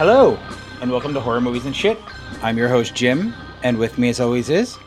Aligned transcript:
Hello, 0.00 0.38
and 0.80 0.90
welcome 0.90 1.12
to 1.12 1.20
Horror 1.20 1.42
Movies 1.42 1.66
and 1.66 1.76
Shit. 1.76 1.98
I'm 2.40 2.56
your 2.56 2.68
host, 2.68 2.94
Jim, 2.94 3.34
and 3.62 3.76
with 3.76 3.98
me, 3.98 4.08
as 4.08 4.18
always, 4.18 4.48
is 4.48 4.78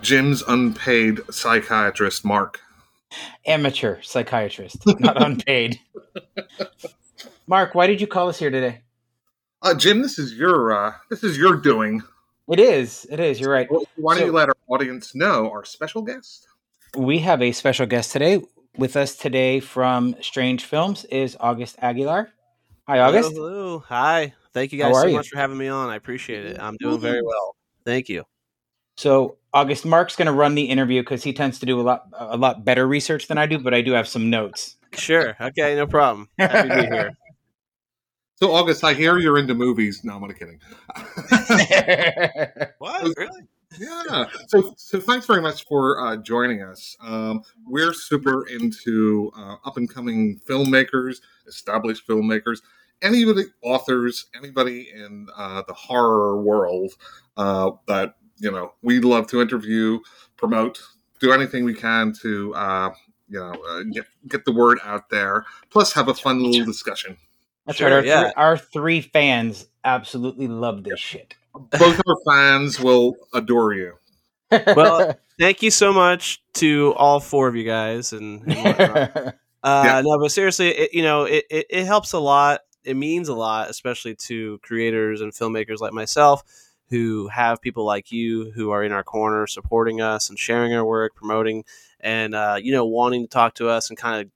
Jim's 0.00 0.42
unpaid 0.48 1.20
psychiatrist, 1.30 2.24
Mark. 2.24 2.58
amateur 3.44 4.00
psychiatrist, 4.00 4.78
not 5.00 5.20
unpaid. 5.22 5.80
Mark, 7.46 7.74
why 7.74 7.86
did 7.86 8.00
you 8.00 8.06
call 8.06 8.30
us 8.30 8.38
here 8.38 8.48
today? 8.50 8.80
Uh, 9.60 9.74
Jim, 9.74 10.00
this 10.00 10.18
is 10.18 10.32
your 10.32 10.72
uh, 10.72 10.94
this 11.10 11.22
is 11.22 11.36
your 11.36 11.56
doing. 11.56 12.02
It 12.48 12.58
is. 12.58 13.06
It 13.10 13.20
is. 13.20 13.38
You're 13.38 13.52
right. 13.52 13.70
Well, 13.70 13.84
Why 13.96 14.14
don't 14.14 14.20
So- 14.22 14.26
you 14.28 14.32
let 14.32 14.48
our 14.48 14.56
audience 14.68 15.14
know 15.14 15.50
our 15.50 15.66
special 15.66 16.00
guest? 16.00 16.46
We 16.96 17.18
have 17.18 17.42
a 17.42 17.52
special 17.52 17.84
guest 17.86 18.12
today. 18.12 18.42
With 18.78 18.96
us 18.96 19.14
today 19.16 19.60
from 19.60 20.16
Strange 20.22 20.64
Films 20.64 21.04
is 21.06 21.36
August 21.38 21.76
Aguilar. 21.80 22.30
Hi, 22.88 22.98
August. 22.98 23.32
Hello, 23.32 23.48
hello. 23.48 23.78
Hi. 23.88 24.34
Thank 24.52 24.72
you 24.72 24.78
guys 24.78 24.94
so 24.94 25.06
you? 25.06 25.14
much 25.14 25.28
for 25.28 25.38
having 25.38 25.56
me 25.56 25.68
on. 25.68 25.88
I 25.88 25.94
appreciate 25.96 26.44
it. 26.44 26.58
I'm 26.60 26.76
doing 26.78 26.98
very 26.98 27.18
mm-hmm. 27.18 27.26
well. 27.26 27.56
Thank 27.84 28.08
you. 28.08 28.24
So, 28.96 29.36
August, 29.54 29.86
Mark's 29.86 30.16
going 30.16 30.26
to 30.26 30.32
run 30.32 30.56
the 30.56 30.64
interview 30.64 31.00
because 31.00 31.22
he 31.22 31.32
tends 31.32 31.60
to 31.60 31.66
do 31.66 31.80
a 31.80 31.82
lot 31.82 32.08
a 32.12 32.36
lot 32.36 32.64
better 32.64 32.86
research 32.86 33.28
than 33.28 33.38
I 33.38 33.46
do, 33.46 33.58
but 33.58 33.72
I 33.72 33.82
do 33.82 33.92
have 33.92 34.08
some 34.08 34.30
notes. 34.30 34.76
Sure. 34.94 35.36
Okay, 35.40 35.76
no 35.76 35.86
problem. 35.86 36.28
Happy 36.38 36.68
to 36.68 36.74
be 36.74 36.82
here. 36.82 37.12
So, 38.36 38.52
August, 38.52 38.82
I 38.82 38.92
hear 38.92 39.18
you're 39.18 39.38
into 39.38 39.54
movies. 39.54 40.02
No, 40.02 40.16
I'm 40.16 40.22
only 40.24 40.34
kidding. 40.34 40.58
What? 42.78 43.16
Really? 43.16 43.42
Yeah. 43.78 44.26
So, 44.48 44.74
so 44.76 45.00
thanks 45.00 45.26
very 45.26 45.40
much 45.40 45.66
for 45.66 46.00
uh, 46.04 46.16
joining 46.16 46.62
us. 46.62 46.96
Um, 47.00 47.42
we're 47.66 47.92
super 47.92 48.46
into 48.46 49.32
uh, 49.36 49.56
up 49.64 49.76
and 49.76 49.92
coming 49.92 50.40
filmmakers, 50.48 51.20
established 51.46 52.06
filmmakers, 52.06 52.60
anybody, 53.02 53.44
authors, 53.62 54.26
anybody 54.36 54.90
in 54.94 55.28
uh, 55.36 55.62
the 55.66 55.74
horror 55.74 56.40
world 56.40 56.92
uh, 57.36 57.70
that 57.86 58.16
you 58.38 58.50
know 58.50 58.72
we 58.82 59.00
love 59.00 59.26
to 59.28 59.40
interview, 59.40 59.98
promote, 60.36 60.80
do 61.20 61.32
anything 61.32 61.64
we 61.64 61.74
can 61.74 62.12
to 62.22 62.54
uh, 62.54 62.90
you 63.28 63.38
know 63.38 63.52
uh, 63.68 63.82
get 63.92 64.06
get 64.28 64.44
the 64.44 64.52
word 64.52 64.78
out 64.84 65.08
there. 65.10 65.44
Plus, 65.70 65.92
have 65.92 66.08
a 66.08 66.14
fun 66.14 66.42
little 66.42 66.64
discussion. 66.64 67.16
That's 67.66 67.78
Sure, 67.78 67.88
right. 67.88 67.96
Our, 67.98 68.04
yeah. 68.04 68.22
three, 68.22 68.32
our 68.36 68.56
three 68.58 69.00
fans 69.00 69.66
absolutely 69.84 70.48
love 70.48 70.84
this 70.84 70.98
shit. 70.98 71.34
Both 71.54 72.00
our 72.06 72.16
fans 72.26 72.80
will 72.80 73.16
adore 73.34 73.74
you. 73.74 73.94
Well, 74.50 75.14
Thank 75.38 75.62
you 75.62 75.70
so 75.72 75.92
much 75.92 76.40
to 76.54 76.94
all 76.96 77.18
four 77.18 77.48
of 77.48 77.56
you 77.56 77.64
guys 77.64 78.12
and, 78.12 78.52
and. 78.52 79.34
Uh, 79.64 79.82
Yeah. 79.86 80.00
No, 80.00 80.18
but 80.18 80.32
seriously, 80.32 80.70
it, 80.70 80.92
you 80.92 81.02
know, 81.04 81.22
it, 81.22 81.44
it, 81.48 81.66
it 81.70 81.84
helps 81.84 82.12
a 82.14 82.18
lot. 82.18 82.62
It 82.82 82.96
means 82.96 83.28
a 83.28 83.34
lot, 83.34 83.70
especially 83.70 84.16
to 84.26 84.58
creators 84.58 85.20
and 85.20 85.32
filmmakers 85.32 85.78
like 85.78 85.92
myself 85.92 86.42
who 86.90 87.28
have 87.28 87.62
people 87.62 87.84
like 87.84 88.10
you 88.10 88.50
who 88.50 88.70
are 88.72 88.82
in 88.82 88.90
our 88.90 89.04
corner 89.04 89.46
supporting 89.46 90.00
us 90.00 90.28
and 90.30 90.36
sharing 90.36 90.74
our 90.74 90.84
work, 90.84 91.14
promoting, 91.14 91.64
and, 92.00 92.34
uh, 92.34 92.58
you 92.60 92.72
know, 92.72 92.84
wanting 92.84 93.22
to 93.22 93.28
talk 93.28 93.54
to 93.54 93.68
us 93.68 93.88
and 93.88 93.96
kind 93.96 94.20
of 94.20 94.30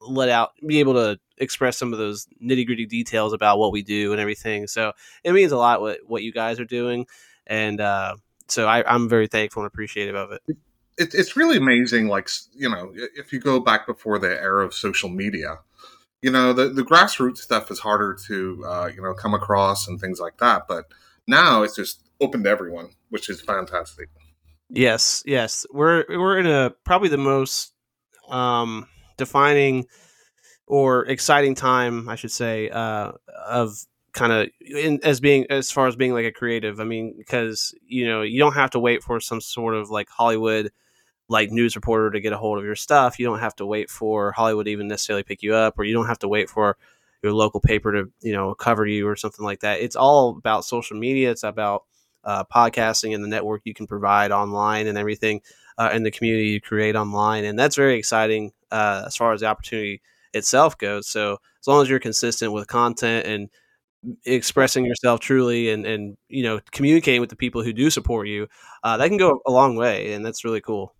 let 0.00 0.28
out, 0.28 0.52
be 0.66 0.80
able 0.80 0.94
to 0.94 1.18
express 1.38 1.76
some 1.76 1.92
of 1.92 1.98
those 1.98 2.26
nitty 2.42 2.66
gritty 2.66 2.86
details 2.86 3.32
about 3.32 3.58
what 3.58 3.72
we 3.72 3.82
do 3.82 4.12
and 4.12 4.20
everything. 4.20 4.66
So 4.66 4.92
it 5.24 5.32
means 5.32 5.52
a 5.52 5.56
lot 5.56 5.80
what, 5.80 5.98
what 6.06 6.22
you 6.22 6.32
guys 6.32 6.60
are 6.60 6.64
doing. 6.64 7.06
And, 7.46 7.80
uh, 7.80 8.16
so 8.48 8.66
I, 8.66 8.82
I'm 8.92 9.08
very 9.08 9.26
thankful 9.26 9.62
and 9.62 9.68
appreciative 9.68 10.16
of 10.16 10.32
it. 10.32 10.42
it, 10.98 11.14
it's 11.14 11.36
really 11.36 11.56
amazing 11.56 12.08
like 12.08 12.28
you 12.52 12.68
know 12.68 12.92
if 13.14 13.32
you 13.32 13.38
go 13.38 13.60
back 13.60 13.86
before 13.86 14.18
the 14.18 14.28
era 14.28 14.66
of 14.66 14.74
social 14.74 15.08
media 15.08 15.58
you 16.20 16.32
know 16.32 16.52
the, 16.52 16.68
the 16.68 16.82
grassroots 16.82 17.38
stuff 17.38 17.70
is 17.70 17.78
harder 17.78 18.18
to 18.26 18.64
uh, 18.66 18.90
you 18.92 19.00
know 19.00 19.14
come 19.14 19.34
across 19.34 19.86
and 19.86 20.00
things 20.00 20.18
like 20.18 20.38
that 20.38 20.66
but 20.66 20.86
now 21.28 21.62
it's 21.62 21.76
just 21.76 22.02
open 22.20 22.42
to 22.42 22.50
everyone 22.50 22.88
which 23.08 23.28
is 23.30 23.40
fantastic 23.40 24.08
Yes, 24.70 25.22
yes. 25.26 25.66
We're 25.72 26.04
we're 26.08 26.38
in 26.38 26.46
a 26.46 26.70
probably 26.84 27.08
the 27.08 27.18
most 27.18 27.72
um 28.28 28.86
defining 29.20 29.86
or 30.66 31.06
exciting 31.06 31.54
time, 31.54 32.08
I 32.08 32.16
should 32.16 32.32
say, 32.32 32.70
uh 32.70 33.12
of 33.46 33.76
kind 34.12 34.32
of 34.32 34.48
as 35.04 35.20
being 35.20 35.46
as 35.50 35.70
far 35.70 35.86
as 35.86 35.96
being 35.96 36.12
like 36.12 36.26
a 36.26 36.32
creative. 36.32 36.80
I 36.80 36.84
mean, 36.84 37.14
because 37.18 37.74
you 37.86 38.06
know, 38.06 38.22
you 38.22 38.38
don't 38.38 38.54
have 38.54 38.70
to 38.70 38.80
wait 38.80 39.02
for 39.02 39.20
some 39.20 39.40
sort 39.40 39.74
of 39.74 39.90
like 39.90 40.08
Hollywood 40.08 40.70
like 41.28 41.50
news 41.50 41.76
reporter 41.76 42.10
to 42.10 42.20
get 42.20 42.32
a 42.32 42.38
hold 42.38 42.58
of 42.58 42.64
your 42.64 42.74
stuff. 42.76 43.18
You 43.18 43.26
don't 43.26 43.38
have 43.38 43.56
to 43.56 43.66
wait 43.66 43.88
for 43.90 44.32
Hollywood 44.32 44.68
even 44.68 44.88
necessarily 44.88 45.22
pick 45.22 45.42
you 45.42 45.54
up 45.54 45.78
or 45.78 45.84
you 45.84 45.94
don't 45.94 46.06
have 46.06 46.18
to 46.20 46.28
wait 46.28 46.50
for 46.50 46.76
your 47.22 47.32
local 47.32 47.60
paper 47.60 47.92
to, 47.92 48.10
you 48.20 48.32
know, 48.32 48.54
cover 48.54 48.86
you 48.86 49.06
or 49.06 49.16
something 49.16 49.44
like 49.44 49.60
that. 49.60 49.80
It's 49.80 49.96
all 49.96 50.30
about 50.36 50.64
social 50.64 50.96
media. 50.98 51.30
It's 51.30 51.44
about 51.44 51.84
uh, 52.24 52.44
podcasting 52.44 53.14
and 53.14 53.22
the 53.22 53.28
network 53.28 53.62
you 53.64 53.74
can 53.74 53.86
provide 53.86 54.32
online 54.32 54.86
and 54.86 54.98
everything 54.98 55.40
uh, 55.78 55.90
and 55.92 56.04
the 56.04 56.10
community 56.10 56.48
you 56.48 56.60
create 56.60 56.96
online. 56.96 57.44
And 57.44 57.58
that's 57.58 57.76
very 57.76 57.96
exciting 57.96 58.52
uh, 58.70 59.04
as 59.06 59.16
far 59.16 59.32
as 59.32 59.40
the 59.40 59.46
opportunity 59.46 60.00
itself 60.34 60.78
goes. 60.78 61.08
So 61.08 61.38
as 61.60 61.66
long 61.66 61.82
as 61.82 61.88
you're 61.90 61.98
consistent 62.00 62.52
with 62.52 62.66
content 62.68 63.26
and 63.26 63.48
expressing 64.24 64.84
yourself 64.84 65.20
truly 65.20 65.70
and, 65.70 65.84
and 65.84 66.16
you 66.28 66.42
know 66.42 66.58
communicating 66.72 67.20
with 67.20 67.28
the 67.28 67.36
people 67.36 67.62
who 67.62 67.72
do 67.72 67.90
support 67.90 68.26
you 68.26 68.46
uh, 68.82 68.96
that 68.96 69.08
can 69.08 69.18
go 69.18 69.40
a 69.46 69.50
long 69.50 69.76
way 69.76 70.14
and 70.14 70.24
that's 70.24 70.42
really 70.42 70.60
cool 70.60 70.94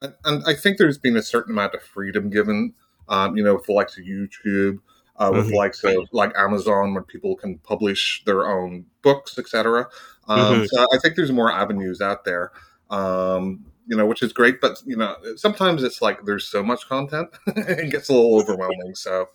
and, 0.00 0.14
and 0.24 0.42
i 0.46 0.54
think 0.54 0.78
there's 0.78 0.96
been 0.96 1.18
a 1.18 1.22
certain 1.22 1.52
amount 1.52 1.74
of 1.74 1.82
freedom 1.82 2.30
given 2.30 2.72
um, 3.10 3.36
you 3.36 3.44
know 3.44 3.54
with 3.54 3.66
the 3.66 3.72
likes 3.72 3.98
of 3.98 4.04
youtube 4.04 4.78
uh, 5.16 5.30
with 5.34 5.48
Mhm. 5.48 5.54
likes 5.54 5.84
of 5.84 6.08
like 6.12 6.32
amazon 6.34 6.94
where 6.94 7.02
people 7.02 7.36
can 7.36 7.58
publish 7.58 8.22
their 8.24 8.46
own 8.46 8.86
books 9.02 9.38
etc 9.38 9.86
um, 10.28 10.62
Mhm. 10.62 10.66
so 10.66 10.86
i 10.94 10.98
think 10.98 11.14
there's 11.14 11.32
more 11.32 11.52
avenues 11.52 12.00
out 12.00 12.24
there 12.24 12.52
um, 12.88 13.66
you 13.86 13.96
know 13.96 14.06
which 14.06 14.22
is 14.22 14.32
great 14.32 14.60
but 14.60 14.82
you 14.84 14.96
know 14.96 15.16
sometimes 15.36 15.82
it's 15.82 16.02
like 16.02 16.24
there's 16.24 16.46
so 16.46 16.62
much 16.62 16.88
content 16.88 17.28
it 17.46 17.90
gets 17.90 18.08
a 18.08 18.12
little 18.12 18.40
overwhelming 18.40 18.94
so 18.94 19.28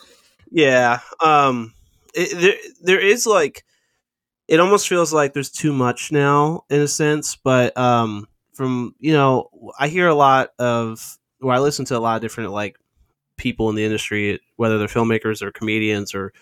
Yeah, 0.51 0.99
um, 1.23 1.73
it, 2.13 2.37
there 2.37 2.55
there 2.81 2.99
is 2.99 3.25
like 3.25 3.63
it 4.47 4.59
almost 4.59 4.87
feels 4.87 5.13
like 5.13 5.33
there's 5.33 5.49
too 5.49 5.71
much 5.71 6.11
now 6.11 6.65
in 6.69 6.81
a 6.81 6.87
sense, 6.87 7.37
but 7.37 7.75
um, 7.77 8.27
from 8.53 8.93
you 8.99 9.13
know, 9.13 9.49
I 9.79 9.87
hear 9.87 10.07
a 10.07 10.15
lot 10.15 10.49
of, 10.59 11.17
or 11.41 11.53
I 11.53 11.59
listen 11.59 11.85
to 11.85 11.97
a 11.97 11.99
lot 11.99 12.17
of 12.17 12.21
different 12.21 12.51
like 12.51 12.77
people 13.37 13.69
in 13.69 13.75
the 13.75 13.85
industry, 13.85 14.41
whether 14.57 14.77
they're 14.77 14.87
filmmakers 14.87 15.41
or 15.41 15.51
comedians 15.51 16.13
or 16.13 16.33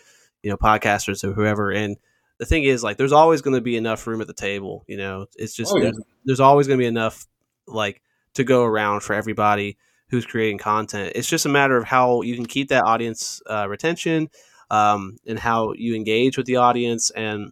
you 0.41 0.49
know 0.49 0.57
podcasters 0.57 1.23
or 1.23 1.33
whoever, 1.33 1.71
and 1.71 1.97
the 2.39 2.45
thing 2.45 2.63
is 2.63 2.83
like 2.83 2.97
there's 2.97 3.11
always 3.11 3.43
going 3.43 3.55
to 3.55 3.61
be 3.61 3.77
enough 3.77 4.07
room 4.07 4.21
at 4.21 4.27
the 4.27 4.33
table. 4.33 4.83
You 4.87 4.97
know, 4.97 5.27
it's 5.37 5.53
just 5.53 5.71
Oh, 5.71 5.77
yeah. 5.77 5.83
there's, 5.83 6.01
there's 6.25 6.39
always 6.39 6.65
going 6.65 6.79
to 6.79 6.83
be 6.83 6.87
enough 6.87 7.27
like 7.69 8.01
to 8.35 8.43
go 8.43 8.63
around 8.63 9.01
for 9.01 9.13
everybody 9.13 9.77
who's 10.09 10.25
creating 10.25 10.57
content. 10.57 11.13
It's 11.15 11.27
just 11.27 11.45
a 11.45 11.49
matter 11.49 11.77
of 11.77 11.85
how 11.85 12.21
you 12.21 12.35
can 12.35 12.45
keep 12.45 12.69
that 12.69 12.83
audience 12.83 13.41
uh, 13.47 13.67
retention 13.69 14.29
um, 14.71 15.17
and 15.27 15.39
how 15.39 15.73
you 15.73 15.95
engage 15.95 16.37
with 16.37 16.47
the 16.47 16.57
audience 16.57 17.11
and 17.11 17.51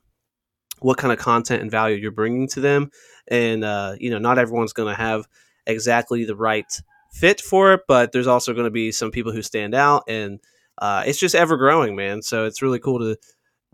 what 0.80 0.98
kind 0.98 1.12
of 1.12 1.20
content 1.20 1.62
and 1.62 1.72
value 1.72 1.98
you're 1.98 2.12
bringing 2.12 2.48
to 2.50 2.60
them. 2.60 2.92
And, 3.28 3.64
uh, 3.64 3.96
you 4.00 4.10
know, 4.10 4.20
not 4.20 4.38
everyone's 4.38 4.74
going 4.74 4.94
to 4.94 5.02
have 5.02 5.28
exactly 5.66 6.26
the 6.26 6.36
right 6.36 6.72
fit 7.12 7.42
for 7.42 7.74
it, 7.74 7.82
but 7.88 8.12
there's 8.12 8.28
also 8.28 8.54
going 8.54 8.66
to 8.66 8.72
be 8.72 8.92
some 8.92 9.12
people 9.12 9.32
who 9.32 9.42
stand 9.42 9.74
out 9.74 10.04
and 10.08 10.40
uh, 10.80 11.04
it's 11.06 11.20
just 11.20 11.36
ever 11.36 11.58
growing, 11.58 11.96
man. 11.96 12.22
So 12.22 12.46
it's 12.46 12.62
really 12.62 12.80
cool 12.80 13.00
to 13.00 13.18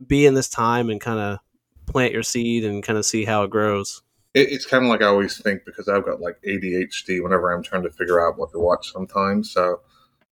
be 0.06 0.26
in 0.26 0.34
this 0.34 0.50
time 0.50 0.90
and 0.90 1.02
kind 1.02 1.20
of 1.20 1.40
plant 1.86 2.14
your 2.14 2.24
seed 2.24 2.64
and 2.64 2.84
kind 2.84 2.98
of 2.98 3.06
see 3.06 3.26
how 3.26 3.44
it 3.44 3.50
grows. 3.50 4.03
It, 4.34 4.52
it's 4.52 4.66
kind 4.66 4.84
of 4.84 4.90
like 4.90 5.02
I 5.02 5.06
always 5.06 5.38
think 5.38 5.66
because 5.66 5.88
I've 5.88 6.06
got 6.06 6.22
like 6.22 6.40
ADHD 6.46 7.22
whenever 7.22 7.52
I'm 7.52 7.64
trying 7.64 7.84
to 7.84 7.92
figure 7.92 8.26
out 8.26 8.38
what 8.38 8.52
to 8.52 8.60
watch 8.60 8.92
sometimes. 8.92 9.52
So, 9.52 9.82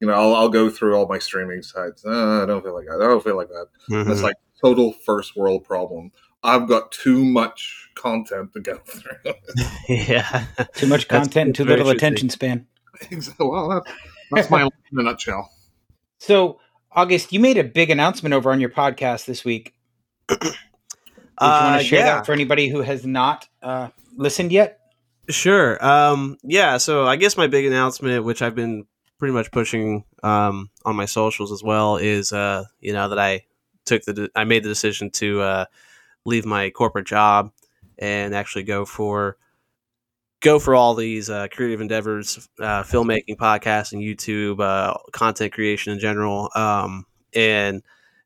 you 0.00 0.08
know, 0.08 0.14
I'll, 0.14 0.34
I'll 0.34 0.48
go 0.48 0.70
through 0.70 0.96
all 0.96 1.06
my 1.06 1.18
streaming 1.18 1.62
sites. 1.62 2.04
Uh, 2.04 2.42
I 2.42 2.46
don't 2.46 2.62
feel 2.62 2.74
like 2.74 2.86
that. 2.86 3.00
I 3.02 3.06
don't 3.06 3.22
feel 3.22 3.36
like 3.36 3.48
that. 3.48 3.66
It's 3.88 4.22
like 4.22 4.36
total 4.62 4.92
first 4.92 5.36
world 5.36 5.64
problem. 5.64 6.12
I've 6.42 6.68
got 6.68 6.90
too 6.90 7.24
much 7.24 7.90
content 7.94 8.54
to 8.54 8.60
go 8.60 8.78
through. 8.86 9.34
yeah. 9.88 10.46
Too 10.74 10.86
much 10.86 11.08
content 11.08 11.48
and 11.48 11.54
too 11.54 11.64
little 11.64 11.90
attention 11.90 12.30
span. 12.30 12.66
well, 13.38 13.68
that's, 13.68 13.92
that's 14.30 14.50
my 14.50 14.62
in 14.62 14.98
a 14.98 15.02
nutshell. 15.02 15.50
So, 16.18 16.58
August, 16.92 17.32
you 17.32 17.40
made 17.40 17.56
a 17.56 17.64
big 17.64 17.90
announcement 17.90 18.34
over 18.34 18.50
on 18.50 18.60
your 18.60 18.70
podcast 18.70 19.26
this 19.26 19.44
week. 19.44 19.74
Would 21.40 21.46
you 21.46 21.52
want 21.52 21.74
Uh, 21.74 21.78
to 21.78 21.84
share 21.84 21.98
yeah. 22.00 22.14
that 22.16 22.26
for 22.26 22.32
anybody 22.32 22.68
who 22.68 22.82
has 22.82 23.04
not 23.06 23.48
uh, 23.62 23.88
listened 24.16 24.52
yet? 24.52 24.78
Sure. 25.28 25.82
Um, 25.84 26.36
yeah. 26.42 26.76
So 26.76 27.06
I 27.06 27.16
guess 27.16 27.36
my 27.36 27.46
big 27.46 27.64
announcement, 27.66 28.24
which 28.24 28.42
I've 28.42 28.54
been 28.54 28.86
pretty 29.18 29.32
much 29.32 29.50
pushing 29.50 30.04
um, 30.22 30.70
on 30.84 30.96
my 30.96 31.04
socials 31.06 31.52
as 31.52 31.62
well, 31.62 31.96
is 31.96 32.32
uh, 32.32 32.64
you 32.80 32.92
know 32.92 33.08
that 33.08 33.18
I 33.18 33.44
took 33.86 34.02
the 34.02 34.12
de- 34.12 34.30
I 34.34 34.44
made 34.44 34.64
the 34.64 34.68
decision 34.68 35.10
to 35.12 35.40
uh, 35.40 35.64
leave 36.24 36.44
my 36.46 36.70
corporate 36.70 37.06
job 37.06 37.52
and 37.98 38.34
actually 38.34 38.64
go 38.64 38.84
for 38.84 39.36
go 40.40 40.58
for 40.58 40.74
all 40.74 40.94
these 40.94 41.28
uh, 41.30 41.48
creative 41.52 41.80
endeavors, 41.80 42.48
uh, 42.60 42.82
filmmaking, 42.82 43.36
podcasting, 43.36 44.02
YouTube, 44.02 44.60
uh, 44.60 44.94
content 45.12 45.52
creation 45.52 45.92
in 45.92 45.98
general, 45.98 46.50
um, 46.54 47.04
and 47.34 47.82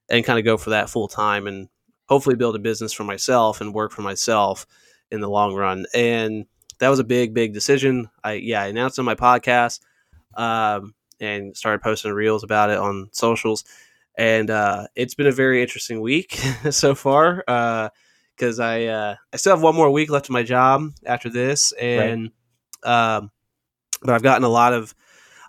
and 0.08 0.24
kind 0.24 0.38
of 0.38 0.44
go 0.44 0.56
for 0.56 0.70
that 0.70 0.88
full 0.88 1.08
time 1.08 1.46
and 1.46 1.68
hopefully 2.14 2.36
build 2.36 2.54
a 2.54 2.60
business 2.60 2.92
for 2.92 3.02
myself 3.02 3.60
and 3.60 3.74
work 3.74 3.90
for 3.90 4.02
myself 4.02 4.68
in 5.10 5.20
the 5.20 5.28
long 5.28 5.52
run. 5.52 5.84
And 5.92 6.46
that 6.78 6.88
was 6.88 7.00
a 7.00 7.04
big, 7.04 7.34
big 7.34 7.52
decision. 7.52 8.08
I 8.22 8.34
yeah, 8.34 8.62
I 8.62 8.66
announced 8.68 9.00
on 9.00 9.04
my 9.04 9.16
podcast 9.16 9.80
um, 10.36 10.94
and 11.18 11.56
started 11.56 11.82
posting 11.82 12.12
reels 12.12 12.44
about 12.44 12.70
it 12.70 12.78
on 12.78 13.08
socials. 13.10 13.64
And 14.16 14.48
uh, 14.48 14.86
it's 14.94 15.16
been 15.16 15.26
a 15.26 15.32
very 15.32 15.60
interesting 15.60 16.00
week 16.00 16.34
so 16.70 16.94
far 16.94 17.38
because 17.38 18.60
uh, 18.60 18.64
I 18.64 18.84
uh, 18.86 19.16
I 19.32 19.36
still 19.36 19.56
have 19.56 19.62
one 19.62 19.74
more 19.74 19.90
week 19.90 20.08
left 20.08 20.26
of 20.26 20.32
my 20.32 20.44
job 20.44 20.92
after 21.04 21.28
this, 21.28 21.72
and 21.72 22.30
right. 22.84 23.16
um, 23.16 23.32
but 24.02 24.14
I've 24.14 24.22
gotten 24.22 24.44
a 24.44 24.48
lot 24.48 24.72
of. 24.72 24.94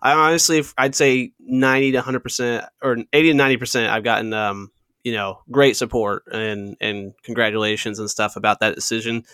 I 0.01 0.13
honestly, 0.13 0.63
I'd 0.79 0.95
say 0.95 1.33
ninety 1.39 1.91
to 1.91 2.01
hundred 2.01 2.21
percent, 2.21 2.65
or 2.81 2.97
eighty 3.13 3.29
to 3.29 3.35
ninety 3.35 3.57
percent. 3.57 3.93
I've 3.93 4.03
gotten 4.03 4.33
um, 4.33 4.71
you 5.05 5.13
know 5.13 5.39
great 5.51 5.77
support 5.77 6.25
and 6.33 6.77
and 6.81 7.13
congratulations 7.23 7.99
and 7.99 8.11
stuff 8.11 8.37
about 8.37 8.61
that 8.61 8.75
decision. 8.75 9.25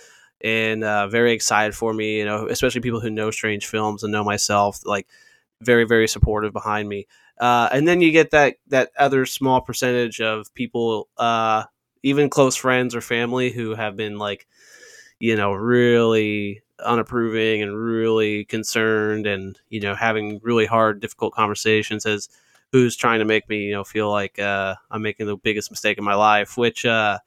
And 0.44 0.84
uh, 0.84 1.08
very 1.08 1.34
excited 1.34 1.76
for 1.76 1.94
me 1.94 2.20
you 2.20 2.26
know 2.26 2.48
especially 2.50 2.82
people 2.82 3.02
who 3.02 3.12
know 3.12 3.32
strange 3.32 3.68
films 3.68 4.04
and 4.04 4.12
know 4.14 4.24
myself 4.26 4.82
like 4.86 5.08
very 5.62 5.86
very 5.86 6.08
supportive 6.08 6.54
behind 6.54 6.90
me. 6.90 7.08
Uh, 7.40 7.70
and 7.72 7.88
then 7.88 8.02
you 8.02 8.12
get 8.12 8.32
that 8.32 8.58
that 8.68 8.92
other 8.98 9.26
small 9.26 9.62
percentage 9.62 10.22
of 10.22 10.54
people 10.56 11.10
uh, 11.18 11.64
even 12.04 12.30
close 12.30 12.56
friends 12.56 12.96
or 12.96 13.02
family 13.02 13.52
who 13.52 13.76
have 13.76 13.96
been 13.98 14.18
like 14.18 14.48
you 15.20 15.36
know 15.36 15.54
really 15.54 16.62
unapproving 16.84 17.62
and 17.62 17.78
really 17.78 18.46
concerned 18.46 19.28
and 19.28 19.60
you 19.70 19.80
know 19.80 19.96
having 19.96 20.40
really 20.44 20.66
hard 20.66 21.00
difficult 21.00 21.34
conversations 21.34 22.06
as 22.06 22.30
who's 22.72 22.96
trying 22.96 23.20
to 23.20 23.26
make 23.26 23.48
me 23.50 23.66
you 23.66 23.74
know 23.74 23.84
feel 23.84 24.10
like 24.10 24.40
uh, 24.40 24.76
I'm 24.90 25.02
making 25.02 25.28
the 25.28 25.38
biggest 25.38 25.72
mistake 25.72 25.98
in 25.98 26.04
my 26.04 26.16
life, 26.16 26.58
which 26.58 26.86
uh, 26.86 27.20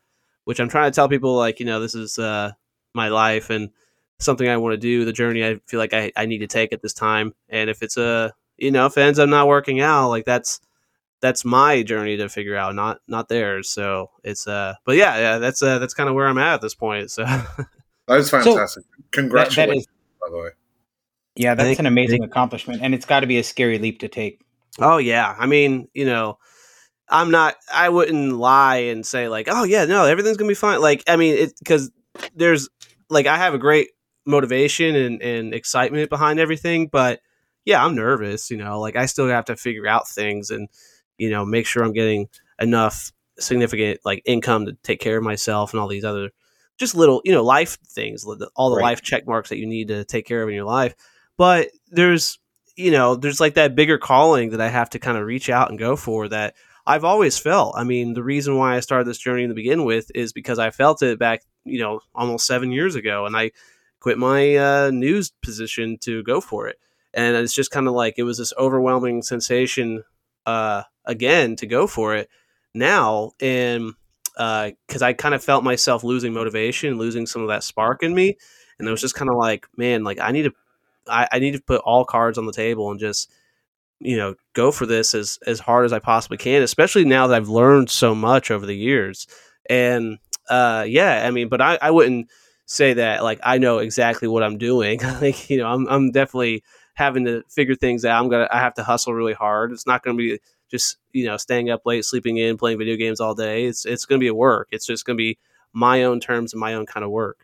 which 0.44 0.60
I'm 0.60 0.68
trying 0.68 0.90
to 0.90 0.94
tell 0.94 1.08
people 1.08 1.36
like 1.36 1.60
you 1.60 1.66
know 1.66 1.80
this 1.80 1.94
is 1.94 2.18
uh, 2.18 2.52
my 2.94 3.08
life 3.08 3.50
and 3.50 3.70
something 4.18 4.48
I 4.48 4.56
want 4.56 4.74
to 4.74 4.78
do, 4.78 5.04
the 5.04 5.12
journey 5.12 5.44
I 5.44 5.60
feel 5.66 5.80
like 5.80 5.92
I, 5.92 6.12
I 6.16 6.26
need 6.26 6.38
to 6.38 6.46
take 6.46 6.72
at 6.72 6.82
this 6.82 6.94
time, 6.94 7.34
and 7.48 7.68
if 7.68 7.82
it's 7.82 7.96
a 7.96 8.32
you 8.56 8.70
know 8.70 8.86
if 8.86 8.96
it 8.96 9.02
ends 9.02 9.18
up 9.18 9.28
not 9.28 9.48
working 9.48 9.80
out, 9.80 10.08
like 10.08 10.24
that's 10.24 10.60
that's 11.24 11.42
my 11.42 11.82
journey 11.82 12.18
to 12.18 12.28
figure 12.28 12.54
out, 12.54 12.74
not 12.74 13.00
not 13.08 13.28
theirs. 13.28 13.70
So 13.70 14.10
it's 14.22 14.46
uh, 14.46 14.74
but 14.84 14.96
yeah, 14.96 15.16
yeah, 15.16 15.38
that's 15.38 15.62
uh, 15.62 15.78
that's 15.78 15.94
kind 15.94 16.08
of 16.08 16.14
where 16.14 16.26
I'm 16.26 16.36
at 16.36 16.54
at 16.54 16.60
this 16.60 16.74
point. 16.74 17.10
So 17.10 17.24
that's 18.06 18.28
fantastic. 18.28 18.84
So, 18.84 19.04
Congratulations, 19.12 19.56
that, 19.56 19.66
that 19.68 19.76
is, 19.76 19.86
by 20.20 20.30
the 20.30 20.42
way. 20.42 20.50
Yeah, 21.36 21.54
that's 21.54 21.80
an 21.80 21.86
amazing 21.86 22.22
accomplishment, 22.22 22.82
and 22.82 22.94
it's 22.94 23.06
got 23.06 23.20
to 23.20 23.26
be 23.26 23.38
a 23.38 23.42
scary 23.42 23.78
leap 23.78 24.00
to 24.00 24.08
take. 24.08 24.42
Oh 24.80 24.98
yeah, 24.98 25.34
I 25.38 25.46
mean, 25.46 25.88
you 25.94 26.04
know, 26.04 26.38
I'm 27.08 27.30
not. 27.30 27.56
I 27.72 27.88
wouldn't 27.88 28.34
lie 28.34 28.76
and 28.76 29.06
say 29.06 29.28
like, 29.28 29.48
oh 29.50 29.64
yeah, 29.64 29.84
no, 29.84 30.04
everything's 30.04 30.36
gonna 30.36 30.48
be 30.48 30.54
fine. 30.54 30.80
Like, 30.80 31.02
I 31.06 31.16
mean, 31.16 31.36
it 31.36 31.52
because 31.58 31.90
there's 32.34 32.68
like 33.10 33.26
I 33.26 33.36
have 33.36 33.54
a 33.54 33.58
great 33.58 33.90
motivation 34.26 34.94
and, 34.96 35.22
and 35.22 35.54
excitement 35.54 36.10
behind 36.10 36.40
everything, 36.40 36.88
but 36.88 37.20
yeah, 37.64 37.84
I'm 37.84 37.94
nervous. 37.94 38.50
You 38.50 38.56
know, 38.56 38.80
like 38.80 38.96
I 38.96 39.06
still 39.06 39.28
have 39.28 39.46
to 39.46 39.56
figure 39.56 39.86
out 39.86 40.08
things 40.08 40.50
and 40.50 40.68
you 41.18 41.30
know 41.30 41.44
make 41.44 41.66
sure 41.66 41.84
I'm 41.84 41.92
getting 41.92 42.28
enough 42.58 43.12
significant 43.38 44.00
like 44.04 44.22
income 44.24 44.66
to 44.66 44.72
take 44.82 45.00
care 45.00 45.18
of 45.18 45.24
myself 45.24 45.72
and 45.72 45.80
all 45.80 45.88
these 45.88 46.04
other 46.04 46.30
just 46.78 46.94
little 46.94 47.20
you 47.24 47.32
know 47.32 47.44
life 47.44 47.78
things, 47.86 48.24
all 48.56 48.70
the 48.70 48.76
right. 48.76 48.82
life 48.82 49.02
check 49.02 49.26
marks 49.26 49.50
that 49.50 49.58
you 49.58 49.66
need 49.66 49.88
to 49.88 50.04
take 50.04 50.26
care 50.26 50.42
of 50.42 50.48
in 50.48 50.54
your 50.54 50.64
life. 50.64 50.94
But 51.36 51.70
there's 51.88 52.38
you 52.76 52.90
know, 52.90 53.14
there's 53.14 53.40
like 53.40 53.54
that 53.54 53.74
bigger 53.74 53.98
calling 53.98 54.50
that 54.50 54.60
I 54.60 54.68
have 54.68 54.90
to 54.90 54.98
kind 54.98 55.16
of 55.16 55.26
reach 55.26 55.48
out 55.48 55.70
and 55.70 55.78
go 55.78 55.96
for 55.96 56.28
that 56.28 56.54
I've 56.86 57.04
always 57.04 57.38
felt. 57.38 57.74
I 57.76 57.84
mean, 57.84 58.14
the 58.14 58.22
reason 58.22 58.56
why 58.56 58.76
I 58.76 58.80
started 58.80 59.06
this 59.06 59.18
journey 59.18 59.48
to 59.48 59.54
begin 59.54 59.84
with 59.84 60.10
is 60.14 60.32
because 60.32 60.58
I 60.58 60.70
felt 60.70 61.02
it 61.02 61.18
back, 61.18 61.42
you 61.64 61.80
know, 61.80 62.00
almost 62.14 62.46
seven 62.46 62.72
years 62.72 62.94
ago, 62.94 63.26
and 63.26 63.36
I 63.36 63.52
quit 64.00 64.18
my 64.18 64.56
uh, 64.56 64.90
news 64.90 65.32
position 65.42 65.96
to 66.02 66.22
go 66.22 66.40
for 66.40 66.68
it. 66.68 66.78
And 67.14 67.36
it's 67.36 67.54
just 67.54 67.70
kind 67.70 67.88
of 67.88 67.94
like 67.94 68.14
it 68.18 68.24
was 68.24 68.38
this 68.38 68.52
overwhelming 68.58 69.22
sensation 69.22 70.02
uh, 70.46 70.82
again 71.06 71.56
to 71.56 71.66
go 71.66 71.86
for 71.86 72.14
it 72.14 72.28
now, 72.74 73.32
and 73.40 73.94
because 74.34 75.02
uh, 75.02 75.06
I 75.06 75.12
kind 75.12 75.34
of 75.34 75.42
felt 75.42 75.64
myself 75.64 76.02
losing 76.02 76.32
motivation, 76.32 76.98
losing 76.98 77.24
some 77.24 77.40
of 77.40 77.48
that 77.48 77.62
spark 77.62 78.02
in 78.02 78.14
me, 78.14 78.36
and 78.78 78.86
it 78.86 78.90
was 78.90 79.00
just 79.00 79.14
kind 79.14 79.30
of 79.30 79.36
like, 79.36 79.66
man, 79.76 80.04
like 80.04 80.18
I 80.20 80.32
need 80.32 80.42
to 80.42 80.52
I, 81.08 81.28
I 81.32 81.38
need 81.38 81.52
to 81.52 81.60
put 81.62 81.80
all 81.82 82.04
cards 82.04 82.38
on 82.38 82.46
the 82.46 82.52
table 82.52 82.90
and 82.90 83.00
just 83.00 83.30
you 84.00 84.16
know 84.16 84.34
go 84.54 84.70
for 84.70 84.86
this 84.86 85.14
as 85.14 85.38
as 85.46 85.60
hard 85.60 85.84
as 85.84 85.92
I 85.92 85.98
possibly 85.98 86.36
can, 86.38 86.62
especially 86.62 87.04
now 87.04 87.26
that 87.26 87.36
I've 87.36 87.48
learned 87.48 87.90
so 87.90 88.14
much 88.14 88.50
over 88.50 88.66
the 88.66 88.76
years. 88.76 89.26
And 89.68 90.18
uh, 90.50 90.84
yeah, 90.86 91.24
I 91.26 91.30
mean, 91.30 91.48
but 91.48 91.60
I, 91.60 91.78
I 91.80 91.90
wouldn't 91.90 92.28
say 92.66 92.94
that 92.94 93.22
like 93.22 93.40
I 93.42 93.58
know 93.58 93.78
exactly 93.78 94.28
what 94.28 94.42
I'm 94.42 94.58
doing. 94.58 95.00
like 95.20 95.48
you 95.50 95.58
know, 95.58 95.66
I'm 95.68 95.86
I'm 95.88 96.10
definitely 96.10 96.62
having 96.94 97.24
to 97.24 97.42
figure 97.50 97.74
things 97.74 98.04
out. 98.04 98.22
I'm 98.22 98.28
gonna 98.28 98.48
I 98.50 98.60
have 98.60 98.74
to 98.74 98.84
hustle 98.84 99.14
really 99.14 99.32
hard. 99.32 99.72
It's 99.72 99.86
not 99.86 100.02
gonna 100.02 100.16
be 100.16 100.38
just 100.70 100.98
you 101.12 101.26
know 101.26 101.36
staying 101.36 101.70
up 101.70 101.82
late, 101.84 102.04
sleeping 102.04 102.36
in, 102.38 102.56
playing 102.56 102.78
video 102.78 102.96
games 102.96 103.20
all 103.20 103.34
day. 103.34 103.66
It's 103.66 103.84
it's 103.84 104.06
gonna 104.06 104.18
be 104.18 104.28
a 104.28 104.34
work. 104.34 104.68
It's 104.70 104.86
just 104.86 105.04
gonna 105.04 105.16
be 105.16 105.38
my 105.72 106.04
own 106.04 106.20
terms 106.20 106.52
and 106.52 106.60
my 106.60 106.74
own 106.74 106.86
kind 106.86 107.04
of 107.04 107.10
work 107.10 107.43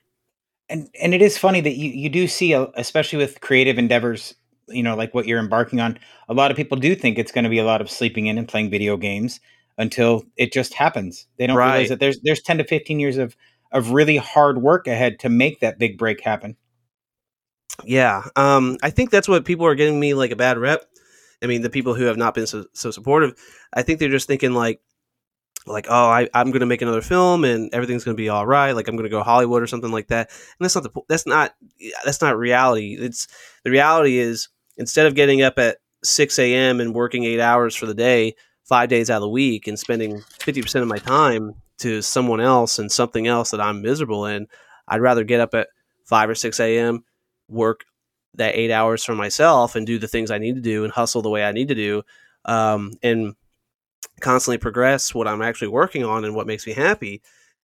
and 0.71 0.89
and 1.01 1.15
it 1.15 1.21
is 1.21 1.37
funny 1.37 1.61
that 1.61 1.77
you 1.77 1.91
you 1.91 2.09
do 2.09 2.27
see 2.27 2.53
a, 2.53 2.69
especially 2.77 3.19
with 3.19 3.41
creative 3.41 3.79
endeavors 3.79 4.35
you 4.69 4.83
know 4.83 4.97
like 4.97 5.13
what 5.15 5.27
you're 5.27 5.41
embarking 5.41 5.81
on 5.81 5.99
a 6.29 6.35
lot 6.35 6.51
of 6.51 6.57
people 6.57 6.79
do 6.79 6.95
think 6.95 7.19
it's 7.19 7.33
going 7.33 7.45
to 7.45 7.51
be 7.51 7.59
a 7.59 7.65
lot 7.65 7.81
of 7.81 7.91
sleeping 7.91 8.27
in 8.27 8.39
and 8.39 8.49
playing 8.49 8.71
video 8.71 8.97
games 8.97 9.41
until 9.81 10.25
it 10.37 10.53
just 10.53 10.75
happens. 10.75 11.27
They 11.39 11.47
don't 11.47 11.57
right. 11.57 11.73
realize 11.73 11.89
that 11.89 12.01
there's 12.01 12.21
there's 12.21 12.43
10 12.43 12.59
to 12.59 12.65
15 12.65 13.01
years 13.01 13.17
of 13.17 13.35
of 13.73 13.93
really 13.93 14.17
hard 14.17 14.61
work 14.61 14.87
ahead 14.87 15.19
to 15.21 15.29
make 15.29 15.61
that 15.61 15.79
big 15.79 15.99
break 15.99 16.21
happen. 16.21 16.57
Yeah 17.85 18.25
um 18.37 18.77
i 18.83 18.91
think 18.91 19.11
that's 19.11 19.29
what 19.29 19.47
people 19.47 19.65
are 19.65 19.75
giving 19.75 19.99
me 19.99 20.13
like 20.13 20.31
a 20.31 20.37
bad 20.37 20.59
rep. 20.59 20.85
I 21.43 21.47
mean 21.47 21.63
the 21.63 21.71
people 21.71 21.95
who 21.95 22.05
have 22.05 22.19
not 22.19 22.35
been 22.35 22.47
so, 22.47 22.67
so 22.75 22.91
supportive 22.91 23.33
i 23.73 23.81
think 23.81 23.99
they're 23.99 24.11
just 24.11 24.27
thinking 24.27 24.53
like 24.53 24.81
like, 25.67 25.87
oh, 25.89 26.09
I, 26.09 26.29
I'm 26.35 26.51
going 26.51 26.61
to 26.61 26.67
make 26.67 26.83
another 26.83 27.03
film 27.03 27.45
and 27.45 27.73
everything's 27.75 28.05
going 28.05 28.17
to 28.17 28.21
be 28.21 28.29
all 28.29 28.47
right. 28.47 28.73
Like 28.73 28.89
I'm 28.89 28.97
going 28.97 29.09
to 29.09 29.11
go 29.11 29.23
Hollywood 29.23 29.63
or 29.63 29.67
something 29.67 29.91
like 29.91 30.09
that. 30.09 30.31
And 30.31 30.65
that's 30.65 30.75
not 30.75 30.85
the 30.85 31.01
that's 31.09 31.27
not 31.27 31.55
that's 32.05 32.21
not 32.21 32.39
reality. 32.39 32.97
It's 32.99 33.29
the 33.65 33.71
reality 33.71 34.19
is 34.19 34.49
instead 34.77 35.07
of 35.07 35.15
getting 35.15 35.43
up 35.43 35.59
at 35.59 35.79
6 36.03 36.39
a.m. 36.39 36.81
and 36.81 36.95
working 36.95 37.25
eight 37.25 37.41
hours 37.41 37.75
for 37.75 37.87
the 37.87 37.95
day, 37.95 38.35
five 38.65 38.89
days 38.89 39.11
out 39.11 39.17
of 39.17 39.23
the 39.23 39.29
week, 39.29 39.67
and 39.67 39.79
spending 39.79 40.23
50 40.41 40.63
percent 40.63 40.83
of 40.83 40.89
my 40.89 40.99
time 40.99 41.55
to 41.79 42.03
someone 42.03 42.41
else 42.41 42.79
and 42.79 42.91
something 42.91 43.27
else 43.27 43.51
that 43.51 43.61
I'm 43.61 43.83
miserable 43.83 44.27
in, 44.27 44.47
I'd 44.89 45.01
rather 45.01 45.25
get 45.25 45.41
up 45.41 45.55
at 45.55 45.69
five 46.05 46.29
or 46.29 46.35
6 46.35 46.59
a.m. 46.61 47.05
work 47.49 47.85
that 48.35 48.55
eight 48.55 48.71
hours 48.71 49.05
for 49.05 49.15
myself 49.15 49.75
and 49.75 49.87
do 49.87 49.99
the 49.99 50.09
things 50.09 50.31
I 50.31 50.39
need 50.39 50.55
to 50.55 50.61
do 50.61 50.85
and 50.85 50.93
hustle 50.93 51.23
the 51.23 51.31
way 51.31 51.45
I 51.45 51.53
need 51.53 51.69
to 51.69 51.75
do. 51.75 52.03
Um, 52.45 52.93
and 53.03 53.35
constantly 54.21 54.59
progress 54.59 55.15
what 55.15 55.29
I'm 55.29 55.43
actually 55.43 55.69
working 55.69 56.05
on 56.05 56.25
and 56.25 56.35
what 56.35 56.47
makes 56.47 56.67
me 56.67 56.73
happy. 56.73 57.23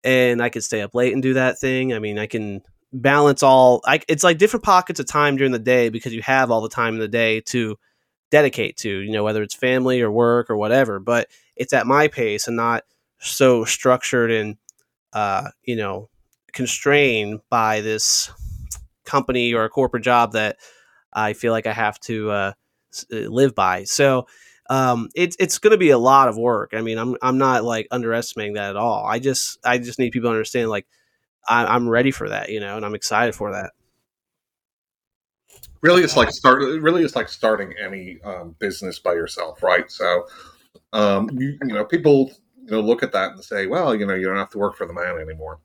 And 0.03 0.41
I 0.41 0.49
can 0.49 0.61
stay 0.61 0.81
up 0.81 0.95
late 0.95 1.13
and 1.13 1.21
do 1.21 1.33
that 1.35 1.59
thing. 1.59 1.93
I 1.93 1.99
mean, 1.99 2.17
I 2.17 2.27
can 2.27 2.61
balance 2.93 3.43
all. 3.43 3.81
I, 3.85 4.01
it's 4.07 4.23
like 4.23 4.37
different 4.37 4.63
pockets 4.63 4.99
of 4.99 5.05
time 5.05 5.35
during 5.35 5.51
the 5.51 5.59
day 5.59 5.89
because 5.89 6.13
you 6.13 6.21
have 6.23 6.51
all 6.51 6.61
the 6.61 6.69
time 6.69 6.95
in 6.95 6.99
the 6.99 7.07
day 7.07 7.41
to 7.41 7.77
dedicate 8.31 8.77
to. 8.77 8.89
You 8.89 9.11
know, 9.11 9.23
whether 9.23 9.43
it's 9.43 9.55
family 9.55 10.01
or 10.01 10.11
work 10.11 10.49
or 10.49 10.57
whatever. 10.57 10.99
But 10.99 11.29
it's 11.55 11.73
at 11.73 11.87
my 11.87 12.07
pace 12.07 12.47
and 12.47 12.57
not 12.57 12.83
so 13.19 13.63
structured 13.63 14.31
and 14.31 14.57
uh, 15.13 15.49
you 15.63 15.75
know 15.75 16.09
constrained 16.53 17.39
by 17.49 17.81
this 17.81 18.31
company 19.05 19.53
or 19.53 19.63
a 19.63 19.69
corporate 19.69 20.03
job 20.03 20.33
that 20.33 20.57
I 21.13 21.33
feel 21.33 21.51
like 21.51 21.67
I 21.67 21.73
have 21.73 21.99
to 22.01 22.31
uh, 22.31 22.53
uh 23.13 23.15
live 23.15 23.55
by. 23.55 23.83
So 23.83 24.27
um, 24.71 25.09
it's 25.15 25.35
it's 25.37 25.57
going 25.57 25.71
to 25.71 25.77
be 25.77 25.89
a 25.89 25.97
lot 25.97 26.29
of 26.29 26.37
work. 26.37 26.71
I 26.73 26.79
mean, 26.79 26.97
I'm 26.97 27.17
I'm 27.21 27.37
not 27.37 27.65
like 27.65 27.89
underestimating 27.91 28.53
that 28.53 28.69
at 28.69 28.77
all. 28.77 29.05
I 29.05 29.19
just 29.19 29.59
I 29.65 29.77
just 29.77 29.99
need 29.99 30.13
people 30.13 30.29
to 30.29 30.33
understand 30.33 30.69
like 30.69 30.87
I, 31.47 31.75
am 31.75 31.89
ready 31.89 32.09
for 32.09 32.29
that, 32.29 32.49
you 32.49 32.61
know, 32.61 32.77
and 32.77 32.85
I'm 32.85 32.95
excited 32.95 33.35
for 33.35 33.51
that. 33.51 33.71
Really, 35.81 36.03
it's 36.03 36.15
like 36.15 36.31
start. 36.31 36.61
Really, 36.61 37.03
it's 37.03 37.17
like 37.17 37.27
starting 37.27 37.73
any 37.83 38.21
um, 38.23 38.55
business 38.59 38.97
by 38.97 39.11
yourself, 39.11 39.61
right? 39.61 39.91
So, 39.91 40.27
um, 40.93 41.29
you, 41.33 41.57
you 41.63 41.73
know, 41.73 41.83
people 41.83 42.31
you 42.63 42.71
know 42.71 42.79
look 42.79 43.03
at 43.03 43.11
that 43.11 43.31
and 43.31 43.43
say, 43.43 43.67
well, 43.67 43.93
you 43.93 44.05
know, 44.05 44.13
you 44.13 44.25
don't 44.25 44.37
have 44.37 44.51
to 44.51 44.57
work 44.57 44.77
for 44.77 44.87
the 44.87 44.93
man 44.93 45.17
anymore. 45.17 45.59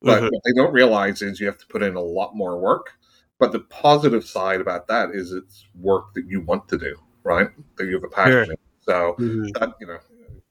But 0.00 0.22
mm-hmm. 0.22 0.28
what 0.32 0.42
they 0.46 0.52
don't 0.54 0.72
realize 0.72 1.20
is 1.20 1.38
you 1.38 1.46
have 1.46 1.58
to 1.58 1.66
put 1.66 1.82
in 1.82 1.96
a 1.96 2.00
lot 2.00 2.34
more 2.34 2.58
work. 2.58 2.92
But 3.38 3.52
the 3.52 3.60
positive 3.60 4.24
side 4.24 4.62
about 4.62 4.86
that 4.88 5.10
is 5.12 5.32
it's 5.32 5.66
work 5.74 6.14
that 6.14 6.24
you 6.26 6.40
want 6.40 6.66
to 6.68 6.78
do 6.78 6.96
right? 7.24 7.48
That 7.76 7.86
you 7.86 7.94
have 7.94 8.04
a 8.04 8.08
passion. 8.08 8.46
Sure. 8.46 8.54
So 8.80 9.16
mm-hmm. 9.18 9.48
that 9.58 9.74
you 9.80 9.86
know, 9.86 9.98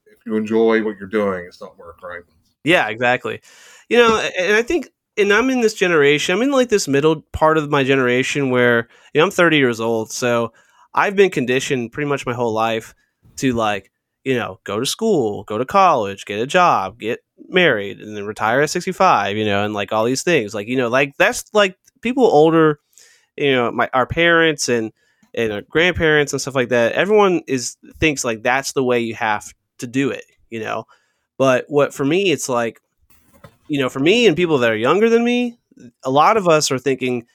if 0.06 0.18
you 0.26 0.36
enjoy 0.36 0.82
what 0.82 0.96
you're 0.98 1.08
doing, 1.08 1.46
it's 1.46 1.60
not 1.60 1.78
work, 1.78 2.02
right? 2.02 2.22
Yeah, 2.64 2.88
exactly. 2.88 3.40
You 3.88 3.98
know, 3.98 4.18
and 4.38 4.54
I 4.54 4.62
think, 4.62 4.88
and 5.16 5.32
I'm 5.32 5.50
in 5.50 5.60
this 5.60 5.74
generation. 5.74 6.34
I'm 6.34 6.42
in 6.42 6.50
like 6.50 6.68
this 6.68 6.88
middle 6.88 7.22
part 7.32 7.58
of 7.58 7.70
my 7.70 7.84
generation 7.84 8.50
where 8.50 8.88
you 9.12 9.20
know 9.20 9.24
I'm 9.24 9.30
30 9.30 9.56
years 9.56 9.80
old, 9.80 10.10
so 10.10 10.52
I've 10.94 11.16
been 11.16 11.30
conditioned 11.30 11.92
pretty 11.92 12.08
much 12.08 12.26
my 12.26 12.34
whole 12.34 12.52
life 12.52 12.94
to 13.36 13.52
like 13.52 13.90
you 14.24 14.34
know 14.34 14.60
go 14.64 14.78
to 14.78 14.86
school, 14.86 15.44
go 15.44 15.58
to 15.58 15.64
college, 15.64 16.24
get 16.24 16.40
a 16.40 16.46
job, 16.46 16.98
get 16.98 17.20
married 17.48 18.00
and 18.00 18.16
then 18.16 18.26
retire 18.26 18.60
at 18.60 18.70
65, 18.70 19.36
you 19.36 19.44
know, 19.44 19.64
and 19.64 19.74
like 19.74 19.92
all 19.92 20.04
these 20.04 20.22
things. 20.22 20.54
Like, 20.54 20.68
you 20.68 20.76
know, 20.76 20.88
like 20.88 21.16
that's 21.16 21.44
like 21.52 21.76
people 22.00 22.24
older, 22.24 22.80
you 23.36 23.52
know, 23.52 23.70
my 23.70 23.88
our 23.92 24.06
parents 24.06 24.68
and 24.68 24.92
and 25.34 25.52
our 25.52 25.62
grandparents 25.62 26.32
and 26.32 26.40
stuff 26.40 26.54
like 26.54 26.70
that. 26.70 26.92
Everyone 26.92 27.42
is 27.46 27.76
thinks 27.98 28.24
like 28.24 28.42
that's 28.42 28.72
the 28.72 28.84
way 28.84 29.00
you 29.00 29.14
have 29.14 29.52
to 29.78 29.86
do 29.86 30.10
it, 30.10 30.24
you 30.50 30.60
know. 30.60 30.84
But 31.36 31.66
what 31.68 31.94
for 31.94 32.04
me 32.04 32.30
it's 32.30 32.48
like 32.48 32.80
you 33.68 33.78
know, 33.78 33.88
for 33.90 34.00
me 34.00 34.26
and 34.26 34.36
people 34.36 34.58
that 34.58 34.70
are 34.70 34.76
younger 34.76 35.10
than 35.10 35.24
me, 35.24 35.58
a 36.02 36.10
lot 36.10 36.36
of 36.36 36.48
us 36.48 36.70
are 36.70 36.78
thinking 36.78 37.26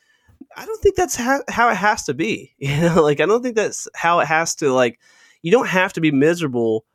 I 0.56 0.66
don't 0.66 0.82
think 0.82 0.96
that's 0.96 1.16
ha- 1.16 1.44
how 1.48 1.70
it 1.70 1.76
has 1.78 2.04
to 2.06 2.14
be. 2.14 2.54
You 2.60 2.82
know, 2.82 3.02
like 3.04 3.20
I 3.20 3.26
don't 3.26 3.42
think 3.44 3.56
that's 3.56 3.88
how 3.96 4.20
it 4.20 4.28
has 4.28 4.56
to 4.56 4.72
like 4.72 5.00
you 5.42 5.52
don't 5.52 5.68
have 5.68 5.94
to 5.94 6.02
be 6.02 6.12
miserable 6.12 6.86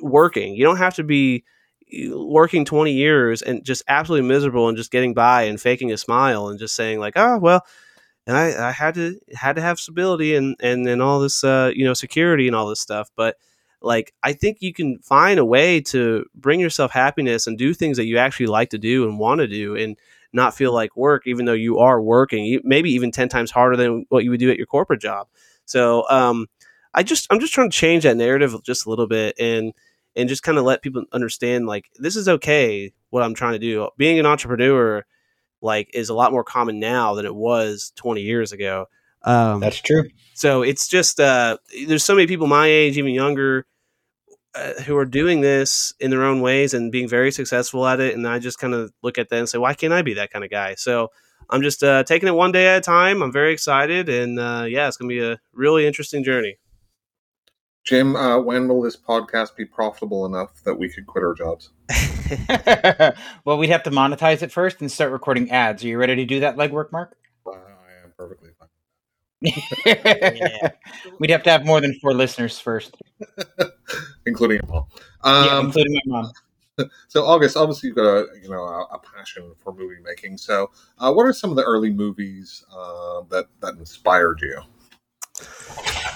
working. 0.00 0.54
You 0.54 0.64
don't 0.64 0.78
have 0.78 0.94
to 0.94 1.04
be 1.04 1.44
working 2.10 2.64
20 2.64 2.92
years 2.92 3.42
and 3.42 3.64
just 3.64 3.82
absolutely 3.88 4.26
miserable 4.26 4.68
and 4.68 4.76
just 4.76 4.90
getting 4.90 5.14
by 5.14 5.42
and 5.42 5.60
faking 5.60 5.92
a 5.92 5.96
smile 5.96 6.48
and 6.48 6.58
just 6.58 6.74
saying 6.74 6.98
like, 6.98 7.14
"Oh, 7.16 7.38
well, 7.38 7.64
and 8.26 8.36
I, 8.36 8.68
I 8.68 8.72
had 8.72 8.94
to 8.94 9.18
had 9.34 9.56
to 9.56 9.62
have 9.62 9.78
stability 9.78 10.34
and 10.34 10.56
and 10.60 10.86
and 10.88 11.02
all 11.02 11.20
this 11.20 11.44
uh, 11.44 11.72
you 11.74 11.84
know 11.84 11.94
security 11.94 12.46
and 12.46 12.56
all 12.56 12.68
this 12.68 12.80
stuff 12.80 13.10
but 13.16 13.36
like 13.82 14.14
i 14.22 14.32
think 14.32 14.58
you 14.60 14.72
can 14.72 14.98
find 15.00 15.38
a 15.38 15.44
way 15.44 15.80
to 15.80 16.24
bring 16.34 16.60
yourself 16.60 16.90
happiness 16.90 17.46
and 17.46 17.58
do 17.58 17.74
things 17.74 17.96
that 17.96 18.06
you 18.06 18.18
actually 18.18 18.46
like 18.46 18.70
to 18.70 18.78
do 18.78 19.04
and 19.04 19.18
want 19.18 19.40
to 19.40 19.46
do 19.46 19.76
and 19.76 19.96
not 20.32 20.54
feel 20.54 20.72
like 20.72 20.96
work 20.96 21.26
even 21.26 21.44
though 21.44 21.52
you 21.52 21.78
are 21.78 22.00
working 22.00 22.60
maybe 22.64 22.90
even 22.90 23.10
10 23.10 23.28
times 23.28 23.50
harder 23.50 23.76
than 23.76 24.04
what 24.08 24.24
you 24.24 24.30
would 24.30 24.40
do 24.40 24.50
at 24.50 24.56
your 24.56 24.66
corporate 24.66 25.00
job. 25.00 25.28
So 25.64 26.08
um, 26.10 26.46
i 26.94 27.02
just 27.02 27.26
i'm 27.30 27.40
just 27.40 27.52
trying 27.52 27.70
to 27.70 27.76
change 27.76 28.04
that 28.04 28.16
narrative 28.16 28.54
just 28.62 28.86
a 28.86 28.90
little 28.90 29.06
bit 29.06 29.34
and 29.38 29.72
and 30.16 30.28
just 30.28 30.42
kind 30.42 30.58
of 30.58 30.64
let 30.64 30.82
people 30.82 31.04
understand 31.12 31.66
like 31.66 31.86
this 31.96 32.16
is 32.16 32.28
okay 32.28 32.92
what 33.10 33.22
i'm 33.22 33.34
trying 33.34 33.52
to 33.52 33.58
do. 33.58 33.88
Being 33.96 34.18
an 34.18 34.26
entrepreneur 34.26 35.04
like 35.64 35.90
is 35.94 36.08
a 36.08 36.14
lot 36.14 36.30
more 36.30 36.44
common 36.44 36.78
now 36.78 37.14
than 37.14 37.26
it 37.26 37.34
was 37.34 37.92
20 37.96 38.20
years 38.20 38.52
ago. 38.52 38.86
Um, 39.22 39.60
That's 39.60 39.80
true. 39.80 40.04
So 40.34 40.62
it's 40.62 40.86
just 40.86 41.18
uh, 41.18 41.56
there's 41.86 42.04
so 42.04 42.14
many 42.14 42.26
people 42.26 42.46
my 42.46 42.66
age, 42.66 42.98
even 42.98 43.14
younger, 43.14 43.66
uh, 44.54 44.74
who 44.82 44.96
are 44.96 45.06
doing 45.06 45.40
this 45.40 45.94
in 45.98 46.10
their 46.10 46.24
own 46.24 46.40
ways 46.40 46.74
and 46.74 46.92
being 46.92 47.08
very 47.08 47.32
successful 47.32 47.86
at 47.86 48.00
it. 48.00 48.14
And 48.14 48.28
I 48.28 48.38
just 48.38 48.58
kind 48.58 48.74
of 48.74 48.92
look 49.02 49.18
at 49.18 49.28
that 49.30 49.38
and 49.38 49.48
say, 49.48 49.58
why 49.58 49.74
can't 49.74 49.92
I 49.92 50.02
be 50.02 50.14
that 50.14 50.30
kind 50.30 50.44
of 50.44 50.50
guy? 50.50 50.74
So 50.74 51.10
I'm 51.50 51.62
just 51.62 51.82
uh, 51.82 52.04
taking 52.04 52.28
it 52.28 52.34
one 52.34 52.52
day 52.52 52.68
at 52.68 52.78
a 52.78 52.80
time. 52.80 53.22
I'm 53.22 53.32
very 53.32 53.52
excited, 53.52 54.08
and 54.08 54.38
uh, 54.38 54.66
yeah, 54.68 54.88
it's 54.88 54.96
going 54.96 55.08
to 55.08 55.14
be 55.14 55.24
a 55.24 55.38
really 55.52 55.86
interesting 55.86 56.24
journey. 56.24 56.58
Jim, 57.84 58.16
uh, 58.16 58.38
when 58.38 58.66
will 58.66 58.80
this 58.80 58.96
podcast 58.96 59.56
be 59.56 59.66
profitable 59.66 60.24
enough 60.24 60.64
that 60.64 60.74
we 60.74 60.88
could 60.88 61.06
quit 61.06 61.22
our 61.22 61.34
jobs? 61.34 61.68
well, 63.44 63.58
we'd 63.58 63.68
have 63.68 63.82
to 63.82 63.90
monetize 63.90 64.42
it 64.42 64.50
first 64.50 64.80
and 64.80 64.90
start 64.90 65.12
recording 65.12 65.50
ads. 65.50 65.84
Are 65.84 65.88
you 65.88 65.98
ready 65.98 66.16
to 66.16 66.24
do 66.24 66.40
that 66.40 66.56
legwork, 66.56 66.90
Mark? 66.92 67.14
Uh, 67.46 67.50
I 67.50 68.04
am 68.04 68.12
perfectly 68.16 68.50
fine. 68.58 68.68
yeah. 69.84 70.70
We'd 71.18 71.28
have 71.28 71.42
to 71.42 71.50
have 71.50 71.66
more 71.66 71.82
than 71.82 71.92
four 72.00 72.14
listeners 72.14 72.58
first, 72.58 72.96
including 74.26 74.60
your 74.62 74.72
mom. 74.72 74.86
Um, 75.22 75.44
yeah, 75.44 75.60
including 75.60 76.00
my 76.06 76.22
mom. 76.22 76.88
So, 77.08 77.26
August, 77.26 77.54
obviously, 77.58 77.88
you've 77.88 77.96
got 77.96 78.04
a 78.04 78.26
you 78.42 78.48
know 78.48 78.64
a, 78.64 78.84
a 78.94 78.98
passion 78.98 79.52
for 79.62 79.74
movie 79.74 80.00
making. 80.02 80.38
So, 80.38 80.70
uh, 80.98 81.12
what 81.12 81.26
are 81.26 81.34
some 81.34 81.50
of 81.50 81.56
the 81.56 81.62
early 81.64 81.92
movies 81.92 82.64
uh, 82.74 83.20
that 83.28 83.48
that 83.60 83.74
inspired 83.74 84.40
you? 84.40 84.62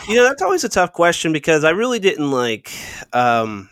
You 0.09 0.15
know, 0.15 0.23
that's 0.23 0.41
always 0.41 0.65
a 0.65 0.71
tough 0.71 0.95
question 0.95 1.35
because 1.35 1.65
I 1.65 1.71
really 1.71 1.99
didn't 1.99 2.31
like. 2.31 2.73
Um, 3.13 3.69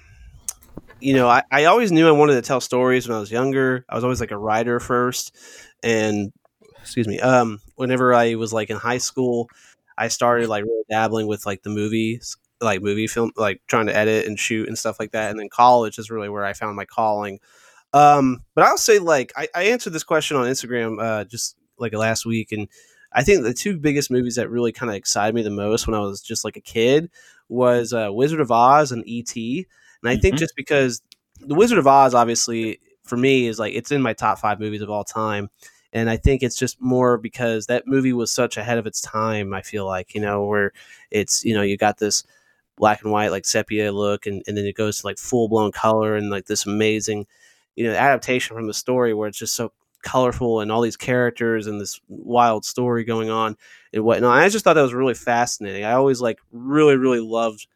you 1.00 1.14
know, 1.14 1.28
I, 1.28 1.42
I 1.50 1.64
always 1.64 1.90
knew 1.90 2.06
I 2.06 2.10
wanted 2.10 2.34
to 2.34 2.42
tell 2.42 2.60
stories 2.60 3.08
when 3.08 3.16
I 3.16 3.20
was 3.20 3.30
younger. 3.30 3.86
I 3.88 3.94
was 3.94 4.04
always 4.04 4.20
like 4.20 4.32
a 4.32 4.36
writer 4.36 4.78
first, 4.78 5.34
and 5.82 6.30
excuse 6.78 7.08
me. 7.08 7.20
Um, 7.20 7.60
whenever 7.76 8.12
I 8.12 8.34
was 8.34 8.52
like 8.52 8.68
in 8.68 8.76
high 8.76 8.98
school, 8.98 9.48
I 9.96 10.08
started 10.08 10.50
like 10.50 10.64
really 10.64 10.84
dabbling 10.90 11.26
with 11.26 11.46
like 11.46 11.62
the 11.62 11.70
movies, 11.70 12.36
like 12.60 12.82
movie 12.82 13.06
film, 13.06 13.32
like 13.36 13.62
trying 13.66 13.86
to 13.86 13.96
edit 13.96 14.26
and 14.26 14.38
shoot 14.38 14.68
and 14.68 14.76
stuff 14.76 15.00
like 15.00 15.12
that. 15.12 15.30
And 15.30 15.40
then 15.40 15.48
college 15.48 15.98
is 15.98 16.10
really 16.10 16.28
where 16.28 16.44
I 16.44 16.52
found 16.52 16.76
my 16.76 16.84
calling. 16.84 17.40
Um, 17.94 18.42
but 18.54 18.64
I'll 18.64 18.76
say 18.76 18.98
like 18.98 19.32
I, 19.36 19.48
I 19.54 19.62
answered 19.64 19.94
this 19.94 20.04
question 20.04 20.36
on 20.36 20.44
Instagram 20.46 21.02
uh, 21.02 21.24
just 21.24 21.56
like 21.78 21.94
last 21.94 22.26
week, 22.26 22.52
and 22.52 22.68
I 23.16 23.22
think 23.22 23.42
the 23.42 23.54
two 23.54 23.78
biggest 23.78 24.10
movies 24.10 24.36
that 24.36 24.50
really 24.50 24.72
kind 24.72 24.90
of 24.90 24.96
excited 24.96 25.34
me 25.34 25.42
the 25.42 25.50
most 25.50 25.86
when 25.86 25.94
I 25.94 26.00
was 26.00 26.20
just 26.20 26.44
like 26.44 26.56
a 26.56 26.60
kid 26.60 27.10
was 27.48 27.94
uh, 27.94 28.10
Wizard 28.12 28.40
of 28.40 28.52
Oz 28.52 28.92
and 28.92 29.02
E.T. 29.08 29.66
And 30.02 30.10
I 30.10 30.12
mm-hmm. 30.12 30.20
think 30.20 30.36
just 30.36 30.54
because 30.54 31.00
the 31.40 31.54
Wizard 31.54 31.78
of 31.78 31.86
Oz, 31.86 32.12
obviously, 32.12 32.78
for 33.04 33.16
me, 33.16 33.46
is 33.46 33.58
like 33.58 33.74
it's 33.74 33.90
in 33.90 34.02
my 34.02 34.12
top 34.12 34.38
five 34.38 34.60
movies 34.60 34.82
of 34.82 34.90
all 34.90 35.02
time. 35.02 35.48
And 35.94 36.10
I 36.10 36.18
think 36.18 36.42
it's 36.42 36.58
just 36.58 36.78
more 36.78 37.16
because 37.16 37.66
that 37.66 37.86
movie 37.86 38.12
was 38.12 38.30
such 38.30 38.58
ahead 38.58 38.76
of 38.76 38.86
its 38.86 39.00
time. 39.00 39.54
I 39.54 39.62
feel 39.62 39.86
like, 39.86 40.14
you 40.14 40.20
know, 40.20 40.44
where 40.44 40.72
it's, 41.10 41.42
you 41.42 41.54
know, 41.54 41.62
you 41.62 41.78
got 41.78 41.96
this 41.96 42.22
black 42.76 43.02
and 43.02 43.10
white, 43.10 43.30
like 43.30 43.46
sepia 43.46 43.92
look, 43.92 44.26
and, 44.26 44.42
and 44.46 44.58
then 44.58 44.66
it 44.66 44.76
goes 44.76 45.00
to 45.00 45.06
like 45.06 45.16
full 45.16 45.48
blown 45.48 45.72
color 45.72 46.16
and 46.16 46.28
like 46.28 46.44
this 46.44 46.66
amazing, 46.66 47.26
you 47.76 47.84
know, 47.86 47.94
adaptation 47.94 48.54
from 48.54 48.66
the 48.66 48.74
story 48.74 49.14
where 49.14 49.26
it's 49.26 49.38
just 49.38 49.54
so 49.54 49.72
colorful 50.06 50.60
and 50.60 50.72
all 50.72 50.80
these 50.80 50.96
characters 50.96 51.66
and 51.66 51.80
this 51.80 52.00
wild 52.08 52.64
story 52.64 53.04
going 53.04 53.28
on 53.28 53.56
and 53.92 54.04
whatnot. 54.04 54.38
I 54.38 54.48
just 54.48 54.64
thought 54.64 54.74
that 54.74 54.82
was 54.82 54.94
really 54.94 55.14
fascinating. 55.14 55.84
I 55.84 55.92
always 55.92 56.20
like 56.20 56.38
really, 56.52 56.96
really 56.96 57.20
loved 57.20 57.66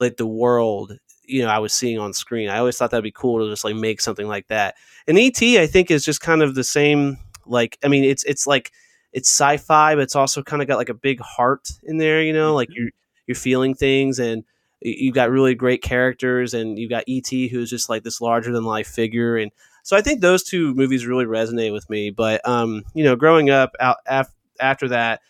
like 0.00 0.16
the 0.16 0.26
world 0.26 0.98
you 1.26 1.42
know 1.42 1.48
I 1.48 1.58
was 1.58 1.72
seeing 1.72 1.98
on 1.98 2.12
screen. 2.12 2.48
I 2.48 2.58
always 2.58 2.76
thought 2.76 2.90
that'd 2.90 3.02
be 3.02 3.10
cool 3.10 3.44
to 3.44 3.50
just 3.50 3.64
like 3.64 3.76
make 3.76 4.00
something 4.00 4.28
like 4.28 4.48
that. 4.48 4.76
And 5.06 5.18
ET, 5.18 5.42
I 5.42 5.66
think, 5.66 5.90
is 5.90 6.04
just 6.04 6.20
kind 6.20 6.42
of 6.42 6.54
the 6.54 6.64
same. 6.64 7.18
Like, 7.46 7.78
I 7.84 7.88
mean, 7.88 8.04
it's 8.04 8.24
it's 8.24 8.46
like 8.46 8.72
it's 9.12 9.28
sci-fi, 9.28 9.94
but 9.94 10.02
it's 10.02 10.16
also 10.16 10.42
kind 10.42 10.62
of 10.62 10.68
got 10.68 10.78
like 10.78 10.88
a 10.88 10.94
big 10.94 11.20
heart 11.20 11.70
in 11.82 11.98
there. 11.98 12.22
You 12.22 12.32
know, 12.32 12.54
like 12.54 12.68
mm-hmm. 12.68 12.82
you're 12.82 12.90
you're 13.26 13.34
feeling 13.34 13.74
things 13.74 14.18
and 14.18 14.44
you've 14.80 15.14
got 15.14 15.30
really 15.30 15.54
great 15.54 15.82
characters 15.82 16.52
and 16.52 16.78
you've 16.78 16.90
got 16.90 17.04
ET 17.08 17.28
who's 17.28 17.70
just 17.70 17.88
like 17.88 18.02
this 18.02 18.20
larger 18.20 18.52
than 18.52 18.64
life 18.64 18.86
figure 18.86 19.38
and 19.38 19.50
so 19.84 19.96
I 19.96 20.00
think 20.00 20.20
those 20.20 20.42
two 20.42 20.74
movies 20.74 21.06
really 21.06 21.26
resonate 21.26 21.72
with 21.72 21.88
me 21.88 22.10
but 22.10 22.46
um 22.48 22.82
you 22.94 23.04
know 23.04 23.16
growing 23.16 23.50
up 23.50 23.76
out 23.80 23.98
af- 24.06 24.34
after 24.60 24.88
that 24.88 25.20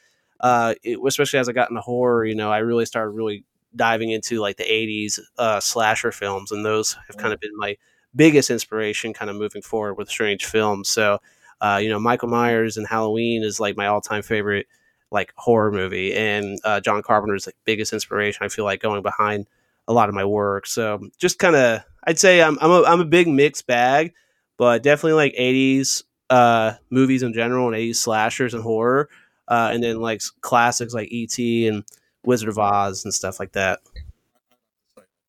uh 0.41 0.75
it, 0.83 0.99
especially 1.07 1.39
as 1.39 1.49
I 1.49 1.53
got 1.53 1.71
into 1.71 1.83
horror 1.83 2.25
you 2.25 2.35
know 2.35 2.51
I 2.51 2.59
really 2.59 2.87
started 2.87 3.11
really 3.11 3.45
diving 3.77 4.11
into 4.11 4.41
like 4.41 4.57
the 4.57 4.65
80s 4.65 5.19
uh, 5.39 5.61
slasher 5.61 6.13
films, 6.13 6.53
and 6.53 6.65
those 6.65 6.97
have 7.09 7.17
kind 7.17 7.33
of 7.33 7.41
been 7.41 7.57
my 7.57 7.77
biggest 8.15 8.51
inspiration 8.51 9.13
kind 9.13 9.31
of 9.31 9.37
moving 9.37 9.63
forward 9.63 9.95
with 9.95 10.09
strange 10.09 10.45
films. 10.47 10.89
So, 10.89 11.19
uh, 11.61 11.81
you 11.83 11.89
know, 11.89 11.99
Michael 11.99 12.29
Myers 12.29 12.77
and 12.77 12.87
Halloween 12.87 13.43
is 13.43 13.59
like 13.59 13.77
my 13.77 13.87
all 13.87 14.01
time 14.01 14.23
favorite 14.23 14.67
like 15.11 15.33
horror 15.37 15.71
movie, 15.73 16.15
and 16.15 16.59
uh, 16.65 16.81
John 16.81 17.03
Carpenter's 17.03 17.47
like 17.47 17.57
biggest 17.65 17.93
inspiration. 17.93 18.45
I 18.45 18.49
feel 18.49 18.65
like 18.65 18.81
going 18.81 19.03
behind 19.03 19.47
a 19.87 19.93
lot 19.93 20.09
of 20.09 20.15
my 20.15 20.25
work. 20.25 20.67
So, 20.67 21.01
just 21.19 21.39
kind 21.39 21.57
of, 21.57 21.81
I'd 22.05 22.19
say 22.19 22.43
I'm 22.43 22.59
I'm 22.61 22.71
a, 22.71 22.83
I'm 22.85 23.01
a 23.01 23.05
big 23.05 23.29
mixed 23.29 23.67
bag, 23.67 24.13
but 24.59 24.83
definitely 24.83 25.15
like 25.15 25.35
80s 25.35 26.03
uh, 26.31 26.75
movies 26.91 27.23
in 27.23 27.33
general 27.33 27.67
and 27.69 27.77
80s 27.77 27.97
slashers 27.97 28.55
and 28.55 28.63
horror, 28.63 29.09
uh, 29.49 29.71
and 29.73 29.83
then 29.83 30.01
like 30.01 30.23
classics 30.41 30.95
like 30.95 31.09
ET 31.13 31.39
and 31.39 31.85
Wizard 32.25 32.49
of 32.49 32.59
Oz 32.59 33.05
and 33.05 33.13
stuff 33.13 33.39
like 33.39 33.53
that. 33.53 33.81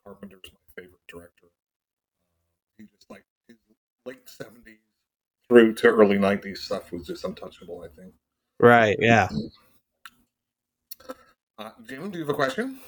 Carpenter's 0.05 0.39
my 0.43 0.81
favorite 0.81 1.01
director. 1.07 1.47
He 2.77 2.85
just 2.95 3.09
like 3.09 3.23
his 3.47 3.57
late 4.05 4.27
seventies 4.27 4.79
through 5.49 5.73
to 5.75 5.87
early 5.87 6.17
nineties 6.17 6.61
stuff 6.61 6.91
was 6.91 7.07
just 7.07 7.23
untouchable. 7.23 7.83
I 7.83 7.99
think. 7.99 8.13
Right. 8.59 8.97
Yeah. 8.99 9.27
Uh, 11.57 11.71
Jim, 11.87 12.11
do 12.11 12.19
you 12.19 12.25
have 12.25 12.29
a 12.29 12.33
question? 12.33 12.79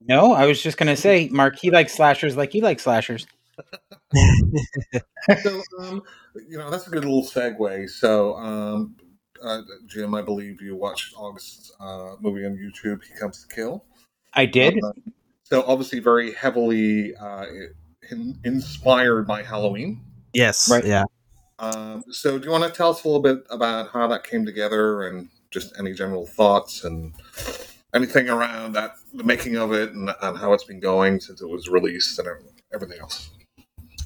No, 0.00 0.32
I 0.32 0.46
was 0.46 0.62
just 0.62 0.78
gonna 0.78 0.96
say, 0.96 1.28
Mark, 1.28 1.58
he 1.58 1.70
likes 1.70 1.94
slashers 1.94 2.36
like 2.36 2.54
you 2.54 2.62
like 2.62 2.80
slashers. 2.80 3.26
So, 5.42 5.62
um, 5.80 6.02
you 6.48 6.58
know, 6.58 6.70
that's 6.70 6.86
a 6.86 6.90
good 6.90 7.04
little 7.04 7.24
segue. 7.24 7.88
So, 7.90 8.34
um, 8.36 8.96
uh, 9.42 9.62
Jim, 9.86 10.14
I 10.14 10.22
believe 10.22 10.60
you 10.60 10.76
watched 10.76 11.14
August's 11.16 11.72
uh, 11.80 12.16
movie 12.20 12.44
on 12.44 12.56
YouTube, 12.56 13.04
He 13.04 13.14
Comes 13.18 13.46
to 13.46 13.54
Kill. 13.54 13.84
I 14.34 14.46
did. 14.46 14.82
Uh, 14.82 14.92
so 15.42 15.64
obviously, 15.66 16.00
very 16.00 16.32
heavily 16.32 17.14
uh, 17.16 17.46
in, 18.10 18.38
inspired 18.44 19.26
by 19.26 19.42
Halloween. 19.42 20.02
Yes. 20.32 20.70
Right. 20.70 20.84
Yeah. 20.84 21.04
Um, 21.58 22.04
so, 22.10 22.38
do 22.38 22.44
you 22.44 22.50
want 22.52 22.64
to 22.64 22.70
tell 22.70 22.90
us 22.90 23.02
a 23.04 23.08
little 23.08 23.22
bit 23.22 23.44
about 23.50 23.90
how 23.90 24.06
that 24.08 24.24
came 24.24 24.46
together, 24.46 25.08
and 25.08 25.28
just 25.50 25.72
any 25.78 25.92
general 25.92 26.26
thoughts 26.26 26.84
and 26.84 27.14
anything 27.94 28.28
around 28.28 28.74
that, 28.74 28.92
the 29.14 29.24
making 29.24 29.56
of 29.56 29.72
it, 29.72 29.92
and, 29.92 30.10
and 30.22 30.38
how 30.38 30.52
it's 30.52 30.64
been 30.64 30.78
going 30.78 31.18
since 31.20 31.40
it 31.40 31.48
was 31.48 31.68
released 31.68 32.18
and 32.18 32.28
everything 32.72 33.00
else? 33.00 33.30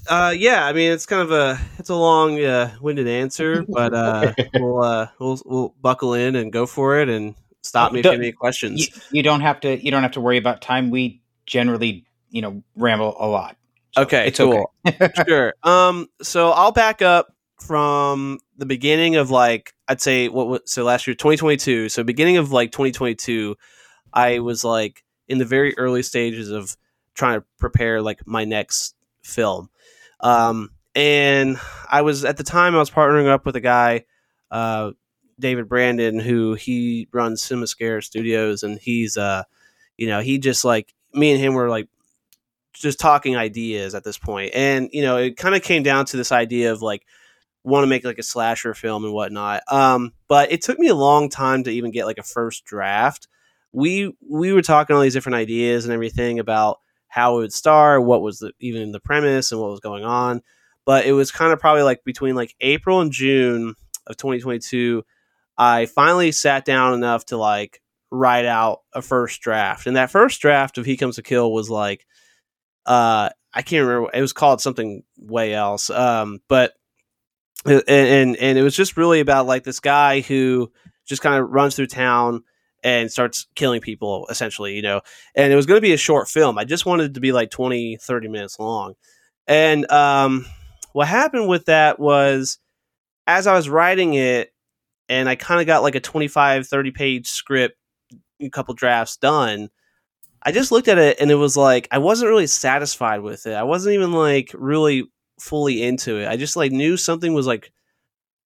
Uh, 0.09 0.35
yeah, 0.37 0.67
I 0.67 0.73
mean 0.73 0.91
it's 0.91 1.07
kind 1.07 1.23
of 1.23 1.31
a 1.31 1.61
it's 1.79 1.91
a 1.91 1.95
long 1.95 2.43
uh, 2.43 2.75
winded 2.81 3.07
answer, 3.09 3.65
but 3.69 3.95
uh, 3.95 4.33
we'll 4.55 4.83
uh, 4.83 5.09
we'll 5.19 5.41
we'll 5.45 5.75
buckle 5.81 6.15
in 6.15 6.37
and 6.37 6.53
go 6.53 6.67
for 6.67 6.99
it 6.99 7.09
and 7.09 7.35
stop 7.63 7.93
me 7.93 8.01
if 8.01 8.05
you 8.05 8.11
have 8.11 8.21
any 8.21 8.33
questions. 8.33 8.81
You, 8.81 9.19
you, 9.19 9.23
don't 9.23 9.41
have 9.41 9.61
to 9.61 9.83
you 9.83 9.91
don't 9.91 10.03
have 10.03 10.13
to 10.13 10.21
worry 10.21 10.39
about 10.39 10.61
time. 10.61 10.91
We 10.91 11.23
generally 11.47 12.05
you 12.31 12.43
know 12.43 12.63
ramble 12.77 13.17
a 13.19 13.27
lot. 13.27 13.57
So 13.93 14.03
Okay, 14.03 14.29
it's 14.29 14.39
cool. 14.39 14.73
okay. 14.87 15.11
sure. 15.29 15.55
Um, 15.63 16.09
so 16.23 16.51
I'll 16.51 16.73
back 16.73 17.03
up 17.03 17.35
from 17.61 18.41
the 18.57 18.67
beginning 18.67 19.17
of 19.17 19.31
like 19.31 19.75
I'd 19.87 20.01
say 20.01 20.29
what 20.29 20.49
was 20.49 20.61
so 20.67 20.85
last 20.85 21.07
year 21.07 21.15
2022. 21.15 21.89
So 21.89 22.03
beginning 22.03 22.39
of 22.39 22.51
like 22.53 22.73
2022, 22.73 23.57
I 24.13 24.41
was 24.41 24.65
like 24.65 25.05
in 25.29 25.39
the 25.39 25.45
very 25.45 25.77
early 25.79 26.03
stages 26.03 26.51
of 26.51 26.77
trying 27.15 27.41
to 27.41 27.47
prepare 27.59 28.03
like 28.03 28.27
my 28.27 28.45
next 28.45 28.95
film. 29.23 29.69
Um, 30.23 30.71
and 30.95 31.59
I 31.91 32.02
was 32.02 32.25
at 32.25 32.37
the 32.37 32.45
time 32.45 32.75
I 32.75 32.79
was 32.79 32.91
partnering 32.91 33.29
up 33.29 33.47
with 33.47 33.57
a 33.57 33.61
guy, 33.61 34.05
uh, 34.50 34.93
David 35.38 35.69
Brandon, 35.69 36.19
who 36.21 36.55
he 36.55 37.09
runs 37.12 37.43
Cinemascare 37.43 38.02
Studios, 38.02 38.62
and 38.62 38.79
he's 38.79 39.17
uh, 39.17 39.45
you 39.97 40.07
know, 40.07 40.21
he 40.21 40.38
just 40.38 40.64
like 40.64 40.95
me 41.12 41.33
and 41.33 41.41
him 41.41 41.55
were 41.55 41.69
like 41.69 41.88
just 42.73 42.99
talking 42.99 43.37
ideas 43.37 43.95
at 43.95 44.05
this 44.05 44.19
point. 44.19 44.52
And 44.55 44.88
you 44.93 45.02
know 45.02 45.17
it 45.19 45.37
kind 45.37 45.55
of 45.55 45.62
came 45.62 45.83
down 45.83 46.07
to 46.07 46.17
this 46.17 46.33
idea 46.33 46.73
of 46.73 46.83
like 46.83 47.07
want 47.64 47.85
to 47.85 47.88
make 47.88 48.05
like 48.05 48.19
a 48.19 48.23
slasher 48.23 48.75
film 48.75 49.05
and 49.05 49.12
whatnot. 49.12 49.62
Um 49.71 50.12
but 50.29 50.52
it 50.52 50.62
took 50.62 50.79
me 50.79 50.88
a 50.88 50.95
long 50.95 51.29
time 51.29 51.64
to 51.64 51.71
even 51.71 51.91
get 51.91 52.07
like 52.07 52.19
a 52.19 52.23
first 52.23 52.64
draft. 52.64 53.29
We 53.73 54.14
we 54.29 54.52
were 54.52 54.62
talking 54.62 54.97
all 54.97 55.02
these 55.02 55.14
different 55.14 55.37
ideas 55.37 55.85
and 55.85 55.93
everything 55.93 56.38
about 56.38 56.81
how 57.12 57.37
it 57.37 57.40
would 57.40 57.52
start 57.52 58.04
what 58.04 58.23
was 58.23 58.38
the 58.38 58.52
even 58.59 58.90
the 58.90 59.00
premise 59.00 59.52
and 59.52 59.61
what 59.61 59.71
was 59.71 59.81
going 59.81 60.04
on. 60.04 60.40
But 60.87 61.04
it 61.04 61.12
was 61.12 61.31
kind 61.31 61.52
of 61.52 61.61
probably 61.61 61.83
like 61.83 62.02
between 62.04 62.35
like 62.35 62.54
april 62.61 63.00
and 63.00 63.12
june 63.12 63.75
of 64.07 64.16
2022 64.16 65.04
i 65.57 65.87
finally 65.87 66.33
sat 66.33 66.64
down 66.64 66.95
enough 66.95 67.26
to 67.26 67.37
like 67.37 67.83
write 68.12 68.45
out 68.45 68.81
a 68.92 69.00
first 69.00 69.40
draft. 69.40 69.87
And 69.87 69.97
that 69.97 70.11
first 70.11 70.40
draft 70.42 70.76
of 70.76 70.85
he 70.85 70.99
comes 70.99 71.16
to 71.16 71.23
kill 71.23 71.50
was 71.50 71.71
like 71.71 72.07
uh 72.87 73.31
I 73.54 73.62
can't 73.62 73.87
remember 73.87 74.11
it 74.12 74.21
was 74.21 74.35
called 74.35 74.61
something 74.61 75.02
way 75.19 75.54
else. 75.54 75.88
Um 75.88 76.40
but 76.47 76.75
and 77.64 77.83
and, 77.88 78.37
and 78.37 78.59
it 78.59 78.62
was 78.62 78.76
just 78.76 78.99
really 78.99 79.21
about 79.21 79.47
like 79.47 79.64
this 79.64 79.81
guy 79.81 80.21
who 80.21 80.71
just 81.07 81.23
kind 81.23 81.42
of 81.42 81.50
runs 81.50 81.75
through 81.75 81.87
town 81.87 82.45
and 82.83 83.11
starts 83.11 83.47
killing 83.55 83.81
people 83.81 84.27
essentially 84.31 84.75
you 84.75 84.83
know 84.83 85.01
and 85.35 85.53
it 85.53 85.57
was 85.57 85.67
going 85.67 85.79
to 85.79 85.83
be 85.83 85.93
a 85.93 85.99
short 85.99 86.29
film 86.29 86.59
I 86.59 86.65
just 86.65 86.87
wanted 86.87 87.11
it 87.11 87.15
to 87.15 87.21
be 87.21 87.33
like 87.33 87.51
20 87.51 87.97
30 88.01 88.29
minutes 88.29 88.59
long 88.59 88.95
and 89.47 89.91
um 89.91 90.47
what 90.93 91.09
happened 91.09 91.49
with 91.49 91.67
that 91.67 91.99
was 91.99 92.59
as 93.27 93.47
I 93.47 93.55
was 93.55 93.69
writing 93.69 94.15
it 94.15 94.53
and 95.09 95.29
I 95.29 95.37
kind 95.37 95.61
of 95.61 95.67
got 95.67 95.83
like 95.83 95.95
a 95.95 96.01
25 96.01 96.67
30 96.67 96.91
page 96.91 97.29
script 97.29 97.77
a 98.41 98.51
couple 98.51 98.75
drafts 98.75 99.17
done 99.17 99.71
I 100.45 100.53
just 100.53 100.73
looked 100.73 100.89
at 100.89 100.99
it 100.99 101.21
and 101.21 101.31
it 101.31 101.37
was 101.37 101.57
like 101.57 101.89
I 101.91 101.99
wasn't 101.99 102.31
really 102.31 102.49
satisfied 102.49 103.21
with 103.21 103.47
it. 103.47 103.55
I 103.55 103.62
wasn't 103.62 103.95
even 103.95 104.12
like 104.12 104.51
really 104.55 105.05
fully 105.39 105.83
into 105.83 106.19
it. 106.19 106.29
I 106.29 106.37
just 106.37 106.57
like 106.57 106.73
knew 106.73 106.97
something 106.97 107.33
was 107.33 107.47
like 107.47 107.73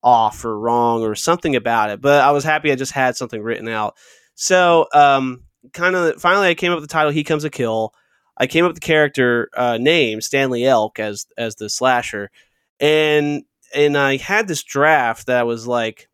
off 0.03 0.45
or 0.45 0.59
wrong 0.59 1.03
or 1.03 1.15
something 1.15 1.57
about 1.57 1.91
it. 1.91 2.01
But 2.01 2.23
I 2.23 2.33
was 2.33 2.45
happy 2.45 2.71
I 2.71 2.77
just 2.77 2.93
had 2.93 3.17
something 3.17 3.43
written 3.43 3.69
out. 3.69 3.97
So 4.37 4.87
um 4.95 5.43
kind 5.73 5.97
of 5.97 6.21
finally 6.21 6.49
I 6.49 6.55
came 6.55 6.73
up 6.73 6.77
with 6.77 6.89
the 6.89 6.93
title 6.93 7.11
He 7.11 7.25
Comes 7.25 7.43
to 7.43 7.51
Kill. 7.51 7.93
I 8.37 8.47
came 8.47 8.65
up 8.65 8.71
with 8.71 8.77
the 8.77 8.87
character 8.87 9.49
uh, 9.57 9.79
name 9.79 10.21
Stanley 10.21 10.65
Elk 10.67 11.01
as 11.01 11.27
as 11.39 11.57
the 11.57 11.69
slasher, 11.71 12.31
and 12.79 13.45
and 13.75 13.97
I 13.99 14.19
had 14.19 14.47
this 14.47 14.63
draft 14.63 15.27
that 15.27 15.47
was 15.47 15.67
like 15.67 16.09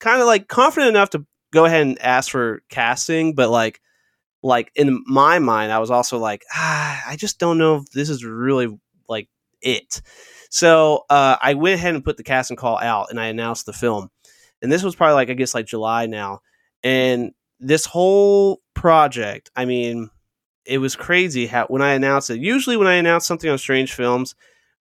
kind 0.00 0.20
of 0.20 0.26
like 0.26 0.48
confident 0.48 0.90
enough 0.90 1.10
to 1.10 1.26
go 1.52 1.64
ahead 1.64 1.82
and 1.82 2.00
ask 2.02 2.30
for 2.30 2.62
casting, 2.70 3.34
but 3.34 3.50
like 3.50 3.80
like 4.42 4.72
in 4.74 5.02
my 5.06 5.38
mind, 5.38 5.72
I 5.72 5.78
was 5.78 5.90
also 5.90 6.18
like, 6.18 6.44
ah, 6.54 7.02
I 7.06 7.16
just 7.16 7.38
don't 7.38 7.58
know 7.58 7.76
if 7.76 7.90
this 7.90 8.08
is 8.08 8.24
really 8.24 8.78
like 9.08 9.28
it. 9.60 10.02
So 10.50 11.04
uh, 11.10 11.36
I 11.40 11.54
went 11.54 11.74
ahead 11.74 11.94
and 11.94 12.04
put 12.04 12.16
the 12.16 12.24
casting 12.24 12.56
call 12.56 12.78
out, 12.78 13.10
and 13.10 13.20
I 13.20 13.26
announced 13.26 13.66
the 13.66 13.72
film. 13.72 14.10
And 14.62 14.70
this 14.72 14.82
was 14.82 14.96
probably 14.96 15.14
like 15.14 15.30
I 15.30 15.34
guess 15.34 15.54
like 15.54 15.66
July 15.66 16.06
now, 16.06 16.40
and 16.82 17.32
this 17.60 17.84
whole 17.84 18.62
project, 18.74 19.50
I 19.54 19.66
mean, 19.66 20.10
it 20.64 20.78
was 20.78 20.96
crazy 20.96 21.46
how 21.46 21.66
when 21.66 21.82
I 21.82 21.92
announced 21.92 22.30
it. 22.30 22.40
Usually, 22.40 22.76
when 22.76 22.86
I 22.86 22.94
announce 22.94 23.26
something 23.26 23.50
on 23.50 23.58
Strange 23.58 23.92
Films, 23.92 24.34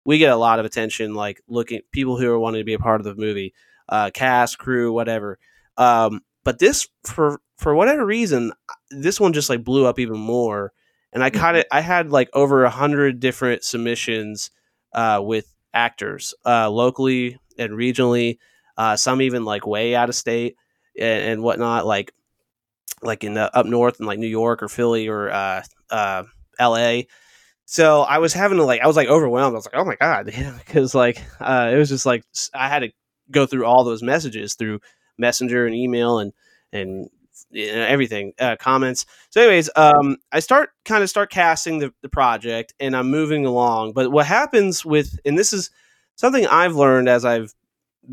we 0.05 0.17
get 0.17 0.31
a 0.31 0.37
lot 0.37 0.59
of 0.59 0.65
attention, 0.65 1.13
like 1.13 1.41
looking 1.47 1.81
people 1.91 2.17
who 2.17 2.31
are 2.31 2.39
wanting 2.39 2.61
to 2.61 2.65
be 2.65 2.73
a 2.73 2.79
part 2.79 3.01
of 3.01 3.05
the 3.05 3.15
movie, 3.15 3.53
uh, 3.89 4.09
cast, 4.13 4.57
crew, 4.57 4.91
whatever. 4.93 5.37
Um, 5.77 6.21
but 6.43 6.59
this 6.59 6.87
for 7.03 7.41
for 7.57 7.75
whatever 7.75 8.05
reason, 8.05 8.53
this 8.89 9.19
one 9.19 9.33
just 9.33 9.49
like 9.49 9.63
blew 9.63 9.85
up 9.85 9.99
even 9.99 10.17
more. 10.17 10.71
And 11.11 11.23
I 11.23 11.29
kind 11.29 11.57
of 11.57 11.65
I 11.71 11.81
had 11.81 12.11
like 12.11 12.29
over 12.33 12.63
a 12.63 12.69
hundred 12.69 13.19
different 13.19 13.63
submissions 13.63 14.51
uh, 14.93 15.21
with 15.23 15.53
actors 15.73 16.33
uh, 16.45 16.69
locally 16.69 17.37
and 17.57 17.73
regionally. 17.73 18.37
Uh, 18.77 18.95
some 18.95 19.21
even 19.21 19.43
like 19.43 19.67
way 19.67 19.93
out 19.93 20.07
of 20.07 20.15
state 20.15 20.55
and, 20.97 21.23
and 21.23 21.43
whatnot, 21.43 21.85
like 21.85 22.13
like 23.01 23.23
in 23.23 23.33
the, 23.33 23.55
up 23.55 23.65
north 23.65 23.99
in 23.99 24.05
like 24.05 24.19
New 24.19 24.27
York 24.27 24.63
or 24.63 24.69
Philly 24.69 25.07
or 25.07 25.29
uh, 25.29 25.63
uh, 25.89 26.23
L.A. 26.59 27.07
So 27.65 28.01
I 28.01 28.17
was 28.19 28.33
having 28.33 28.57
to 28.57 28.63
like 28.63 28.81
I 28.81 28.87
was 28.87 28.95
like 28.95 29.09
overwhelmed. 29.09 29.53
I 29.53 29.57
was 29.57 29.65
like, 29.65 29.79
oh 29.81 29.85
my 29.85 29.95
god, 29.95 30.25
because 30.65 30.95
like 30.95 31.21
uh, 31.39 31.71
it 31.73 31.77
was 31.77 31.89
just 31.89 32.05
like 32.05 32.23
I 32.53 32.67
had 32.67 32.79
to 32.79 32.91
go 33.31 33.45
through 33.45 33.65
all 33.65 33.83
those 33.83 34.01
messages 34.03 34.55
through 34.55 34.79
messenger 35.17 35.65
and 35.65 35.75
email 35.75 36.19
and 36.19 36.33
and 36.71 37.09
you 37.51 37.67
know, 37.67 37.81
everything 37.85 38.33
uh, 38.39 38.55
comments 38.57 39.05
so 39.29 39.41
anyways 39.41 39.69
um 39.75 40.17
i 40.31 40.39
start 40.39 40.71
kind 40.85 41.03
of 41.03 41.09
start 41.09 41.31
casting 41.31 41.79
the, 41.79 41.93
the 42.01 42.09
project 42.09 42.73
and 42.79 42.95
i'm 42.95 43.09
moving 43.09 43.45
along 43.45 43.93
but 43.93 44.11
what 44.11 44.25
happens 44.25 44.85
with 44.85 45.17
and 45.25 45.37
this 45.37 45.53
is 45.53 45.71
something 46.15 46.45
i've 46.47 46.75
learned 46.75 47.07
as 47.07 47.25
i've 47.25 47.53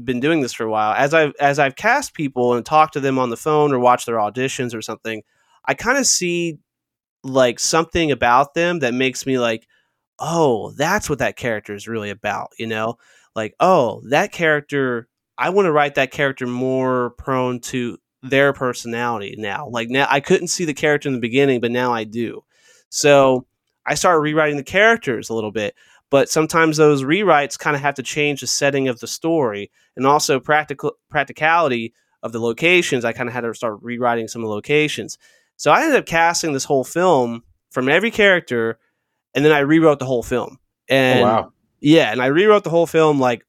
been 0.05 0.21
doing 0.21 0.41
this 0.41 0.53
for 0.53 0.65
a 0.65 0.71
while 0.71 0.93
as 0.95 1.15
i've 1.15 1.33
as 1.41 1.59
i've 1.59 1.77
cast 1.77 2.15
people 2.15 2.55
and 2.55 2.67
talked 2.67 2.93
to 2.93 3.01
them 3.01 3.19
on 3.19 3.31
the 3.31 3.37
phone 3.37 3.73
or 3.73 3.79
watched 3.79 4.07
their 4.07 4.17
auditions 4.17 4.75
or 4.75 4.83
something 4.83 5.23
i 5.65 5.75
kind 5.75 5.99
of 5.99 6.07
see 6.07 6.59
like 7.25 7.59
something 7.59 8.11
about 8.11 8.55
them 8.55 8.81
that 8.81 8.95
makes 8.95 9.27
me 9.27 9.39
like 9.39 9.67
oh 10.19 10.71
that's 10.73 11.09
what 11.11 11.19
that 11.19 11.37
character 11.37 11.75
is 11.75 11.89
really 11.89 12.11
about 12.11 12.51
you 12.59 12.67
know 12.67 12.97
like 13.35 13.55
oh 13.61 14.03
that 14.09 14.33
character 14.33 15.09
i 15.39 15.51
want 15.51 15.67
to 15.67 15.73
write 15.73 15.95
that 15.97 16.11
character 16.11 16.47
more 16.47 17.11
prone 17.19 17.61
to 17.61 17.99
their 18.23 18.53
personality 18.53 19.35
now. 19.39 19.69
Like 19.69 19.89
now, 19.89 20.07
I 20.09 20.21
couldn't 20.21 20.49
see 20.49 20.65
the 20.65 20.75
character 20.75 21.09
in 21.09 21.15
the 21.15 21.21
beginning, 21.21 21.61
but 21.61 21.71
now 21.71 21.93
I 21.93 22.05
do. 22.05 22.43
So 22.89 23.47
I 23.87 23.95
started 23.95 24.21
rewriting 24.21 24.57
the 24.57 24.63
characters 24.63 25.29
a 25.29 25.35
little 25.35 25.53
bit. 25.53 25.75
But 26.11 26.29
sometimes 26.29 26.77
those 26.77 27.03
rewrites 27.03 27.59
kind 27.59 27.75
of 27.75 27.83
have 27.83 27.97
to 27.97 28.03
change 28.03 28.41
the 28.41 28.47
setting 28.47 28.89
of 28.89 29.01
the 29.01 29.07
story 29.07 29.71
and 29.97 30.07
also 30.07 30.39
practical 30.39 30.93
practicality 31.11 31.95
of 32.23 32.33
the 32.33 32.41
locations. 32.41 33.05
I 33.05 33.13
kind 33.13 33.29
of 33.29 33.33
had 33.33 33.43
to 33.43 33.55
start 33.55 33.79
rewriting 33.83 34.29
some 34.29 34.43
of 34.43 34.49
the 34.49 34.55
locations. 34.55 35.19
So 35.57 35.71
I 35.71 35.83
ended 35.83 35.99
up 35.99 36.07
casting 36.07 36.53
this 36.53 36.65
whole 36.65 36.85
film 36.85 37.43
from 37.71 37.89
every 37.89 38.11
character, 38.11 38.79
and 39.35 39.45
then 39.45 39.53
I 39.53 39.61
rewrote 39.61 39.99
the 39.99 40.07
whole 40.07 40.23
film. 40.23 40.59
And 40.89 41.21
oh, 41.21 41.25
wow. 41.25 41.53
yeah, 41.81 42.13
and 42.13 42.23
I 42.23 42.27
rewrote 42.27 42.65
the 42.65 42.71
whole 42.71 42.87
film. 42.87 43.19
Like, 43.19 43.45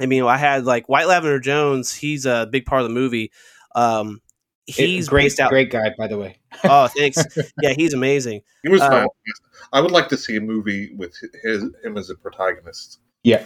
I 0.00 0.06
mean, 0.06 0.22
I 0.24 0.36
had 0.36 0.64
like 0.64 0.88
White 0.88 1.08
Lavender 1.08 1.40
Jones. 1.40 1.92
He's 1.92 2.26
a 2.26 2.48
big 2.50 2.64
part 2.64 2.82
of 2.82 2.88
the 2.88 2.94
movie. 2.94 3.32
Um, 3.74 4.20
he's 4.66 5.06
it, 5.06 5.10
great, 5.10 5.40
out. 5.40 5.50
Great 5.50 5.70
guy, 5.70 5.92
by 5.98 6.06
the 6.06 6.18
way. 6.18 6.38
oh, 6.64 6.88
thanks. 6.88 7.22
yeah, 7.62 7.72
he's 7.76 7.92
amazing. 7.94 8.42
He 8.62 8.68
was 8.68 8.80
Uh. 8.82 9.06
I 9.72 9.80
would 9.80 9.90
like 9.90 10.08
to 10.10 10.16
see 10.16 10.36
a 10.36 10.40
movie 10.40 10.94
with 10.96 11.16
his 11.42 11.64
him 11.84 11.96
as 11.98 12.08
a 12.10 12.14
protagonist. 12.14 13.00
Yeah. 13.24 13.44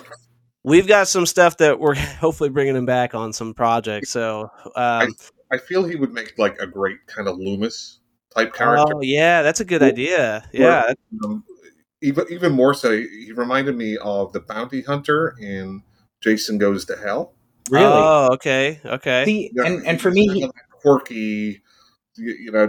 We've 0.64 0.86
got 0.86 1.08
some 1.08 1.24
stuff 1.24 1.56
that 1.58 1.80
we're 1.80 1.94
hopefully 2.20 2.50
bringing 2.50 2.76
him 2.76 2.84
back 2.86 3.14
on 3.14 3.32
some 3.32 3.54
projects. 3.54 4.10
So, 4.10 4.50
um, 4.76 5.14
I 5.50 5.56
feel 5.58 5.84
he 5.84 5.96
would 5.96 6.12
make 6.12 6.34
like 6.38 6.58
a 6.60 6.66
great 6.66 7.06
kind 7.06 7.26
of 7.28 7.38
Loomis 7.38 8.00
type 8.36 8.52
character. 8.54 8.94
oh 8.94 9.00
yeah, 9.00 9.42
that's 9.42 9.60
a 9.60 9.64
good 9.64 9.80
Well, 9.80 9.90
idea. 9.90 10.48
Yeah, 10.52 10.92
Um, 11.24 11.42
even 12.02 12.26
even 12.30 12.52
more 12.52 12.74
so, 12.74 12.90
he 12.92 13.32
reminded 13.34 13.76
me 13.76 13.96
of 13.98 14.32
the 14.34 14.40
bounty 14.40 14.82
hunter 14.82 15.34
in 15.40 15.82
Jason 16.20 16.58
Goes 16.58 16.84
to 16.84 16.96
Hell. 16.96 17.32
Really. 17.70 17.86
Oh, 17.86 18.28
okay, 18.34 18.80
okay. 18.84 19.24
See, 19.24 19.50
Yeah, 19.54 19.64
and, 19.64 19.86
and 19.86 20.00
for 20.00 20.10
me, 20.10 20.26
kind 20.28 20.36
he- 20.38 20.44
of 20.44 20.52
quirky, 20.80 21.62
you, 22.16 22.34
you 22.40 22.52
know, 22.52 22.68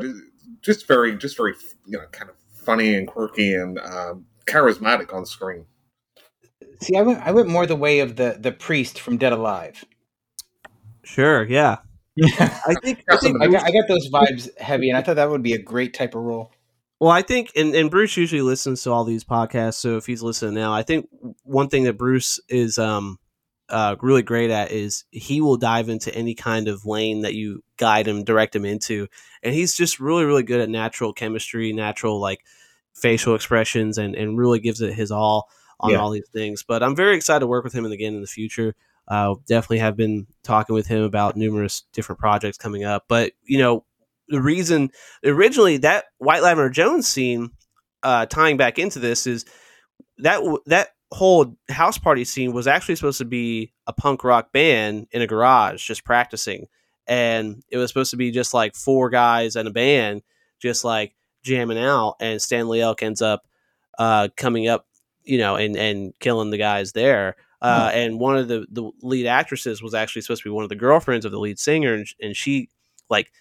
just 0.62 0.88
very, 0.88 1.16
just 1.18 1.38
very, 1.38 1.54
you 1.86 1.98
know, 1.98 2.06
kind 2.12 2.30
of 2.30 2.36
funny 2.54 2.96
and 2.96 3.08
quirky 3.08 3.54
and 3.54 3.80
um, 3.80 4.26
charismatic 4.46 5.14
on 5.14 5.26
screen. 5.26 5.66
see, 6.82 6.96
I 6.98 7.02
went, 7.02 7.26
I 7.26 7.32
went 7.32 7.48
more 7.48 7.66
the 7.66 7.76
way 7.76 8.00
of 8.00 8.16
the 8.16 8.38
the 8.40 8.52
priest 8.52 9.00
from 9.00 9.18
Dead 9.18 9.34
Alive. 9.34 9.84
Sure. 11.04 11.44
Yeah. 11.44 11.78
I 12.22 12.62
I 12.68 12.74
think. 12.82 13.04
I 13.10 13.18
think 13.18 13.40
got, 13.40 13.64
I 13.64 13.72
got 13.72 13.88
those 13.88 14.10
vibes 14.10 14.58
heavy, 14.60 14.90
and 14.90 14.98
I 14.98 15.02
thought 15.02 15.16
that 15.16 15.30
would 15.30 15.44
be 15.44 15.54
a 15.54 15.62
great 15.62 15.94
type 15.94 16.16
of 16.16 16.22
role. 16.22 16.52
Well, 17.00 17.10
I 17.10 17.24
think, 17.24 17.52
and, 17.56 17.74
and 17.74 17.90
Bruce 17.90 18.16
usually 18.16 18.44
listens 18.44 18.84
to 18.84 18.92
all 18.92 19.04
these 19.04 19.24
podcasts. 19.24 19.76
So 19.76 19.98
if 19.98 20.06
he's 20.06 20.22
listening 20.22 20.54
now, 20.54 20.72
I 20.72 20.84
think 20.84 21.10
one 21.44 21.68
thing 21.68 21.86
that 21.86 21.98
Bruce 21.98 22.40
is 22.48 22.78
um, 22.78 23.18
uh, 23.72 23.96
really 24.02 24.22
great 24.22 24.52
at 24.52 24.72
is 24.72 25.06
he 25.12 25.42
will 25.42 25.58
dive 25.58 25.90
into 25.90 26.14
any 26.14 26.36
kind 26.36 26.68
of 26.68 26.86
lane 26.86 27.22
that 27.22 27.34
you 27.34 27.64
guide 27.78 28.08
him, 28.08 28.24
direct 28.24 28.56
him 28.56 28.66
into, 28.66 29.08
and 29.42 29.54
he's 29.56 29.76
just 29.76 30.00
really, 30.00 30.26
really 30.26 30.44
good 30.44 30.62
at 30.62 30.70
natural 30.70 31.14
chemistry, 31.14 31.74
natural 31.74 32.20
like 32.20 32.42
facial 32.94 33.34
expressions 33.36 33.98
and 33.98 34.16
and 34.16 34.38
really 34.38 34.60
gives 34.60 34.82
it 34.82 34.94
his 34.94 35.12
all 35.12 35.50
on 35.80 35.92
Yeah. 35.92 35.98
all 35.98 36.12
these 36.12 36.30
things. 36.32 36.64
But 36.64 36.84
I'm 36.84 36.96
very 36.96 37.16
excited 37.16 37.40
to 37.40 37.48
work 37.48 37.64
with 37.64 37.74
him 37.74 37.86
again 37.86 38.14
in 38.14 38.22
the 38.22 38.28
future. 38.28 38.76
Uh, 39.08 39.36
definitely 39.48 39.80
have 39.80 39.98
been 39.98 40.28
talking 40.44 40.76
with 40.76 40.88
him 40.88 41.02
about 41.04 41.36
numerous 41.36 41.84
different 41.94 42.20
projects 42.20 42.58
coming 42.58 42.84
up. 42.84 43.06
But 43.08 43.32
you 43.44 43.58
know, 43.58 43.84
the 44.28 44.42
reason 44.42 44.92
originally 45.26 45.78
that 45.78 46.06
White 46.20 46.44
Lavender 46.44 46.70
Jones 46.70 47.08
scene, 47.08 47.52
uh, 48.04 48.26
tying 48.28 48.58
back 48.58 48.78
into 48.78 49.00
this, 49.00 49.26
is 49.26 49.46
that 50.20 50.42
that 50.68 50.90
whole 51.12 51.56
house 51.70 51.98
party 51.98 52.24
scene 52.24 52.54
was 52.54 52.68
actually 52.68 52.96
supposed 52.96 53.18
to 53.18 53.26
be 53.26 53.74
a 53.88 53.94
punk 53.94 54.24
rock 54.24 54.52
band 54.52 55.08
in 55.12 55.22
a 55.22 55.28
garage 55.28 55.86
just 55.86 56.04
practicing, 56.06 56.68
and 57.08 57.64
it 57.70 57.78
was 57.78 57.90
supposed 57.90 58.12
to 58.12 58.18
be 58.18 58.32
just 58.32 58.54
like 58.54 58.76
four 58.76 59.10
guys 59.10 59.56
and 59.56 59.68
a 59.68 59.72
band 59.72 60.22
just 60.60 60.84
like 60.84 61.16
jamming 61.44 61.78
out, 61.80 62.16
and 62.20 62.42
Stanley 62.42 62.82
Elk 62.82 63.04
ends 63.04 63.22
up 63.22 63.48
uh, 64.00 64.30
coming 64.38 64.68
up, 64.68 64.88
you 65.24 65.38
know, 65.38 65.56
and 65.56 65.76
and 65.76 66.14
killing 66.20 66.50
the 66.50 66.58
guys 66.58 66.94
there. 66.94 67.36
Uh, 67.62 67.92
and 67.94 68.20
one 68.20 68.38
of 68.38 68.48
the, 68.48 68.66
the 68.72 68.90
lead 69.04 69.28
actresses 69.28 69.84
was 69.84 69.94
actually 69.94 70.24
supposed 70.24 70.42
to 70.42 70.50
be 70.50 70.54
one 70.54 70.64
of 70.64 70.70
the 70.70 70.76
girlfriends 70.76 71.26
of 71.26 71.32
the 71.32 71.40
lead 71.40 71.60
singer, 71.60 71.94
and, 71.94 72.08
and 72.20 72.36
she 72.36 72.70
like 73.10 73.32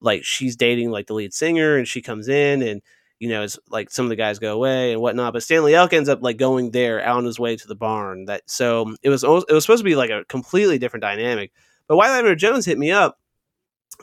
like 0.00 0.22
she's 0.22 0.54
dating 0.54 0.90
like 0.90 1.06
the 1.08 1.14
lead 1.14 1.34
singer, 1.34 1.76
and 1.76 1.88
she 1.88 2.00
comes 2.00 2.28
in, 2.28 2.62
and 2.62 2.82
you 3.18 3.28
know, 3.28 3.42
it's 3.42 3.58
like 3.70 3.90
some 3.90 4.06
of 4.06 4.10
the 4.10 4.16
guys 4.16 4.38
go 4.38 4.54
away 4.54 4.92
and 4.92 5.00
whatnot. 5.00 5.32
But 5.32 5.42
Stanley 5.42 5.74
Elk 5.74 5.92
ends 5.92 6.08
up 6.08 6.22
like 6.22 6.36
going 6.36 6.70
there 6.70 7.02
out 7.02 7.18
on 7.18 7.24
his 7.24 7.38
way 7.38 7.56
to 7.56 7.66
the 7.66 7.74
barn. 7.74 8.26
That 8.26 8.42
so 8.46 8.94
it 9.02 9.08
was 9.08 9.22
it 9.22 9.28
was 9.28 9.64
supposed 9.64 9.80
to 9.80 9.84
be 9.84 9.96
like 9.96 10.10
a 10.10 10.24
completely 10.24 10.78
different 10.78 11.02
dynamic. 11.02 11.52
But 11.86 11.96
White 11.96 12.36
Jones 12.36 12.66
hit 12.66 12.78
me 12.78 12.90
up, 12.90 13.18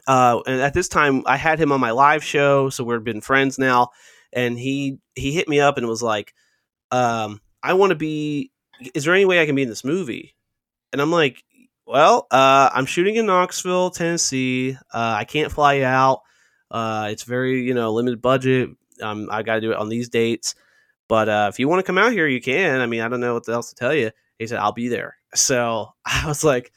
uh, 0.08 0.41
and 0.45 0.62
at 0.62 0.74
this 0.74 0.88
time 0.88 1.24
I 1.26 1.38
had 1.38 1.60
him 1.60 1.71
on 1.71 1.80
my 1.80 1.91
live 1.91 2.24
show, 2.24 2.69
so 2.69 2.84
we've 2.84 3.04
been 3.04 3.21
friends 3.21 3.58
now. 3.60 3.89
And 4.34 4.58
he 4.58 5.00
he 5.15 5.34
hit 5.34 5.50
me 5.50 5.60
up 5.60 5.78
and 5.78 5.88
was 5.88 6.02
like, 6.02 6.34
um, 6.89 7.41
"I 7.62 7.74
want 7.74 7.91
to 7.91 7.95
be. 7.95 8.52
Is 8.93 9.04
there 9.04 9.13
any 9.13 9.26
way 9.26 9.41
I 9.41 9.45
can 9.45 9.56
be 9.56 9.63
in 9.63 9.69
this 9.69 9.84
movie?" 9.84 10.36
And 10.93 11.02
I'm 11.02 11.12
like, 11.12 11.43
"Well, 11.86 12.28
uh, 12.32 12.69
I'm 12.74 12.86
shooting 12.86 13.15
in 13.15 13.26
Knoxville, 13.26 13.91
Tennessee. 13.91 14.78
Uh, 14.93 15.15
I 15.19 15.26
can't 15.26 15.52
fly 15.52 15.82
out. 15.82 16.21
Uh, 16.69 17.10
it's 17.12 17.24
very 17.24 17.63
you 17.63 17.74
know 17.74 17.91
limited 17.91 18.21
budget. 18.21 18.69
Um, 19.01 19.27
I 19.31 19.43
got 19.43 19.55
to 19.55 19.61
do 19.61 19.71
it 19.71 19.77
on 19.77 19.89
these 19.89 20.09
dates. 20.09 20.55
But 21.07 21.27
uh, 21.27 21.49
if 21.51 21.59
you 21.59 21.67
want 21.67 21.79
to 21.79 21.83
come 21.83 21.97
out 21.97 22.13
here, 22.13 22.27
you 22.27 22.41
can. 22.41 22.79
I 22.79 22.85
mean, 22.85 23.01
I 23.01 23.09
don't 23.09 23.19
know 23.19 23.33
what 23.33 23.49
else 23.49 23.69
to 23.69 23.75
tell 23.75 23.93
you. 23.93 24.11
He 24.39 24.47
said, 24.47 24.59
I'll 24.59 24.71
be 24.71 24.87
there. 24.87 25.17
So 25.33 25.93
I 26.05 26.27
was 26.27 26.43
like, 26.43 26.73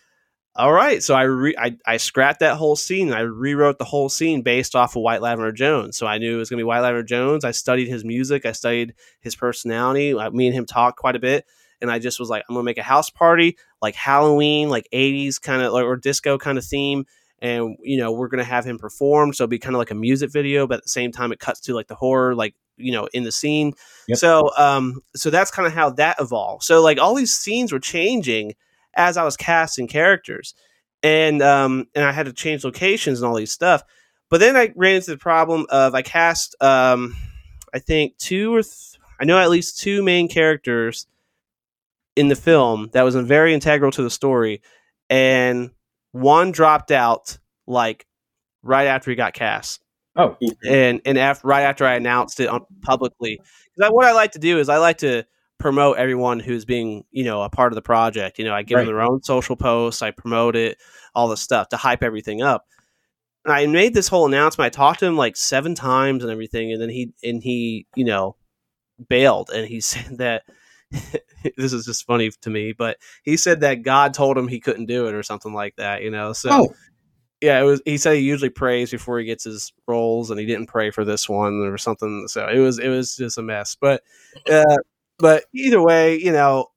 all 0.54 0.72
right. 0.72 1.02
So 1.02 1.16
I, 1.16 1.22
re- 1.22 1.56
I, 1.58 1.76
I 1.84 1.96
scrapped 1.96 2.38
that 2.38 2.56
whole 2.56 2.76
scene. 2.76 3.12
I 3.12 3.20
rewrote 3.20 3.78
the 3.78 3.84
whole 3.84 4.08
scene 4.08 4.42
based 4.42 4.76
off 4.76 4.94
of 4.94 5.02
White 5.02 5.22
Lavender 5.22 5.50
Jones. 5.50 5.96
So 5.96 6.06
I 6.06 6.18
knew 6.18 6.36
it 6.36 6.38
was 6.38 6.48
going 6.48 6.58
to 6.58 6.60
be 6.60 6.66
White 6.66 6.82
Lavender 6.82 7.02
Jones. 7.02 7.44
I 7.44 7.50
studied 7.50 7.88
his 7.88 8.04
music. 8.04 8.46
I 8.46 8.52
studied 8.52 8.94
his 9.20 9.34
personality. 9.34 10.14
Uh, 10.14 10.30
Me 10.30 10.46
and 10.46 10.54
him 10.54 10.66
talked 10.66 10.98
quite 10.98 11.16
a 11.16 11.18
bit. 11.18 11.46
And 11.80 11.90
I 11.90 11.98
just 11.98 12.20
was 12.20 12.30
like, 12.30 12.44
I'm 12.48 12.54
going 12.54 12.62
to 12.62 12.70
make 12.70 12.78
a 12.78 12.84
house 12.84 13.10
party, 13.10 13.58
like 13.82 13.96
Halloween, 13.96 14.68
like 14.68 14.86
80s 14.92 15.42
kind 15.42 15.62
of, 15.62 15.72
or 15.72 15.96
disco 15.96 16.38
kind 16.38 16.58
of 16.58 16.64
theme 16.64 17.06
and 17.40 17.76
you 17.82 17.98
know 17.98 18.12
we're 18.12 18.28
gonna 18.28 18.44
have 18.44 18.64
him 18.64 18.78
perform 18.78 19.32
so 19.32 19.44
it'll 19.44 19.50
be 19.50 19.58
kind 19.58 19.74
of 19.74 19.78
like 19.78 19.90
a 19.90 19.94
music 19.94 20.30
video 20.30 20.66
but 20.66 20.78
at 20.78 20.82
the 20.82 20.88
same 20.88 21.12
time 21.12 21.32
it 21.32 21.38
cuts 21.38 21.60
to 21.60 21.74
like 21.74 21.88
the 21.88 21.94
horror 21.94 22.34
like 22.34 22.54
you 22.76 22.92
know 22.92 23.06
in 23.12 23.24
the 23.24 23.32
scene. 23.32 23.72
Yep. 24.08 24.18
so 24.18 24.50
um 24.56 25.00
so 25.14 25.30
that's 25.30 25.50
kind 25.50 25.66
of 25.66 25.72
how 25.72 25.90
that 25.90 26.16
evolved. 26.20 26.62
So 26.64 26.82
like 26.82 26.98
all 26.98 27.14
these 27.14 27.34
scenes 27.34 27.72
were 27.72 27.80
changing 27.80 28.54
as 28.96 29.16
i 29.16 29.24
was 29.24 29.36
casting 29.36 29.88
characters 29.88 30.54
and 31.02 31.42
um 31.42 31.86
and 31.94 32.04
i 32.04 32.12
had 32.12 32.26
to 32.26 32.32
change 32.32 32.64
locations 32.64 33.20
and 33.20 33.28
all 33.28 33.36
these 33.36 33.52
stuff. 33.52 33.82
But 34.30 34.40
then 34.40 34.56
i 34.56 34.72
ran 34.76 34.96
into 34.96 35.10
the 35.10 35.18
problem 35.18 35.66
of 35.70 35.94
i 35.94 36.02
cast 36.02 36.56
um 36.60 37.16
i 37.72 37.78
think 37.78 38.16
two 38.18 38.54
or 38.54 38.62
th- 38.62 38.98
i 39.20 39.24
know 39.24 39.38
at 39.38 39.50
least 39.50 39.78
two 39.78 40.02
main 40.02 40.28
characters 40.28 41.06
in 42.16 42.28
the 42.28 42.36
film 42.36 42.90
that 42.92 43.02
was 43.02 43.16
very 43.16 43.54
integral 43.54 43.90
to 43.90 44.02
the 44.02 44.10
story 44.10 44.62
and 45.10 45.70
one 46.14 46.52
dropped 46.52 46.90
out 46.92 47.38
like 47.66 48.06
right 48.62 48.86
after 48.86 49.10
he 49.10 49.16
got 49.16 49.34
cast 49.34 49.82
Oh, 50.16 50.36
and 50.64 51.00
and 51.04 51.18
after 51.18 51.46
right 51.48 51.62
after 51.62 51.84
I 51.84 51.94
announced 51.94 52.38
it 52.38 52.48
on 52.48 52.60
publicly. 52.82 53.36
'Cause 53.38 53.88
I, 53.88 53.90
what 53.90 54.06
I 54.06 54.12
like 54.12 54.32
to 54.32 54.38
do 54.38 54.58
is 54.60 54.68
I 54.68 54.76
like 54.78 54.98
to 54.98 55.24
promote 55.58 55.96
everyone 55.96 56.38
who's 56.38 56.64
being 56.64 57.04
you 57.10 57.24
know 57.24 57.42
a 57.42 57.50
part 57.50 57.72
of 57.72 57.74
the 57.74 57.82
project. 57.82 58.38
You 58.38 58.44
know, 58.44 58.54
I 58.54 58.62
give 58.62 58.76
Right. 58.76 58.86
them 58.86 58.94
their 58.94 59.02
own 59.02 59.22
social 59.24 59.56
posts, 59.56 60.02
I 60.02 60.12
promote 60.12 60.54
it, 60.54 60.78
all 61.16 61.26
the 61.28 61.36
stuff 61.36 61.68
to 61.70 61.76
hype 61.76 62.02
everything 62.04 62.42
up. 62.42 62.64
And 63.44 63.52
I 63.52 63.66
made 63.66 63.92
this 63.94 64.08
whole 64.08 64.26
announcement. 64.26 64.66
I 64.66 64.70
talked 64.70 65.00
to 65.00 65.06
him 65.06 65.16
like 65.16 65.36
seven 65.36 65.74
times 65.74 66.22
and 66.22 66.30
everything, 66.32 66.72
and 66.72 66.80
then 66.80 66.90
he 66.90 67.12
and 67.24 67.42
he 67.42 67.86
you 67.96 68.04
know 68.04 68.36
bailed 69.08 69.50
and 69.52 69.66
he 69.66 69.80
said 69.92 70.18
that. 70.18 70.44
this 71.56 71.72
is 71.72 71.84
just 71.84 72.06
funny 72.06 72.30
to 72.42 72.50
me, 72.50 72.72
but 72.72 72.98
he 73.22 73.36
said 73.36 73.60
that 73.60 73.82
God 73.82 74.14
told 74.14 74.38
him 74.38 74.48
he 74.48 74.60
couldn't 74.60 74.86
do 74.86 75.06
it 75.08 75.14
or 75.14 75.22
something 75.22 75.52
like 75.52 75.76
that, 75.76 76.02
you 76.02 76.10
know. 76.10 76.32
So 76.32 76.50
oh, 76.52 76.74
yeah, 77.40 77.60
it 77.60 77.64
was. 77.64 77.82
He 77.84 77.98
said 77.98 78.16
he 78.16 78.22
usually 78.22 78.50
prays 78.50 78.90
before 78.90 79.18
he 79.18 79.26
gets 79.26 79.44
his 79.44 79.72
roles, 79.86 80.30
and 80.30 80.40
he 80.40 80.46
didn't 80.46 80.66
pray 80.66 80.90
for 80.90 81.04
this 81.04 81.28
one 81.28 81.60
or 81.60 81.76
something. 81.76 82.26
So 82.28 82.48
it 82.48 82.58
was 82.58 82.78
it 82.78 82.88
was 82.88 83.16
just 83.16 83.38
a 83.38 83.42
mess. 83.42 83.76
But 83.78 84.02
uh, 84.50 84.78
but 85.18 85.44
either 85.52 85.82
way, 85.82 86.18
you 86.18 86.32
know, 86.32 86.70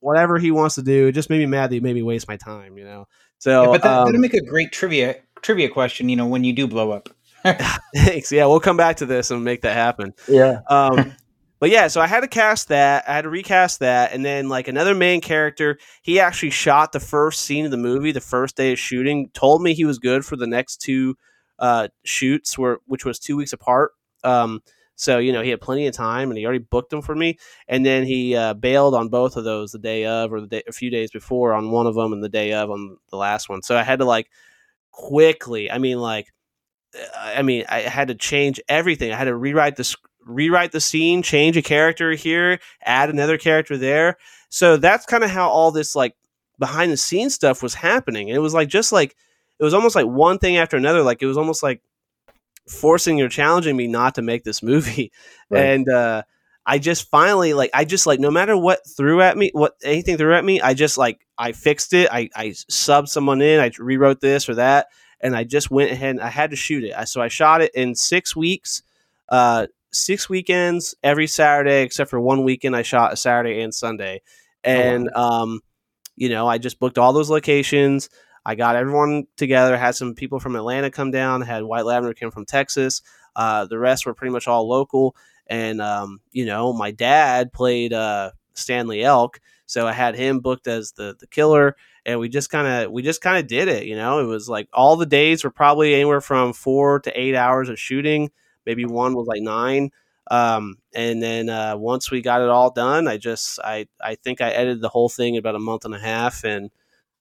whatever 0.00 0.38
he 0.38 0.50
wants 0.50 0.74
to 0.74 0.82
do, 0.82 1.08
it 1.08 1.12
just 1.12 1.30
made 1.30 1.38
me 1.38 1.46
mad 1.46 1.70
that 1.70 1.74
he 1.74 1.80
made 1.80 1.94
me 1.94 2.02
waste 2.02 2.28
my 2.28 2.36
time. 2.36 2.76
You 2.76 2.84
know. 2.84 3.08
So 3.38 3.62
Yeah, 3.62 3.68
but 3.68 3.82
that, 3.82 3.98
um, 3.98 4.04
that'll 4.06 4.20
make 4.20 4.34
a 4.34 4.42
great 4.42 4.72
trivia 4.72 5.16
trivia 5.40 5.70
question. 5.70 6.08
You 6.08 6.16
know, 6.16 6.26
when 6.26 6.44
you 6.44 6.52
do 6.52 6.66
blow 6.66 6.90
up. 6.90 7.08
thanks. 7.94 8.30
Yeah, 8.30 8.44
we'll 8.44 8.60
come 8.60 8.76
back 8.76 8.98
to 8.98 9.06
this 9.06 9.30
and 9.30 9.42
make 9.42 9.62
that 9.62 9.72
happen. 9.72 10.12
Yeah. 10.28 10.60
Um, 10.68 11.14
but 11.60 11.70
yeah, 11.70 11.88
so 11.88 12.00
I 12.00 12.06
had 12.06 12.20
to 12.20 12.28
cast 12.28 12.68
that. 12.68 13.04
I 13.08 13.14
had 13.14 13.22
to 13.22 13.30
recast 13.30 13.80
that, 13.80 14.12
and 14.12 14.24
then 14.24 14.48
like 14.48 14.66
another 14.68 14.94
main 14.94 15.20
character, 15.20 15.78
he 16.02 16.18
actually 16.18 16.50
shot 16.50 16.92
the 16.92 17.00
first 17.00 17.42
scene 17.42 17.66
of 17.66 17.70
the 17.70 17.76
movie 17.76 18.12
the 18.12 18.20
first 18.20 18.56
day 18.56 18.72
of 18.72 18.78
shooting. 18.78 19.30
Told 19.34 19.62
me 19.62 19.74
he 19.74 19.84
was 19.84 19.98
good 19.98 20.24
for 20.24 20.36
the 20.36 20.46
next 20.46 20.78
two 20.78 21.16
uh, 21.58 21.88
shoots, 22.04 22.56
were 22.58 22.80
which 22.86 23.04
was 23.04 23.18
two 23.18 23.36
weeks 23.36 23.52
apart. 23.52 23.92
Um, 24.24 24.62
so 24.96 25.18
you 25.18 25.32
know 25.32 25.42
he 25.42 25.50
had 25.50 25.60
plenty 25.60 25.86
of 25.86 25.94
time, 25.94 26.30
and 26.30 26.38
he 26.38 26.44
already 26.46 26.64
booked 26.64 26.90
them 26.90 27.02
for 27.02 27.14
me. 27.14 27.38
And 27.68 27.84
then 27.84 28.04
he 28.04 28.34
uh, 28.34 28.54
bailed 28.54 28.94
on 28.94 29.08
both 29.08 29.36
of 29.36 29.44
those 29.44 29.72
the 29.72 29.78
day 29.78 30.06
of, 30.06 30.32
or 30.32 30.40
the 30.40 30.46
day 30.46 30.62
a 30.66 30.72
few 30.72 30.90
days 30.90 31.10
before 31.10 31.52
on 31.52 31.70
one 31.70 31.86
of 31.86 31.94
them, 31.94 32.12
and 32.14 32.24
the 32.24 32.28
day 32.30 32.54
of 32.54 32.70
on 32.70 32.96
the 33.10 33.16
last 33.16 33.50
one. 33.50 33.62
So 33.62 33.76
I 33.76 33.82
had 33.82 33.98
to 33.98 34.06
like 34.06 34.30
quickly. 34.92 35.70
I 35.70 35.78
mean, 35.78 35.98
like 36.00 36.28
I 37.16 37.42
mean, 37.42 37.64
I 37.68 37.80
had 37.80 38.08
to 38.08 38.14
change 38.14 38.60
everything. 38.68 39.12
I 39.12 39.16
had 39.16 39.24
to 39.24 39.36
rewrite 39.36 39.76
the 39.76 39.94
rewrite 40.30 40.72
the 40.72 40.80
scene, 40.80 41.22
change 41.22 41.56
a 41.56 41.62
character 41.62 42.12
here, 42.12 42.60
add 42.82 43.10
another 43.10 43.38
character 43.38 43.76
there. 43.76 44.16
So 44.48 44.76
that's 44.76 45.06
kind 45.06 45.24
of 45.24 45.30
how 45.30 45.48
all 45.48 45.70
this 45.70 45.94
like 45.94 46.16
behind 46.58 46.92
the 46.92 46.96
scenes 46.96 47.34
stuff 47.34 47.62
was 47.62 47.74
happening. 47.74 48.28
And 48.30 48.36
it 48.36 48.40
was 48.40 48.54
like 48.54 48.68
just 48.68 48.92
like 48.92 49.16
it 49.58 49.64
was 49.64 49.74
almost 49.74 49.94
like 49.96 50.06
one 50.06 50.38
thing 50.38 50.56
after 50.56 50.76
another. 50.76 51.02
Like 51.02 51.22
it 51.22 51.26
was 51.26 51.38
almost 51.38 51.62
like 51.62 51.82
forcing 52.68 53.20
or 53.20 53.28
challenging 53.28 53.76
me 53.76 53.86
not 53.86 54.14
to 54.16 54.22
make 54.22 54.44
this 54.44 54.62
movie. 54.62 55.12
Right. 55.50 55.64
And 55.64 55.88
uh 55.88 56.22
I 56.66 56.78
just 56.78 57.08
finally 57.10 57.54
like 57.54 57.70
I 57.74 57.84
just 57.84 58.06
like 58.06 58.20
no 58.20 58.30
matter 58.30 58.56
what 58.56 58.80
threw 58.96 59.22
at 59.22 59.36
me, 59.36 59.50
what 59.54 59.74
anything 59.82 60.16
threw 60.16 60.34
at 60.34 60.44
me, 60.44 60.60
I 60.60 60.74
just 60.74 60.98
like 60.98 61.26
I 61.38 61.52
fixed 61.52 61.94
it. 61.94 62.08
I 62.12 62.28
I 62.34 62.48
subbed 62.48 63.08
someone 63.08 63.40
in, 63.40 63.60
I 63.60 63.70
rewrote 63.78 64.20
this 64.20 64.48
or 64.48 64.54
that, 64.56 64.88
and 65.20 65.34
I 65.34 65.44
just 65.44 65.70
went 65.70 65.90
ahead 65.90 66.10
and 66.10 66.20
I 66.20 66.28
had 66.28 66.50
to 66.50 66.56
shoot 66.56 66.84
it. 66.84 66.92
I, 66.96 67.04
so 67.04 67.20
I 67.20 67.28
shot 67.28 67.62
it 67.62 67.74
in 67.74 67.94
six 67.94 68.36
weeks, 68.36 68.82
uh, 69.30 69.66
six 69.92 70.28
weekends 70.28 70.94
every 71.02 71.26
Saturday 71.26 71.82
except 71.82 72.10
for 72.10 72.20
one 72.20 72.44
weekend. 72.44 72.76
I 72.76 72.82
shot 72.82 73.12
a 73.12 73.16
Saturday 73.16 73.60
and 73.62 73.74
Sunday, 73.74 74.22
and 74.64 75.08
um, 75.14 75.60
you 76.16 76.28
know 76.28 76.46
I 76.46 76.58
just 76.58 76.78
booked 76.78 76.98
all 76.98 77.12
those 77.12 77.30
locations. 77.30 78.08
I 78.44 78.54
got 78.54 78.76
everyone 78.76 79.26
together. 79.36 79.76
Had 79.76 79.94
some 79.94 80.14
people 80.14 80.40
from 80.40 80.56
Atlanta 80.56 80.90
come 80.90 81.10
down. 81.10 81.42
Had 81.42 81.62
White 81.64 81.84
Lavender 81.84 82.14
came 82.14 82.30
from 82.30 82.46
Texas. 82.46 83.02
Uh, 83.36 83.66
the 83.66 83.78
rest 83.78 84.06
were 84.06 84.14
pretty 84.14 84.32
much 84.32 84.48
all 84.48 84.68
local. 84.68 85.14
And 85.46 85.80
um, 85.80 86.20
you 86.32 86.46
know, 86.46 86.72
my 86.72 86.90
dad 86.90 87.52
played 87.52 87.92
uh, 87.92 88.32
Stanley 88.54 89.02
Elk, 89.02 89.40
so 89.66 89.86
I 89.86 89.92
had 89.92 90.14
him 90.14 90.40
booked 90.40 90.66
as 90.66 90.92
the 90.92 91.16
the 91.18 91.26
killer 91.26 91.76
and 92.06 92.18
we 92.18 92.28
just 92.28 92.50
kind 92.50 92.66
of 92.66 92.92
we 92.92 93.02
just 93.02 93.20
kind 93.20 93.38
of 93.38 93.46
did 93.46 93.68
it 93.68 93.84
you 93.84 93.96
know 93.96 94.20
it 94.20 94.24
was 94.24 94.48
like 94.48 94.68
all 94.72 94.96
the 94.96 95.06
days 95.06 95.44
were 95.44 95.50
probably 95.50 95.94
anywhere 95.94 96.20
from 96.20 96.52
four 96.52 97.00
to 97.00 97.20
eight 97.20 97.34
hours 97.34 97.68
of 97.68 97.78
shooting 97.78 98.30
maybe 98.70 98.84
one 98.84 99.14
was 99.14 99.26
like 99.26 99.42
nine 99.42 99.90
um, 100.30 100.76
and 100.94 101.22
then 101.22 101.48
uh, 101.48 101.76
once 101.76 102.10
we 102.10 102.22
got 102.22 102.40
it 102.40 102.48
all 102.48 102.70
done 102.70 103.08
i 103.08 103.16
just 103.16 103.58
i 103.60 103.86
i 104.00 104.14
think 104.14 104.40
i 104.40 104.50
edited 104.50 104.80
the 104.80 104.88
whole 104.88 105.08
thing 105.08 105.34
in 105.34 105.38
about 105.38 105.54
a 105.54 105.60
month 105.60 105.84
and 105.84 105.94
a 105.94 105.98
half 105.98 106.44
and 106.44 106.70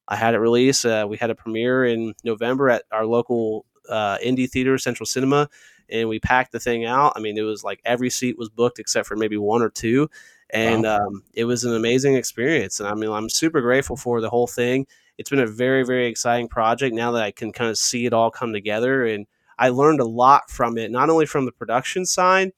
i 0.07 0.15
had 0.15 0.33
it 0.33 0.39
released 0.39 0.85
uh, 0.85 1.05
we 1.09 1.17
had 1.17 1.29
a 1.29 1.35
premiere 1.35 1.85
in 1.85 2.13
november 2.23 2.69
at 2.69 2.83
our 2.91 3.05
local 3.05 3.65
uh, 3.89 4.17
indie 4.23 4.49
theater 4.49 4.77
central 4.77 5.05
cinema 5.05 5.49
and 5.89 6.07
we 6.07 6.19
packed 6.19 6.51
the 6.51 6.59
thing 6.59 6.85
out 6.85 7.13
i 7.15 7.19
mean 7.19 7.37
it 7.37 7.41
was 7.41 7.63
like 7.63 7.81
every 7.85 8.09
seat 8.09 8.37
was 8.37 8.49
booked 8.49 8.79
except 8.79 9.07
for 9.07 9.15
maybe 9.15 9.37
one 9.37 9.61
or 9.61 9.69
two 9.69 10.09
and 10.51 10.85
um, 10.85 11.23
it 11.33 11.45
was 11.45 11.63
an 11.63 11.75
amazing 11.75 12.15
experience. 12.15 12.79
And 12.79 12.89
I 12.89 12.95
mean, 12.95 13.11
I'm 13.11 13.29
super 13.29 13.61
grateful 13.61 13.95
for 13.95 14.19
the 14.19 14.29
whole 14.29 14.47
thing. 14.47 14.87
It's 15.17 15.29
been 15.29 15.39
a 15.39 15.47
very, 15.47 15.83
very 15.83 16.07
exciting 16.07 16.47
project 16.47 16.95
now 16.95 17.11
that 17.11 17.23
I 17.23 17.31
can 17.31 17.51
kind 17.51 17.69
of 17.69 17.77
see 17.77 18.05
it 18.05 18.13
all 18.13 18.31
come 18.31 18.53
together. 18.53 19.05
And 19.05 19.27
I 19.59 19.69
learned 19.69 19.99
a 19.99 20.05
lot 20.05 20.49
from 20.49 20.77
it, 20.77 20.89
not 20.89 21.09
only 21.09 21.25
from 21.27 21.45
the 21.45 21.51
production 21.51 22.05
side 22.05 22.53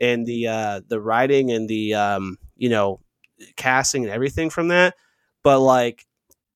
and 0.00 0.26
the 0.26 0.48
uh, 0.48 0.80
the 0.88 1.00
writing 1.00 1.50
and 1.50 1.68
the 1.68 1.94
um, 1.94 2.38
you 2.56 2.68
know 2.68 3.00
casting 3.56 4.04
and 4.04 4.12
everything 4.12 4.50
from 4.50 4.68
that. 4.68 4.94
But 5.44 5.60
like, 5.60 6.06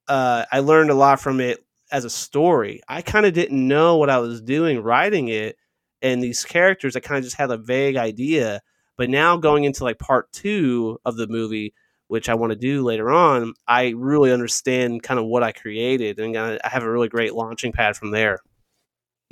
uh, 0.09 0.45
I 0.51 0.61
learned 0.61 0.91
a 0.91 0.95
lot 0.95 1.21
from 1.21 1.41
it 1.41 1.65
as 1.93 2.05
a 2.05 2.11
story. 2.11 2.81
I 2.89 3.03
kind 3.03 3.27
of 3.27 3.35
didn't 3.35 3.69
know 3.69 3.97
what 3.99 4.11
I 4.11 4.19
was 4.19 4.41
doing 4.43 4.81
writing 4.81 5.29
it, 5.29 5.57
and 6.01 6.23
these 6.23 6.45
characters. 6.45 6.97
I 6.97 7.01
kind 7.01 7.19
of 7.19 7.25
just 7.25 7.37
had 7.37 7.51
a 7.51 7.59
vague 7.59 7.97
idea. 7.97 8.63
But 8.99 9.11
now 9.11 9.37
going 9.37 9.65
into 9.65 9.85
like 9.85 9.99
part 9.99 10.33
two 10.33 10.99
of 11.05 11.17
the 11.17 11.27
movie, 11.27 11.75
which 12.09 12.29
I 12.29 12.35
want 12.35 12.53
to 12.53 12.59
do 12.59 12.83
later 12.83 13.11
on, 13.11 13.55
I 13.67 13.91
really 13.91 14.33
understand 14.33 15.03
kind 15.03 15.19
of 15.19 15.27
what 15.27 15.43
I 15.43 15.53
created, 15.53 16.19
and 16.19 16.37
I 16.37 16.59
have 16.65 16.83
a 16.83 16.91
really 16.91 17.09
great 17.09 17.35
launching 17.35 17.73
pad 17.73 17.97
from 17.97 18.11
there. 18.11 18.41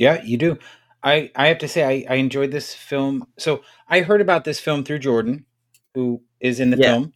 Yeah, 0.01 0.23
you 0.25 0.39
do. 0.39 0.59
I 1.05 1.31
I 1.37 1.49
have 1.49 1.59
to 1.59 1.69
say 1.69 1.85
I, 1.85 2.15
I 2.15 2.17
enjoyed 2.17 2.51
this 2.53 2.75
film. 2.75 3.27
So 3.39 3.61
I 3.87 4.01
heard 4.01 4.23
about 4.23 4.45
this 4.45 4.59
film 4.59 4.83
through 4.83 5.01
Jordan, 5.01 5.45
who 5.95 6.23
is 6.41 6.59
in 6.59 6.71
the 6.71 6.79
Yeah. 6.79 6.87
film, 6.93 7.13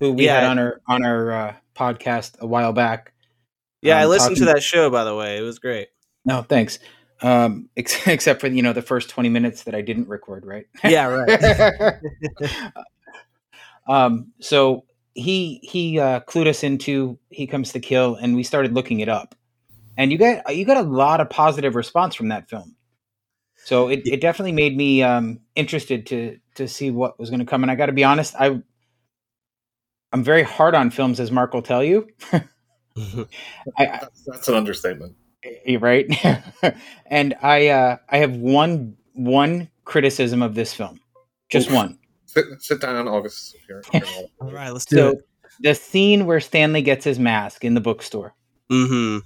who 0.00 0.12
we 0.12 0.24
Yeah. 0.24 0.40
had 0.40 0.44
on 0.44 0.58
our 0.58 0.80
on 0.88 1.04
our 1.04 1.30
uh, 1.32 1.54
podcast 1.76 2.36
a 2.40 2.46
while 2.46 2.72
back. 2.72 3.12
Yeah, 3.82 3.98
I 3.98 4.04
Um, 4.04 4.10
listened 4.10 4.36
to 4.38 4.46
that 4.46 4.62
show 4.64 4.90
by 4.90 5.04
the 5.04 5.14
way. 5.14 5.38
It 5.38 5.42
was 5.42 5.60
great. 5.60 5.88
No, 6.24 6.42
thanks. 6.42 6.80
Um, 7.22 7.68
ex- 7.76 8.04
except 8.08 8.40
for 8.40 8.48
you 8.48 8.62
know 8.62 8.72
the 8.72 8.82
first 8.82 9.10
twenty 9.10 9.28
minutes 9.28 9.62
that 9.62 9.74
I 9.76 9.80
didn't 9.80 10.08
record, 10.08 10.44
right? 10.44 10.66
Yeah, 10.82 11.06
right. 11.06 11.94
um, 13.88 14.32
so 14.40 14.84
he 15.14 15.60
he 15.62 16.00
uh, 16.00 16.20
clued 16.20 16.48
us 16.48 16.64
into 16.64 17.16
He 17.30 17.46
Comes 17.46 17.72
to 17.72 17.80
Kill, 17.80 18.16
and 18.16 18.34
we 18.34 18.42
started 18.42 18.74
looking 18.74 18.98
it 19.00 19.08
up, 19.08 19.34
and 19.96 20.12
you 20.12 20.18
got 20.18 20.54
you 20.56 20.64
got 20.64 20.76
a 20.78 20.88
lot 20.88 21.20
of 21.20 21.30
positive 21.30 21.74
response 21.74 22.14
from 22.14 22.28
that 22.28 22.48
film. 22.48 22.76
So 23.56 23.88
it, 23.88 24.02
it 24.04 24.20
definitely 24.20 24.52
made 24.52 24.76
me 24.76 25.02
um, 25.02 25.40
interested 25.56 26.06
to 26.06 26.38
to 26.56 26.68
see 26.68 26.90
what 26.90 27.18
was 27.18 27.30
going 27.30 27.40
to 27.40 27.46
come. 27.46 27.62
And 27.64 27.70
I 27.70 27.74
got 27.76 27.86
to 27.86 27.92
be 27.92 28.04
honest, 28.04 28.34
I 28.38 28.60
I'm 30.12 30.22
very 30.22 30.42
hard 30.42 30.74
on 30.74 30.90
films, 30.90 31.18
as 31.20 31.30
Mark 31.30 31.54
will 31.54 31.62
tell 31.62 31.82
you. 31.82 32.08
I, 32.32 33.26
I, 33.78 33.86
That's, 33.86 34.22
that's 34.26 34.48
an 34.48 34.54
understatement. 34.54 35.16
you're 35.66 35.80
right. 35.80 36.06
and 37.06 37.34
I 37.42 37.68
uh, 37.68 37.96
I 38.08 38.18
have 38.18 38.36
one 38.36 38.96
one 39.14 39.68
criticism 39.84 40.42
of 40.42 40.54
this 40.54 40.72
film, 40.74 41.00
just 41.48 41.68
Oof. 41.68 41.74
one. 41.74 41.98
Sit, 42.26 42.44
sit 42.60 42.80
down, 42.80 43.06
August. 43.08 43.56
Here, 43.66 43.82
here. 43.92 44.02
All 44.40 44.50
right, 44.50 44.70
let's 44.70 44.86
do 44.86 44.96
So 44.96 45.08
it. 45.10 45.18
the 45.60 45.74
scene 45.74 46.26
where 46.26 46.40
Stanley 46.40 46.82
gets 46.82 47.04
his 47.04 47.18
mask 47.18 47.64
in 47.64 47.74
the 47.74 47.80
bookstore, 47.80 48.34
Mm-hmm. 48.70 49.18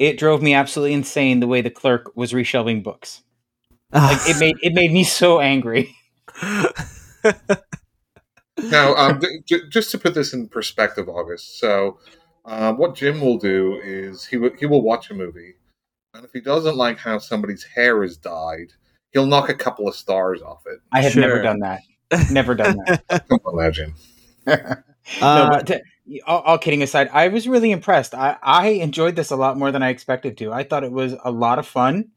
It 0.00 0.18
drove 0.18 0.42
me 0.42 0.54
absolutely 0.54 0.94
insane 0.94 1.38
the 1.38 1.46
way 1.46 1.60
the 1.60 1.70
clerk 1.70 2.10
was 2.16 2.32
reshelving 2.32 2.82
books. 2.82 3.22
Like 3.92 4.18
it 4.28 4.36
made 4.40 4.56
it 4.62 4.72
made 4.74 4.90
me 4.92 5.04
so 5.04 5.38
angry. 5.40 5.94
Now, 8.64 8.94
um, 8.94 9.20
j- 9.20 9.40
j- 9.46 9.68
just 9.70 9.90
to 9.92 9.98
put 9.98 10.12
this 10.14 10.34
in 10.34 10.46
perspective, 10.48 11.08
August. 11.08 11.58
So, 11.58 11.98
uh, 12.44 12.74
what 12.74 12.94
Jim 12.94 13.20
will 13.20 13.38
do 13.38 13.80
is 13.82 14.26
he 14.26 14.36
will 14.36 14.50
he 14.58 14.66
will 14.66 14.82
watch 14.82 15.10
a 15.10 15.14
movie, 15.14 15.54
and 16.12 16.24
if 16.26 16.32
he 16.32 16.40
doesn't 16.40 16.76
like 16.76 16.98
how 16.98 17.18
somebody's 17.18 17.64
hair 17.64 18.02
is 18.04 18.18
dyed, 18.18 18.72
he'll 19.12 19.24
knock 19.26 19.48
a 19.48 19.54
couple 19.54 19.88
of 19.88 19.94
stars 19.96 20.42
off 20.42 20.62
it. 20.66 20.80
I 20.92 21.00
have 21.00 21.12
Sure. 21.12 21.22
never 21.22 21.42
done 21.42 21.60
that. 21.60 21.80
Never 22.30 22.54
done 22.54 22.76
that. 22.84 23.26
Come 23.28 23.38
on, 23.44 23.72
Jim. 23.72 23.94
no, 24.46 24.54
Uh, 25.22 25.48
but 25.50 25.66
to, 25.68 25.80
all, 26.26 26.40
all 26.40 26.58
kidding 26.58 26.82
aside, 26.82 27.08
I 27.12 27.28
was 27.28 27.46
really 27.48 27.70
impressed. 27.70 28.14
I, 28.14 28.36
I 28.42 28.68
enjoyed 28.68 29.16
this 29.16 29.30
a 29.30 29.36
lot 29.36 29.56
more 29.58 29.70
than 29.72 29.82
I 29.82 29.90
expected 29.90 30.36
to. 30.38 30.52
I 30.52 30.64
thought 30.64 30.84
it 30.84 30.92
was 30.92 31.14
a 31.24 31.30
lot 31.30 31.58
of 31.58 31.66
fun, 31.66 32.10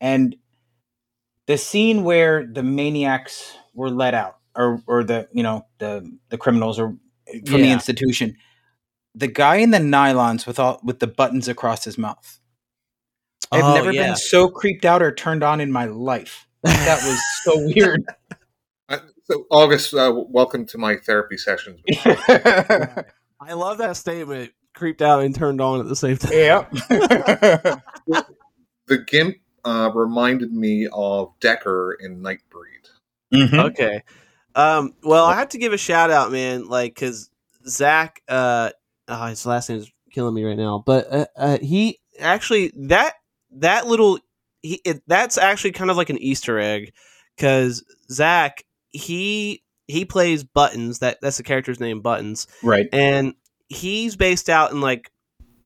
and 0.00 0.36
the 1.46 1.58
scene 1.58 2.04
where 2.04 2.46
the 2.46 2.62
maniacs 2.62 3.56
were 3.74 3.90
let 3.90 4.14
out, 4.14 4.36
or 4.54 4.82
or 4.86 5.04
the 5.04 5.28
you 5.32 5.42
know 5.42 5.66
the 5.78 6.10
the 6.28 6.38
criminals 6.38 6.78
or 6.78 6.96
from 7.46 7.62
the 7.62 7.70
institution, 7.72 8.36
the 9.14 9.28
guy 9.28 9.56
in 9.56 9.70
the 9.70 9.78
nylons 9.78 10.46
with 10.46 10.58
all 10.58 10.80
with 10.84 10.98
the 11.00 11.06
buttons 11.06 11.48
across 11.48 11.84
his 11.84 11.96
mouth. 11.98 12.38
I've 13.50 13.64
Oh, 13.64 13.74
never 13.74 13.92
yeah. 13.92 14.08
been 14.08 14.16
so 14.16 14.48
creeped 14.48 14.84
out 14.84 15.02
or 15.02 15.12
turned 15.14 15.42
on 15.42 15.60
in 15.60 15.70
my 15.72 15.84
life. 15.84 16.46
That 16.62 17.02
was 17.04 17.20
so 17.44 17.52
weird. 17.74 18.02
Uh, 18.88 18.98
so, 19.24 19.44
August, 19.50 19.92
uh, 19.94 20.12
welcome 20.28 20.64
to 20.66 20.78
my 20.78 20.96
therapy 20.96 21.36
sessions. 21.36 21.80
I 23.48 23.54
love 23.54 23.78
that 23.78 23.96
statement. 23.96 24.52
Creeped 24.74 25.02
out 25.02 25.22
and 25.22 25.34
turned 25.34 25.60
on 25.60 25.80
at 25.80 25.88
the 25.88 25.96
same 25.96 26.16
time. 26.16 26.32
yep. 26.32 26.72
The 28.88 28.98
gimp 28.98 29.36
uh, 29.64 29.90
reminded 29.94 30.52
me 30.52 30.88
of 30.92 31.32
Decker 31.40 31.96
in 32.00 32.20
Nightbreed. 32.20 32.88
Mhm. 33.32 33.70
Okay. 33.70 34.02
Um, 34.54 34.94
well, 35.02 35.24
I 35.24 35.36
have 35.36 35.50
to 35.50 35.58
give 35.58 35.72
a 35.72 35.78
shout 35.78 36.10
out, 36.10 36.32
man, 36.32 36.66
like 36.68 36.94
because 36.94 37.30
Zach, 37.66 38.22
uh, 38.28 38.70
oh, 39.08 39.26
his 39.26 39.46
last 39.46 39.68
name 39.70 39.78
is 39.78 39.90
killing 40.10 40.34
me 40.34 40.44
right 40.44 40.56
now, 40.58 40.82
but 40.84 41.12
uh, 41.12 41.26
uh, 41.36 41.58
he 41.58 42.00
actually 42.18 42.72
that 42.76 43.14
that 43.52 43.86
little 43.86 44.18
he 44.62 44.80
it, 44.84 45.02
that's 45.06 45.38
actually 45.38 45.72
kind 45.72 45.90
of 45.90 45.96
like 45.96 46.10
an 46.10 46.18
Easter 46.18 46.58
egg 46.58 46.92
because 47.36 47.84
Zach 48.10 48.64
he 48.90 49.62
he 49.92 50.04
plays 50.04 50.42
Buttons 50.44 50.98
that 51.00 51.18
that's 51.20 51.36
the 51.36 51.42
character's 51.42 51.80
name 51.80 52.00
Buttons 52.00 52.46
Right. 52.62 52.88
and 52.92 53.34
he's 53.68 54.16
based 54.16 54.48
out 54.50 54.72
in 54.72 54.80
like 54.80 55.10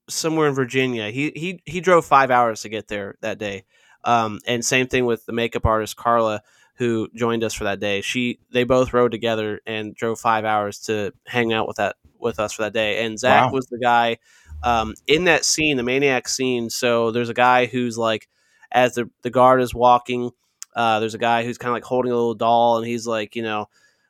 somewhere 0.08 0.48
in 0.48 0.54
Virginia. 0.54 1.10
He 1.10 1.32
he 1.34 1.60
he 1.64 1.80
drove 1.80 2.04
five 2.04 2.30
hours 2.30 2.62
to 2.62 2.68
get 2.68 2.88
there 2.88 3.16
that 3.22 3.38
day. 3.38 3.64
Um, 4.04 4.38
and 4.46 4.64
same 4.64 4.86
thing 4.86 5.04
with 5.04 5.26
the 5.26 5.32
makeup 5.32 5.66
artist 5.66 5.96
Carla, 5.96 6.42
who 6.76 7.08
joined 7.14 7.42
us 7.42 7.54
for 7.54 7.64
that 7.64 7.80
day. 7.80 8.00
She 8.02 8.38
they 8.52 8.64
both 8.64 8.92
rode 8.92 9.10
together 9.10 9.60
and 9.66 9.94
drove 9.96 10.20
five 10.20 10.44
hours 10.44 10.78
to 10.82 11.12
hang 11.26 11.52
out 11.52 11.66
with 11.66 11.78
that 11.78 11.96
with 12.18 12.38
us 12.38 12.52
for 12.52 12.62
that 12.62 12.72
day. 12.72 13.04
And 13.04 13.18
Zach 13.18 13.46
Wow. 13.46 13.52
was 13.52 13.66
the 13.66 13.78
guy 13.78 14.18
um, 14.62 14.94
in 15.06 15.24
that 15.24 15.44
scene, 15.44 15.76
the 15.76 15.82
maniac 15.82 16.28
scene. 16.28 16.70
So 16.70 17.10
there's 17.10 17.28
a 17.28 17.34
guy 17.34 17.66
who's 17.66 17.98
like, 17.98 18.28
as 18.70 18.94
the 18.94 19.10
the 19.22 19.30
guard 19.30 19.60
is 19.60 19.74
walking, 19.74 20.30
uh, 20.74 21.00
there's 21.00 21.14
a 21.14 21.18
guy 21.18 21.44
who's 21.44 21.58
kind 21.58 21.70
of 21.70 21.74
like 21.74 21.84
holding 21.84 22.12
a 22.12 22.14
little 22.14 22.34
doll, 22.34 22.78
and 22.78 22.86
he's 22.86 23.06
like, 23.06 23.34
you 23.34 23.42
know, 23.42 23.66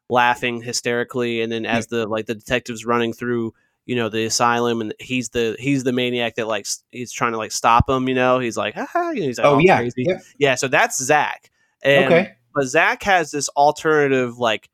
laughing 0.09 0.63
hysterically. 0.63 1.41
And 1.43 1.51
then 1.51 1.67
as 1.67 1.89
the 1.89 2.07
like 2.07 2.27
the 2.27 2.35
detective's 2.35 2.85
running 2.85 3.13
through 3.13 3.55
you 3.87 3.95
know 3.95 4.09
the 4.09 4.25
asylum 4.25 4.81
and 4.81 4.93
he's 4.99 5.29
the 5.29 5.55
he's 5.61 5.85
the 5.85 5.93
maniac 5.93 6.35
that 6.35 6.49
like 6.49 6.63
s- 6.67 6.83
he's 6.91 7.13
trying 7.13 7.31
to 7.31 7.39
like 7.39 7.53
stop 7.53 7.89
him 7.89 8.09
you 8.09 8.17
know 8.17 8.41
he's 8.41 8.57
like 8.57 8.75
Haha, 8.75 9.11
you 9.11 9.21
know, 9.21 9.27
he's 9.29 9.39
like 9.39 9.47
Oh 9.47 9.55
all 9.55 9.61
yeah. 9.63 9.77
crazy. 9.79 10.05
yeah. 10.09 10.19
yeah 10.39 10.55
so 10.57 10.67
that's 10.67 11.01
zach 11.01 11.51
and, 11.85 12.07
Okay. 12.07 12.33
but 12.53 12.67
zach 12.67 13.05
has 13.05 13.31
this 13.31 13.49
alternative 13.51 14.39
like 14.39 14.69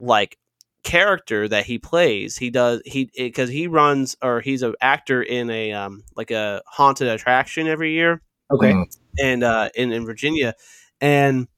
like 0.00 0.38
character 0.82 1.46
that 1.48 1.66
he 1.66 1.78
plays 1.78 2.38
he 2.38 2.48
does 2.48 2.80
he 2.86 3.10
because 3.14 3.50
he 3.50 3.66
runs 3.66 4.16
or 4.22 4.40
he's 4.40 4.62
an 4.62 4.74
actor 4.80 5.22
in 5.22 5.50
a 5.50 5.72
um 5.72 6.02
like 6.16 6.30
a 6.30 6.62
haunted 6.66 7.08
attraction 7.08 7.66
every 7.66 7.92
year 7.92 8.22
Okay. 8.50 8.72
Mm. 8.72 8.96
and 9.20 9.42
uh 9.44 9.68
in, 9.74 9.92
in 9.92 10.06
virginia 10.06 10.54
and 11.02 11.48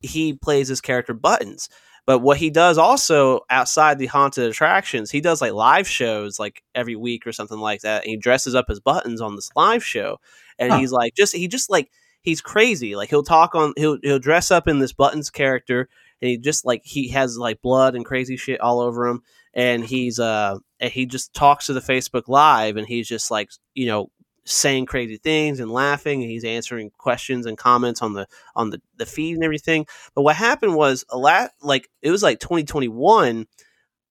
he 0.00 0.32
plays 0.32 0.68
his 0.68 0.80
character 0.80 1.12
buttons 1.12 1.68
but 2.06 2.18
what 2.20 2.36
he 2.38 2.50
does 2.50 2.78
also 2.78 3.40
outside 3.50 3.98
the 3.98 4.06
haunted 4.06 4.48
attractions 4.50 5.10
he 5.10 5.20
does 5.20 5.40
like 5.40 5.52
live 5.52 5.88
shows 5.88 6.38
like 6.38 6.62
every 6.74 6.96
week 6.96 7.26
or 7.26 7.32
something 7.32 7.58
like 7.58 7.80
that 7.82 8.02
and 8.02 8.10
he 8.10 8.16
dresses 8.16 8.54
up 8.54 8.66
as 8.68 8.80
buttons 8.80 9.20
on 9.20 9.36
this 9.36 9.50
live 9.56 9.84
show 9.84 10.18
and 10.58 10.72
Huh. 10.72 10.78
he's 10.78 10.92
like 10.92 11.14
just 11.14 11.34
he 11.34 11.48
just 11.48 11.70
like 11.70 11.90
he's 12.22 12.40
crazy 12.40 12.96
like 12.96 13.10
he'll 13.10 13.22
talk 13.22 13.54
on 13.54 13.72
he'll 13.76 13.98
he'll 14.02 14.18
dress 14.18 14.50
up 14.50 14.66
in 14.68 14.78
this 14.78 14.92
buttons 14.92 15.30
character 15.30 15.88
and 16.22 16.30
he 16.30 16.38
just 16.38 16.64
like 16.64 16.82
he 16.84 17.08
has 17.08 17.36
like 17.38 17.60
blood 17.62 17.94
and 17.94 18.04
crazy 18.04 18.36
shit 18.36 18.60
all 18.60 18.80
over 18.80 19.06
him 19.06 19.22
and 19.52 19.84
he's 19.84 20.18
uh 20.18 20.56
and 20.80 20.90
he 20.92 21.06
just 21.06 21.32
talks 21.34 21.66
to 21.66 21.72
the 21.72 21.80
facebook 21.80 22.24
live 22.28 22.76
and 22.76 22.86
he's 22.86 23.06
just 23.08 23.30
like 23.30 23.50
you 23.74 23.86
know 23.86 24.10
saying 24.46 24.86
crazy 24.86 25.16
things 25.16 25.58
and 25.60 25.70
laughing 25.70 26.22
and 26.22 26.30
he's 26.30 26.44
answering 26.44 26.90
questions 26.98 27.46
and 27.46 27.56
comments 27.56 28.02
on 28.02 28.12
the 28.12 28.26
on 28.54 28.70
the, 28.70 28.80
the 28.96 29.06
feed 29.06 29.34
and 29.34 29.44
everything. 29.44 29.86
But 30.14 30.22
what 30.22 30.36
happened 30.36 30.74
was 30.74 31.04
a 31.10 31.16
lot 31.18 31.50
like 31.62 31.88
it 32.02 32.10
was 32.10 32.22
like 32.22 32.40
2021 32.40 33.46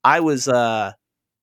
i 0.03 0.19
was 0.19 0.47
uh 0.47 0.91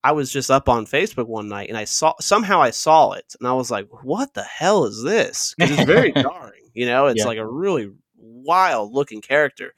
i 0.04 0.12
was 0.12 0.30
just 0.32 0.50
up 0.50 0.68
on 0.68 0.86
facebook 0.86 1.26
one 1.28 1.48
night 1.48 1.68
and 1.68 1.78
i 1.78 1.84
saw 1.84 2.14
somehow 2.20 2.60
i 2.60 2.70
saw 2.70 3.12
it 3.12 3.34
and 3.38 3.48
i 3.48 3.52
was 3.52 3.70
like 3.70 3.86
what 4.02 4.34
the 4.34 4.42
hell 4.42 4.84
is 4.84 5.02
this? 5.02 5.54
It's 5.58 5.84
very 5.84 6.12
jarring 6.22 6.70
you 6.74 6.86
know? 6.86 7.06
It's 7.06 7.20
Yeah. 7.20 7.26
like 7.26 7.38
a 7.38 7.46
really 7.46 7.90
wild 8.16 8.92
looking 8.92 9.20
character. 9.22 9.72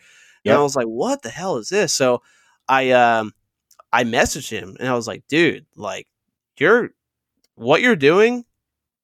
And 0.45 0.55
i 0.55 0.63
was 0.63 0.75
like 0.77 0.87
what 0.87 1.23
the 1.23 1.31
hell 1.31 1.57
is 1.59 1.69
this? 1.69 1.93
So 1.93 2.23
i 2.69 2.91
um 2.91 3.33
i 3.93 4.05
messaged 4.05 4.51
him 4.51 4.77
and 4.81 4.89
i 4.89 4.95
was 4.95 5.07
like 5.07 5.23
dude 5.29 5.67
like 5.77 6.07
you're 6.59 6.91
what 7.57 7.83
you're 7.83 7.97
doing 7.97 8.45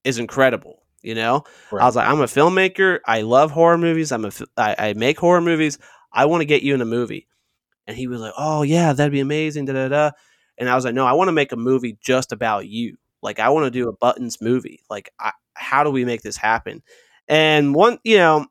is 0.08 0.18
incredible 0.18 0.82
you 1.02 1.14
know 1.14 1.44
Right. 1.70 1.82
I 1.82 1.86
was 1.86 1.96
like, 1.96 2.08
I'm 2.08 2.20
a 2.20 2.24
filmmaker. 2.24 2.98
I 3.06 3.20
love 3.22 3.52
horror 3.52 3.78
movies. 3.78 4.10
I'm 4.10 4.24
a, 4.24 4.32
I, 4.56 4.74
I 4.78 4.92
make 4.94 5.18
horror 5.18 5.40
movies. 5.40 5.78
I 6.12 6.24
want 6.26 6.40
to 6.40 6.44
get 6.46 6.62
you 6.62 6.74
in 6.74 6.80
a 6.80 6.86
movie. 6.86 7.28
And 7.86 7.96
he 7.96 8.06
was 8.06 8.20
like, 8.20 8.34
Oh 8.36 8.62
yeah, 8.62 8.92
that'd 8.92 9.12
be 9.12 9.20
amazing. 9.20 9.66
Da 9.66 9.72
da 9.72 9.88
da. 9.88 10.10
And 10.58 10.68
I 10.68 10.74
was 10.74 10.84
like, 10.84 10.94
No, 10.94 11.06
I 11.06 11.12
want 11.12 11.28
to 11.28 11.32
make 11.32 11.52
a 11.52 11.56
movie 11.56 11.98
just 12.00 12.32
about 12.32 12.68
you. 12.68 12.96
Like, 13.22 13.40
I 13.40 13.48
want 13.50 13.66
to 13.66 13.70
do 13.70 13.88
a 13.88 13.92
buttons 13.92 14.40
movie. 14.40 14.80
Like, 14.90 15.10
I, 15.18 15.32
how 15.54 15.84
do 15.84 15.90
we 15.90 16.04
make 16.04 16.22
this 16.22 16.36
happen? 16.36 16.82
And 17.28 17.74
one, 17.74 17.98
you 18.04 18.16
know, 18.18 18.46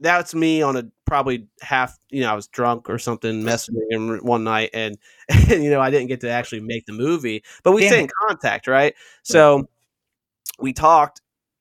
that's 0.00 0.34
me 0.34 0.62
on 0.62 0.76
a 0.76 0.84
probably 1.06 1.48
half. 1.60 1.96
You 2.10 2.22
know, 2.22 2.30
I 2.30 2.34
was 2.34 2.48
drunk 2.48 2.88
or 2.88 2.98
something, 2.98 3.42
messaging 3.42 3.90
him 3.90 4.18
one 4.18 4.44
night, 4.44 4.70
and, 4.74 4.96
and 5.28 5.48
you 5.64 5.70
know, 5.70 5.80
I 5.80 5.90
didn't 5.90 6.08
get 6.08 6.20
to 6.22 6.30
actually 6.30 6.60
make 6.60 6.86
the 6.86 6.92
movie, 6.92 7.42
but 7.64 7.72
we 7.72 7.82
Damn 7.82 7.90
stayed 7.90 8.00
in 8.02 8.10
contact, 8.28 8.66
right? 8.66 8.94
So 9.22 9.68
we 10.58 10.72
talked. 10.72 11.20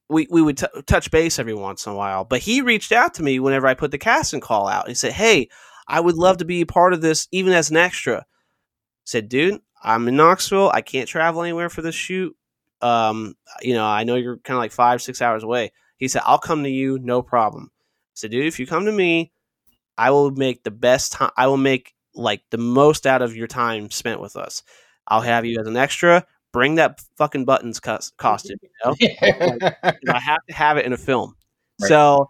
We 0.10 0.28
we 0.30 0.42
would 0.42 0.58
t- 0.58 0.68
touch 0.86 1.12
base 1.12 1.40
every 1.40 1.54
once 1.54 1.86
in 1.86 1.92
a 1.92 1.96
while, 1.96 2.24
but 2.24 2.40
he 2.40 2.62
reached 2.62 2.92
out 2.92 3.14
to 3.16 3.24
me 3.24 3.40
whenever 3.40 3.68
I 3.68 3.74
put 3.74 3.92
the 3.92 3.98
casting 3.98 4.40
call 4.40 4.68
out. 4.68 4.88
He 4.88 4.94
said, 4.96 5.14
"Hey, 5.14 5.50
I 5.88 6.00
would 6.00 6.16
love 6.16 6.38
to 6.38 6.46
be 6.46 6.62
a 6.62 6.66
part 6.66 6.94
of 6.94 7.02
this, 7.02 7.28
even 7.32 7.54
as 7.54 7.70
an 7.70 7.78
extra." 7.78 8.20
I 8.20 8.24
said, 9.06 9.30
"Dude, 9.30 9.62
I'm 9.84 10.08
in 10.08 10.16
Knoxville. 10.18 10.72
I 10.74 10.82
can't 10.82 11.10
travel 11.10 11.42
anywhere 11.44 11.70
for 11.70 11.82
this 11.82 11.96
shoot. 11.96 12.36
Um, 12.82 13.36
you 13.62 13.74
know, 13.74 13.86
I 13.86 14.04
know 14.04 14.16
you're 14.16 14.38
kind 14.40 14.58
of 14.58 14.62
like 14.62 14.72
five, 14.72 15.02
six 15.02 15.22
hours 15.22 15.44
away." 15.44 15.72
He 15.98 16.08
said, 16.08 16.24
"I'll 16.26 16.40
come 16.40 16.64
to 16.64 16.70
you, 16.70 17.00
no 17.00 17.22
problem." 17.22 17.72
I 17.74 18.16
said, 18.16 18.32
"Dude, 18.32 18.46
if 18.48 18.60
you 18.60 18.68
come 18.68 18.86
to 18.86 18.92
me, 18.92 19.32
I 19.98 20.12
will 20.12 20.32
make 20.32 20.64
the 20.64 20.72
best 20.72 21.12
time. 21.14 21.32
I 21.38 21.48
will 21.48 21.58
make 21.58 21.94
like 22.14 22.44
the 22.52 22.58
most 22.58 23.06
out 23.08 23.22
of 23.22 23.36
your 23.36 23.48
time 23.48 23.92
spent 23.92 24.22
with 24.22 24.36
us. 24.36 24.64
I'll 25.08 25.22
have 25.22 25.46
you 25.46 25.60
as 25.60 25.68
an 25.68 25.78
extra. 25.78 26.26
Bring 26.54 26.76
that 26.76 27.00
fucking 27.18 27.46
buttons 27.46 27.80
cos- 27.80 28.12
costume. 28.18 28.58
You 28.62 28.70
know, 28.86 28.96
'Cause 28.96 30.10
I 30.10 30.20
have 30.20 30.40
to 30.48 30.54
have 30.54 30.78
it 30.78 30.86
in 30.86 30.94
a 30.94 30.98
film. 30.98 31.36
Right. 31.82 31.88
So, 31.90 32.30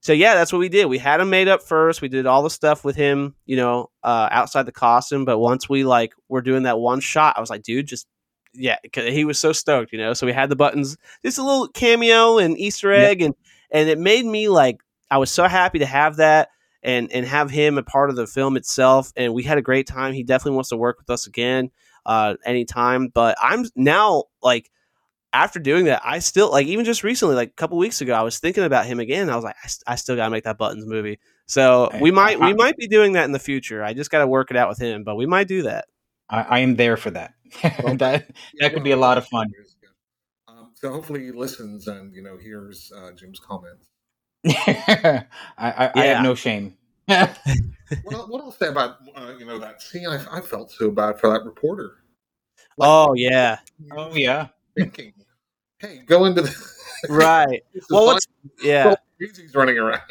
so 0.00 0.12
yeah, 0.12 0.34
that's 0.34 0.52
what 0.52 0.60
we 0.60 0.68
did. 0.68 0.86
We 0.86 0.98
had 0.98 1.20
him 1.20 1.30
made 1.30 1.48
up 1.48 1.62
first. 1.62 2.02
We 2.02 2.08
did 2.08 2.26
all 2.26 2.42
the 2.42 2.50
stuff 2.50 2.84
with 2.84 2.96
him, 2.96 3.34
you 3.46 3.56
know, 3.56 3.90
uh, 4.04 4.28
outside 4.30 4.64
the 4.64 4.72
costume. 4.72 5.24
But 5.24 5.38
once 5.38 5.68
we 5.68 5.84
like 5.84 6.12
were 6.28 6.42
doing 6.42 6.64
that 6.64 6.78
one 6.78 7.00
shot, 7.00 7.36
I 7.36 7.40
was 7.40 7.50
like, 7.50 7.62
dude, 7.62 7.86
just 7.86 8.06
yeah, 8.54 8.78
he 8.94 9.24
was 9.24 9.38
so 9.38 9.52
stoked, 9.52 9.92
you 9.92 9.98
know. 9.98 10.14
So 10.14 10.26
we 10.26 10.32
had 10.32 10.48
the 10.48 10.56
buttons, 10.56 10.96
just 11.24 11.38
a 11.38 11.42
little 11.44 11.68
cameo 11.68 12.38
and 12.38 12.58
Easter 12.58 12.92
Yeah. 12.92 13.08
egg, 13.08 13.22
and 13.22 13.34
and 13.70 13.88
it 13.88 13.98
made 13.98 14.24
me 14.26 14.48
like 14.48 14.78
I 15.10 15.18
was 15.18 15.30
so 15.30 15.48
happy 15.48 15.80
to 15.80 15.86
have 15.86 16.16
that 16.16 16.48
and 16.82 17.10
and 17.12 17.26
have 17.26 17.50
him 17.50 17.78
a 17.78 17.82
part 17.82 18.10
of 18.10 18.16
the 18.16 18.26
film 18.26 18.56
itself. 18.56 19.12
And 19.16 19.34
we 19.34 19.42
had 19.42 19.58
a 19.58 19.62
great 19.62 19.86
time. 19.86 20.14
He 20.14 20.22
definitely 20.22 20.56
wants 20.56 20.70
to 20.70 20.76
work 20.76 20.98
with 20.98 21.10
us 21.10 21.26
again 21.26 21.70
uh, 22.06 22.36
anytime. 22.44 23.08
But 23.08 23.36
I'm 23.42 23.66
now 23.74 24.24
like 24.42 24.70
after 25.32 25.58
doing 25.58 25.84
that, 25.86 26.00
I 26.04 26.20
still 26.20 26.50
like 26.50 26.66
even 26.66 26.84
just 26.84 27.04
recently, 27.04 27.34
like 27.34 27.50
a 27.50 27.54
couple 27.54 27.76
weeks 27.76 28.00
ago, 28.00 28.14
I 28.14 28.22
was 28.22 28.38
thinking 28.38 28.64
about 28.64 28.86
him 28.86 29.00
again. 29.00 29.28
I 29.28 29.36
was 29.36 29.44
like, 29.44 29.56
I, 29.62 29.66
st- 29.66 29.84
I 29.86 29.96
still 29.96 30.16
gotta 30.16 30.30
make 30.30 30.44
that 30.44 30.56
buttons 30.56 30.86
movie. 30.86 31.18
So 31.46 31.90
Hey, 31.92 32.00
we 32.00 32.10
might 32.10 32.40
we 32.40 32.54
might 32.54 32.76
be 32.76 32.88
doing 32.88 33.12
that 33.12 33.24
in 33.24 33.32
the 33.32 33.38
future. 33.38 33.84
I 33.84 33.92
just 33.92 34.10
gotta 34.10 34.26
work 34.26 34.50
it 34.50 34.56
out 34.56 34.68
with 34.68 34.78
him, 34.78 35.04
but 35.04 35.16
we 35.16 35.26
might 35.26 35.48
do 35.48 35.62
that. 35.62 35.86
I, 36.28 36.42
I 36.42 36.58
am 36.60 36.76
there 36.76 36.96
for 36.96 37.10
that. 37.10 37.34
that 37.62 38.30
that 38.60 38.72
could 38.72 38.84
be 38.84 38.92
a 38.92 38.96
lot 38.96 39.18
of 39.18 39.26
fun. 39.26 39.52
Um, 40.48 40.70
so 40.74 40.90
hopefully 40.90 41.24
he 41.24 41.32
listens 41.32 41.86
and 41.86 42.14
you 42.14 42.22
know 42.22 42.38
hears 42.38 42.92
uh, 42.96 43.12
Jim's 43.12 43.40
comments. 43.40 43.88
I, 44.46 45.26
I, 45.58 45.90
I 45.94 46.04
have 46.06 46.22
no 46.22 46.34
shame. 46.34 46.76
What, 47.06 48.14
el- 48.14 48.28
what 48.28 48.42
else 48.42 48.58
say 48.58 48.68
about 48.68 48.96
uh, 49.14 49.34
you 49.38 49.46
know 49.46 49.58
that 49.58 49.80
scene? 49.80 50.06
I, 50.06 50.24
I 50.30 50.40
felt 50.40 50.70
so 50.70 50.90
bad 50.90 51.20
for 51.20 51.30
that 51.30 51.44
reporter. 51.44 51.98
Oh 52.78 53.14
yeah, 53.14 53.58
oh 53.92 54.14
yeah. 54.14 54.48
thinking, 54.76 55.12
hey, 55.78 56.02
go 56.06 56.24
into 56.24 56.42
the 56.42 56.54
right. 57.08 57.62
Well, 57.90 58.06
what's 58.06 58.26
yeah. 58.62 58.94
He's 59.18 59.54
running 59.54 59.78
around. 59.78 60.02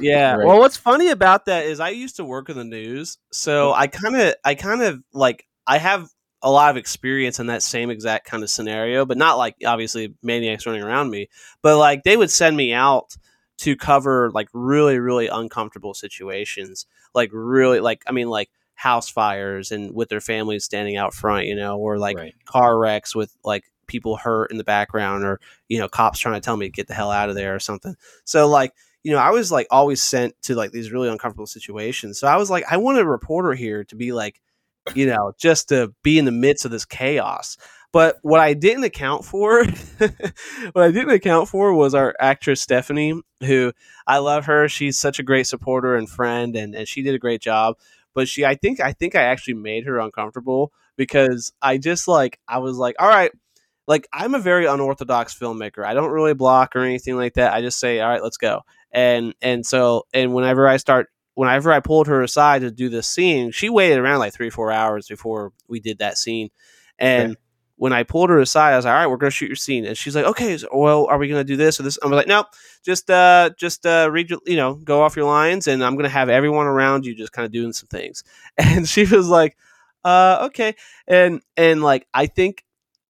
Yeah. 0.00 0.36
Right. 0.36 0.46
Well, 0.46 0.58
what's 0.58 0.76
funny 0.76 1.08
about 1.08 1.46
that 1.46 1.64
is 1.64 1.80
I 1.80 1.90
used 1.90 2.16
to 2.16 2.24
work 2.24 2.48
in 2.48 2.56
the 2.56 2.64
news, 2.64 3.18
so 3.32 3.72
I 3.72 3.86
kind 3.86 4.16
of, 4.16 4.34
I 4.44 4.54
kind 4.54 4.82
of 4.82 5.02
like, 5.12 5.46
I 5.66 5.78
have 5.78 6.10
a 6.42 6.50
lot 6.50 6.70
of 6.70 6.76
experience 6.76 7.40
in 7.40 7.46
that 7.46 7.62
same 7.62 7.88
exact 7.88 8.26
kind 8.26 8.42
of 8.42 8.50
scenario, 8.50 9.06
but 9.06 9.16
not 9.16 9.38
like 9.38 9.56
obviously 9.64 10.14
maniacs 10.22 10.66
running 10.66 10.82
around 10.82 11.10
me, 11.10 11.28
but 11.62 11.78
like 11.78 12.02
they 12.02 12.16
would 12.16 12.30
send 12.30 12.56
me 12.56 12.74
out 12.74 13.16
to 13.64 13.76
cover 13.76 14.30
like 14.32 14.48
really, 14.52 14.98
really 14.98 15.26
uncomfortable 15.28 15.94
situations, 15.94 16.84
like 17.14 17.30
really, 17.32 17.80
like 17.80 18.02
I 18.06 18.12
mean, 18.12 18.28
like 18.28 18.50
house 18.74 19.08
fires 19.08 19.72
and 19.72 19.94
with 19.94 20.10
their 20.10 20.20
families 20.20 20.64
standing 20.64 20.98
out 20.98 21.14
front, 21.14 21.46
you 21.46 21.56
know, 21.56 21.78
or 21.78 21.96
like 21.96 22.18
right. 22.18 22.34
car 22.44 22.78
wrecks 22.78 23.14
with 23.14 23.34
like 23.42 23.64
people 23.86 24.18
hurt 24.18 24.50
in 24.50 24.58
the 24.58 24.64
background 24.64 25.24
or 25.24 25.40
you 25.68 25.78
know 25.78 25.88
cops 25.88 26.18
trying 26.18 26.34
to 26.34 26.44
tell 26.44 26.58
me 26.58 26.66
to 26.66 26.72
get 26.72 26.88
the 26.88 26.94
hell 26.94 27.10
out 27.10 27.30
of 27.30 27.36
there 27.36 27.54
or 27.54 27.58
something. 27.58 27.96
So 28.24 28.48
like 28.48 28.74
you 29.02 29.12
know 29.12 29.18
i 29.18 29.30
was 29.30 29.52
like 29.52 29.66
always 29.70 30.02
sent 30.02 30.34
to 30.42 30.54
like 30.54 30.72
these 30.72 30.92
really 30.92 31.08
uncomfortable 31.08 31.46
situations. 31.46 32.18
So 32.18 32.26
i 32.26 32.36
was 32.36 32.50
like 32.50 32.64
i 32.70 32.76
want 32.76 32.98
a 32.98 33.06
reporter 33.06 33.54
here 33.54 33.84
to 33.84 33.96
be 33.96 34.12
like 34.12 34.42
you 34.94 35.06
know 35.06 35.32
just 35.38 35.70
to 35.70 35.94
be 36.02 36.18
in 36.18 36.26
the 36.26 36.32
midst 36.32 36.66
of 36.66 36.70
this 36.70 36.84
chaos 36.84 37.56
but 37.94 38.18
what 38.22 38.40
i 38.40 38.52
didn't 38.52 38.84
account 38.84 39.24
for 39.24 39.64
what 40.72 40.84
i 40.84 40.90
didn't 40.90 41.10
account 41.10 41.48
for 41.48 41.72
was 41.72 41.94
our 41.94 42.14
actress 42.20 42.60
stephanie 42.60 43.18
who 43.40 43.72
i 44.06 44.18
love 44.18 44.46
her 44.46 44.68
she's 44.68 44.98
such 44.98 45.18
a 45.18 45.22
great 45.22 45.46
supporter 45.46 45.96
and 45.96 46.10
friend 46.10 46.56
and, 46.56 46.74
and 46.74 46.88
she 46.88 47.00
did 47.02 47.14
a 47.14 47.18
great 47.18 47.40
job 47.40 47.76
but 48.12 48.28
she 48.28 48.44
i 48.44 48.54
think 48.54 48.80
i 48.80 48.92
think 48.92 49.14
i 49.14 49.22
actually 49.22 49.54
made 49.54 49.86
her 49.86 49.98
uncomfortable 50.00 50.72
because 50.96 51.52
i 51.62 51.78
just 51.78 52.08
like 52.08 52.38
i 52.48 52.58
was 52.58 52.76
like 52.76 52.96
all 52.98 53.08
right 53.08 53.30
like 53.86 54.08
I'm 54.12 54.34
a 54.34 54.38
very 54.38 54.66
unorthodox 54.66 55.38
filmmaker. 55.38 55.84
I 55.84 55.94
don't 55.94 56.10
really 56.10 56.34
block 56.34 56.74
or 56.74 56.80
anything 56.80 57.16
like 57.16 57.34
that. 57.34 57.52
I 57.52 57.60
just 57.60 57.78
say, 57.78 58.00
"All 58.00 58.08
right, 58.08 58.22
let's 58.22 58.38
go." 58.38 58.62
And 58.92 59.34
and 59.42 59.66
so 59.66 60.04
and 60.14 60.32
whenever 60.34 60.66
I 60.66 60.78
start 60.78 61.08
whenever 61.34 61.72
I 61.72 61.80
pulled 61.80 62.06
her 62.06 62.22
aside 62.22 62.62
to 62.62 62.70
do 62.70 62.88
this 62.88 63.08
scene, 63.08 63.50
she 63.50 63.68
waited 63.68 63.98
around 63.98 64.20
like 64.20 64.32
3-4 64.32 64.72
hours 64.72 65.08
before 65.08 65.52
we 65.68 65.80
did 65.80 65.98
that 65.98 66.16
scene. 66.16 66.50
And 66.98 67.32
Okay. 67.32 67.40
When 67.76 67.92
I 67.92 68.02
pulled 68.02 68.30
her 68.30 68.38
aside, 68.38 68.72
I 68.72 68.76
was 68.76 68.84
like, 68.84 68.92
"All 68.92 68.98
right, 68.98 69.06
we're 69.06 69.16
going 69.16 69.30
to 69.30 69.36
shoot 69.36 69.48
your 69.48 69.56
scene." 69.56 69.84
And 69.84 69.96
she's 69.96 70.14
like, 70.14 70.24
"Okay, 70.26 70.56
so, 70.56 70.68
well, 70.72 71.06
are 71.06 71.18
we 71.18 71.28
going 71.28 71.40
to 71.40 71.44
do 71.44 71.56
this 71.56 71.80
or 71.80 71.82
this?" 71.82 71.98
I'm 72.02 72.10
like, 72.10 72.26
"No, 72.26 72.44
just 72.84 73.10
uh 73.10 73.50
just 73.58 73.86
uh 73.86 74.08
read 74.12 74.30
your, 74.30 74.40
you 74.46 74.56
know, 74.56 74.74
go 74.74 75.02
off 75.02 75.16
your 75.16 75.26
lines 75.26 75.66
and 75.66 75.84
I'm 75.84 75.94
going 75.94 76.04
to 76.04 76.08
have 76.10 76.28
everyone 76.28 76.66
around 76.66 77.04
you 77.06 77.14
just 77.14 77.32
kind 77.32 77.46
of 77.46 77.52
doing 77.52 77.72
some 77.72 77.88
things." 77.88 78.24
And 78.58 78.88
she 78.88 79.04
was 79.04 79.28
like, 79.28 79.56
"Uh 80.04 80.46
okay." 80.46 80.74
And 81.06 81.42
and 81.56 81.82
like 81.82 82.06
I 82.14 82.26
think 82.26 82.64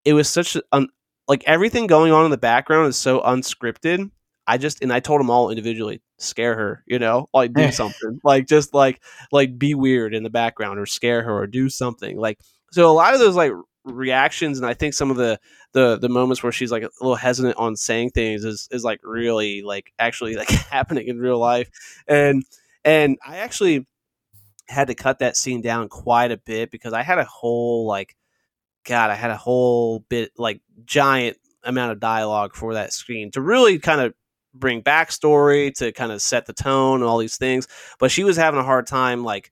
it 0.05 0.15
was 0.15 0.29
such 0.29 0.57
an 0.73 0.89
like 1.29 1.45
everything 1.47 1.87
going 1.87 2.13
on 2.13 2.25
in 2.25 2.31
the 2.31 2.37
background 2.39 2.89
is 2.89 2.97
so 2.97 3.21
unscripted. 3.21 4.11
I 4.47 4.59
just 4.59 4.83
and 4.83 4.93
I 4.93 5.01
told 5.01 5.21
them 5.21 5.31
all 5.31 5.51
individually, 5.51 6.03
scare 6.19 6.55
her, 6.55 6.85
you 6.87 6.99
know, 6.99 7.29
like 7.33 7.55
do 7.55 7.71
something, 7.73 8.21
like 8.25 8.47
just 8.47 8.75
like 8.75 9.01
like 9.33 9.59
be 9.59 9.75
weird 9.75 10.15
in 10.15 10.23
the 10.23 10.31
background 10.31 10.79
or 10.79 10.87
scare 10.87 11.23
her 11.23 11.33
or 11.33 11.47
do 11.47 11.69
something. 11.69 12.19
Like 12.19 12.39
so, 12.73 12.91
a 12.91 12.93
lot 12.93 13.15
of 13.15 13.21
those 13.21 13.37
like 13.37 13.53
reactions 13.85 14.59
and 14.59 14.67
I 14.67 14.75
think 14.75 14.95
some 14.95 15.11
of 15.11 15.17
the 15.17 15.39
the 15.73 15.99
the 15.99 16.09
moments 16.09 16.43
where 16.43 16.53
she's 16.53 16.73
like 16.73 16.83
a 16.83 16.91
little 17.01 17.17
hesitant 17.17 17.57
on 17.57 17.77
saying 17.77 18.11
things 18.11 18.45
is 18.45 18.69
is 18.71 18.85
like 18.85 19.01
really 19.03 19.63
like 19.63 19.93
actually 19.99 20.37
like 20.37 20.49
happening 20.71 21.09
in 21.09 21.19
real 21.19 21.39
life, 21.39 21.71
and 22.09 22.45
and 22.85 23.19
I 23.27 23.39
actually 23.39 23.87
had 24.69 24.89
to 24.89 24.95
cut 24.95 25.19
that 25.19 25.37
scene 25.37 25.61
down 25.61 25.89
quite 25.89 26.31
a 26.33 26.39
bit 26.39 26.71
because 26.71 26.93
I 26.93 27.03
had 27.03 27.19
a 27.19 27.25
whole 27.25 27.87
like 27.87 28.17
God, 28.85 29.11
I 29.11 29.15
had 29.15 29.31
a 29.31 29.37
whole 29.37 30.01
bit 30.09 30.33
like 30.37 30.61
giant 30.85 31.39
amount 31.65 31.93
of 31.93 32.01
dialogue 32.01 32.55
for 32.55 32.75
that 32.75 32.93
screen 32.93 33.31
to 33.33 33.41
really 33.41 33.79
kind 33.79 34.01
of 34.01 34.15
bring 34.55 34.83
backstory 34.83 35.75
to 35.75 35.93
kind 35.93 36.13
of 36.13 36.23
set 36.23 36.47
the 36.47 36.53
tone 36.53 37.01
and 37.01 37.05
all 37.09 37.19
these 37.19 37.37
things. 37.37 37.67
But 37.99 38.11
she 38.11 38.25
was 38.25 38.37
having 38.37 38.61
a 38.61 38.65
hard 38.65 38.87
time 38.87 39.25
like 39.25 39.51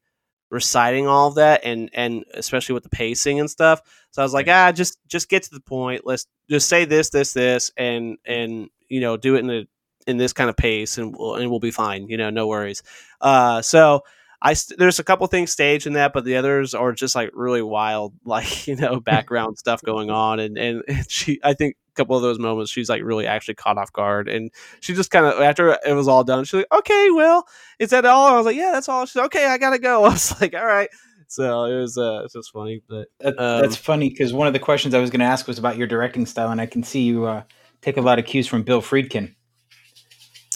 reciting 0.52 1.06
all 1.08 1.28
of 1.28 1.36
that 1.36 1.62
and 1.64 1.88
and 1.94 2.24
especially 2.34 2.74
with 2.74 2.82
the 2.82 2.90
pacing 2.90 3.40
and 3.40 3.50
stuff. 3.50 3.80
So 4.10 4.20
I 4.22 4.24
was 4.24 4.34
like, 4.34 4.46
ah, 4.48 4.70
just 4.70 4.98
just 5.08 5.28
get 5.28 5.42
to 5.44 5.50
the 5.50 5.60
point. 5.60 6.02
Let's 6.04 6.26
just 6.48 6.68
say 6.68 6.84
this, 6.84 7.10
this, 7.10 7.32
this, 7.32 7.72
and 7.76 8.18
and 8.26 8.68
you 8.88 9.00
know 9.00 9.16
do 9.16 9.34
it 9.34 9.40
in 9.40 9.50
a 9.50 9.66
in 10.06 10.18
this 10.18 10.32
kind 10.34 10.50
of 10.50 10.56
pace, 10.56 10.98
and 10.98 11.16
we'll 11.16 11.36
and 11.36 11.50
we'll 11.50 11.58
be 11.58 11.70
fine. 11.70 12.08
You 12.08 12.18
know, 12.18 12.30
no 12.30 12.46
worries. 12.46 12.82
Uh, 13.20 13.62
so 13.62 14.02
I 14.42 14.52
st- 14.52 14.78
there's 14.78 14.98
a 14.98 15.04
couple 15.04 15.26
things 15.26 15.50
staged 15.50 15.86
in 15.86 15.94
that, 15.94 16.12
but 16.12 16.24
the 16.24 16.36
others 16.36 16.74
are 16.74 16.92
just 16.92 17.14
like 17.14 17.30
really 17.32 17.62
wild, 17.62 18.12
like 18.24 18.68
you 18.68 18.76
know 18.76 19.00
background 19.12 19.58
stuff 19.58 19.80
going 19.82 20.10
on, 20.10 20.38
and, 20.38 20.58
and 20.58 20.84
she 21.08 21.40
I 21.42 21.54
think 21.54 21.76
couple 21.94 22.16
of 22.16 22.22
those 22.22 22.38
moments 22.38 22.70
she's 22.70 22.88
like 22.88 23.02
really 23.02 23.26
actually 23.26 23.54
caught 23.54 23.78
off 23.78 23.92
guard, 23.92 24.28
and 24.28 24.50
she 24.80 24.94
just 24.94 25.10
kind 25.10 25.26
of 25.26 25.40
after 25.40 25.78
it 25.86 25.94
was 25.94 26.08
all 26.08 26.24
done, 26.24 26.44
she's 26.44 26.54
like, 26.58 26.72
okay, 26.72 27.10
well, 27.10 27.46
is 27.78 27.90
that 27.90 28.04
all? 28.04 28.26
And 28.26 28.34
I 28.34 28.38
was 28.38 28.46
like, 28.46 28.56
yeah, 28.56 28.72
that's 28.72 28.88
all. 28.88 29.06
She's 29.06 29.16
like, 29.16 29.26
okay, 29.26 29.46
I 29.46 29.58
gotta 29.58 29.78
go. 29.78 30.04
I 30.04 30.10
was 30.10 30.40
like, 30.40 30.54
all 30.54 30.66
right. 30.66 30.88
So 31.28 31.64
it 31.64 31.80
was 31.80 31.96
uh, 31.96 32.22
it's 32.24 32.34
just 32.34 32.52
funny, 32.52 32.82
but 32.88 33.08
Um, 33.24 33.62
that's 33.62 33.76
funny 33.76 34.10
because 34.10 34.34
one 34.34 34.46
of 34.46 34.52
the 34.52 34.58
questions 34.58 34.92
I 34.92 34.98
was 35.00 35.08
going 35.08 35.20
to 35.20 35.26
ask 35.26 35.48
was 35.48 35.58
about 35.58 35.78
your 35.78 35.86
directing 35.86 36.26
style, 36.26 36.50
and 36.50 36.60
I 36.60 36.66
can 36.66 36.82
see 36.82 37.04
you 37.04 37.24
uh, 37.24 37.44
take 37.80 37.96
a 37.96 38.02
lot 38.02 38.18
of 38.18 38.26
cues 38.26 38.46
from 38.46 38.64
Bill 38.64 38.82
Friedkin. 38.82 39.34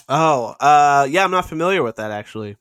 oh, 0.07 0.55
uh, 0.59 1.07
yeah, 1.09 1.23
I'm 1.23 1.31
not 1.31 1.49
familiar 1.49 1.81
with 1.81 1.95
that 1.95 2.11
actually. 2.11 2.57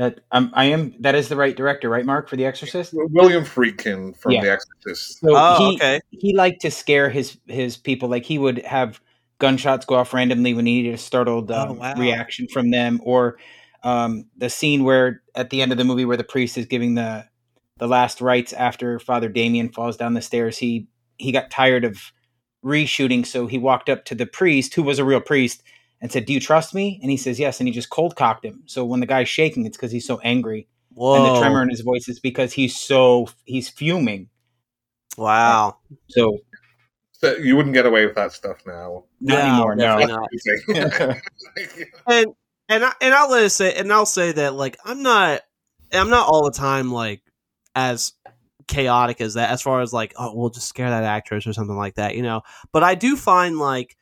That 0.00 0.20
um, 0.32 0.50
I 0.54 0.64
am. 0.64 0.94
That 1.00 1.14
is 1.14 1.28
the 1.28 1.36
right 1.36 1.54
director, 1.54 1.90
right, 1.90 2.06
Mark, 2.06 2.26
for 2.26 2.36
The 2.36 2.46
Exorcist. 2.46 2.94
William 2.94 3.44
Friedkin 3.44 4.16
from 4.16 4.32
Yeah. 4.32 4.40
The 4.40 4.52
Exorcist. 4.52 5.20
So 5.20 5.36
Oh, 5.36 5.58
he, 5.58 5.74
okay. 5.76 6.00
He 6.08 6.34
liked 6.34 6.62
to 6.62 6.70
scare 6.70 7.10
his 7.10 7.36
his 7.46 7.76
people. 7.76 8.08
Like 8.08 8.24
he 8.24 8.38
would 8.38 8.64
have 8.64 8.98
gunshots 9.40 9.84
go 9.84 9.96
off 9.96 10.14
randomly 10.14 10.54
when 10.54 10.64
he 10.64 10.76
needed 10.80 10.94
a 10.94 10.96
startled 10.96 11.50
Oh, 11.50 11.72
um, 11.72 11.76
wow. 11.76 11.92
reaction 11.98 12.48
from 12.48 12.70
them, 12.70 13.02
or 13.04 13.36
um, 13.82 14.24
the 14.38 14.48
scene 14.48 14.84
where 14.84 15.20
at 15.34 15.50
the 15.50 15.60
end 15.60 15.70
of 15.70 15.76
the 15.76 15.84
movie 15.84 16.06
where 16.06 16.16
the 16.16 16.24
priest 16.24 16.56
is 16.56 16.64
giving 16.64 16.94
the 16.94 17.26
the 17.76 17.86
last 17.86 18.22
rites 18.22 18.54
after 18.54 18.98
Father 18.98 19.28
Damien 19.28 19.68
falls 19.68 19.98
down 19.98 20.14
the 20.14 20.22
stairs. 20.22 20.56
He 20.56 20.88
he 21.18 21.30
got 21.30 21.50
tired 21.50 21.84
of 21.84 22.10
reshooting, 22.64 23.26
so 23.26 23.46
he 23.46 23.58
walked 23.58 23.90
up 23.90 24.06
to 24.06 24.14
the 24.14 24.24
priest, 24.24 24.72
who 24.72 24.82
was 24.82 24.98
a 24.98 25.04
real 25.04 25.20
priest, 25.20 25.62
and 26.00 26.10
said, 26.10 26.24
"Do 26.26 26.32
you 26.32 26.40
trust 26.40 26.74
me?" 26.74 26.98
And 27.02 27.10
he 27.10 27.16
says, 27.16 27.38
"Yes." 27.38 27.60
And 27.60 27.68
he 27.68 27.72
just 27.74 27.90
cold 27.90 28.16
cocked 28.16 28.44
him. 28.44 28.62
So 28.66 28.84
when 28.84 29.00
the 29.00 29.06
guy's 29.06 29.28
shaking, 29.28 29.66
it's 29.66 29.76
because 29.76 29.92
he's 29.92 30.06
so 30.06 30.18
angry, 30.20 30.68
Whoa. 30.94 31.14
and 31.16 31.36
the 31.36 31.40
tremor 31.40 31.62
in 31.62 31.68
his 31.70 31.80
voice 31.82 32.08
is 32.08 32.18
because 32.20 32.52
he's 32.52 32.76
so 32.76 33.28
he's 33.44 33.68
fuming. 33.68 34.28
wow. 35.16 35.76
So 36.08 36.38
So 37.12 37.36
you 37.36 37.56
wouldn't 37.56 37.74
get 37.74 37.84
away 37.86 38.06
with 38.06 38.14
that 38.16 38.32
stuff 38.32 38.58
now. 38.66 39.04
not 39.20 39.38
No, 39.38 39.40
anymore. 39.40 39.74
No. 39.76 39.98
definitely 39.98 40.80
not. 41.04 41.16
and 42.06 42.26
and 42.68 42.84
I, 42.84 42.92
and 43.00 43.14
I'll 43.14 43.30
let 43.30 43.44
it 43.44 43.50
say 43.50 43.74
and 43.74 43.92
I'll 43.92 44.06
say 44.06 44.32
that 44.32 44.54
like 44.54 44.78
I'm 44.84 45.02
not 45.02 45.42
I'm 45.92 46.08
not 46.08 46.28
all 46.28 46.44
the 46.44 46.56
time 46.56 46.90
like 46.92 47.20
as 47.74 48.12
chaotic 48.68 49.20
as 49.20 49.34
that 49.34 49.50
as 49.50 49.60
far 49.60 49.80
as 49.80 49.92
like 49.92 50.14
oh 50.16 50.34
we'll 50.34 50.48
just 50.50 50.68
scare 50.68 50.90
that 50.90 51.02
actress 51.02 51.44
or 51.46 51.52
something 51.52 51.76
like 51.76 51.96
that 51.96 52.14
you 52.14 52.22
know 52.22 52.40
but 52.72 52.84
I 52.84 52.94
do 52.94 53.16
find 53.16 53.58
like 53.58 53.96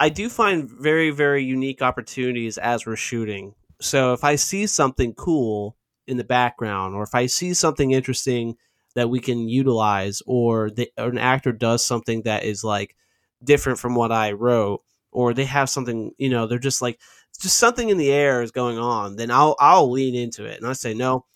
I 0.00 0.08
do 0.08 0.30
find 0.30 0.68
very 0.68 1.10
very 1.10 1.44
unique 1.44 1.82
opportunities 1.82 2.56
as 2.56 2.86
we're 2.86 2.96
shooting. 2.96 3.54
So 3.80 4.14
if 4.14 4.24
I 4.24 4.36
see 4.36 4.66
something 4.66 5.12
cool 5.14 5.76
in 6.06 6.16
the 6.16 6.24
background 6.24 6.94
or 6.94 7.02
if 7.02 7.14
I 7.14 7.26
see 7.26 7.52
something 7.54 7.92
interesting 7.92 8.56
that 8.94 9.10
we 9.10 9.20
can 9.20 9.48
utilize 9.48 10.22
or, 10.26 10.70
the, 10.70 10.90
or 10.98 11.08
an 11.08 11.18
actor 11.18 11.52
does 11.52 11.84
something 11.84 12.22
that 12.22 12.44
is 12.44 12.64
like 12.64 12.96
different 13.44 13.78
from 13.78 13.94
what 13.94 14.10
I 14.10 14.32
wrote 14.32 14.82
or 15.12 15.32
they 15.34 15.44
have 15.44 15.70
something 15.70 16.12
you 16.18 16.30
know 16.30 16.46
they're 16.46 16.58
just 16.58 16.82
like 16.82 16.98
just 17.40 17.58
something 17.58 17.88
in 17.90 17.98
the 17.98 18.10
air 18.10 18.42
is 18.42 18.50
going 18.50 18.78
on 18.78 19.16
then 19.16 19.30
I'll 19.30 19.54
I'll 19.58 19.90
lean 19.90 20.14
into 20.14 20.46
it. 20.46 20.58
And 20.58 20.66
I 20.66 20.72
say 20.72 20.94
no 20.94 21.26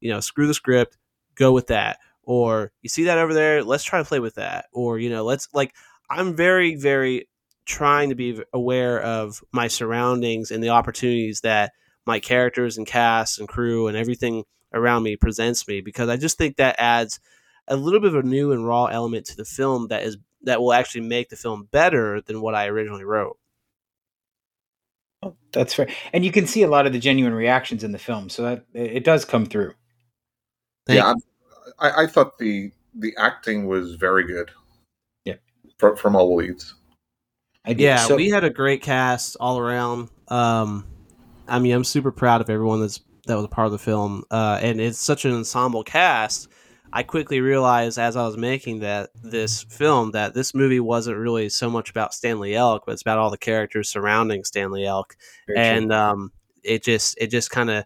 you 0.00 0.10
know 0.10 0.20
screw 0.20 0.46
the 0.46 0.54
script 0.54 0.96
go 1.34 1.52
with 1.52 1.66
that. 1.66 1.98
Or 2.22 2.72
you 2.80 2.88
see 2.88 3.04
that 3.04 3.18
over 3.18 3.34
there? 3.34 3.62
Let's 3.62 3.84
try 3.84 3.98
to 3.98 4.08
play 4.08 4.18
with 4.18 4.36
that. 4.36 4.66
Or 4.72 4.98
you 4.98 5.10
know 5.10 5.24
let's 5.24 5.48
like 5.52 5.74
I'm 6.08 6.34
very 6.34 6.74
very 6.74 7.28
trying 7.66 8.10
to 8.10 8.14
be 8.14 8.42
aware 8.52 9.00
of 9.00 9.42
my 9.52 9.68
surroundings 9.68 10.50
and 10.50 10.62
the 10.62 10.68
opportunities 10.68 11.40
that 11.40 11.72
my 12.06 12.20
characters 12.20 12.76
and 12.76 12.86
cast 12.86 13.38
and 13.38 13.48
crew 13.48 13.88
and 13.88 13.96
everything 13.96 14.44
around 14.72 15.02
me 15.02 15.16
presents 15.16 15.66
me 15.66 15.80
because 15.80 16.08
I 16.08 16.16
just 16.16 16.36
think 16.36 16.56
that 16.56 16.76
adds 16.78 17.20
a 17.68 17.76
little 17.76 18.00
bit 18.00 18.14
of 18.14 18.24
a 18.24 18.28
new 18.28 18.52
and 18.52 18.66
raw 18.66 18.86
element 18.86 19.26
to 19.26 19.36
the 19.36 19.44
film 19.44 19.88
that 19.88 20.02
is 20.02 20.18
that 20.42 20.60
will 20.60 20.74
actually 20.74 21.00
make 21.02 21.30
the 21.30 21.36
film 21.36 21.68
better 21.70 22.20
than 22.20 22.42
what 22.42 22.54
I 22.54 22.66
originally 22.66 23.04
wrote. 23.04 23.38
Oh, 25.22 25.34
That's 25.52 25.72
fair, 25.72 25.88
and 26.12 26.24
you 26.24 26.30
can 26.30 26.46
see 26.46 26.62
a 26.62 26.68
lot 26.68 26.86
of 26.86 26.92
the 26.92 26.98
genuine 26.98 27.32
reactions 27.32 27.82
in 27.82 27.92
the 27.92 27.98
film, 27.98 28.28
so 28.28 28.42
that 28.42 28.64
it 28.74 29.04
does 29.04 29.24
come 29.24 29.46
through. 29.46 29.72
Thank 30.86 30.98
yeah, 30.98 31.14
I, 31.78 32.02
I 32.02 32.06
thought 32.06 32.38
the 32.38 32.72
the 32.94 33.14
acting 33.16 33.66
was 33.66 33.94
very 33.94 34.26
good. 34.26 34.50
Yeah. 35.24 35.36
from, 35.78 35.96
from 35.96 36.14
all 36.14 36.28
the 36.28 36.34
leads. 36.34 36.74
I 37.64 37.70
did. 37.72 37.80
Yeah, 37.80 37.96
So- 37.98 38.16
we 38.16 38.28
had 38.30 38.44
a 38.44 38.50
great 38.50 38.82
cast 38.82 39.36
all 39.40 39.58
around. 39.58 40.08
Um, 40.28 40.86
I 41.48 41.58
mean, 41.58 41.72
I'm 41.72 41.84
super 41.84 42.10
proud 42.10 42.40
of 42.40 42.50
everyone 42.50 42.80
that's 42.80 43.00
that 43.26 43.36
was 43.36 43.44
a 43.44 43.48
part 43.48 43.66
of 43.66 43.72
the 43.72 43.78
film, 43.78 44.24
uh, 44.30 44.58
and 44.60 44.80
it's 44.80 44.98
such 44.98 45.24
an 45.24 45.32
ensemble 45.32 45.82
cast. 45.82 46.48
I 46.92 47.02
quickly 47.02 47.40
realized 47.40 47.98
as 47.98 48.16
I 48.16 48.24
was 48.26 48.36
making 48.36 48.80
that 48.80 49.10
this 49.22 49.62
film 49.64 50.12
that 50.12 50.34
this 50.34 50.54
movie 50.54 50.78
wasn't 50.78 51.16
really 51.16 51.48
so 51.48 51.68
much 51.70 51.90
about 51.90 52.12
Stanley 52.14 52.54
Elk, 52.54 52.84
but 52.86 52.92
it's 52.92 53.02
about 53.02 53.18
all 53.18 53.30
the 53.30 53.38
characters 53.38 53.88
surrounding 53.88 54.44
Stanley 54.44 54.84
Elk, 54.86 55.16
and 55.56 55.92
um, 55.92 56.32
it 56.62 56.82
just 56.84 57.16
it 57.18 57.28
just 57.28 57.50
kind 57.50 57.70
of 57.70 57.84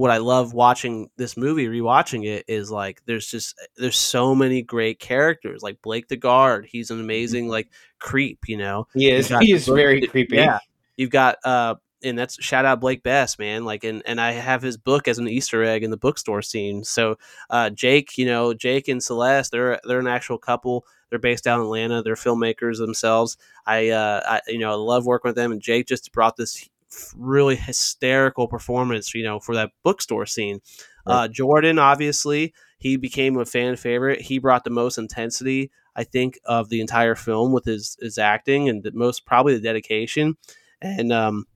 what 0.00 0.10
I 0.10 0.16
love 0.16 0.54
watching 0.54 1.10
this 1.18 1.36
movie, 1.36 1.66
rewatching 1.66 2.24
it, 2.24 2.46
is 2.48 2.70
like 2.70 3.02
there's 3.04 3.26
just 3.26 3.54
there's 3.76 3.98
so 3.98 4.34
many 4.34 4.62
great 4.62 4.98
characters. 4.98 5.62
Like 5.62 5.82
Blake 5.82 6.08
the 6.08 6.16
guard, 6.16 6.64
he's 6.64 6.90
an 6.90 7.00
amazing 7.00 7.48
like 7.48 7.68
creep, 7.98 8.38
you 8.48 8.56
know. 8.56 8.88
he 8.94 9.10
is 9.10 9.28
got 9.28 9.42
he 9.42 9.52
is 9.52 9.66
very 9.66 10.06
creepy. 10.06 10.36
Yeah, 10.36 10.58
you've 10.96 11.10
got 11.10 11.36
uh, 11.44 11.74
and 12.02 12.18
that's 12.18 12.42
shout 12.42 12.64
out 12.64 12.80
Blake 12.80 13.02
Best, 13.02 13.38
man. 13.38 13.66
Like, 13.66 13.84
and 13.84 14.02
and 14.06 14.18
I 14.18 14.32
have 14.32 14.62
his 14.62 14.78
book 14.78 15.06
as 15.06 15.18
an 15.18 15.28
Easter 15.28 15.62
egg 15.64 15.82
in 15.82 15.90
the 15.90 15.98
bookstore 15.98 16.40
scene. 16.40 16.82
So, 16.82 17.18
uh, 17.50 17.68
Jake, 17.68 18.16
you 18.16 18.24
know, 18.24 18.54
Jake 18.54 18.88
and 18.88 19.02
Celeste, 19.02 19.52
they're 19.52 19.80
they're 19.84 20.00
an 20.00 20.06
actual 20.06 20.38
couple. 20.38 20.86
They're 21.10 21.18
based 21.18 21.46
out 21.46 21.58
in 21.58 21.66
Atlanta. 21.66 22.02
They're 22.02 22.14
filmmakers 22.14 22.78
themselves. 22.78 23.36
I, 23.66 23.90
uh, 23.90 24.22
I 24.24 24.40
you 24.50 24.60
know, 24.60 24.70
I 24.70 24.76
love 24.76 25.04
working 25.04 25.28
with 25.28 25.36
them. 25.36 25.52
And 25.52 25.60
Jake 25.60 25.86
just 25.86 26.10
brought 26.10 26.36
this 26.36 26.69
really 27.16 27.56
hysterical 27.56 28.48
performance, 28.48 29.14
you 29.14 29.22
know, 29.22 29.40
for 29.40 29.54
that 29.54 29.70
bookstore 29.82 30.26
scene. 30.26 30.60
Uh, 31.06 31.28
Jordan, 31.28 31.78
obviously, 31.78 32.54
he 32.78 32.96
became 32.96 33.36
a 33.36 33.44
fan 33.44 33.76
favorite. 33.76 34.20
He 34.20 34.38
brought 34.38 34.64
the 34.64 34.70
most 34.70 34.98
intensity, 34.98 35.70
I 35.96 36.04
think, 36.04 36.38
of 36.44 36.68
the 36.68 36.80
entire 36.80 37.14
film 37.14 37.52
with 37.52 37.64
his 37.64 37.96
his 38.00 38.18
acting 38.18 38.68
and 38.68 38.82
the 38.82 38.92
most 38.92 39.26
probably 39.26 39.54
the 39.54 39.60
dedication. 39.60 40.36
And 40.80 41.12
um, 41.12 41.46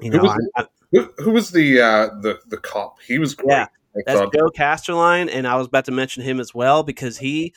you 0.00 0.10
Who 0.10 0.18
know, 0.18 0.22
was 0.24 0.50
I, 0.56 0.66
Who, 0.94 1.12
who 1.18 1.30
was 1.32 1.50
the 1.50 1.80
uh, 1.80 2.06
the 2.20 2.38
the 2.46 2.56
cop? 2.56 3.00
He 3.02 3.18
was 3.18 3.34
great. 3.34 3.50
Yeah, 3.50 3.66
that's. 4.06 4.20
Joe 4.32 4.50
Casterline, 4.56 5.28
and 5.32 5.46
I 5.46 5.56
was 5.56 5.66
about 5.66 5.86
to 5.86 5.92
mention 5.92 6.22
him 6.22 6.38
as 6.38 6.54
well 6.54 6.84
because 6.84 7.18
he 7.18 7.52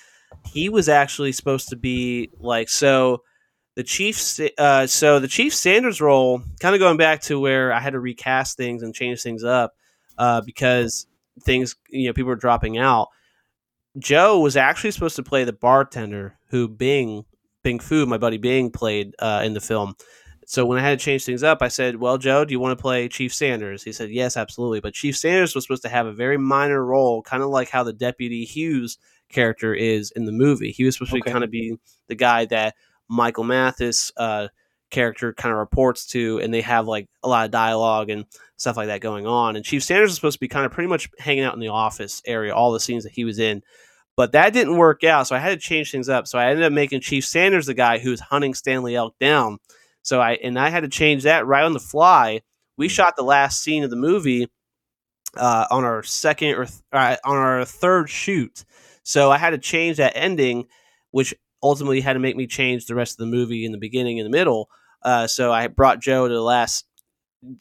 he 0.45 0.69
was 0.69 0.89
actually 0.89 1.31
supposed 1.31 1.69
to 1.69 1.75
be 1.75 2.31
like 2.39 2.67
so. 2.69 3.21
The 3.77 3.83
Chiefs, 3.83 4.41
uh, 4.57 4.87
so 4.87 5.19
the 5.19 5.27
Chief 5.27 5.53
Sanders 5.53 6.01
role, 6.01 6.41
kind 6.59 6.73
of 6.73 6.79
going 6.79 6.97
back 6.97 7.21
to 7.21 7.39
where 7.39 7.71
I 7.71 7.79
had 7.79 7.93
to 7.93 7.99
recast 7.99 8.57
things 8.57 8.81
and 8.81 8.91
change 8.91 9.21
things 9.21 9.43
up 9.43 9.75
uh, 10.17 10.41
because 10.41 11.05
things, 11.43 11.75
you 11.91 12.07
know, 12.07 12.13
people 12.13 12.29
were 12.29 12.35
dropping 12.35 12.79
out. 12.79 13.09
Joe 13.99 14.39
was 14.39 14.57
actually 14.57 14.89
supposed 14.89 15.15
to 15.17 15.21
play 15.23 15.43
the 15.43 15.53
bartender 15.53 16.39
who 16.49 16.67
Bing 16.67 17.25
Bing 17.61 17.79
Fu, 17.79 18.07
my 18.07 18.17
buddy 18.17 18.37
Bing, 18.37 18.71
played 18.71 19.13
uh, 19.19 19.43
in 19.45 19.53
the 19.53 19.61
film. 19.61 19.93
So 20.47 20.65
when 20.65 20.79
I 20.79 20.81
had 20.81 20.97
to 20.97 21.05
change 21.05 21.23
things 21.25 21.43
up, 21.43 21.61
I 21.61 21.67
said, 21.67 21.97
"Well, 21.97 22.17
Joe, 22.17 22.45
do 22.45 22.53
you 22.53 22.59
want 22.59 22.75
to 22.75 22.81
play 22.81 23.07
Chief 23.07 23.31
Sanders?" 23.31 23.83
He 23.83 23.91
said, 23.91 24.09
"Yes, 24.09 24.37
absolutely." 24.37 24.79
But 24.79 24.95
Chief 24.95 25.15
Sanders 25.15 25.53
was 25.53 25.65
supposed 25.65 25.83
to 25.83 25.89
have 25.89 26.07
a 26.07 26.13
very 26.13 26.37
minor 26.37 26.83
role, 26.83 27.21
kind 27.21 27.43
of 27.43 27.49
like 27.49 27.69
how 27.69 27.83
the 27.83 27.93
Deputy 27.93 28.43
Hughes 28.43 28.97
character 29.29 29.73
is 29.75 30.09
in 30.15 30.25
the 30.25 30.31
movie. 30.31 30.71
He 30.71 30.83
was 30.83 30.95
supposed 30.95 31.11
Okay. 31.13 31.21
to 31.21 31.31
kind 31.31 31.43
of 31.43 31.51
be 31.51 31.75
the 32.07 32.15
guy 32.15 32.45
that 32.45 32.73
Michael 33.09 33.43
Mathis 33.43 34.11
uh, 34.17 34.47
character 34.89 35.33
kind 35.33 35.51
of 35.51 35.59
reports 35.59 36.05
to, 36.07 36.39
and 36.39 36.53
they 36.53 36.61
have 36.61 36.87
like 36.87 37.07
a 37.23 37.27
lot 37.27 37.45
of 37.45 37.51
dialogue 37.51 38.09
and 38.09 38.25
stuff 38.57 38.77
like 38.77 38.87
that 38.87 39.01
going 39.01 39.25
on. 39.27 39.55
And 39.55 39.65
Chief 39.65 39.83
Sanders 39.83 40.11
is 40.11 40.15
supposed 40.15 40.37
to 40.37 40.39
be 40.39 40.47
kind 40.47 40.65
of 40.65 40.71
pretty 40.71 40.89
much 40.89 41.09
hanging 41.19 41.43
out 41.43 41.53
in 41.53 41.59
the 41.59 41.67
office 41.69 42.21
area, 42.25 42.53
all 42.53 42.71
the 42.71 42.79
scenes 42.79 43.03
that 43.03 43.13
he 43.13 43.25
was 43.25 43.39
in. 43.39 43.61
But 44.15 44.31
that 44.31 44.51
didn't 44.53 44.77
work 44.77 45.03
out, 45.03 45.27
so 45.27 45.35
I 45.35 45.39
had 45.39 45.49
to 45.49 45.57
change 45.57 45.91
things 45.91 46.09
up. 46.09 46.27
So 46.27 46.39
I 46.39 46.49
ended 46.49 46.65
up 46.65 46.73
making 46.73 47.01
Chief 47.01 47.23
Sanders 47.25 47.67
the 47.67 47.75
guy 47.75 47.99
who's 47.99 48.19
hunting 48.19 48.55
Stanley 48.55 48.95
Elk 48.95 49.15
down. 49.19 49.59
So 50.01 50.19
I 50.19 50.33
and 50.33 50.57
I 50.57 50.69
had 50.69 50.83
to 50.83 50.89
change 50.89 51.23
that 51.23 51.45
right 51.45 51.63
on 51.63 51.73
the 51.73 51.79
fly. 51.79 52.41
We 52.77 52.87
shot 52.87 53.15
the 53.15 53.23
last 53.23 53.61
scene 53.61 53.83
of 53.83 53.89
the 53.89 53.95
movie 53.95 54.47
uh, 55.35 55.67
on 55.69 55.83
our 55.83 56.01
second 56.01 56.55
or 56.55 56.65
th- 56.65 56.79
uh, 56.91 57.17
on 57.23 57.35
our 57.35 57.65
third 57.65 58.09
shoot. 58.09 58.65
So 59.03 59.31
I 59.31 59.37
had 59.37 59.51
to 59.51 59.57
change 59.57 59.97
that 59.97 60.13
ending, 60.15 60.65
which 61.11 61.35
ultimately 61.67 62.01
had 62.01 62.13
to 62.13 62.19
make 62.19 62.35
me 62.35 62.47
change 62.47 62.85
the 62.85 62.95
rest 62.95 63.13
of 63.13 63.17
the 63.17 63.31
movie 63.35 63.65
in 63.65 63.71
the 63.71 63.77
beginning 63.77 64.19
and 64.19 64.25
the 64.25 64.37
middle. 64.37 64.69
Uh, 65.03 65.27
so 65.27 65.51
I 65.51 65.67
brought 65.67 66.01
Joe 66.01 66.27
to 66.27 66.33
the 66.33 66.41
last, 66.41 66.85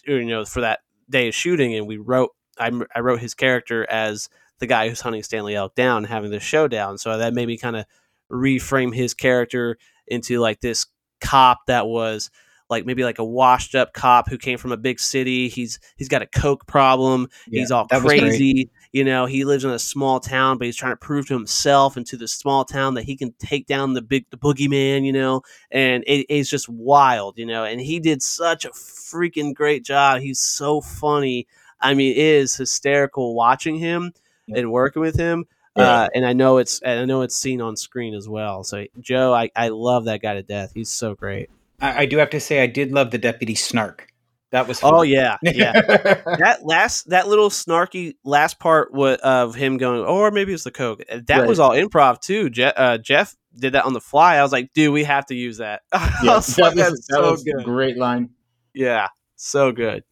you 0.07 0.25
know, 0.25 0.45
for 0.45 0.63
that 0.63 0.81
day 1.11 1.29
of 1.29 1.35
shooting, 1.35 1.75
and 1.75 1.87
we 1.87 1.97
wrote. 1.97 2.31
I, 2.59 2.71
I 2.95 3.01
wrote 3.01 3.21
his 3.21 3.35
character 3.35 3.87
as 3.91 4.31
the 4.61 4.67
guy 4.67 4.89
who's 4.89 5.03
hunting 5.03 5.23
Stanley 5.23 5.55
Elk 5.55 5.75
down, 5.75 6.05
having 6.05 6.31
the 6.31 6.41
showdown. 6.41 6.97
So 6.97 7.19
that 7.19 7.35
made 7.35 7.49
me 7.49 7.59
kind 7.59 7.77
of 7.77 7.85
reframe 8.33 8.95
his 8.95 9.13
character 9.13 9.77
into 10.07 10.39
like 10.41 10.61
this 10.61 10.87
cop 11.21 11.67
that 11.67 11.87
was 11.87 12.31
like 12.69 12.87
maybe 12.87 13.05
like 13.05 13.19
a 13.19 13.25
washed 13.25 13.75
up 13.75 13.93
cop 13.93 14.29
who 14.29 14.39
came 14.39 14.59
from 14.59 14.73
a 14.73 14.77
big 14.77 14.99
city. 14.99 15.49
He's 15.49 15.79
he's 15.97 16.09
got 16.09 16.23
a 16.23 16.27
coke 16.27 16.67
problem. 16.67 17.29
Yeah, 17.49 17.61
he's 17.61 17.71
all 17.71 17.87
crazy. 17.87 18.71
You 18.93 19.05
know, 19.05 19.27
he 19.27 19.45
lives 19.45 19.65
in 19.65 19.71
a 19.71 19.79
small 19.79 20.21
town, 20.21 20.59
but 20.59 20.67
he's 20.67 20.77
trying 20.77 20.93
to 20.93 20.97
prove 20.97 21.27
to 21.29 21.35
himself 21.35 21.97
and 21.97 22.07
to 22.07 22.17
the 22.17 22.29
small 22.29 22.65
town 22.65 22.95
that 22.95 23.05
he 23.05 23.17
can 23.17 23.33
take 23.39 23.67
down 23.67 23.95
the 23.95 24.03
big 24.03 24.27
the 24.31 24.37
boogeyman. 24.37 25.05
You 25.05 25.13
know, 25.13 25.43
and 25.71 26.03
it, 26.07 26.27
it's 26.29 26.49
just 26.51 26.69
wild. 26.69 27.39
You 27.39 27.47
know, 27.47 27.65
and 27.65 27.81
he 27.81 28.01
did 28.01 28.23
such 28.23 28.65
a 28.65 28.71
freaking 28.71 29.55
great 29.55 29.85
job. 29.85 30.21
He's 30.21 30.41
so 30.41 30.81
funny. 30.81 31.47
I 31.81 31.95
mean, 31.95 32.13
it 32.13 32.19
is 32.19 32.55
hysterical 32.57 33.35
watching 33.35 33.77
him 33.77 34.13
Yeah. 34.47 34.59
and 34.61 34.73
working 34.73 35.03
with 35.03 35.17
him. 35.17 35.47
Yeah. 35.77 35.83
Uh, 35.85 36.09
and 36.15 36.25
I 36.25 36.33
know 36.33 36.57
it's 36.57 36.81
and 36.81 37.01
I 37.01 37.05
know 37.05 37.21
it's 37.21 37.37
seen 37.37 37.61
on 37.61 37.77
screen 37.77 38.15
as 38.15 38.27
well. 38.29 38.65
So 38.65 38.87
Joe, 38.99 39.35
I, 39.35 39.51
I 39.55 39.69
love 39.69 40.07
that 40.07 40.23
guy 40.23 40.33
to 40.35 40.43
death. 40.43 40.73
He's 40.75 40.89
so 40.89 41.15
great. 41.15 41.51
I, 41.79 42.03
I 42.03 42.07
do 42.07 42.17
have 42.17 42.31
to 42.31 42.41
say 42.41 42.63
I 42.63 42.67
did 42.67 42.93
love 42.93 43.11
the 43.11 43.19
deputy 43.19 43.55
snark. 43.55 44.09
That 44.57 44.67
was 44.69 44.81
Oh 44.83 45.03
yeah, 45.03 45.37
yeah. 45.43 45.73
that 46.39 46.61
last 46.63 47.11
that 47.11 47.29
little 47.29 47.51
snarky 47.51 48.15
last 48.25 48.59
part 48.59 48.91
wa- 48.91 49.19
of 49.23 49.55
him 49.55 49.77
going, 49.77 50.01
or 50.01 50.31
maybe 50.31 50.55
it's 50.55 50.65
the 50.65 50.71
coke. 50.71 51.03
Uh, 51.13 51.21
That 51.27 51.41
Right. 51.41 51.49
was 51.49 51.59
all 51.61 51.73
improv 51.73 52.21
too. 52.23 52.49
Je- 52.49 52.65
uh, 52.75 52.97
Jeff 52.97 53.37
did 53.55 53.75
that 53.75 53.85
on 53.85 53.93
the 53.93 54.01
fly. 54.01 54.37
I 54.37 54.43
was 54.43 54.53
like, 54.53 54.73
dude, 54.73 54.95
we 54.95 55.05
have 55.05 55.27
to 55.27 55.35
use 55.35 55.59
that. 55.59 55.83
Yeah, 56.23 56.37
was 56.37 56.47
that 56.57 56.63
like, 56.63 56.75
was, 56.77 57.07
that 57.09 57.17
so 57.17 57.31
was 57.33 57.47
a 57.47 57.53
good. 57.53 57.65
great 57.67 57.99
line. 57.99 58.31
Yeah, 58.73 59.09
so 59.35 59.73
good. 59.73 60.05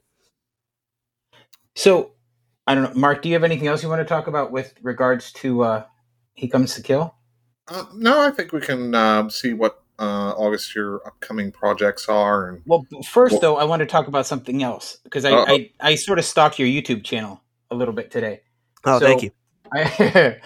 So 1.75 2.13
I 2.67 2.75
don't 2.75 2.85
know, 2.85 3.01
Mark. 3.01 3.23
Do 3.23 3.31
you 3.31 3.35
have 3.35 3.45
anything 3.45 3.67
else 3.69 3.83
you 3.83 3.89
want 3.89 4.01
to 4.01 4.05
talk 4.05 4.27
about 4.27 4.53
with 4.53 4.75
regards 4.83 5.33
to 5.35 5.63
uh, 5.63 5.85
He 6.35 6.49
Comes 6.49 6.75
to 6.75 6.83
Kill? 6.83 7.15
Uh, 7.67 7.85
no, 7.95 8.21
I 8.21 8.31
think 8.31 8.53
we 8.53 8.61
can 8.61 8.95
um, 8.95 9.31
see 9.31 9.55
what 9.55 9.83
uh, 9.99 10.33
August, 10.37 10.75
your 10.75 11.07
upcoming 11.07 11.53
projects 11.53 12.09
are. 12.09 12.49
And 12.49 12.63
Well, 12.67 12.85
first 13.07 13.33
Well- 13.33 13.41
though, 13.41 13.57
I 13.57 13.65
want 13.65 13.81
to 13.81 13.87
talk 13.87 14.09
about 14.09 14.27
something 14.27 14.63
else 14.63 14.99
because 15.05 15.25
I, 15.25 15.33
Uh-oh. 15.33 15.47
I 15.49 15.71
I 15.81 15.95
sort 15.95 16.19
of 16.19 16.25
stalked 16.25 16.59
your 16.59 16.69
YouTube 16.69 17.05
channel 17.05 17.43
a 17.71 17.75
little 17.75 17.95
bit 17.95 18.11
today. 18.11 18.41
Oh, 18.85 18.99
So- 18.99 19.07
thank 19.07 19.23
you. 19.23 19.31
I 19.75 20.37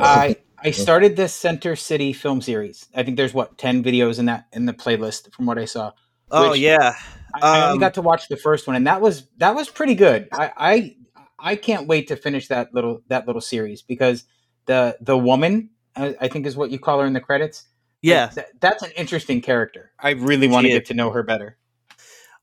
I 0.00 0.36
I 0.64 0.70
started 0.70 1.16
this 1.16 1.32
Center 1.34 1.76
City 1.76 2.12
film 2.12 2.40
series. 2.40 2.86
I 2.94 3.02
think 3.02 3.16
there's 3.16 3.34
what 3.34 3.58
ten 3.58 3.82
videos 3.82 4.18
in 4.18 4.26
that 4.26 4.46
in 4.52 4.66
the 4.66 4.72
playlist 4.72 5.32
from 5.34 5.46
what 5.46 5.58
I 5.58 5.64
saw. 5.66 5.92
Oh 6.30 6.52
yeah. 6.52 6.94
I, 7.34 7.40
I 7.40 7.62
only 7.64 7.72
Um, 7.74 7.78
got 7.80 7.94
to 7.94 8.02
watch 8.02 8.28
the 8.28 8.36
first 8.36 8.66
one, 8.66 8.76
and 8.76 8.86
that 8.86 9.00
was 9.00 9.24
that 9.38 9.54
was 9.54 9.68
pretty 9.68 9.94
good. 9.94 10.28
I, 10.32 10.52
I 10.56 10.96
I 11.38 11.56
can't 11.56 11.86
wait 11.86 12.08
to 12.08 12.16
finish 12.16 12.48
that 12.48 12.72
little 12.74 13.02
that 13.08 13.26
little 13.26 13.40
series 13.42 13.82
because 13.82 14.24
the 14.66 14.96
the 15.00 15.16
woman 15.16 15.70
I, 15.96 16.16
I 16.20 16.28
think 16.28 16.46
is 16.46 16.56
what 16.56 16.70
you 16.70 16.78
call 16.78 17.00
her 17.00 17.06
in 17.06 17.12
the 17.12 17.20
credits. 17.20 17.64
Yeah. 18.02 18.28
Th- 18.28 18.46
that's 18.60 18.82
an 18.82 18.90
interesting 18.96 19.40
character. 19.40 19.92
I 19.98 20.10
really 20.10 20.48
want 20.48 20.64
to 20.66 20.70
get 20.72 20.86
to 20.86 20.94
know 20.94 21.10
her 21.10 21.22
better. 21.22 21.56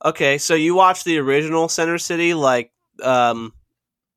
Okay, 0.03 0.38
so 0.38 0.53
you 0.56 0.76
watched 0.76 1.06
the 1.06 1.18
original 1.18 1.68
Center 1.70 1.97
City, 1.97 2.34
like 2.34 2.72
um, 3.01 3.53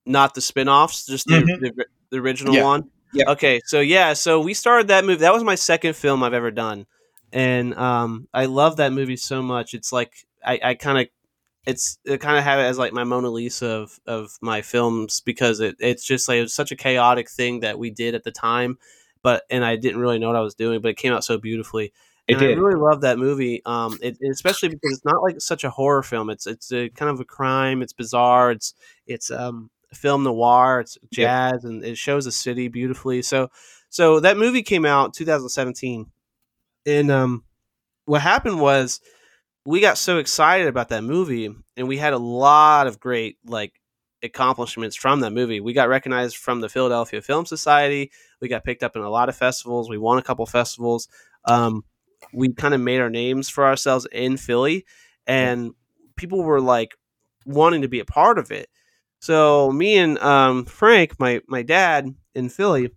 not 0.05 0.34
the 0.34 0.41
spin-offs, 0.41 1.07
just 1.07 1.26
the 1.26 1.34
Mhm. 1.36 1.61
the, 1.61 1.86
the 2.11 2.18
original 2.18 2.55
Yeah. 2.55 2.64
one. 2.64 2.91
Yeah. 3.14 3.30
Okay, 3.30 3.61
so 3.64 3.80
yeah, 3.80 4.12
so 4.12 4.41
we 4.41 4.53
started 4.55 4.89
that 4.89 5.05
movie. 5.05 5.20
That 5.20 5.32
was 5.32 5.45
my 5.45 5.55
second 5.55 5.97
film 5.97 6.22
I've 6.22 6.34
ever 6.34 6.51
done, 6.51 6.86
and 7.32 7.74
um, 7.74 8.28
I 8.34 8.47
love 8.47 8.76
that 8.76 8.93
movie 8.93 9.16
so 9.16 9.41
much. 9.41 9.72
It's 9.72 9.93
like 9.93 10.12
I, 10.45 10.61
I 10.62 10.74
kind 10.74 10.99
of. 10.99 11.07
It's 11.66 11.99
I 12.11 12.16
kind 12.16 12.39
of 12.39 12.45
have 12.45 12.59
it 12.61 12.62
as 12.64 12.78
like 12.78 12.93
my 12.95 13.05
Mona 13.05 13.28
Lisa 13.28 13.66
of, 13.66 14.01
of 14.07 14.30
my 14.41 14.62
films 14.62 15.20
because 15.20 15.61
it, 15.61 15.76
it's 15.80 16.05
just 16.05 16.26
like 16.28 16.39
it 16.39 16.43
was 16.43 16.55
such 16.55 16.72
a 16.72 16.76
chaotic 16.76 17.30
thing 17.30 17.61
that 17.61 17.78
we 17.78 17.91
did 17.91 18.14
at 18.14 18.24
the 18.24 18.30
time, 18.30 18.78
but 19.29 19.45
and 19.51 19.64
I 19.64 19.76
didn't 19.76 20.01
really 20.01 20.18
know 20.18 20.29
what 20.29 20.37
I 20.37 20.41
was 20.41 20.55
doing, 20.55 20.81
but 20.81 20.89
it 20.89 20.97
came 20.97 21.12
out 21.12 21.22
so 21.24 21.37
beautifully 21.39 21.93
It 22.26 22.33
and 22.33 22.41
did. 22.41 22.59
I 22.59 22.61
really 22.61 22.81
love 22.81 23.01
that 23.03 23.18
movie. 23.18 23.61
Um, 23.66 23.99
it, 24.01 24.16
especially 24.33 24.70
because 24.70 24.93
it's 24.97 25.05
not 25.05 25.22
like 25.22 25.41
such 25.41 25.64
a 25.64 25.70
horror 25.70 26.03
film. 26.03 26.31
It's 26.31 26.47
it's 26.47 26.72
a 26.72 26.89
kind 26.89 27.11
of 27.11 27.20
a 27.20 27.24
crime. 27.24 27.83
It's 27.83 27.93
bizarre. 27.93 28.51
It's 28.53 28.74
it's 29.07 29.31
um 29.31 29.70
film 29.93 30.22
noir. 30.24 30.81
It's 30.81 30.97
Yeah. 31.11 31.51
jazz, 31.51 31.64
and 31.64 31.85
it 31.85 31.99
shows 31.99 32.26
a 32.26 32.33
city 32.33 32.68
beautifully. 32.68 33.22
So 33.22 33.51
so 33.91 34.20
that 34.20 34.37
movie 34.39 34.62
came 34.62 34.87
out 34.87 35.14
2017, 35.14 36.07
and 36.87 37.11
um, 37.11 37.45
what 38.07 38.22
happened 38.22 38.61
was 38.61 39.01
we 39.66 39.81
got 39.81 39.99
so 39.99 40.18
excited 40.18 40.66
about 40.68 40.89
that 40.91 41.05
movie, 41.05 41.55
and 41.76 41.89
we 41.89 41.99
had 41.99 42.14
a 42.14 42.18
lot 42.18 42.87
of 42.87 42.99
great 43.01 43.37
like 43.45 43.72
accomplishments 44.23 44.97
from 44.97 45.21
that 45.21 45.33
movie. 45.33 45.61
We 45.61 45.73
got 45.73 45.89
recognized 45.89 46.37
from 46.37 46.61
the 46.61 46.69
Philadelphia 46.69 47.23
Film 47.23 47.47
Society. 47.47 48.11
We 48.41 48.49
got 48.49 48.64
picked 48.64 48.83
up 48.83 48.97
in 48.97 49.03
a 49.03 49.11
lot 49.11 49.29
of 49.29 49.37
festivals. 49.37 49.89
We 49.89 49.99
won 49.99 50.19
a 50.19 50.23
couple 50.23 50.45
festivals. 50.47 51.09
Um, 51.45 51.85
we 52.33 52.53
kind 52.53 52.75
of 52.75 52.81
made 52.81 53.01
our 53.01 53.11
names 53.11 53.49
for 53.49 53.64
ourselves 53.64 54.07
in 54.11 54.37
Philly, 54.37 54.85
and 55.27 55.73
people 56.16 56.43
were 56.43 56.61
like 56.61 56.95
wanting 57.47 57.83
to 57.83 57.89
be 57.89 58.01
a 58.01 58.05
part 58.05 58.39
of 58.39 58.51
it. 58.51 58.69
So 59.21 59.71
me 59.73 59.97
and 59.99 60.19
um, 60.19 60.64
Frank, 60.64 61.19
my 61.19 61.41
my 61.49 61.62
dad 61.62 62.14
in 62.35 62.49
Philly, 62.49 62.91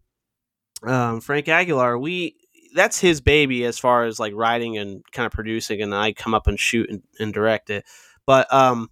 um, 0.84 1.22
Frank 1.22 1.48
Aguilar, 1.48 1.98
we 1.98 2.36
that's 2.74 3.00
his 3.00 3.22
baby 3.22 3.66
as 3.66 3.78
far 3.78 4.06
as 4.06 4.20
like 4.20 4.34
writing 4.36 4.78
and 4.78 5.04
kind 5.12 5.26
of 5.26 5.32
producing, 5.32 5.82
and 5.82 5.94
I 5.94 6.14
come 6.14 6.34
up 6.34 6.48
and 6.48 6.60
shoot 6.60 6.90
and, 6.90 7.04
and 7.20 7.34
direct 7.34 7.70
it. 7.70 7.86
But 8.26 8.52
um, 8.54 8.90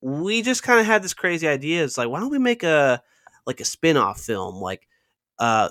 we 0.00 0.42
just 0.42 0.62
kind 0.62 0.80
of 0.80 0.86
had 0.86 1.02
this 1.02 1.14
crazy 1.14 1.46
idea. 1.48 1.84
It's 1.84 1.98
like, 1.98 2.08
why 2.08 2.20
don't 2.20 2.30
we 2.30 2.38
make 2.38 2.62
a 2.62 3.02
like 3.46 3.60
a 3.60 3.64
spin 3.64 3.96
off 3.96 4.20
film, 4.20 4.56
like 4.56 4.86
uh, 5.38 5.70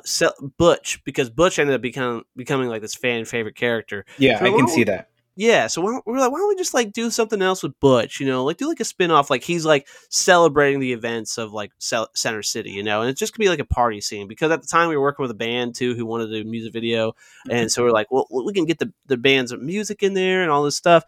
Butch, 0.58 1.02
because 1.04 1.30
Butch 1.30 1.60
ended 1.60 1.76
up 1.76 1.82
becoming 1.82 2.24
becoming 2.36 2.70
like 2.70 2.82
this 2.82 2.96
fan 2.96 3.26
favorite 3.26 3.56
character. 3.56 4.06
Yeah, 4.18 4.40
So 4.40 4.46
I 4.46 4.50
can 4.50 4.68
see 4.68 4.78
we- 4.82 4.84
that. 4.86 5.10
Yeah, 5.36 5.68
so 5.68 5.80
why 5.82 5.92
don't, 5.92 6.06
we're 6.06 6.20
like, 6.20 6.34
why 6.34 6.40
don't 6.40 6.50
we 6.50 6.56
just 6.58 6.74
like 6.74 6.92
do 6.92 7.10
something 7.10 7.42
else 7.42 7.64
with 7.64 7.80
Butch? 7.80 8.20
You 8.20 8.26
know, 8.28 8.44
like 8.44 8.58
do 8.58 8.68
like 8.68 8.82
a 8.82 8.84
spin 8.84 9.10
off, 9.10 9.30
like 9.30 9.42
he's 9.42 9.64
like 9.64 9.88
celebrating 10.10 10.82
the 10.82 10.92
events 10.92 11.38
of 11.38 11.54
like 11.54 11.72
Center 11.80 12.44
City, 12.44 12.72
you 12.72 12.84
know, 12.84 13.00
and 13.00 13.10
it's 13.10 13.22
just 13.22 13.32
gonna 13.34 13.46
be 13.46 13.50
like 13.50 13.60
a 13.60 13.64
party 13.74 14.02
scene 14.02 14.28
because 14.28 14.52
at 14.52 14.60
the 14.62 14.68
time 14.68 14.90
we 14.90 14.98
were 14.98 15.02
working 15.02 15.24
with 15.24 15.32
a 15.32 15.36
band 15.36 15.76
too 15.76 15.96
who 15.96 16.06
wanted 16.06 16.26
to 16.28 16.44
do 16.44 16.48
a 16.48 16.52
music 16.52 16.74
video, 16.74 17.16
and 17.50 17.72
so 17.72 17.82
we're 17.84 17.92
like, 17.94 18.12
well, 18.12 18.28
we 18.30 18.52
can 18.52 18.66
get 18.66 18.80
the 18.80 18.92
the 19.06 19.16
band's 19.16 19.56
music 19.56 20.04
in 20.04 20.14
there 20.14 20.42
and 20.42 20.52
all 20.52 20.64
this 20.64 20.76
stuff, 20.76 21.06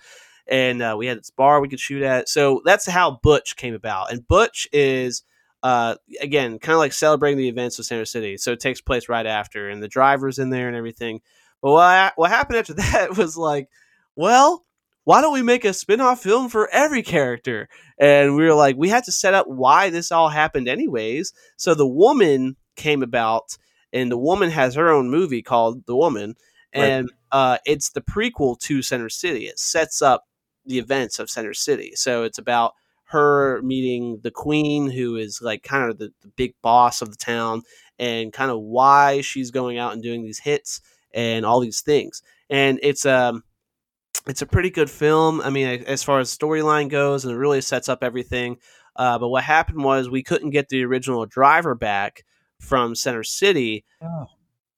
and 0.48 0.82
uh, 0.82 0.96
we 0.98 1.08
had 1.08 1.20
this 1.20 1.30
bar 1.30 1.62
we 1.62 1.70
could 1.70 1.80
shoot 1.80 2.04
at, 2.04 2.30
so 2.30 2.62
that's 2.66 2.88
how 2.88 3.20
Butch 3.22 3.56
came 3.56 3.74
about, 3.74 4.12
and 4.12 4.28
Butch 4.28 4.68
is. 4.72 5.24
Uh, 5.64 5.94
again, 6.20 6.58
kind 6.58 6.74
of 6.74 6.80
like 6.80 6.92
celebrating 6.92 7.38
the 7.38 7.48
events 7.48 7.78
of 7.78 7.86
Center 7.86 8.04
City. 8.04 8.36
So 8.36 8.52
it 8.52 8.60
takes 8.60 8.82
place 8.82 9.08
right 9.08 9.28
after, 9.28 9.70
and 9.70 9.84
the 9.84 9.88
driver's 9.88 10.40
in 10.40 10.50
there 10.50 10.68
and 10.68 10.76
everything. 10.76 11.22
But 11.62 11.74
what, 11.74 12.14
what 12.16 12.32
happened 12.32 12.58
after 12.58 12.74
that 12.92 13.16
was 13.16 13.38
like, 13.38 13.70
well, 14.16 14.66
why 15.04 15.22
don't 15.22 15.34
we 15.34 15.42
make 15.42 15.66
a 15.66 15.74
spin-off 15.74 16.22
film 16.22 16.50
for 16.50 16.70
every 16.70 17.02
character? 17.02 17.70
And 17.98 18.36
we 18.36 18.44
were 18.44 18.54
like, 18.54 18.76
we 18.78 18.90
had 18.90 19.04
to 19.06 19.12
set 19.12 19.34
up 19.34 19.48
why 19.48 19.90
this 19.90 20.12
all 20.12 20.30
happened 20.30 20.68
anyways. 20.68 21.34
So 21.58 21.74
the 21.74 21.88
woman 21.88 22.56
came 22.76 23.04
about 23.04 23.58
and 23.92 24.12
the 24.12 24.18
woman 24.18 24.52
has 24.52 24.76
her 24.76 24.90
own 24.90 25.10
movie 25.10 25.42
called 25.42 25.86
The 25.86 25.96
Woman. 25.96 26.36
Right. 26.74 26.84
And 26.84 27.12
uh, 27.32 27.58
it's 27.66 27.90
the 27.90 28.02
prequel 28.02 28.60
to 28.60 28.82
Center 28.82 29.10
City. 29.10 29.46
It 29.48 29.60
sets 29.60 30.02
up 30.02 30.26
the 30.66 30.78
events 30.80 31.20
of 31.20 31.30
Center 31.30 31.54
City. 31.54 31.94
So 31.96 32.24
it's 32.24 32.38
about 32.38 32.74
her 33.06 33.62
meeting 33.62 34.20
the 34.24 34.32
queen, 34.32 34.90
who 34.90 35.16
is 35.18 35.42
like 35.42 35.64
kind 35.64 35.90
of 35.90 35.98
the, 35.98 36.12
the 36.22 36.30
big 36.30 36.54
boss 36.62 37.02
of 37.02 37.10
the 37.10 37.18
town, 37.18 37.64
and 38.00 38.32
kind 38.34 38.50
of 38.52 38.60
why 38.62 39.22
she's 39.22 39.52
going 39.52 39.78
out 39.78 39.94
and 39.94 40.02
doing 40.02 40.24
these 40.24 40.40
hits 40.40 40.82
and 41.14 41.46
all 41.46 41.60
these 41.60 41.82
things. 41.82 42.22
And 42.50 42.80
it's 42.82 43.06
um 43.06 43.44
it's 44.28 44.42
a 44.42 44.46
pretty 44.46 44.70
good 44.70 44.90
film. 44.90 45.42
I 45.42 45.50
mean, 45.50 45.84
as 45.88 46.04
far 46.04 46.20
as 46.20 46.36
storyline 46.36 46.90
goes, 46.90 47.26
and 47.26 47.34
it 47.34 47.38
really 47.38 47.62
sets 47.62 47.90
up 47.90 48.04
everything. 48.04 48.58
Uh, 48.96 49.18
but 49.18 49.30
what 49.30 49.44
happened 49.44 49.84
was 49.84 50.10
we 50.10 50.22
couldn't 50.24 50.50
get 50.52 50.70
the 50.70 50.84
original 50.84 51.26
driver 51.26 51.74
back 51.76 52.24
from 52.60 52.94
Center 52.94 53.24
City, 53.24 53.84
Oh. 54.02 54.28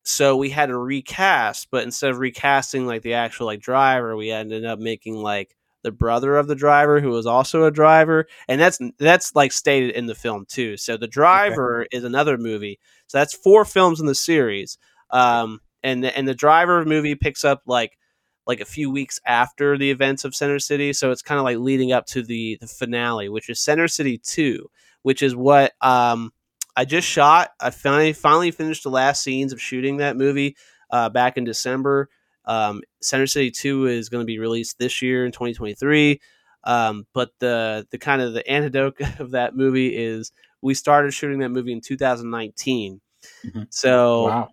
so 0.03 0.37
we 0.37 0.49
had 0.51 0.67
to 0.67 0.77
recast. 0.77 1.67
But 1.71 1.83
instead 1.83 2.11
of 2.11 2.19
recasting 2.19 2.85
like 2.87 3.01
the 3.01 3.15
actual 3.15 3.47
like 3.47 3.59
driver, 3.59 4.15
we 4.15 4.31
ended 4.31 4.65
up 4.65 4.79
making 4.79 5.15
like 5.15 5.55
the 5.83 5.91
brother 5.91 6.37
of 6.37 6.47
the 6.47 6.55
driver 6.55 6.99
who 6.99 7.09
was 7.09 7.25
also 7.25 7.63
a 7.63 7.71
driver, 7.71 8.27
and 8.47 8.59
that's 8.59 8.79
that's 8.99 9.35
like 9.35 9.51
stated 9.51 9.91
in 9.91 10.05
the 10.05 10.15
film 10.15 10.45
too. 10.47 10.77
So 10.77 10.97
the 10.97 11.07
driver 11.07 11.85
is 11.91 12.03
another 12.03 12.37
movie. 12.37 12.79
So 13.07 13.17
that's 13.17 13.33
four 13.33 13.65
films 13.65 13.99
in 13.99 14.05
the 14.05 14.15
series. 14.15 14.77
Um, 15.11 15.59
and 15.83 16.03
the, 16.03 16.17
and 16.17 16.27
the 16.27 16.33
driver 16.33 16.83
movie 16.85 17.15
picks 17.15 17.43
up 17.45 17.61
like 17.67 17.97
like 18.45 18.59
a 18.59 18.65
few 18.65 18.89
weeks 18.91 19.19
after 19.25 19.77
the 19.77 19.91
events 19.91 20.25
of 20.25 20.35
Center 20.35 20.59
City, 20.59 20.91
so 20.93 21.11
it's 21.11 21.21
kind 21.21 21.39
of 21.39 21.45
like 21.45 21.57
leading 21.57 21.91
up 21.91 22.05
to 22.07 22.23
the 22.23 22.57
the 22.59 22.67
finale, 22.67 23.29
which 23.29 23.49
is 23.49 23.59
Center 23.59 23.87
City 23.87 24.17
Two, 24.17 24.69
which 25.03 25.21
is 25.21 25.35
what 25.35 25.73
um 25.81 26.31
I 26.75 26.85
just 26.85 27.07
shot. 27.07 27.51
I 27.59 27.69
finally 27.69 28.13
finally 28.13 28.51
finished 28.51 28.83
the 28.83 28.89
last 28.89 29.21
scenes 29.21 29.53
of 29.53 29.61
shooting 29.61 29.97
that 29.97 30.17
movie 30.17 30.55
uh, 30.89 31.09
back 31.09 31.37
in 31.37 31.43
December. 31.43 32.09
Um, 32.45 32.81
Center 33.01 33.27
City 33.27 33.51
Two 33.51 33.85
is 33.87 34.09
going 34.09 34.21
to 34.21 34.25
be 34.25 34.39
released 34.39 34.77
this 34.79 35.01
year 35.01 35.25
in 35.25 35.31
2023. 35.31 36.19
Um, 36.65 37.05
but 37.13 37.31
the 37.39 37.87
the 37.91 37.97
kind 37.97 38.21
of 38.21 38.33
the 38.33 38.47
antidote 38.49 38.95
of 39.19 39.31
that 39.31 39.55
movie 39.55 39.95
is 39.95 40.31
we 40.61 40.73
started 40.73 41.13
shooting 41.13 41.39
that 41.39 41.49
movie 41.49 41.73
in 41.73 41.81
2019. 41.81 43.01
Mhm. 43.45 43.67
So 43.69 44.23
Wow. 44.23 44.49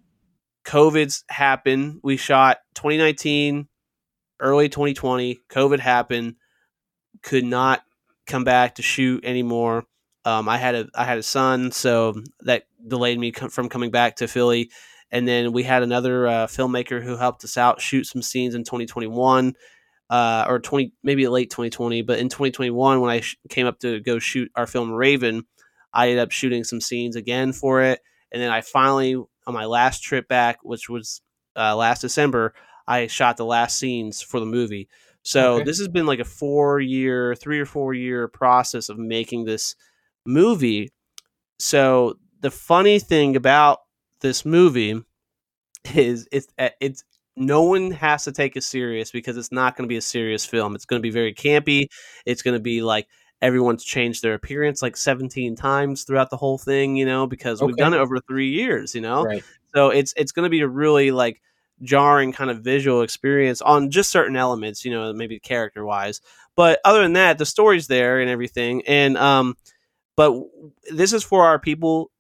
COVID's 0.65 1.25
happened. 1.29 2.01
We 2.03 2.17
shot 2.17 2.59
2019, 2.75 3.69
early 4.41 4.69
2020. 4.69 5.39
COVID 5.51 5.79
happened. 5.81 6.37
Could 7.23 7.45
not 7.45 7.83
come 8.27 8.45
back 8.45 8.77
to 8.77 8.83
shoot 8.83 9.25
anymore. 9.25 9.85
Um, 10.25 10.49
I 10.49 10.59
had 10.59 10.75
a 10.75 10.89
I 10.95 11.05
had 11.05 11.19
a 11.19 11.23
son, 11.23 11.73
so 11.73 12.15
that 12.41 12.65
delayed 12.87 13.19
me 13.19 13.33
co- 13.33 13.49
from 13.49 13.69
coming 13.69 13.91
back 13.91 14.17
to 14.17 14.29
Philly. 14.29 14.71
And 15.13 15.27
then 15.27 15.53
we 15.53 15.63
had 15.65 15.83
another 15.83 16.27
uh, 16.27 16.47
filmmaker 16.47 17.03
who 17.03 17.17
helped 17.17 17.45
us 17.45 17.57
out 17.57 17.81
shoot 17.81 18.05
some 18.05 18.23
scenes 18.23 18.55
in 18.55 18.63
2021, 18.65 19.55
uh, 20.09 20.45
or 20.49 20.59
20 20.61 20.93
maybe 21.03 21.27
late 21.29 21.51
2020. 21.51 22.03
But 22.03 22.19
in 22.19 22.29
2021, 22.29 23.01
when 23.01 23.11
I 23.11 23.21
sh- 23.21 23.37
came 23.49 23.67
up 23.67 23.81
to 23.81 24.01
go 24.01 24.19
shoot 24.19 24.51
our 24.55 24.67
film 24.67 24.91
Raven, 24.93 25.45
I 25.93 26.09
ended 26.11 26.23
up 26.23 26.31
shooting 26.31 26.63
some 26.65 26.81
scenes 26.81 27.17
again 27.17 27.53
for 27.53 27.83
it. 27.83 28.01
And 28.33 28.41
then 28.41 28.51
I 28.51 28.61
finally, 28.61 29.15
on 29.15 29.55
my 29.55 29.65
last 29.65 30.03
trip 30.05 30.29
back, 30.29 30.59
which 30.63 30.89
was 30.89 31.21
uh, 31.57 31.75
last 31.75 32.01
December, 32.03 32.55
I 32.87 33.09
shot 33.09 33.37
the 33.37 33.45
last 33.45 33.79
scenes 33.79 34.23
for 34.23 34.39
the 34.39 34.47
movie. 34.47 34.89
So 35.23 35.55
Okay. 35.57 35.65
this 35.65 35.79
has 35.79 35.89
been 35.89 36.07
like 36.07 36.21
a 36.21 36.25
four 36.25 36.81
year, 36.81 37.35
three 37.35 37.59
or 37.59 37.67
four 37.67 37.93
year 37.95 38.29
process 38.29 38.89
of 38.89 38.99
making 38.99 39.45
this 39.45 39.75
movie. 40.25 40.93
So 41.59 42.19
the 42.41 42.51
funny 42.51 42.99
thing 42.99 43.37
about 43.37 43.81
this 44.21 44.45
movie 44.45 45.03
is 45.95 46.29
it's 46.33 46.49
it's 46.81 47.05
no 47.37 47.63
one 47.63 47.91
has 47.93 48.25
to 48.25 48.33
take 48.33 48.57
it 48.57 48.65
serious 48.65 49.11
because 49.11 49.37
it's 49.37 49.53
not 49.53 49.77
going 49.77 49.89
to 49.89 49.93
be 49.93 49.97
a 49.97 50.03
serious 50.03 50.45
film. 50.45 50.75
It's 50.75 50.85
going 50.85 51.01
to 51.01 51.03
be 51.03 51.11
very 51.11 51.35
campy. 51.35 51.87
It's 52.27 52.43
going 52.43 52.55
to 52.55 52.61
be 52.61 52.83
like 52.83 53.09
everyone's 53.41 53.85
changed 53.85 54.23
their 54.23 54.35
appearance 54.35 54.83
like 54.83 54.97
17 54.97 55.57
times 55.57 56.05
throughout 56.05 56.29
the 56.29 56.37
whole 56.37 56.59
thing, 56.59 56.97
you 56.97 57.07
know, 57.07 57.27
because 57.27 57.63
we've 57.63 57.77
done 57.77 57.95
it 57.95 57.99
over 57.99 58.19
3 58.19 58.49
years, 58.49 58.95
you 58.95 59.01
know. 59.01 59.25
Right. 59.25 59.45
So 59.75 59.91
it's 59.91 60.13
it's 60.17 60.33
going 60.33 60.45
to 60.45 60.51
be 60.51 60.61
a 60.61 60.69
really 60.69 61.11
like 61.13 61.41
jarring 61.83 62.33
kind 62.33 62.51
of 62.51 62.61
visual 62.61 63.03
experience 63.03 63.63
on 63.63 63.91
just 63.91 64.11
certain 64.11 64.37
elements, 64.37 64.85
you 64.85 64.91
know, 64.91 65.13
maybe 65.13 65.39
character 65.39 65.85
wise. 65.85 66.21
But 66.57 66.81
other 66.85 67.03
than 67.03 67.15
that, 67.15 67.39
the 67.39 67.47
story's 67.47 67.87
there 67.87 68.21
and 68.21 68.29
everything. 68.29 68.83
And 68.87 69.17
um, 69.17 69.57
but 70.17 70.35
this 70.91 71.13
is 71.13 71.25
for 71.25 71.47
our 71.47 71.59
people 71.59 72.11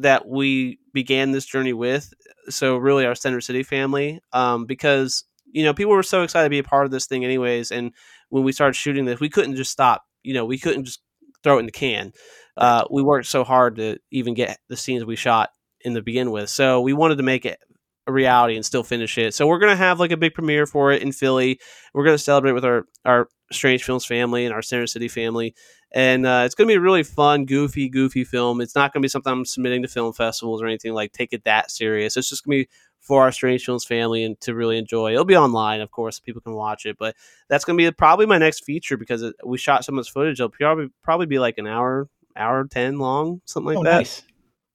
that 0.00 0.26
we 0.26 0.78
began 0.92 1.32
this 1.32 1.46
journey 1.46 1.72
with. 1.72 2.12
So 2.48 2.76
really, 2.76 3.06
our 3.06 3.14
Center 3.14 3.40
City 3.40 3.62
family, 3.62 4.20
um, 4.32 4.66
because 4.66 5.24
you 5.52 5.64
know 5.64 5.74
people 5.74 5.92
were 5.92 6.02
so 6.02 6.22
excited 6.22 6.44
to 6.46 6.50
be 6.50 6.58
a 6.58 6.64
part 6.64 6.84
of 6.84 6.90
this 6.90 7.06
thing, 7.06 7.24
anyways. 7.24 7.70
And 7.70 7.92
when 8.28 8.44
we 8.44 8.52
started 8.52 8.74
shooting 8.74 9.04
this, 9.04 9.20
we 9.20 9.28
couldn't 9.28 9.56
just 9.56 9.70
stop. 9.70 10.04
You 10.22 10.34
know, 10.34 10.44
we 10.44 10.58
couldn't 10.58 10.84
just 10.84 11.00
throw 11.42 11.56
it 11.56 11.60
in 11.60 11.66
the 11.66 11.72
can. 11.72 12.12
Uh, 12.56 12.84
we 12.90 13.02
worked 13.02 13.26
so 13.26 13.44
hard 13.44 13.76
to 13.76 13.98
even 14.10 14.34
get 14.34 14.58
the 14.68 14.76
scenes 14.76 15.04
we 15.04 15.16
shot 15.16 15.50
in 15.82 15.94
the 15.94 16.02
begin 16.02 16.30
with. 16.30 16.50
So 16.50 16.80
we 16.80 16.92
wanted 16.92 17.16
to 17.16 17.22
make 17.22 17.46
it 17.46 17.58
a 18.06 18.12
reality 18.12 18.56
and 18.56 18.64
still 18.64 18.82
finish 18.82 19.16
it. 19.18 19.34
So 19.34 19.46
we're 19.46 19.58
gonna 19.58 19.76
have 19.76 20.00
like 20.00 20.10
a 20.10 20.16
big 20.16 20.34
premiere 20.34 20.66
for 20.66 20.92
it 20.92 21.02
in 21.02 21.12
Philly. 21.12 21.60
We're 21.94 22.04
gonna 22.04 22.18
celebrate 22.18 22.52
with 22.52 22.64
our 22.64 22.84
our 23.04 23.28
Strange 23.52 23.84
Films 23.84 24.04
family 24.04 24.44
and 24.44 24.54
our 24.54 24.62
Center 24.62 24.86
City 24.86 25.08
family, 25.08 25.54
and 25.92 26.26
uh, 26.26 26.42
it's 26.44 26.54
gonna 26.54 26.68
be 26.68 26.74
a 26.74 26.80
really 26.80 27.02
fun, 27.02 27.44
goofy, 27.46 27.88
goofy 27.88 28.24
film. 28.24 28.60
It's 28.60 28.74
not 28.74 28.92
gonna 28.92 29.02
be 29.02 29.08
something 29.08 29.32
I'm 29.32 29.44
submitting 29.44 29.82
to 29.82 29.88
film 29.88 30.12
festivals 30.12 30.62
or 30.62 30.66
anything 30.66 30.92
like 30.92 31.12
take 31.12 31.32
it 31.32 31.44
that 31.44 31.70
serious. 31.70 32.16
It's 32.16 32.28
just 32.28 32.44
gonna 32.44 32.58
be 32.58 32.68
for 33.00 33.22
our 33.22 33.32
Strange 33.32 33.64
Films 33.64 33.84
family 33.84 34.22
and 34.24 34.40
to 34.42 34.54
really 34.54 34.78
enjoy. 34.78 35.12
It'll 35.12 35.24
be 35.24 35.36
online, 35.36 35.80
of 35.80 35.90
course, 35.90 36.20
people 36.20 36.42
can 36.42 36.54
watch 36.54 36.86
it. 36.86 36.96
But 36.98 37.16
that's 37.48 37.64
gonna 37.64 37.76
be 37.76 37.90
probably 37.90 38.26
my 38.26 38.38
next 38.38 38.64
feature 38.64 38.96
because 38.96 39.22
it, 39.22 39.34
we 39.44 39.58
shot 39.58 39.84
so 39.84 39.92
much 39.92 40.12
footage. 40.12 40.38
It'll 40.38 40.50
probably 40.50 40.90
probably 41.02 41.26
be 41.26 41.38
like 41.38 41.58
an 41.58 41.66
hour, 41.66 42.08
hour 42.36 42.64
ten 42.66 42.98
long, 42.98 43.40
something 43.44 43.74
like 43.74 43.78
oh, 43.78 43.84
that. 43.84 43.98
nice. 43.98 44.22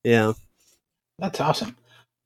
Yeah. 0.04 0.32
That's 1.18 1.40
awesome. 1.40 1.76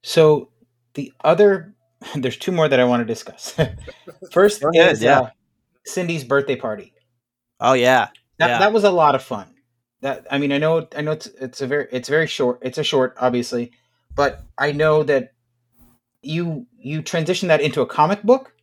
So 0.03 0.51
the 0.95 1.12
other, 1.22 1.74
there's 2.16 2.36
two 2.36 2.53
more 2.53 2.68
that 2.68 2.80
I 2.80 2.84
want 2.84 3.01
to 3.01 3.05
discuss. 3.05 3.55
First 4.32 4.62
ahead, 4.62 4.93
is 4.93 5.03
yeah. 5.03 5.20
uh, 5.20 5.30
Cindy's 5.86 6.24
birthday 6.24 6.57
party. 6.57 6.93
Oh 7.61 7.74
yeah. 7.74 8.09
That 8.41 8.49
yeah. 8.49 8.59
that 8.59 8.72
was 8.72 8.84
a 8.84 8.91
lot 8.91 9.14
of 9.14 9.22
fun. 9.22 9.47
That 10.01 10.26
I 10.30 10.38
mean, 10.38 10.51
I 10.51 10.57
know 10.57 10.88
I 10.97 11.03
know 11.03 11.12
it's 11.12 11.26
it's 11.26 11.61
a 11.61 11.66
very 11.66 11.86
it's 11.93 12.09
very 12.09 12.26
short. 12.26 12.59
It's 12.62 12.78
a 12.78 12.82
short, 12.82 13.14
obviously, 13.20 13.72
but 14.14 14.43
I 14.57 14.72
know 14.72 15.03
that 15.03 15.34
you 16.22 16.66
you 16.78 17.03
transitioned 17.03 17.49
that 17.49 17.61
into 17.61 17.82
a 17.82 17.86
comic 17.86 18.22
book. 18.22 18.55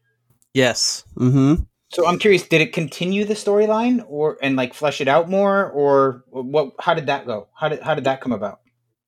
yes. 0.53 1.03
Mm-hmm. 1.15 1.63
So 1.89 2.05
I'm 2.05 2.19
curious, 2.19 2.45
did 2.45 2.59
it 2.59 2.73
continue 2.73 3.23
the 3.23 3.33
storyline 3.33 4.03
or 4.09 4.37
and 4.41 4.55
like 4.55 4.73
flesh 4.73 4.99
it 4.99 5.07
out 5.07 5.29
more, 5.29 5.69
or 5.69 6.25
what? 6.31 6.73
How 6.79 6.93
did 6.93 7.05
that 7.05 7.25
go? 7.25 7.47
How 7.55 7.69
did 7.69 7.81
how 7.81 7.95
did 7.95 8.03
that 8.05 8.19
come 8.19 8.33
about? 8.33 8.59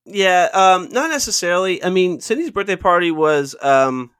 Yeah, 0.06 0.48
um, 0.54 0.88
not 0.90 1.10
necessarily. 1.10 1.84
I 1.84 1.90
mean, 1.90 2.20
Cindy's 2.20 2.50
birthday 2.50 2.76
party 2.76 3.10
was 3.10 3.54
um, 3.60 4.12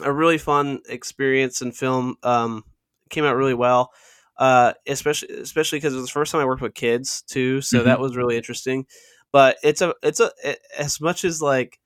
a 0.00 0.12
really 0.12 0.38
fun 0.38 0.80
experience 0.88 1.60
and 1.60 1.76
film. 1.76 2.16
Um, 2.22 2.64
came 3.10 3.24
out 3.24 3.36
really 3.36 3.54
well, 3.54 3.90
uh, 4.38 4.72
especially 4.86 5.28
especially 5.36 5.78
because 5.78 5.94
it 5.94 5.98
was 5.98 6.06
the 6.06 6.12
first 6.12 6.32
time 6.32 6.40
I 6.40 6.46
worked 6.46 6.62
with 6.62 6.74
kids 6.74 7.22
too, 7.22 7.60
so 7.60 7.82
that 7.84 8.00
was 8.00 8.16
really 8.16 8.36
interesting. 8.36 8.86
But 9.32 9.56
it's 9.62 9.82
a 9.82 9.94
it's 10.02 10.20
a 10.20 10.30
it- 10.44 10.60
as 10.78 11.00
much 11.00 11.24
as 11.24 11.42
like 11.42 11.78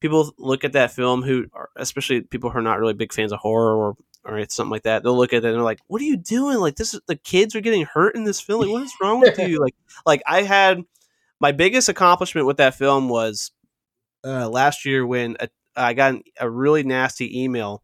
people 0.00 0.32
look 0.38 0.64
at 0.64 0.72
that 0.72 0.92
film 0.92 1.22
who 1.22 1.46
are 1.54 1.70
especially 1.76 2.22
people 2.22 2.50
who 2.50 2.58
are 2.58 2.62
not 2.62 2.78
really 2.80 2.94
big 2.94 3.12
fans 3.12 3.32
of 3.32 3.38
horror 3.40 3.74
or 3.76 3.96
or 4.24 4.38
it's 4.38 4.54
something 4.54 4.70
like 4.70 4.82
that 4.82 5.02
they'll 5.02 5.16
look 5.16 5.32
at 5.32 5.38
it 5.38 5.46
and 5.46 5.54
they're 5.56 5.62
like 5.62 5.80
what 5.88 6.00
are 6.02 6.04
you 6.06 6.16
doing? 6.16 6.58
Like 6.58 6.76
this 6.76 6.94
is 6.94 7.00
the 7.06 7.16
kids 7.16 7.54
are 7.56 7.60
getting 7.60 7.84
hurt 7.86 8.16
in 8.16 8.24
this 8.24 8.40
film. 8.40 8.60
Like 8.62 8.70
what 8.70 8.82
is 8.82 8.94
wrong 9.02 9.20
with 9.20 9.38
you? 9.40 9.60
Like 9.60 9.74
like 10.06 10.22
i 10.26 10.42
had 10.42 10.82
my 11.40 11.52
biggest 11.52 11.88
accomplishment 11.88 12.46
with 12.46 12.58
that 12.58 12.74
film 12.76 13.08
was 13.08 13.52
uh, 14.24 14.48
last 14.48 14.84
year 14.84 15.06
when 15.06 15.36
a, 15.40 15.48
I 15.76 15.94
got 15.94 16.14
an, 16.14 16.22
a 16.38 16.48
really 16.50 16.82
nasty 16.82 17.42
email 17.42 17.82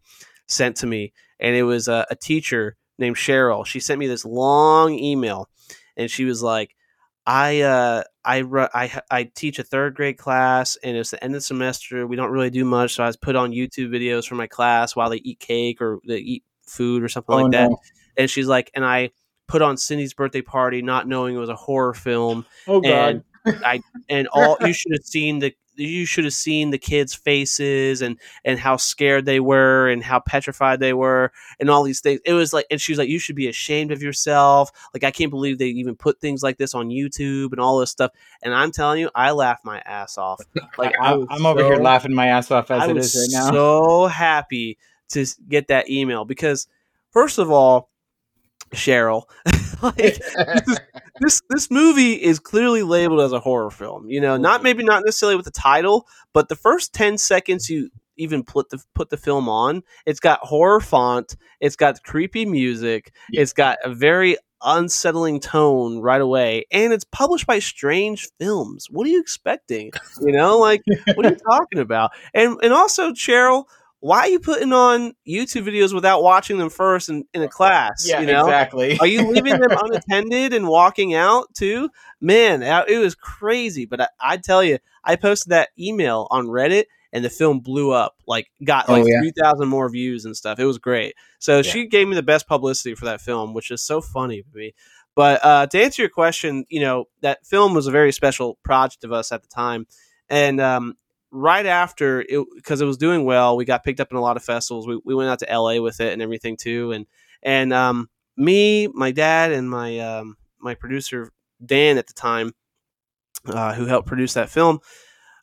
sent 0.48 0.76
to 0.78 0.86
me, 0.86 1.12
and 1.40 1.54
it 1.56 1.62
was 1.62 1.88
a, 1.88 2.06
a 2.10 2.16
teacher 2.16 2.76
named 2.98 3.16
Cheryl. 3.16 3.66
She 3.66 3.80
sent 3.80 3.98
me 3.98 4.06
this 4.06 4.24
long 4.24 4.98
email, 4.98 5.48
and 5.96 6.10
she 6.10 6.24
was 6.24 6.42
like, 6.42 6.74
"I 7.26 7.60
uh, 7.62 8.02
I 8.24 8.38
ru- 8.38 8.68
I 8.74 9.00
I 9.10 9.24
teach 9.24 9.58
a 9.58 9.64
third 9.64 9.94
grade 9.94 10.18
class, 10.18 10.76
and 10.82 10.96
it's 10.96 11.10
the 11.10 11.22
end 11.22 11.34
of 11.34 11.38
the 11.38 11.46
semester. 11.46 12.06
We 12.06 12.16
don't 12.16 12.30
really 12.30 12.50
do 12.50 12.64
much, 12.64 12.94
so 12.94 13.04
I 13.04 13.06
was 13.06 13.16
put 13.16 13.36
on 13.36 13.52
YouTube 13.52 13.88
videos 13.90 14.26
for 14.26 14.34
my 14.34 14.46
class 14.46 14.94
while 14.96 15.10
they 15.10 15.16
eat 15.18 15.40
cake 15.40 15.80
or 15.80 15.98
they 16.06 16.18
eat 16.18 16.44
food 16.66 17.02
or 17.02 17.08
something 17.08 17.34
Oh, 17.34 17.42
like 17.42 17.52
that." 17.52 17.70
And 18.18 18.30
she's 18.30 18.46
like, 18.46 18.70
and 18.74 18.84
I 18.84 19.10
put 19.46 19.62
on 19.62 19.76
Cindy's 19.76 20.14
birthday 20.14 20.42
party, 20.42 20.82
not 20.82 21.06
knowing 21.06 21.36
it 21.36 21.38
was 21.38 21.50
a 21.50 21.54
horror 21.54 21.94
film 21.94 22.46
Oh 22.66 22.82
and 22.82 23.22
I 23.64 23.82
and 24.08 24.26
all 24.28 24.56
you 24.60 24.72
should 24.72 24.92
have 24.92 25.04
seen 25.04 25.38
the 25.38 25.54
you 25.76 26.06
should 26.06 26.24
have 26.24 26.32
seen 26.32 26.70
the 26.70 26.78
kids' 26.78 27.14
faces 27.14 28.02
and 28.02 28.18
and 28.44 28.58
how 28.58 28.76
scared 28.76 29.24
they 29.24 29.40
were 29.40 29.88
and 29.88 30.02
how 30.02 30.20
petrified 30.20 30.80
they 30.80 30.92
were 30.92 31.32
and 31.60 31.70
all 31.70 31.82
these 31.82 32.00
things. 32.00 32.20
It 32.24 32.32
was 32.32 32.52
like, 32.52 32.66
and 32.70 32.80
she 32.80 32.92
was 32.92 32.98
like, 32.98 33.08
"You 33.08 33.18
should 33.18 33.36
be 33.36 33.48
ashamed 33.48 33.92
of 33.92 34.02
yourself." 34.02 34.70
Like, 34.94 35.04
I 35.04 35.10
can't 35.10 35.30
believe 35.30 35.58
they 35.58 35.66
even 35.66 35.96
put 35.96 36.20
things 36.20 36.42
like 36.42 36.58
this 36.58 36.74
on 36.74 36.88
YouTube 36.88 37.52
and 37.52 37.60
all 37.60 37.78
this 37.78 37.90
stuff. 37.90 38.12
And 38.42 38.54
I'm 38.54 38.72
telling 38.72 39.00
you, 39.00 39.10
I 39.14 39.32
laughed 39.32 39.64
my 39.64 39.80
ass 39.80 40.18
off. 40.18 40.40
Like, 40.78 40.94
I 41.00 41.14
was 41.14 41.26
I'm 41.30 41.46
over 41.46 41.64
here 41.64 41.76
laughing 41.76 42.12
my 42.12 42.26
ass 42.26 42.50
off 42.50 42.70
as 42.70 42.82
I 42.82 42.90
it 42.90 42.96
is 42.98 43.16
right 43.16 43.40
now. 43.40 43.50
so 43.50 44.06
happy 44.06 44.76
to 45.10 45.24
get 45.48 45.68
that 45.68 45.88
email 45.88 46.24
because, 46.26 46.66
first 47.12 47.38
of 47.38 47.50
all, 47.50 47.88
Cheryl, 48.74 49.24
like 49.82 50.20
this 51.20 51.42
this 51.50 51.70
movie 51.70 52.12
is 52.14 52.38
clearly 52.38 52.82
labeled 52.82 53.20
as 53.20 53.32
a 53.32 53.40
horror 53.40 53.70
film. 53.70 54.08
You 54.08 54.20
know, 54.20 54.36
not 54.36 54.62
maybe 54.62 54.82
not 54.84 55.02
necessarily 55.04 55.36
with 55.36 55.44
the 55.44 55.50
title, 55.50 56.06
but 56.32 56.48
the 56.48 56.56
first 56.56 56.92
ten 56.92 57.18
seconds 57.18 57.68
you 57.70 57.90
even 58.16 58.42
put 58.44 58.70
the 58.70 58.82
put 58.94 59.10
the 59.10 59.16
film 59.16 59.48
on, 59.48 59.82
it's 60.06 60.20
got 60.20 60.40
horror 60.40 60.80
font, 60.80 61.36
it's 61.60 61.76
got 61.76 62.02
creepy 62.02 62.46
music, 62.46 63.12
Yeah. 63.30 63.42
it's 63.42 63.52
got 63.52 63.78
a 63.84 63.92
very 63.94 64.36
unsettling 64.62 65.38
tone 65.38 65.98
right 65.98 66.20
away, 66.20 66.64
and 66.72 66.92
it's 66.92 67.04
published 67.04 67.46
by 67.46 67.58
Strange 67.58 68.28
Films. 68.40 68.86
What 68.90 69.06
are 69.06 69.10
you 69.10 69.20
expecting? 69.20 69.90
You 70.22 70.32
know, 70.32 70.58
like 70.58 70.82
what 71.14 71.26
are 71.26 71.30
you 71.30 71.36
talking 71.50 71.78
about? 71.80 72.12
And 72.34 72.58
and 72.62 72.72
also 72.72 73.10
Cheryl. 73.12 73.64
Why 74.06 74.20
are 74.20 74.28
you 74.28 74.38
putting 74.38 74.72
on 74.72 75.14
YouTube 75.26 75.64
videos 75.66 75.92
without 75.92 76.22
watching 76.22 76.58
them 76.58 76.70
first 76.70 77.08
in, 77.08 77.24
in 77.34 77.42
a 77.42 77.48
class? 77.48 78.06
yeah, 78.08 78.20
you 78.20 78.26
know, 78.28 78.44
exactly. 78.44 78.96
are 79.00 79.06
you 79.06 79.26
leaving 79.28 79.58
them 79.58 79.70
unattended 79.82 80.54
and 80.54 80.68
walking 80.68 81.12
out 81.14 81.52
too? 81.54 81.90
Man, 82.20 82.62
it 82.62 82.98
was 82.98 83.16
crazy. 83.16 83.84
But 83.84 84.02
I, 84.02 84.08
I 84.20 84.36
tell 84.36 84.62
you, 84.62 84.78
I 85.02 85.16
posted 85.16 85.50
that 85.50 85.70
email 85.76 86.28
on 86.30 86.46
Reddit 86.46 86.84
and 87.12 87.24
the 87.24 87.30
film 87.30 87.58
blew 87.58 87.90
up. 87.90 88.14
Like, 88.28 88.46
got 88.64 88.88
Oh, 88.88 88.92
like 88.92 89.08
yeah. 89.08 89.18
3,000 89.20 89.66
more 89.66 89.88
views 89.88 90.24
and 90.24 90.36
stuff. 90.36 90.60
It 90.60 90.66
was 90.66 90.78
great. 90.78 91.16
So 91.40 91.56
Yeah. 91.56 91.62
she 91.62 91.86
gave 91.88 92.06
me 92.06 92.14
the 92.14 92.22
best 92.22 92.46
publicity 92.46 92.94
for 92.94 93.06
that 93.06 93.20
film, 93.20 93.54
which 93.54 93.72
is 93.72 93.82
so 93.82 94.00
funny 94.00 94.42
to 94.42 94.48
me. 94.54 94.74
But 95.16 95.44
uh, 95.44 95.66
to 95.66 95.82
answer 95.82 96.02
your 96.02 96.10
question, 96.10 96.64
you 96.68 96.78
know, 96.78 97.06
that 97.22 97.44
film 97.44 97.74
was 97.74 97.88
a 97.88 97.90
very 97.90 98.12
special 98.12 98.56
project 98.62 99.02
of 99.02 99.10
us 99.10 99.32
at 99.32 99.42
the 99.42 99.48
time. 99.48 99.88
And 100.28 100.60
um, 100.60 100.96
right 101.36 101.66
after 101.66 102.22
it 102.22 102.44
because 102.54 102.80
it 102.80 102.86
was 102.86 102.96
doing 102.96 103.24
well 103.24 103.56
we 103.56 103.64
got 103.64 103.84
picked 103.84 104.00
up 104.00 104.10
in 104.10 104.16
a 104.16 104.20
lot 104.20 104.36
of 104.36 104.42
festivals. 104.44 104.86
We, 104.86 105.00
we 105.04 105.14
went 105.14 105.28
out 105.28 105.38
to 105.40 105.58
la 105.58 105.78
with 105.80 106.00
it 106.00 106.12
and 106.12 106.22
everything 106.22 106.56
too 106.56 106.92
and 106.92 107.06
and 107.42 107.72
um 107.72 108.08
me 108.36 108.88
my 108.88 109.12
dad 109.12 109.52
and 109.52 109.68
my 109.68 109.98
um 109.98 110.36
my 110.58 110.74
producer 110.74 111.30
dan 111.64 111.98
at 111.98 112.06
the 112.06 112.14
time 112.14 112.52
uh, 113.46 113.74
who 113.74 113.86
helped 113.86 114.08
produce 114.08 114.34
that 114.34 114.48
film 114.50 114.80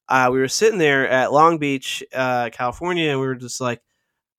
uh, 0.09 0.29
we 0.31 0.39
were 0.39 0.47
sitting 0.47 0.79
there 0.79 1.07
at 1.07 1.31
long 1.31 1.57
beach 1.57 2.03
uh, 2.13 2.49
california 2.51 3.11
and 3.11 3.19
we 3.19 3.27
were 3.27 3.35
just 3.35 3.61
like 3.61 3.81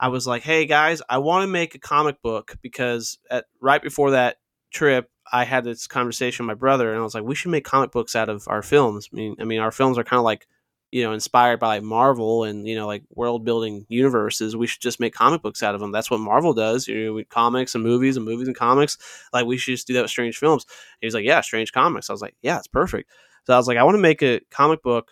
i 0.00 0.08
was 0.08 0.26
like 0.26 0.42
hey 0.42 0.66
guys 0.66 1.00
i 1.08 1.18
want 1.18 1.42
to 1.42 1.46
make 1.46 1.74
a 1.74 1.78
comic 1.78 2.20
book 2.20 2.56
because 2.62 3.18
at 3.30 3.46
right 3.60 3.82
before 3.82 4.10
that 4.10 4.36
trip 4.72 5.08
i 5.32 5.44
had 5.44 5.64
this 5.64 5.86
conversation 5.86 6.44
with 6.46 6.56
my 6.56 6.58
brother 6.58 6.90
and 6.90 7.00
i 7.00 7.02
was 7.02 7.14
like 7.14 7.24
we 7.24 7.34
should 7.34 7.50
make 7.50 7.64
comic 7.64 7.92
books 7.92 8.16
out 8.16 8.28
of 8.28 8.46
our 8.48 8.62
films. 8.62 9.08
I 9.12 9.16
mean 9.16 9.36
i 9.40 9.44
mean 9.44 9.60
our 9.60 9.72
films 9.72 9.96
are 9.98 10.04
kind 10.04 10.18
of 10.18 10.24
like 10.24 10.46
you 10.94 11.02
know 11.02 11.12
inspired 11.12 11.58
by 11.58 11.66
like 11.66 11.82
Marvel 11.82 12.44
and 12.44 12.68
you 12.68 12.76
know 12.76 12.86
like 12.86 13.02
world 13.10 13.44
building 13.44 13.84
universes. 13.88 14.54
We 14.54 14.68
should 14.68 14.80
just 14.80 15.00
make 15.00 15.12
comic 15.12 15.42
books 15.42 15.60
out 15.60 15.74
of 15.74 15.80
them. 15.80 15.90
That's 15.90 16.08
what 16.08 16.20
Marvel 16.20 16.54
does. 16.54 16.86
You 16.86 17.06
know, 17.06 17.14
with 17.14 17.28
comics 17.28 17.74
and 17.74 17.82
movies 17.82 18.16
and 18.16 18.24
movies 18.24 18.46
and 18.46 18.56
comics. 18.56 18.96
Like 19.32 19.44
we 19.44 19.56
should 19.56 19.72
just 19.72 19.88
do 19.88 19.94
that 19.94 20.02
with 20.02 20.12
Strange 20.12 20.38
Films. 20.38 20.66
He 21.00 21.08
was 21.08 21.14
like, 21.14 21.24
yeah, 21.24 21.40
Strange 21.40 21.72
Comics. 21.72 22.08
I 22.08 22.12
was 22.12 22.22
like, 22.22 22.36
yeah, 22.42 22.58
it's 22.58 22.68
perfect. 22.68 23.10
So 23.44 23.54
I 23.54 23.56
was 23.56 23.66
like, 23.66 23.76
I 23.76 23.82
want 23.82 23.96
to 23.96 24.02
make 24.02 24.22
a 24.22 24.40
comic 24.52 24.84
book, 24.84 25.10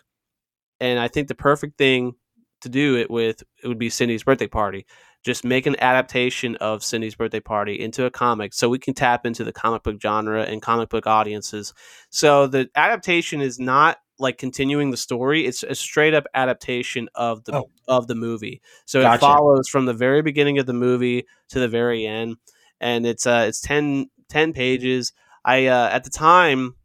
and 0.79 0.97
I 0.97 1.09
think 1.09 1.27
the 1.27 1.35
perfect 1.35 1.77
thing 1.77 2.15
to 2.61 2.69
do 2.69 2.95
it 2.95 3.11
with 3.11 3.43
it 3.61 3.67
would 3.67 3.77
be 3.77 3.89
Cindy's 3.89 4.23
birthday 4.23 4.47
party. 4.47 4.85
Just 5.25 5.43
make 5.43 5.65
an 5.65 5.75
adaptation 5.81 6.55
of 6.57 6.81
Cindy's 6.81 7.15
birthday 7.15 7.41
party 7.41 7.77
into 7.77 8.05
a 8.05 8.11
comic 8.11 8.53
so 8.53 8.69
we 8.69 8.79
can 8.79 8.93
tap 8.93 9.25
into 9.25 9.43
the 9.43 9.51
comic 9.51 9.83
book 9.83 10.01
genre 10.01 10.43
and 10.43 10.61
comic 10.61 10.87
book 10.87 11.07
audiences. 11.07 11.73
So 12.09 12.47
the 12.47 12.69
adaptation 12.73 13.41
is 13.41 13.59
not 13.59 13.97
like 14.19 14.37
continuing 14.37 14.91
the 14.91 14.97
story; 14.97 15.45
it's 15.45 15.63
a 15.63 15.75
straight 15.75 16.13
up 16.13 16.25
adaptation 16.33 17.09
of 17.15 17.43
the 17.45 17.55
Oh. 17.57 17.69
of 17.87 18.07
the 18.07 18.15
movie. 18.15 18.61
So 18.85 18.99
it 19.01 19.19
follows 19.19 19.67
from 19.69 19.85
the 19.85 19.93
very 19.93 20.21
beginning 20.21 20.59
of 20.59 20.65
the 20.65 20.73
movie 20.73 21.25
to 21.49 21.59
the 21.59 21.67
very 21.67 22.05
end, 22.05 22.37
and 22.79 23.05
it's 23.05 23.25
uh 23.27 23.45
it's 23.47 23.61
10, 23.61 24.09
10 24.29 24.53
pages. 24.53 25.13
I 25.45 25.67
uh, 25.67 25.89
at 25.91 26.03
the 26.03 26.09
time 26.09 26.75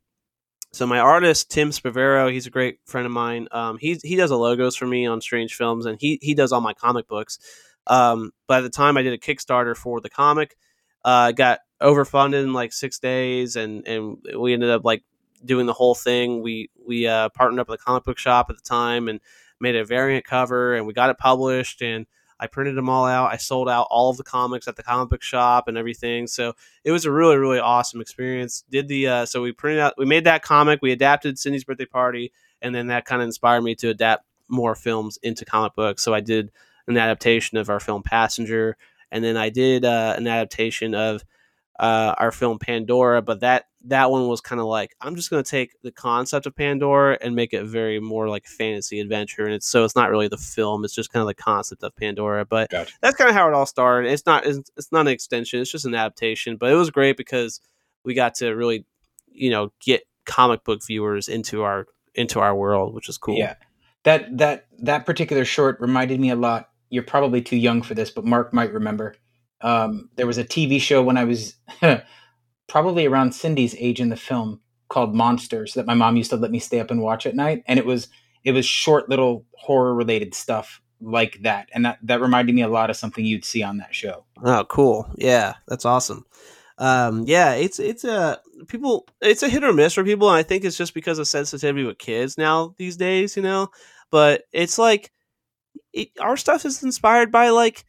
so 0.72 0.86
my 0.86 0.98
artist 0.98 1.50
Tim 1.50 1.72
Spavero, 1.72 2.28
he's 2.30 2.46
a 2.46 2.50
great 2.50 2.78
friend 2.84 3.06
of 3.06 3.12
mine. 3.12 3.48
Um, 3.52 3.78
he 3.78 3.98
he 4.02 4.16
does 4.16 4.30
the 4.30 4.38
logos 4.38 4.76
for 4.76 4.86
me 4.86 5.06
on 5.06 5.20
Strange 5.20 5.54
Films, 5.54 5.86
and 5.86 5.98
he 6.00 6.18
he 6.20 6.34
does 6.34 6.52
all 6.52 6.60
my 6.60 6.74
comic 6.74 7.08
books. 7.08 7.38
Um, 7.86 8.32
by 8.46 8.60
the 8.60 8.68
time 8.68 8.96
I 8.98 9.02
did 9.02 9.14
a 9.14 9.18
Kickstarter 9.18 9.74
for 9.74 10.00
the 10.00 10.10
comic, 10.10 10.56
uh, 11.04 11.32
got 11.32 11.60
overfunded 11.80 12.42
in 12.42 12.52
like 12.52 12.72
six 12.74 12.98
days, 12.98 13.56
and 13.56 13.86
and 13.88 14.18
we 14.36 14.52
ended 14.52 14.68
up 14.68 14.84
like 14.84 15.04
doing 15.42 15.64
the 15.66 15.72
whole 15.72 15.94
thing. 15.94 16.42
We 16.42 16.68
we 16.88 17.06
uh, 17.06 17.28
partnered 17.28 17.60
up 17.60 17.68
with 17.68 17.80
a 17.80 17.84
comic 17.84 18.02
book 18.02 18.18
shop 18.18 18.46
at 18.50 18.56
the 18.56 18.62
time 18.62 19.08
and 19.08 19.20
made 19.60 19.76
a 19.76 19.84
variant 19.84 20.24
cover, 20.24 20.74
and 20.74 20.86
we 20.86 20.92
got 20.92 21.10
it 21.10 21.18
published 21.18 21.82
and. 21.82 22.06
I 22.40 22.46
printed 22.46 22.76
them 22.76 22.88
all 22.88 23.04
out. 23.04 23.32
I 23.32 23.36
sold 23.36 23.68
out 23.68 23.88
all 23.90 24.10
of 24.10 24.16
the 24.16 24.22
comics 24.22 24.68
at 24.68 24.76
the 24.76 24.82
comic 24.84 25.10
book 25.10 25.22
shop 25.24 25.66
and 25.66 25.76
everything. 25.76 26.28
So 26.28 26.52
it 26.84 26.92
was 26.92 27.04
a 27.04 27.10
really, 27.10 27.36
really 27.36 27.58
awesome 27.58 28.00
experience. 28.00 28.62
Did 28.70 28.86
the 28.86 29.08
uh, 29.08 29.26
so 29.26 29.42
we 29.42 29.50
printed 29.50 29.80
out, 29.80 29.94
we 29.98 30.06
made 30.06 30.22
that 30.22 30.44
comic, 30.44 30.78
we 30.80 30.92
adapted 30.92 31.36
Cindy's 31.36 31.64
birthday 31.64 31.86
party, 31.86 32.32
and 32.62 32.72
then 32.72 32.86
that 32.86 33.06
kind 33.06 33.20
of 33.20 33.26
inspired 33.26 33.62
me 33.62 33.74
to 33.74 33.88
adapt 33.88 34.24
more 34.48 34.76
films 34.76 35.18
into 35.24 35.44
comic 35.44 35.74
books. 35.74 36.04
So 36.04 36.14
I 36.14 36.20
did 36.20 36.52
an 36.86 36.96
adaptation 36.96 37.58
of 37.58 37.68
our 37.68 37.80
film 37.80 38.04
Passenger, 38.04 38.76
and 39.10 39.24
then 39.24 39.36
I 39.36 39.50
did 39.50 39.84
uh, 39.84 40.14
an 40.16 40.28
adaptation 40.28 40.94
of 40.94 41.24
uh, 41.78 42.14
our 42.18 42.32
film 42.32 42.58
Pandora, 42.58 43.22
but 43.22 43.40
that 43.40 43.66
that 43.84 44.10
one 44.10 44.26
was 44.26 44.40
kind 44.40 44.60
of 44.60 44.66
like 44.66 44.96
I'm 45.00 45.14
just 45.14 45.30
going 45.30 45.42
to 45.42 45.48
take 45.48 45.80
the 45.82 45.92
concept 45.92 46.46
of 46.46 46.56
Pandora 46.56 47.16
and 47.20 47.34
make 47.34 47.52
it 47.52 47.64
very 47.64 48.00
more 48.00 48.28
like 48.28 48.46
fantasy 48.46 48.98
adventure, 49.00 49.44
and 49.44 49.54
it's 49.54 49.68
so 49.68 49.84
it's 49.84 49.94
not 49.94 50.10
really 50.10 50.28
the 50.28 50.36
film; 50.36 50.84
it's 50.84 50.94
just 50.94 51.12
kind 51.12 51.20
of 51.20 51.28
the 51.28 51.34
concept 51.34 51.82
of 51.82 51.94
Pandora. 51.94 52.44
But 52.44 52.70
Gotcha. 52.70 52.92
that's 53.00 53.16
kind 53.16 53.30
of 53.30 53.36
how 53.36 53.48
it 53.48 53.54
all 53.54 53.66
started. 53.66 54.10
It's 54.10 54.26
not 54.26 54.44
it's, 54.46 54.70
it's 54.76 54.90
not 54.90 55.02
an 55.02 55.08
extension; 55.08 55.60
it's 55.60 55.70
just 55.70 55.84
an 55.84 55.94
adaptation. 55.94 56.56
But 56.56 56.72
it 56.72 56.76
was 56.76 56.90
great 56.90 57.16
because 57.16 57.60
we 58.04 58.14
got 58.14 58.34
to 58.36 58.50
really, 58.50 58.84
you 59.30 59.50
know, 59.50 59.72
get 59.80 60.02
comic 60.24 60.64
book 60.64 60.80
viewers 60.84 61.28
into 61.28 61.62
our 61.62 61.86
into 62.14 62.40
our 62.40 62.54
world, 62.54 62.94
which 62.94 63.08
is 63.08 63.18
cool. 63.18 63.38
Yeah, 63.38 63.54
that 64.02 64.36
that 64.38 64.66
that 64.80 65.06
particular 65.06 65.44
short 65.44 65.80
reminded 65.80 66.18
me 66.18 66.30
a 66.30 66.36
lot. 66.36 66.70
You're 66.90 67.04
probably 67.04 67.42
too 67.42 67.56
young 67.56 67.82
for 67.82 67.94
this, 67.94 68.10
but 68.10 68.24
Mark 68.24 68.52
might 68.52 68.72
remember. 68.72 69.14
Um, 69.60 70.10
there 70.16 70.26
was 70.26 70.38
a 70.38 70.44
TV 70.44 70.80
show 70.80 71.02
when 71.02 71.16
I 71.16 71.24
was 71.24 71.54
probably 72.68 73.06
around 73.06 73.32
Cindy's 73.32 73.74
age 73.78 74.00
in 74.00 74.08
the 74.08 74.16
film 74.16 74.60
called 74.88 75.14
Monsters 75.14 75.74
that 75.74 75.86
my 75.86 75.94
mom 75.94 76.16
used 76.16 76.30
to 76.30 76.36
let 76.36 76.50
me 76.50 76.58
stay 76.58 76.80
up 76.80 76.90
and 76.90 77.02
watch 77.02 77.26
at 77.26 77.34
night, 77.34 77.62
and 77.66 77.78
it 77.78 77.86
was 77.86 78.08
it 78.44 78.52
was 78.52 78.64
short 78.64 79.08
little 79.08 79.44
horror 79.56 79.94
related 79.94 80.34
stuff 80.34 80.80
like 81.00 81.38
that, 81.42 81.68
and 81.72 81.84
that 81.84 81.98
that 82.02 82.20
reminded 82.20 82.54
me 82.54 82.62
a 82.62 82.68
lot 82.68 82.90
of 82.90 82.96
something 82.96 83.24
you'd 83.24 83.44
see 83.44 83.62
on 83.62 83.78
that 83.78 83.94
show. 83.94 84.24
Oh, 84.42 84.64
cool. 84.64 85.08
Yeah, 85.16 85.54
that's 85.66 85.84
awesome. 85.84 86.24
Um, 86.78 87.24
yeah, 87.26 87.54
it's 87.54 87.78
it's 87.78 88.04
a 88.04 88.40
people. 88.68 89.06
It's 89.20 89.42
a 89.42 89.48
hit 89.48 89.64
or 89.64 89.72
miss 89.72 89.94
for 89.94 90.04
people, 90.04 90.28
and 90.28 90.36
I 90.36 90.42
think 90.42 90.64
it's 90.64 90.76
just 90.76 90.94
because 90.94 91.18
of 91.18 91.26
sensitivity 91.26 91.84
with 91.84 91.98
kids 91.98 92.38
now 92.38 92.74
these 92.78 92.96
days, 92.96 93.36
you 93.36 93.42
know. 93.42 93.68
But 94.10 94.44
it's 94.52 94.78
like 94.78 95.10
it, 95.92 96.10
our 96.20 96.36
stuff 96.36 96.64
is 96.64 96.82
inspired 96.82 97.32
by 97.32 97.50
like 97.50 97.84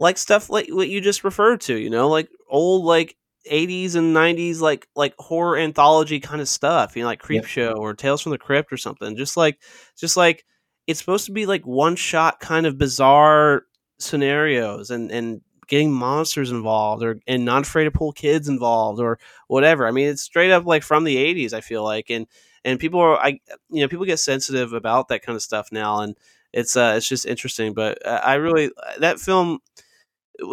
like 0.00 0.18
stuff 0.18 0.50
like 0.50 0.68
what 0.70 0.88
you 0.88 1.00
just 1.00 1.22
referred 1.22 1.60
to, 1.60 1.76
you 1.76 1.90
know, 1.90 2.08
like 2.08 2.28
old 2.48 2.84
like 2.84 3.16
80s 3.50 3.94
and 3.94 4.16
90s 4.16 4.60
like 4.60 4.88
like 4.96 5.14
horror 5.18 5.58
anthology 5.58 6.18
kind 6.18 6.40
of 6.40 6.48
stuff, 6.48 6.96
you 6.96 7.02
know, 7.02 7.08
like 7.08 7.20
Creep 7.20 7.42
Yep. 7.42 7.48
Show 7.48 7.72
or 7.72 7.94
Tales 7.94 8.22
from 8.22 8.32
the 8.32 8.38
Crypt 8.38 8.72
or 8.72 8.76
something. 8.78 9.16
Just 9.16 9.36
like 9.36 9.60
just 9.96 10.16
like 10.16 10.44
it's 10.86 10.98
supposed 10.98 11.26
to 11.26 11.32
be 11.32 11.46
like 11.46 11.66
one 11.66 11.96
shot 11.96 12.40
kind 12.40 12.66
of 12.66 12.78
bizarre 12.78 13.64
scenarios 13.98 14.90
and 14.90 15.12
and 15.12 15.42
getting 15.68 15.92
monsters 15.92 16.50
involved 16.50 17.04
or 17.04 17.20
and 17.26 17.44
not 17.44 17.62
afraid 17.62 17.84
to 17.84 17.90
pull 17.90 18.12
kids 18.12 18.48
involved 18.48 19.00
or 19.00 19.18
whatever. 19.48 19.86
I 19.86 19.90
mean, 19.90 20.08
it's 20.08 20.22
straight 20.22 20.50
up 20.50 20.64
like 20.64 20.82
from 20.82 21.04
the 21.04 21.16
80s, 21.16 21.52
I 21.52 21.60
feel 21.60 21.84
like 21.84 22.08
and 22.08 22.26
and 22.64 22.80
people 22.80 23.00
are 23.00 23.18
I 23.18 23.40
you 23.68 23.82
know, 23.82 23.88
people 23.88 24.06
get 24.06 24.18
sensitive 24.18 24.72
about 24.72 25.08
that 25.08 25.22
kind 25.22 25.36
of 25.36 25.42
stuff 25.42 25.70
now 25.70 26.00
and 26.00 26.16
it's 26.52 26.76
uh 26.76 26.94
it's 26.96 27.08
just 27.08 27.26
interesting, 27.26 27.74
but 27.74 28.04
uh, 28.06 28.20
I 28.24 28.34
really 28.34 28.70
that 28.98 29.20
film 29.20 29.60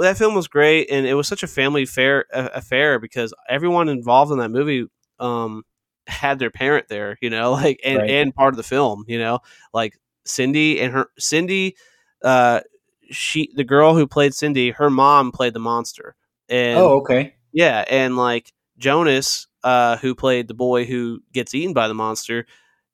that 0.01 0.17
film 0.17 0.35
was 0.35 0.47
great 0.47 0.89
and 0.91 1.05
it 1.05 1.13
was 1.13 1.27
such 1.27 1.43
a 1.43 1.47
family 1.47 1.85
fair 1.85 2.25
affair 2.31 2.99
because 2.99 3.33
everyone 3.49 3.89
involved 3.89 4.31
in 4.31 4.39
that 4.39 4.49
movie 4.49 4.85
um 5.19 5.63
had 6.07 6.39
their 6.39 6.51
parent 6.51 6.87
there, 6.87 7.17
you 7.21 7.29
know, 7.29 7.51
like 7.63 7.79
and 7.83 7.99
Right. 7.99 8.09
and 8.09 8.35
part 8.35 8.53
of 8.53 8.57
the 8.57 8.63
film, 8.63 9.03
you 9.07 9.19
know, 9.19 9.39
like 9.73 9.97
Cindy 10.25 10.79
and 10.79 10.93
her 10.93 11.07
Cindy 11.17 11.75
uh 12.23 12.61
she 13.09 13.51
the 13.55 13.63
girl 13.63 13.95
who 13.95 14.07
played 14.07 14.33
Cindy, 14.33 14.71
her 14.71 14.89
mom 14.89 15.31
played 15.31 15.53
the 15.53 15.59
monster. 15.59 16.15
And 16.49 16.77
oh, 16.79 16.99
okay. 17.01 17.35
yeah, 17.51 17.83
and 17.89 18.17
like 18.17 18.53
Jonas 18.77 19.47
uh 19.63 19.97
who 19.97 20.15
played 20.15 20.47
the 20.47 20.53
boy 20.53 20.85
who 20.85 21.19
gets 21.33 21.53
eaten 21.53 21.73
by 21.73 21.87
the 21.87 21.93
monster, 21.93 22.45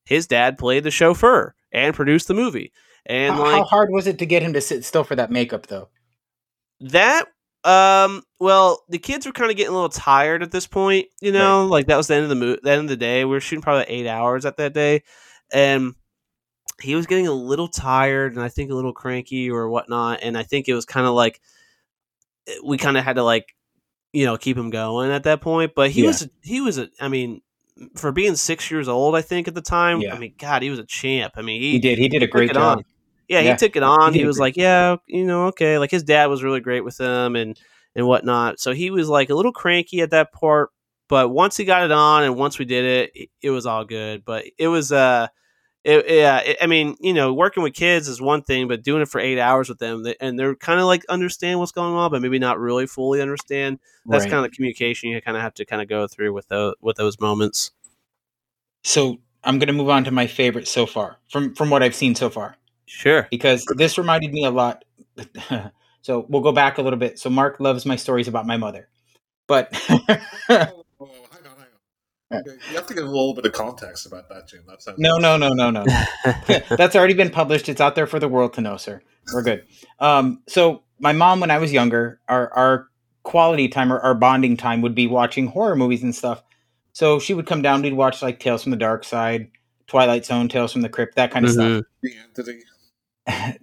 his 0.06 0.28
dad 0.28 0.58
played 0.58 0.84
the 0.84 0.91
chauffeur 0.91 1.56
and 1.72 1.96
produced 1.96 2.28
the 2.28 2.34
movie. 2.34 2.72
And 3.06 3.36
How, 3.36 3.41
like 3.41 3.54
how 3.54 3.64
hard 3.66 3.89
was 3.91 4.08
it 4.08 4.20
to 4.20 4.26
get 4.26 4.44
him 4.44 4.54
to 4.54 4.62
sit 4.62 4.86
still 4.86 5.04
for 5.04 5.16
that 5.16 5.32
makeup, 5.32 5.68
though? 5.68 5.89
That 6.92 7.26
um 7.66 8.22
well 8.40 8.84
the 8.90 8.98
kids 9.00 9.26
were 9.26 9.32
kind 9.32 9.50
of 9.50 9.56
getting 9.58 9.72
a 9.72 9.76
little 9.76 9.88
tired 9.90 10.44
at 10.44 10.52
this 10.52 10.68
point 10.68 11.08
you 11.22 11.32
know 11.32 11.66
like 11.66 11.88
that 11.88 11.96
was 11.96 12.08
the 12.08 12.14
end 12.16 12.24
of 12.24 12.30
the 12.30 12.36
mo- 12.36 12.58
the 12.62 12.72
end 12.72 12.82
of 12.82 12.88
the 12.90 12.98
day 12.98 13.24
we 13.24 13.32
were 13.32 13.40
shooting 13.40 13.62
probably 13.62 13.86
eight 13.88 14.06
hours 14.08 14.46
at 14.46 14.58
that 14.58 14.74
day 14.74 15.02
and 15.54 15.94
he 16.82 16.96
was 16.96 17.06
getting 17.08 17.28
a 17.28 17.32
little 17.32 17.70
tired 17.70 18.34
and 18.34 18.42
i 18.44 18.50
think 18.50 18.70
a 18.70 18.74
little 18.76 18.92
cranky 18.92 19.50
or 19.50 19.70
whatnot 19.70 20.20
and 20.24 20.38
i 20.38 20.44
think 20.44 20.68
it 20.68 20.74
was 20.74 20.84
kind 20.86 21.08
of 21.08 21.14
like 21.14 21.40
eh, 22.48 22.56
we 22.66 22.78
kind 22.78 22.98
of 22.98 23.04
had 23.06 23.16
to 23.16 23.24
like 23.24 23.56
you 24.12 24.26
know 24.26 24.38
keep 24.38 24.58
him 24.58 24.70
going 24.70 25.10
at 25.12 25.24
that 25.24 25.40
point 25.40 25.72
but 25.74 25.90
he 25.90 26.02
Yeah. 26.02 26.08
was 26.08 26.28
he 26.42 26.60
was 26.60 26.78
a 26.78 26.90
i 27.00 27.08
mean 27.08 27.42
for 27.96 28.12
being 28.12 28.36
six 28.36 28.70
years 28.70 28.90
old 28.90 29.16
i 29.16 29.22
think 29.22 29.48
at 29.48 29.56
the 29.56 29.62
time 29.62 30.02
Yeah. 30.02 30.14
i 30.16 30.20
mean 30.20 30.34
god 30.38 30.62
he 30.64 30.70
was 30.70 30.80
a 30.80 30.86
champ 30.86 31.34
i 31.38 31.42
mean 31.42 31.62
He 31.62 31.72
he 31.74 31.80
did. 31.80 31.98
He 31.98 32.10
did 32.10 32.24
a 32.24 32.28
great 32.28 32.52
job. 32.54 32.80
on. 32.80 32.84
Yeah, 33.34 33.42
Yeah, 33.42 33.52
he 33.52 33.58
took 33.58 33.76
it 33.76 33.84
on. 33.84 34.14
did 34.14 34.20
He, 34.20 34.26
was 34.26 34.40
like, 34.40 34.56
"Yeah, 34.58 34.98
you 35.08 35.26
know, 35.26 35.48
okay." 35.48 35.78
Like 35.78 35.92
his 35.92 36.04
dad 36.04 36.28
was 36.28 36.44
really 36.44 36.60
great 36.62 36.84
with 36.84 37.00
him 37.00 37.36
and 37.36 37.60
and 37.96 38.08
whatnot. 38.08 38.60
So 38.60 38.74
he 38.74 38.90
was 38.92 39.10
like 39.10 39.30
a 39.30 39.36
little 39.36 39.52
cranky 39.52 40.02
at 40.02 40.12
that 40.12 40.32
part, 40.34 40.72
but 41.10 41.30
once 41.30 41.58
he 41.58 41.66
got 41.66 41.84
it 41.84 41.92
on 41.92 42.24
and 42.24 42.36
once 42.36 42.58
we 42.60 42.66
did 42.66 42.86
it, 42.86 43.12
it, 43.16 43.30
it 43.42 43.50
was 43.52 43.66
all 43.66 43.86
good. 43.86 44.24
But 44.26 44.46
it 44.58 44.68
was 44.68 44.92
uh, 44.92 45.28
it, 45.84 46.06
yeah. 46.10 46.40
It, 46.40 46.58
I 46.62 46.68
mean, 46.68 46.96
you 47.02 47.14
know, 47.14 47.34
working 47.34 47.64
with 47.64 47.74
kids 47.74 48.08
is 48.08 48.22
one 48.22 48.42
thing, 48.44 48.68
but 48.68 48.84
doing 48.84 49.02
it 49.02 49.10
for 49.10 49.20
eight 49.20 49.40
hours 49.40 49.70
with 49.70 49.80
them, 49.80 50.04
they, 50.04 50.16
and 50.22 50.40
they're 50.40 50.56
kind 50.56 50.80
of 50.80 50.86
like 50.86 51.04
understand 51.10 51.60
what's 51.60 51.72
going 51.74 51.94
on, 51.96 52.12
but 52.12 52.22
maybe 52.22 52.40
not 52.40 52.60
really 52.60 52.88
fully 52.88 53.22
understand. 53.22 53.80
That's 54.10 54.24
Right. 54.24 54.32
kind 54.32 54.46
of 54.46 54.52
the 54.52 54.56
communication 54.56 55.10
you 55.10 55.22
kind 55.22 55.38
of 55.38 55.44
have 55.44 55.54
to 55.56 55.66
kind 55.66 55.82
of 55.82 55.90
go 55.90 56.08
through 56.08 56.34
with 56.34 56.48
those 56.48 56.76
with 56.82 56.98
those 56.98 57.20
moments. 57.20 57.72
So 58.84 59.20
I'm 59.44 59.60
going 59.60 59.68
to 59.68 59.74
move 59.74 59.90
on 59.90 60.04
to 60.06 60.12
my 60.12 60.28
favorite 60.28 60.68
so 60.68 60.86
far 60.86 61.18
from 61.30 61.54
from 61.56 61.70
what 61.70 61.84
I've 61.84 61.96
seen 61.96 62.16
so 62.16 62.30
far 62.30 62.58
Sure. 62.94 63.28
because 63.32 63.66
this 63.76 63.98
reminded 63.98 64.32
me 64.32 64.46
a 64.46 64.52
lot. 64.52 64.86
so 66.02 66.26
we'll 66.30 66.41
go 66.41 66.52
back 66.52 66.78
a 66.78 66.82
little 66.82 67.00
bit. 67.00 67.18
So 67.20 67.30
Mark 67.30 67.60
loves 67.60 67.86
my 67.86 67.96
stories 67.96 68.28
about 68.28 68.46
my 68.46 68.56
mother, 68.58 68.88
but 69.48 69.70
Oh, 69.89 70.06
hang 70.50 70.68
on, 71.00 71.58
hang 71.58 71.68
on. 72.32 72.39
Okay, 72.39 72.52
You 72.70 72.76
have 72.76 72.88
to 72.88 72.94
give 72.94 73.04
a 73.04 73.08
little 73.08 73.34
bit 73.34 73.46
of 73.46 73.52
context 73.54 74.06
about 74.06 74.30
that, 74.30 74.48
Jim. 74.48 74.62
That 74.68 74.82
sounds 74.84 75.00
no, 75.00 75.18
no, 75.18 75.38
no, 75.38 75.50
no, 75.50 75.72
no. 75.72 75.84
That's 76.70 76.96
already 76.96 77.14
been 77.16 77.30
published. 77.32 77.68
It's 77.68 77.82
out 77.82 77.96
there 77.96 78.08
for 78.08 78.20
the 78.20 78.28
world 78.30 78.54
to 78.54 78.62
know, 78.62 78.78
sir. 78.78 79.02
We're 79.34 79.41
good. 79.44 79.66
Um, 80.00 80.41
so 80.48 80.84
my 81.00 81.14
mom, 81.14 81.39
when 81.39 81.52
I 81.52 81.58
was 81.58 81.74
younger, 81.74 82.20
our 82.28 82.52
our 82.54 82.88
quality 83.24 83.68
time 83.70 83.91
or 83.91 84.00
our 84.02 84.14
bonding 84.14 84.56
time 84.58 84.82
would 84.82 84.94
be 84.96 85.08
watching 85.08 85.48
horror 85.48 85.76
movies 85.76 86.04
and 86.04 86.14
stuff. 86.16 86.44
So 86.94 87.20
she 87.20 87.34
would 87.34 87.48
come 87.48 87.62
down. 87.64 87.82
We'd 87.82 87.94
watch 87.94 88.22
like 88.22 88.39
Tales 88.39 88.64
from 88.64 88.72
the 88.72 88.78
Dark 88.78 89.04
Side, 89.04 89.50
Twilight 89.88 90.26
Zone, 90.26 90.48
Tales 90.50 90.72
from 90.74 90.82
the 90.82 90.89
Crypt, 90.89 91.16
that 91.16 91.32
kind 91.32 91.46
of 91.46 91.52
Mhm. 91.52 91.84
the 92.04 92.12
entity. 92.18 92.60
Stuff. 93.28 93.58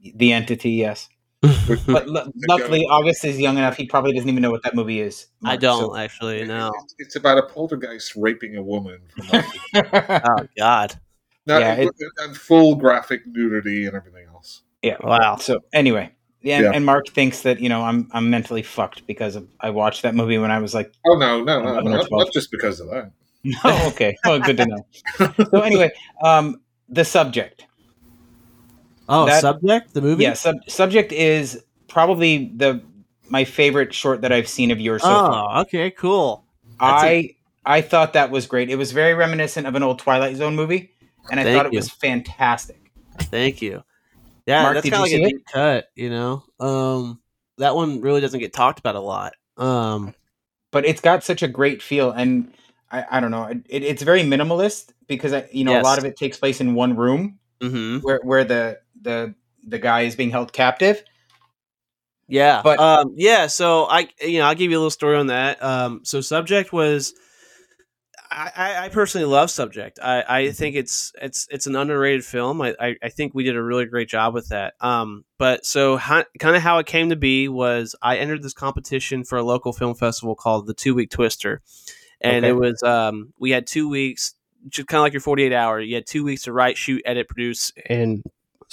the 0.14 0.32
entity, 0.32 0.70
yes. 0.72 1.08
But 1.86 2.06
l- 2.08 2.32
luckily, 2.48 2.86
August 2.86 3.24
is 3.24 3.38
young 3.38 3.58
enough. 3.58 3.76
He 3.76 3.86
probably 3.86 4.12
doesn't 4.14 4.28
even 4.28 4.40
know 4.40 4.50
what 4.50 4.62
that 4.62 4.74
movie 4.74 5.00
is. 5.00 5.26
I 5.44 5.56
don't 5.56 5.80
so- 5.80 5.96
actually 5.96 6.44
know. 6.46 6.72
It's, 6.84 6.94
it's 6.98 7.16
about 7.16 7.36
a 7.38 7.42
poltergeist 7.42 8.16
raping 8.16 8.56
a 8.56 8.62
woman. 8.62 9.00
From 9.10 9.42
Oh 9.94 10.46
God! 10.56 10.94
now, 11.46 11.58
Yeah, 11.58 11.74
it- 11.74 11.90
and 12.18 12.36
full 12.36 12.76
graphic 12.76 13.26
nudity 13.26 13.86
and 13.86 13.94
everything 13.94 14.26
else. 14.32 14.62
yeah. 14.82 14.96
Wow. 15.02 15.36
So 15.36 15.60
anyway, 15.74 16.12
yeah, 16.40 16.56
and, 16.56 16.64
Yeah. 16.64 16.70
and 16.72 16.86
Mark 16.86 17.08
thinks 17.08 17.42
that 17.42 17.60
you 17.60 17.68
know 17.68 17.82
I'm 17.82 18.08
I'm 18.12 18.30
mentally 18.30 18.62
fucked 18.62 19.06
because 19.06 19.36
of, 19.36 19.46
I 19.60 19.68
watched 19.68 20.00
that 20.02 20.14
movie 20.14 20.38
when 20.38 20.50
I 20.50 20.60
was 20.60 20.72
like 20.74 20.94
Oh 21.06 21.16
no, 21.18 21.42
no, 21.44 21.60
no, 21.60 21.76
I'm 21.76 21.84
no 21.84 21.90
not 21.90 22.08
not, 22.10 22.32
just 22.32 22.50
because 22.50 22.80
of 22.80 22.88
that. 22.88 23.10
Oh, 23.64 23.88
okay. 23.88 24.16
Well, 24.24 24.40
good 24.40 24.56
to 24.56 24.64
know. 24.66 24.86
So 25.50 25.60
anyway, 25.60 25.92
um, 26.22 26.62
the 26.88 27.04
subject. 27.04 27.66
Oh, 29.08 29.26
That- 29.26 29.40
subject 29.40 29.94
the 29.94 30.00
movie. 30.00 30.22
Yeah, 30.24 30.34
sub- 30.34 30.68
subject 30.68 31.12
is 31.12 31.62
probably 31.88 32.52
the 32.56 32.80
my 33.28 33.44
favorite 33.44 33.92
short 33.94 34.20
that 34.22 34.32
I've 34.32 34.48
seen 34.48 34.70
of 34.70 34.80
yours 34.80 35.02
so 35.02 35.08
far. 35.08 35.58
Oh, 35.58 35.60
okay, 35.62 35.90
cool. 35.90 36.44
that's 36.80 37.02
I 37.04 37.36
I 37.66 37.80
thought 37.80 38.12
that 38.14 38.30
was 38.30 38.46
great. 38.46 38.70
It 38.70 38.76
was 38.76 38.92
very 38.92 39.14
reminiscent 39.14 39.66
of 39.66 39.74
an 39.74 39.82
old 39.82 39.98
Twilight 39.98 40.36
Zone 40.36 40.54
movie, 40.56 40.92
and 41.30 41.40
I 41.40 41.44
Thank 41.44 41.56
thought 41.56 41.66
it 41.66 41.72
you. 41.72 41.78
was 41.78 41.88
fantastic. 41.90 42.90
Thank 43.18 43.62
you. 43.62 43.82
Yeah, 44.46 44.62
Mark, 44.62 44.74
that's 44.74 44.84
kind 44.90 44.96
of 44.96 45.00
like 45.10 45.12
a 45.12 45.28
deep 45.28 45.46
cut. 45.46 45.86
You 45.94 46.10
know, 46.10 46.42
um, 46.60 47.20
that 47.58 47.74
one 47.74 48.00
really 48.02 48.20
doesn't 48.20 48.40
get 48.40 48.52
talked 48.52 48.78
about 48.78 48.94
a 48.96 49.00
lot. 49.00 49.32
Um, 49.56 50.14
But 50.70 50.84
it's 50.84 51.00
got 51.00 51.24
such 51.24 51.42
a 51.42 51.48
great 51.48 51.80
feel, 51.82 52.10
and 52.10 52.52
I, 52.90 53.04
I 53.12 53.20
don't 53.20 53.30
know. 53.30 53.44
It, 53.44 53.64
it's 53.82 54.02
very 54.02 54.22
minimalist 54.22 54.90
because 55.06 55.32
I, 55.32 55.48
you 55.52 55.64
know 55.64 55.72
Yes. 55.72 55.82
a 55.82 55.84
lot 55.84 55.98
of 55.98 56.04
it 56.04 56.16
takes 56.16 56.36
place 56.38 56.60
in 56.60 56.74
one 56.74 56.96
room 56.96 57.38
Mm-hmm. 57.60 57.98
where 58.00 58.20
where 58.22 58.44
the 58.44 58.78
the 59.04 59.34
the 59.66 59.78
guy 59.78 60.02
is 60.02 60.16
being 60.16 60.30
held 60.30 60.52
captive. 60.52 61.02
Yeah, 62.26 62.62
But- 62.64 62.80
um, 62.80 63.12
yeah. 63.16 63.46
So 63.46 63.84
I, 63.84 64.08
you 64.20 64.38
know, 64.38 64.46
I'll 64.46 64.54
give 64.54 64.70
you 64.70 64.76
a 64.76 64.80
little 64.80 64.90
story 64.90 65.16
on 65.16 65.26
that. 65.28 65.62
Um, 65.62 66.00
so 66.04 66.20
subject 66.22 66.72
was, 66.72 67.12
I, 68.30 68.86
I, 68.86 68.88
personally 68.88 69.26
love 69.26 69.50
subject. 69.50 69.98
I, 70.02 70.24
I 70.26 70.50
think 70.50 70.74
it's 70.74 71.12
it's 71.22 71.46
it's 71.50 71.66
an 71.66 71.76
underrated 71.76 72.24
film. 72.24 72.60
I, 72.62 72.74
I, 72.80 72.96
I 73.02 73.08
think 73.10 73.32
we 73.34 73.44
did 73.44 73.54
a 73.56 73.62
really 73.62 73.84
great 73.84 74.08
job 74.08 74.34
with 74.34 74.48
that. 74.48 74.74
Um, 74.80 75.24
but 75.38 75.64
so 75.66 75.98
kind 75.98 76.26
of 76.56 76.62
how 76.62 76.78
it 76.78 76.86
came 76.86 77.10
to 77.10 77.16
be 77.16 77.46
was 77.48 77.94
I 78.02 78.16
entered 78.16 78.42
this 78.42 78.54
competition 78.54 79.22
for 79.22 79.38
a 79.38 79.44
local 79.44 79.72
film 79.72 79.94
festival 79.94 80.34
called 80.34 80.66
the 80.66 80.74
Two 80.74 80.94
Week 80.94 81.10
Twister, 81.10 81.60
and 82.20 82.44
Okay. 82.44 82.50
it 82.50 82.56
was 82.56 82.82
um, 82.82 83.34
we 83.38 83.50
had 83.50 83.66
two 83.68 83.88
weeks, 83.88 84.34
just 84.68 84.88
kind 84.88 84.98
of 84.98 85.02
like 85.02 85.12
your 85.12 85.20
forty 85.20 85.44
eight 85.44 85.52
hour. 85.52 85.78
You 85.78 85.94
had 85.94 86.06
two 86.06 86.24
weeks 86.24 86.42
to 86.44 86.52
write, 86.52 86.76
shoot, 86.76 87.02
edit, 87.04 87.28
produce, 87.28 87.70
and 87.86 88.24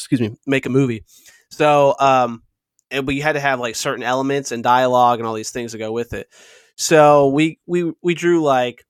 excuse 0.01 0.21
me, 0.21 0.35
make 0.45 0.65
a 0.65 0.69
movie. 0.69 1.03
So 1.49 1.95
um, 1.99 2.43
and 2.89 3.07
we 3.07 3.19
had 3.19 3.33
to 3.33 3.39
have 3.39 3.59
like 3.59 3.75
certain 3.75 4.03
elements 4.03 4.51
and 4.51 4.63
dialogue 4.63 5.19
and 5.19 5.27
all 5.27 5.33
these 5.33 5.51
things 5.51 5.71
to 5.73 5.77
go 5.77 5.91
with 5.91 6.13
it. 6.13 6.27
So 6.75 7.29
we 7.29 7.59
we 7.65 7.91
we 8.01 8.13
drew 8.15 8.41
like 8.43 8.85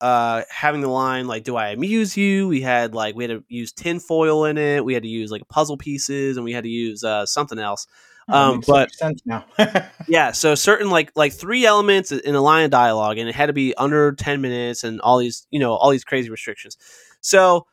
uh 0.00 0.42
having 0.50 0.82
the 0.82 0.88
line 0.88 1.26
like 1.26 1.42
do 1.44 1.56
I 1.56 1.68
amuse 1.70 2.16
you? 2.16 2.48
We 2.48 2.60
had 2.60 2.94
like 2.94 3.14
we 3.14 3.24
had 3.24 3.30
to 3.30 3.44
use 3.48 3.72
tinfoil 3.72 4.44
in 4.44 4.58
it. 4.58 4.84
We 4.84 4.94
had 4.94 5.02
to 5.04 5.08
use 5.08 5.30
like 5.30 5.48
puzzle 5.48 5.76
pieces 5.78 6.36
and 6.36 6.44
we 6.44 6.52
had 6.52 6.64
to 6.64 6.70
use 6.70 7.02
uh 7.04 7.24
something 7.26 7.58
else. 7.58 7.86
Oh, 8.28 8.34
Um, 8.54 8.62
but- 8.66 8.92
sense 8.92 9.22
now. 9.24 9.44
Yeah, 10.08 10.32
so 10.32 10.54
certain 10.54 10.90
like 10.90 11.12
like 11.16 11.32
three 11.32 11.64
elements 11.66 12.12
in 12.12 12.34
a 12.34 12.40
line 12.40 12.64
of 12.64 12.70
dialogue, 12.70 13.18
and 13.18 13.28
it 13.28 13.34
had 13.34 13.46
to 13.46 13.52
be 13.52 13.74
under 13.76 14.12
ten 14.12 14.40
minutes, 14.40 14.84
and 14.84 15.00
all 15.00 15.18
these 15.18 15.46
you 15.50 15.58
know 15.58 15.74
all 15.74 15.90
these 15.90 16.04
crazy 16.04 16.28
restrictions. 16.30 16.76
So, 17.20 17.66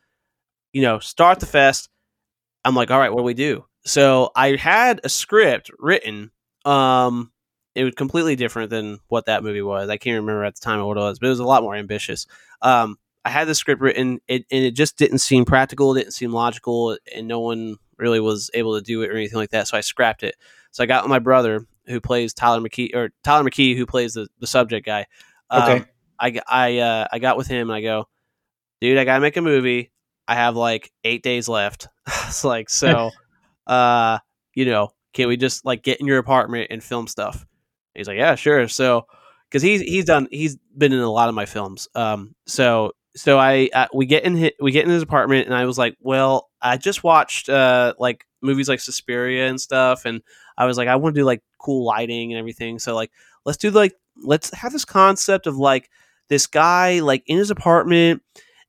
you 0.71 0.81
know, 0.81 0.97
start 0.99 1.39
the 1.39 1.45
fest. 1.45 1.89
I'm 2.65 2.75
like, 2.75 2.91
all 2.91 2.99
right, 2.99 3.11
what 3.11 3.21
do 3.21 3.25
we 3.25 3.33
do? 3.33 3.65
So 3.85 4.31
I 4.35 4.55
had 4.55 5.01
a 5.03 5.09
script 5.09 5.69
written. 5.79 6.31
Um, 6.65 7.31
it 7.75 7.83
was 7.83 7.95
completely 7.95 8.35
different 8.35 8.69
than 8.69 8.99
what 9.07 9.25
that 9.25 9.43
movie 9.43 9.61
was. 9.61 9.89
I 9.89 9.97
can't 9.97 10.21
remember 10.21 10.43
at 10.45 10.55
the 10.55 10.61
time 10.61 10.83
what 10.85 10.97
it 10.97 11.01
was, 11.01 11.19
but 11.19 11.27
it 11.27 11.31
was 11.31 11.39
a 11.39 11.45
lot 11.45 11.63
more 11.63 11.75
ambitious. 11.75 12.27
Um, 12.61 12.97
I 13.25 13.29
had 13.29 13.47
the 13.47 13.55
script 13.55 13.81
written, 13.81 14.19
it, 14.27 14.45
and 14.51 14.63
it 14.63 14.71
just 14.71 14.97
didn't 14.97 15.19
seem 15.19 15.45
practical. 15.45 15.95
It 15.95 16.01
didn't 16.01 16.13
seem 16.13 16.31
logical, 16.31 16.97
and 17.15 17.27
no 17.27 17.39
one 17.39 17.77
really 17.97 18.19
was 18.19 18.51
able 18.53 18.75
to 18.75 18.81
do 18.81 19.01
it 19.01 19.09
or 19.09 19.13
anything 19.13 19.37
like 19.37 19.51
that. 19.51 19.67
So 19.67 19.77
I 19.77 19.81
scrapped 19.81 20.23
it. 20.23 20.35
So 20.71 20.83
I 20.83 20.87
got 20.87 21.07
my 21.07 21.19
brother, 21.19 21.65
who 21.87 21.99
plays 22.01 22.33
Tyler 22.33 22.59
McKee, 22.61 22.93
or 22.93 23.11
Tyler 23.23 23.49
McKee, 23.49 23.77
who 23.77 23.85
plays 23.85 24.13
the, 24.13 24.27
the 24.39 24.47
subject 24.47 24.85
guy. 24.85 25.05
Um, 25.49 25.71
Okay. 25.71 25.85
I 26.19 26.41
I 26.47 26.77
uh, 26.79 27.07
I 27.11 27.19
got 27.19 27.37
with 27.37 27.47
him, 27.47 27.69
and 27.69 27.75
I 27.75 27.81
go, 27.81 28.07
dude, 28.81 28.97
I 28.97 29.05
gotta 29.05 29.21
make 29.21 29.37
a 29.37 29.41
movie. 29.41 29.91
I 30.27 30.35
have 30.35 30.55
like 30.55 30.91
eight 31.03 31.23
days 31.23 31.47
left. 31.47 31.87
it's 32.07 32.43
like 32.43 32.69
so, 32.69 33.11
uh, 33.67 34.19
you 34.53 34.65
know, 34.65 34.89
can 35.13 35.27
we 35.27 35.37
just 35.37 35.65
like 35.65 35.83
get 35.83 35.99
in 35.99 36.07
your 36.07 36.17
apartment 36.17 36.67
and 36.71 36.83
film 36.83 37.07
stuff? 37.07 37.45
He's 37.93 38.07
like, 38.07 38.17
yeah, 38.17 38.35
sure. 38.35 38.67
So, 38.67 39.05
because 39.49 39.61
he's 39.61 39.81
he's 39.81 40.05
done 40.05 40.27
he's 40.31 40.57
been 40.75 40.93
in 40.93 40.99
a 40.99 41.11
lot 41.11 41.29
of 41.29 41.35
my 41.35 41.45
films. 41.45 41.87
Um, 41.93 42.35
so 42.47 42.93
so 43.15 43.37
I 43.37 43.69
uh, 43.73 43.87
we 43.93 44.05
get 44.05 44.23
in 44.23 44.37
hi- 44.37 44.53
we 44.59 44.71
get 44.71 44.85
in 44.85 44.91
his 44.91 45.03
apartment, 45.03 45.45
and 45.45 45.55
I 45.55 45.65
was 45.65 45.77
like, 45.77 45.95
well, 45.99 46.49
I 46.61 46.77
just 46.77 47.03
watched 47.03 47.49
uh 47.49 47.93
like 47.99 48.25
movies 48.41 48.67
like 48.67 48.79
Suspiria 48.79 49.47
and 49.47 49.61
stuff, 49.61 50.05
and 50.05 50.21
I 50.57 50.65
was 50.65 50.77
like, 50.77 50.87
I 50.87 50.95
want 50.95 51.15
to 51.15 51.21
do 51.21 51.25
like 51.25 51.41
cool 51.59 51.85
lighting 51.85 52.31
and 52.31 52.39
everything. 52.39 52.79
So 52.79 52.95
like, 52.95 53.11
let's 53.45 53.57
do 53.57 53.69
like 53.69 53.93
let's 54.17 54.53
have 54.53 54.71
this 54.71 54.85
concept 54.85 55.47
of 55.47 55.57
like 55.57 55.89
this 56.29 56.47
guy 56.47 56.99
like 56.99 57.23
in 57.27 57.37
his 57.37 57.51
apartment, 57.51 58.23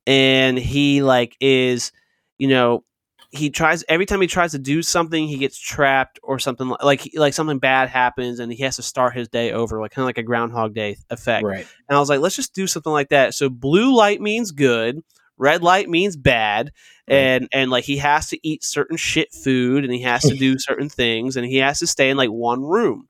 and 0.07 0.59
he 0.59 1.03
like 1.03 1.37
is 1.41 1.93
you 2.39 2.49
know 2.49 2.85
he 3.31 3.51
tries 3.51 3.83
every 3.89 4.07
time 4.07 4.21
he 4.21 4.29
tries 4.29 4.53
to 4.53 4.59
do 4.59 4.81
something 4.81 5.27
he 5.27 5.39
gets 5.39 5.59
trapped 5.59 6.21
or 6.23 6.39
something 6.39 6.69
li- 6.69 6.77
like 6.83 7.11
like 7.15 7.35
something 7.35 7.59
bad 7.59 7.89
happens 7.89 8.39
and 8.39 8.53
he 8.53 8.63
has 8.63 8.77
to 8.77 8.83
start 8.83 9.15
his 9.15 9.29
day 9.29 9.51
over 9.53 9.81
like 9.81 9.91
kind 9.91 10.05
of 10.05 10.07
like 10.07 10.19
a 10.19 10.23
groundhog 10.23 10.75
day 10.75 10.97
effect. 11.11 11.45
Right. 11.45 11.67
and 11.89 11.97
i 11.97 11.99
was 11.99 12.09
like 12.09 12.21
let's 12.21 12.37
just 12.37 12.55
do 12.55 12.67
something 12.67 12.93
like 12.93 13.09
that. 13.09 13.35
So 13.35 13.49
blue 13.49 13.95
light 13.95 14.21
means 14.21 14.53
good 14.53 15.01
red 15.37 15.63
light 15.63 15.89
means 15.89 16.17
bad 16.17 16.71
and 17.09 17.49
and 17.53 17.71
like 17.71 17.85
he 17.85 17.97
has 17.97 18.29
to 18.29 18.49
eat 18.49 18.63
certain 18.63 18.97
shit 18.97 19.33
food 19.33 19.85
and 19.85 19.93
he 19.93 20.03
has 20.03 20.23
to 20.23 20.37
do 20.37 20.59
certain 20.59 20.89
things 20.89 21.37
and 21.37 21.45
he 21.45 21.57
has 21.57 21.81
to 21.81 21.87
stay 21.87 22.11
in 22.11 22.17
like 22.17 22.31
one 22.31 22.63
room. 22.63 23.09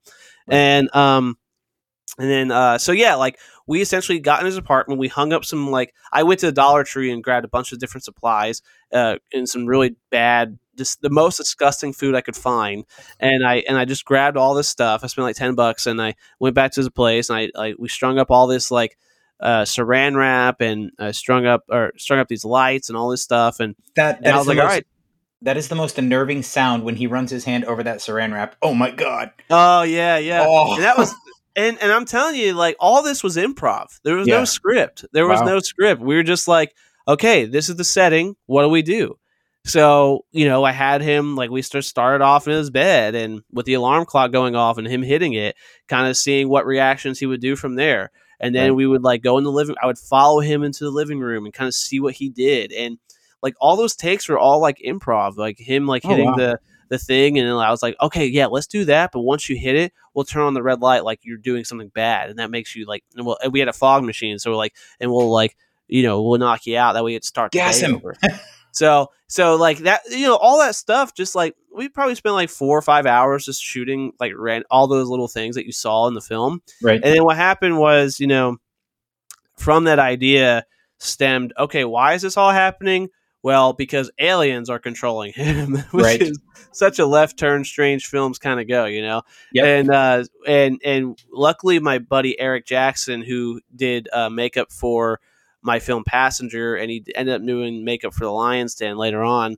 And 0.48 0.94
um 0.96 1.36
and 2.18 2.30
then 2.30 2.50
uh 2.50 2.78
so 2.78 2.92
yeah 2.92 3.16
like 3.16 3.38
we 3.66 3.80
essentially 3.80 4.18
got 4.18 4.40
in 4.40 4.46
his 4.46 4.56
apartment 4.56 4.98
we 5.00 5.08
hung 5.08 5.32
up 5.32 5.44
some 5.44 5.70
like 5.70 5.94
i 6.12 6.22
went 6.22 6.40
to 6.40 6.46
the 6.46 6.52
dollar 6.52 6.84
tree 6.84 7.10
and 7.10 7.22
grabbed 7.24 7.44
a 7.44 7.48
bunch 7.48 7.72
of 7.72 7.78
different 7.78 8.04
supplies 8.04 8.62
uh 8.92 9.16
and 9.32 9.48
some 9.48 9.66
really 9.66 9.96
bad 10.10 10.58
just 10.76 11.00
the 11.02 11.10
most 11.10 11.36
disgusting 11.36 11.92
food 11.92 12.14
i 12.14 12.20
could 12.20 12.36
find 12.36 12.84
and 13.20 13.46
i 13.46 13.56
and 13.68 13.76
i 13.78 13.84
just 13.84 14.04
grabbed 14.04 14.36
all 14.36 14.54
this 14.54 14.68
stuff 14.68 15.02
i 15.04 15.06
spent 15.06 15.24
like 15.24 15.36
10 15.36 15.54
bucks 15.54 15.86
and 15.86 16.00
i 16.02 16.14
went 16.40 16.54
back 16.54 16.72
to 16.72 16.80
his 16.80 16.88
place 16.90 17.30
and 17.30 17.38
i 17.38 17.50
like 17.54 17.76
we 17.78 17.88
strung 17.88 18.18
up 18.18 18.30
all 18.30 18.46
this 18.46 18.70
like 18.70 18.98
uh 19.40 19.62
saran 19.62 20.16
wrap 20.16 20.60
and 20.60 20.90
uh, 20.98 21.12
strung 21.12 21.46
up 21.46 21.64
or 21.68 21.92
strung 21.96 22.18
up 22.18 22.28
these 22.28 22.44
lights 22.44 22.88
and 22.88 22.96
all 22.96 23.08
this 23.08 23.22
stuff 23.22 23.60
and, 23.60 23.74
That 23.96 24.18
and 24.18 24.28
i 24.28 24.36
was 24.38 24.46
like 24.46 24.58
most, 24.58 24.66
right 24.66 24.86
that 25.42 25.56
is 25.58 25.68
the 25.68 25.74
most 25.74 25.98
unnerving 25.98 26.42
sound 26.42 26.84
when 26.84 26.96
he 26.96 27.06
runs 27.06 27.30
his 27.30 27.44
hand 27.44 27.66
over 27.66 27.82
that 27.82 27.98
saran 27.98 28.32
wrap. 28.32 28.56
Oh 28.62 28.72
my 28.72 28.90
god. 28.90 29.30
oh 29.50 29.82
yeah 29.82 30.16
yeah 30.16 30.42
Oh. 30.46 30.80
that 30.80 30.96
was 30.96 31.14
and 31.56 31.78
and 31.80 31.92
I'm 31.92 32.04
telling 32.04 32.36
you, 32.36 32.52
like 32.54 32.76
all 32.80 33.02
this 33.02 33.22
was 33.22 33.36
improv. 33.36 33.86
There 34.04 34.16
was 34.16 34.26
Yeah. 34.28 34.38
no 34.38 34.44
script. 34.44 35.04
There 35.12 35.26
was 35.26 35.40
Wow. 35.40 35.46
no 35.46 35.58
script. 35.60 36.00
We 36.02 36.14
were 36.16 36.22
just 36.22 36.48
like, 36.48 36.74
okay, 37.08 37.44
this 37.44 37.68
is 37.68 37.76
the 37.76 37.84
setting. 37.84 38.36
What 38.46 38.62
do 38.62 38.68
we 38.68 38.82
do? 38.82 39.18
So 39.66 40.24
you 40.32 40.46
know, 40.46 40.64
I 40.64 40.72
had 40.72 41.00
him 41.02 41.36
like 41.36 41.50
we 41.50 41.62
start 41.62 41.84
started 41.84 42.22
off 42.22 42.46
in 42.46 42.52
his 42.54 42.70
bed 42.70 43.14
and 43.14 43.42
with 43.52 43.66
the 43.66 43.74
alarm 43.74 44.04
clock 44.04 44.30
going 44.32 44.54
off 44.54 44.76
and 44.78 44.86
him 44.86 45.02
hitting 45.02 45.32
it, 45.32 45.56
kind 45.88 46.06
of 46.08 46.16
seeing 46.16 46.48
what 46.48 46.66
reactions 46.66 47.18
he 47.18 47.26
would 47.26 47.40
do 47.40 47.56
from 47.56 47.76
there. 47.76 48.10
And 48.40 48.54
then 48.54 48.70
Right. 48.70 48.76
we 48.76 48.86
would 48.86 49.02
like 49.02 49.22
go 49.22 49.38
in 49.38 49.44
the 49.44 49.52
living. 49.52 49.76
I 49.82 49.86
would 49.86 49.98
follow 49.98 50.40
him 50.40 50.62
into 50.64 50.84
the 50.84 50.90
living 50.90 51.20
room 51.20 51.44
and 51.46 51.54
kind 51.54 51.68
of 51.68 51.74
see 51.74 51.98
what 52.00 52.14
he 52.14 52.28
did. 52.28 52.72
And 52.72 52.98
like 53.42 53.54
all 53.60 53.76
those 53.76 53.94
takes 53.96 54.28
were 54.28 54.38
all 54.38 54.60
like 54.60 54.78
improv, 54.84 55.36
like 55.36 55.58
him 55.58 55.86
like 55.86 56.02
Oh, 56.04 56.08
hitting 56.08 56.26
wow. 56.26 56.36
the 56.36 56.58
the 56.88 56.98
thing, 56.98 57.38
and 57.38 57.48
then 57.48 57.56
I 57.56 57.70
was 57.70 57.82
like, 57.82 57.96
okay, 58.00 58.26
yeah, 58.26 58.46
let's 58.46 58.66
do 58.66 58.84
that. 58.86 59.10
But 59.12 59.20
once 59.20 59.48
you 59.48 59.56
hit 59.56 59.76
it, 59.76 59.92
we'll 60.12 60.24
turn 60.24 60.42
on 60.42 60.54
the 60.54 60.62
red 60.62 60.80
light 60.80 61.04
like 61.04 61.20
you're 61.22 61.38
doing 61.38 61.64
something 61.64 61.88
bad, 61.88 62.30
and 62.30 62.38
that 62.38 62.50
makes 62.50 62.74
you 62.76 62.86
like. 62.86 63.04
And 63.16 63.26
well, 63.26 63.38
and 63.42 63.52
we 63.52 63.58
had 63.58 63.68
a 63.68 63.72
fog 63.72 64.04
machine, 64.04 64.38
so 64.38 64.50
we're 64.50 64.56
like, 64.56 64.74
and 65.00 65.10
we'll 65.10 65.30
like, 65.30 65.56
you 65.88 66.02
know, 66.02 66.22
we'll 66.22 66.38
knock 66.38 66.66
you 66.66 66.76
out. 66.76 66.92
That 66.92 67.04
way, 67.04 67.14
it 67.14 67.24
start 67.24 67.52
the 67.52 67.58
Gas 67.58 67.80
him. 67.80 67.96
over. 67.96 68.14
So, 68.74 69.12
so 69.28 69.54
like 69.54 69.78
that, 69.78 70.00
you 70.10 70.26
know, 70.26 70.34
all 70.34 70.58
that 70.58 70.74
stuff. 70.74 71.14
Just 71.14 71.36
like 71.36 71.54
we 71.74 71.88
probably 71.88 72.16
spent 72.16 72.34
like 72.34 72.50
four 72.50 72.76
or 72.76 72.82
five 72.82 73.06
hours 73.06 73.44
just 73.44 73.62
shooting 73.62 74.12
like 74.18 74.32
ran 74.36 74.64
all 74.68 74.88
those 74.88 75.08
little 75.08 75.28
things 75.28 75.54
that 75.54 75.64
you 75.64 75.72
saw 75.72 76.08
in 76.08 76.14
the 76.14 76.20
film. 76.20 76.60
Right. 76.82 77.00
And 77.02 77.14
then 77.14 77.24
what 77.24 77.36
happened 77.36 77.78
was, 77.78 78.18
you 78.18 78.26
know, 78.26 78.58
from 79.56 79.84
that 79.84 80.00
idea 80.00 80.66
stemmed, 80.98 81.52
okay, 81.56 81.84
why 81.84 82.14
is 82.14 82.22
this 82.22 82.36
all 82.36 82.50
happening? 82.50 83.10
Well, 83.44 83.74
because 83.74 84.10
aliens 84.18 84.70
are 84.70 84.78
controlling 84.78 85.32
him, 85.36 85.76
which 85.92 86.02
Right. 86.04 86.22
is 86.22 86.38
such 86.72 86.98
a 86.98 87.04
left 87.06 87.38
turn 87.38 87.62
strange 87.64 88.06
films 88.06 88.38
kind 88.38 88.58
of 88.58 88.66
go, 88.66 88.86
you 88.86 89.02
know. 89.02 89.22
Yep. 89.52 89.64
And 89.66 89.90
uh 89.90 90.24
and 90.48 90.80
and 90.84 91.22
luckily 91.30 91.78
my 91.78 91.98
buddy 91.98 92.40
Eric 92.40 92.66
Jackson 92.66 93.20
who 93.22 93.60
did 93.76 94.08
uh 94.12 94.30
makeup 94.30 94.72
for 94.72 95.20
my 95.62 95.78
film 95.78 96.04
Passenger 96.04 96.74
and 96.76 96.90
he 96.90 97.04
ended 97.14 97.34
up 97.34 97.46
doing 97.46 97.84
makeup 97.84 98.14
for 98.14 98.24
the 98.24 98.30
Lions 98.32 98.74
Den 98.74 98.96
later 98.96 99.22
on. 99.22 99.56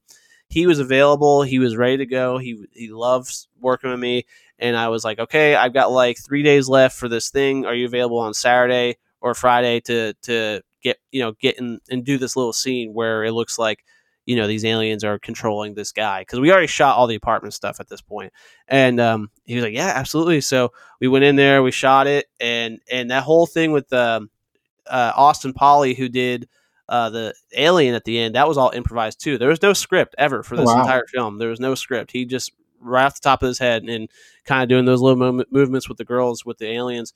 He 0.49 0.66
was 0.66 0.78
available, 0.80 1.43
he 1.43 1.59
was 1.61 1.76
ready 1.76 1.97
to 1.99 2.07
go. 2.07 2.39
He 2.39 2.66
he 2.72 2.89
loves 2.91 3.49
working 3.61 3.91
with 3.91 4.01
me 4.01 4.26
and 4.59 4.76
I 4.76 4.89
was 4.89 5.05
like, 5.05 5.18
"Okay, 5.20 5.55
I've 5.55 5.72
got 5.74 5.93
like 5.93 6.18
3 6.18 6.43
days 6.43 6.68
left 6.68 6.99
for 6.99 7.09
this 7.09 7.30
thing. 7.30 7.64
Are 7.66 7.74
you 7.74 7.87
available 7.87 8.18
on 8.18 8.34
Saturday 8.34 8.97
or 9.20 9.32
Friday 9.34 9.80
to 9.80 10.12
to 10.22 10.61
get, 10.83 10.99
you 11.11 11.20
know, 11.20 11.33
get 11.33 11.59
in 11.59 11.81
and 11.91 12.05
do 12.05 12.18
this 12.18 12.37
little 12.37 12.53
scene 12.53 12.95
where 12.95 13.24
it 13.24 13.33
looks 13.33 13.59
like 13.59 13.85
you 14.24 14.35
know 14.35 14.49
these 14.49 14.64
aliens 14.64 15.05
are 15.05 15.18
controlling 15.20 15.74
this 15.74 15.93
guy 15.93 16.20
because 16.22 16.41
we 16.41 16.51
already 16.51 16.66
shot 16.66 16.97
all 16.97 17.07
the 17.07 17.14
apartment 17.14 17.55
stuff 17.55 17.79
at 17.81 17.89
this 17.89 18.01
point. 18.01 18.33
And 18.68 18.99
um, 19.01 19.31
he 19.45 19.55
was 19.55 19.64
like 19.64 19.74
yeah 19.74 19.93
absolutely. 19.95 20.41
So 20.41 20.72
we 21.01 21.09
went 21.09 21.24
in 21.24 21.37
there 21.37 21.62
we 21.62 21.70
shot 21.70 22.07
it 22.09 22.27
and 22.41 22.81
and 22.91 23.11
that 23.11 23.22
whole 23.22 23.47
thing 23.47 23.70
with 23.72 23.93
um, 23.93 24.31
uh, 24.87 25.12
austin 25.16 25.53
polly 25.53 25.95
who 25.95 26.09
did 26.09 26.49
uh, 26.89 27.11
the 27.11 27.35
alien 27.57 27.95
at 27.97 28.05
the 28.05 28.18
end 28.18 28.37
that 28.37 28.47
was 28.47 28.57
all 28.57 28.70
improvised 28.70 29.20
too. 29.20 29.39
There 29.39 29.49
was 29.49 29.62
no 29.62 29.72
script 29.72 30.14
ever 30.18 30.45
for 30.45 30.57
Oh, 30.57 30.62
this 30.62 30.74
wow. 30.74 30.83
entire 30.83 31.05
film. 31.12 31.39
There 31.39 31.49
was 31.51 31.59
no 31.61 31.74
script. 31.74 32.12
He 32.12 32.24
just 32.24 32.53
right 32.81 33.05
off 33.07 33.14
the 33.14 33.20
top 33.22 33.43
of 33.43 33.49
his 33.49 33.59
head 33.59 33.83
and 33.85 34.09
kind 34.45 34.62
of 34.62 34.68
doing 34.68 34.85
those 34.85 35.01
little 35.01 35.33
mo- 35.33 35.45
movements 35.51 35.89
with 35.89 35.99
the 35.99 36.05
girls 36.05 36.45
with 36.45 36.59
the 36.59 36.66
aliens 36.68 37.12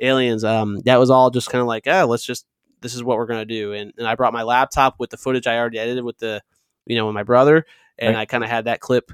aliens 0.00 0.42
um 0.44 0.80
that 0.80 0.98
was 0.98 1.08
all 1.08 1.30
just 1.30 1.48
kind 1.48 1.62
of 1.62 1.68
like 1.68 1.86
oh 1.86 2.04
let's 2.06 2.24
just 2.24 2.44
this 2.84 2.94
is 2.94 3.02
what 3.02 3.16
we're 3.16 3.26
gonna 3.26 3.44
do 3.44 3.72
and, 3.72 3.92
and 3.98 4.06
i 4.06 4.14
brought 4.14 4.32
my 4.32 4.42
laptop 4.44 4.94
with 5.00 5.10
the 5.10 5.16
footage 5.16 5.46
i 5.46 5.58
already 5.58 5.78
edited 5.78 6.04
with 6.04 6.18
the 6.18 6.40
you 6.86 6.94
know 6.94 7.06
with 7.06 7.14
my 7.14 7.24
brother 7.24 7.64
and 7.98 8.14
Right. 8.14 8.20
i 8.20 8.24
kind 8.26 8.44
of 8.44 8.50
had 8.50 8.66
that 8.66 8.78
clip 8.78 9.10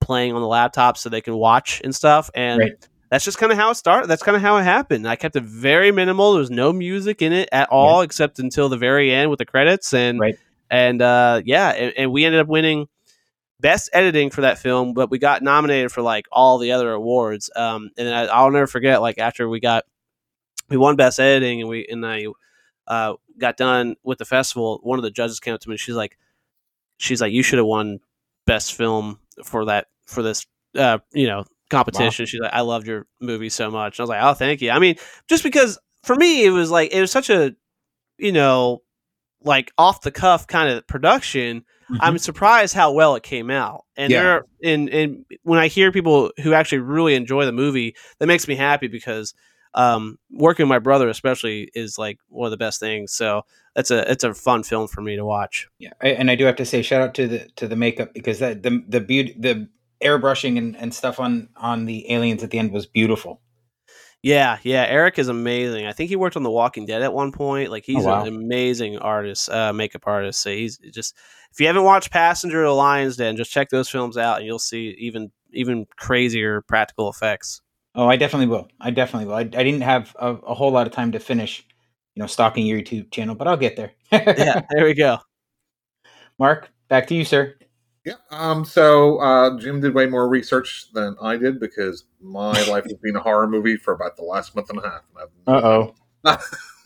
playing 0.00 0.32
on 0.34 0.42
the 0.42 0.48
laptop 0.48 0.98
so 0.98 1.08
they 1.08 1.20
can 1.20 1.34
watch 1.34 1.80
and 1.84 1.94
stuff 1.94 2.28
and 2.34 2.58
Right. 2.60 2.88
that's 3.08 3.24
just 3.24 3.38
kind 3.38 3.52
of 3.52 3.58
how 3.58 3.70
it 3.70 3.76
started. 3.76 4.08
That's 4.08 4.22
kind 4.22 4.34
of 4.36 4.42
how 4.42 4.56
it 4.56 4.64
happened. 4.64 5.06
I 5.06 5.16
kept 5.16 5.36
it 5.36 5.44
very 5.44 5.92
minimal. 5.92 6.32
There 6.32 6.40
was 6.40 6.50
no 6.50 6.72
music 6.72 7.22
in 7.22 7.32
it 7.32 7.48
at 7.52 7.68
all, 7.68 8.00
yeah. 8.00 8.04
except 8.04 8.38
until 8.38 8.68
the 8.68 8.78
very 8.78 9.12
end 9.12 9.30
with 9.30 9.38
the 9.38 9.44
credits. 9.44 9.92
And 9.94 10.18
right. 10.18 10.36
and 10.70 11.00
uh, 11.00 11.42
yeah, 11.44 11.68
and, 11.68 11.92
and, 11.96 12.10
we 12.10 12.24
ended 12.24 12.40
up 12.40 12.48
winning 12.48 12.88
best 13.60 13.90
editing 13.92 14.30
for 14.30 14.40
that 14.40 14.58
film, 14.58 14.94
but 14.94 15.10
we 15.10 15.18
got 15.18 15.42
nominated 15.42 15.92
for 15.92 16.02
like 16.02 16.26
all 16.32 16.58
the 16.58 16.72
other 16.72 16.90
awards. 16.92 17.50
Um, 17.54 17.90
and 17.96 18.08
I, 18.08 18.42
will 18.42 18.50
never 18.50 18.66
forget, 18.66 19.00
like 19.02 19.18
after 19.18 19.48
we 19.48 19.60
got 19.60 19.84
we 20.68 20.76
won 20.76 20.96
best 20.96 21.20
editing, 21.20 21.60
and 21.60 21.68
we 21.68 21.86
and 21.88 22.04
I 22.04 22.26
uh, 22.86 23.14
got 23.38 23.56
done 23.56 23.96
with 24.02 24.18
the 24.18 24.24
festival. 24.24 24.80
One 24.82 24.98
of 24.98 25.02
the 25.02 25.10
judges 25.10 25.40
came 25.40 25.54
up 25.54 25.60
to 25.60 25.70
me. 25.70 25.76
she's 25.76 25.94
like, 25.94 26.18
she's 26.98 27.20
like, 27.20 27.32
you 27.32 27.42
should 27.42 27.58
have 27.58 27.66
won 27.66 28.00
best 28.46 28.74
film 28.74 29.18
for 29.44 29.64
that 29.66 29.86
for 30.06 30.22
this 30.22 30.46
uh, 30.76 30.98
you 31.12 31.26
know 31.26 31.44
competition. 31.72 32.22
Wow. 32.22 32.26
She's 32.26 32.40
like, 32.40 32.52
I 32.52 32.60
loved 32.60 32.86
your 32.86 33.06
movie 33.20 33.48
so 33.48 33.70
much. 33.70 33.98
And 33.98 34.02
I 34.02 34.04
was 34.04 34.10
like, 34.10 34.22
oh, 34.22 34.34
thank 34.34 34.60
you. 34.60 34.70
I 34.70 34.78
mean, 34.78 34.96
just 35.28 35.42
because 35.42 35.78
for 36.04 36.14
me, 36.14 36.44
it 36.44 36.50
was 36.50 36.70
like, 36.70 36.92
it 36.92 37.00
was 37.00 37.10
such 37.10 37.30
a, 37.30 37.54
you 38.18 38.30
know, 38.32 38.82
like 39.42 39.72
off 39.76 40.02
the 40.02 40.12
cuff 40.12 40.46
kind 40.46 40.70
of 40.70 40.86
production. 40.86 41.60
Mm-hmm. 41.90 41.96
I'm 42.00 42.18
surprised 42.18 42.74
how 42.74 42.92
well 42.92 43.16
it 43.16 43.22
came 43.22 43.50
out. 43.50 43.84
And 43.96 44.12
yeah. 44.12 44.22
there, 44.22 44.44
and, 44.62 44.88
and 44.90 45.24
when 45.42 45.58
I 45.58 45.66
hear 45.68 45.90
people 45.90 46.30
who 46.42 46.52
actually 46.52 46.78
really 46.78 47.14
enjoy 47.14 47.44
the 47.44 47.52
movie, 47.52 47.96
that 48.18 48.26
makes 48.26 48.46
me 48.46 48.54
happy 48.54 48.86
because 48.86 49.34
um, 49.74 50.18
working 50.30 50.64
with 50.64 50.70
my 50.70 50.78
brother 50.78 51.08
especially 51.08 51.70
is 51.74 51.98
like 51.98 52.18
one 52.28 52.46
of 52.46 52.50
the 52.50 52.56
best 52.56 52.80
things. 52.80 53.12
So 53.12 53.42
it's 53.74 53.90
a 53.90 54.10
it's 54.10 54.24
a 54.24 54.34
fun 54.34 54.62
film 54.62 54.88
for 54.88 55.00
me 55.00 55.16
to 55.16 55.24
watch. 55.24 55.68
Yeah, 55.78 55.92
I, 56.00 56.08
and 56.08 56.30
I 56.30 56.34
do 56.34 56.44
have 56.44 56.56
to 56.56 56.66
say 56.66 56.82
shout 56.82 57.00
out 57.00 57.14
to 57.14 57.26
the 57.26 57.48
to 57.56 57.66
the 57.66 57.76
makeup 57.76 58.12
because 58.14 58.38
that 58.40 58.62
the 58.62 58.82
the 58.88 59.00
beauty 59.00 59.34
the 59.38 59.68
airbrushing 60.02 60.58
and, 60.58 60.76
and 60.76 60.92
stuff 60.92 61.20
on 61.20 61.48
on 61.56 61.86
the 61.86 62.10
aliens 62.12 62.42
at 62.42 62.50
the 62.50 62.58
end 62.58 62.72
was 62.72 62.86
beautiful. 62.86 63.40
Yeah, 64.22 64.58
yeah. 64.62 64.84
Eric 64.84 65.18
is 65.18 65.26
amazing. 65.26 65.86
I 65.86 65.92
think 65.92 66.08
he 66.08 66.14
worked 66.14 66.36
on 66.36 66.44
The 66.44 66.50
Walking 66.50 66.86
Dead 66.86 67.02
at 67.02 67.12
one 67.12 67.32
point. 67.32 67.72
Like 67.72 67.84
he's 67.84 68.04
oh, 68.04 68.08
wow. 68.08 68.22
an 68.22 68.28
amazing 68.28 68.98
artist, 68.98 69.50
uh, 69.50 69.72
makeup 69.72 70.02
artist. 70.06 70.40
So 70.40 70.50
he's 70.50 70.78
just 70.78 71.16
if 71.50 71.60
you 71.60 71.66
haven't 71.66 71.82
watched 71.82 72.12
Passenger 72.12 72.62
to 72.62 72.72
Lion's 72.72 73.16
Den, 73.16 73.36
just 73.36 73.50
check 73.50 73.70
those 73.70 73.88
films 73.88 74.16
out 74.16 74.38
and 74.38 74.46
you'll 74.46 74.60
see 74.60 74.94
even 74.98 75.32
even 75.52 75.86
crazier 75.96 76.62
practical 76.62 77.10
effects. 77.10 77.62
Oh, 77.94 78.08
I 78.08 78.16
definitely 78.16 78.46
will. 78.46 78.68
I 78.80 78.90
definitely 78.90 79.26
will. 79.26 79.34
I, 79.34 79.40
I 79.40 79.64
didn't 79.64 79.82
have 79.82 80.16
a, 80.18 80.32
a 80.34 80.54
whole 80.54 80.70
lot 80.70 80.86
of 80.86 80.92
time 80.92 81.12
to 81.12 81.20
finish, 81.20 81.64
you 82.14 82.20
know, 82.20 82.26
stalking 82.26 82.66
your 82.66 82.80
YouTube 82.80 83.10
channel, 83.10 83.34
but 83.34 83.46
I'll 83.46 83.56
get 83.56 83.76
there. 83.76 83.92
yeah, 84.10 84.62
there 84.70 84.84
we 84.84 84.94
go. 84.94 85.18
Mark, 86.38 86.70
back 86.88 87.06
to 87.08 87.14
you, 87.14 87.24
sir. 87.24 87.56
Yeah. 88.04 88.14
Um. 88.30 88.64
So 88.64 89.18
uh, 89.18 89.58
Jim 89.58 89.80
did 89.80 89.94
way 89.94 90.06
more 90.06 90.28
research 90.28 90.92
than 90.92 91.16
I 91.22 91.36
did 91.36 91.60
because 91.60 92.04
my 92.20 92.50
life 92.68 92.84
has 92.84 92.94
been 92.94 93.16
a 93.16 93.20
horror 93.20 93.46
movie 93.46 93.76
for 93.76 93.94
about 93.94 94.16
the 94.16 94.24
last 94.24 94.56
month 94.56 94.70
and 94.70 94.78
a 94.80 94.82
half. 94.82 95.02
Uh 95.46 95.60
oh. 95.62 95.94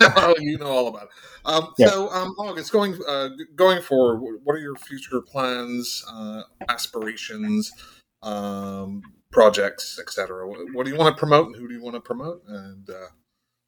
oh, 0.00 0.34
you 0.38 0.58
know 0.58 0.66
all 0.66 0.88
about 0.88 1.04
it. 1.04 1.08
Um, 1.44 1.72
yeah. 1.78 1.88
So, 1.88 2.10
um, 2.10 2.34
August, 2.38 2.72
going 2.72 2.98
uh, 3.06 3.30
going 3.54 3.80
forward, 3.80 4.40
what 4.44 4.54
are 4.54 4.58
your 4.58 4.76
future 4.76 5.20
plans, 5.20 6.04
uh, 6.10 6.42
aspirations, 6.68 7.72
um, 8.22 9.02
projects, 9.36 9.98
etc.? 10.00 10.48
What 10.48 10.86
do 10.86 10.90
you 10.90 10.96
want 10.96 11.14
to 11.14 11.18
promote, 11.18 11.48
and 11.48 11.56
who 11.56 11.68
do 11.68 11.74
you 11.74 11.82
want 11.82 11.94
to 11.94 12.00
promote, 12.00 12.42
and 12.48 12.88
uh, 12.88 13.08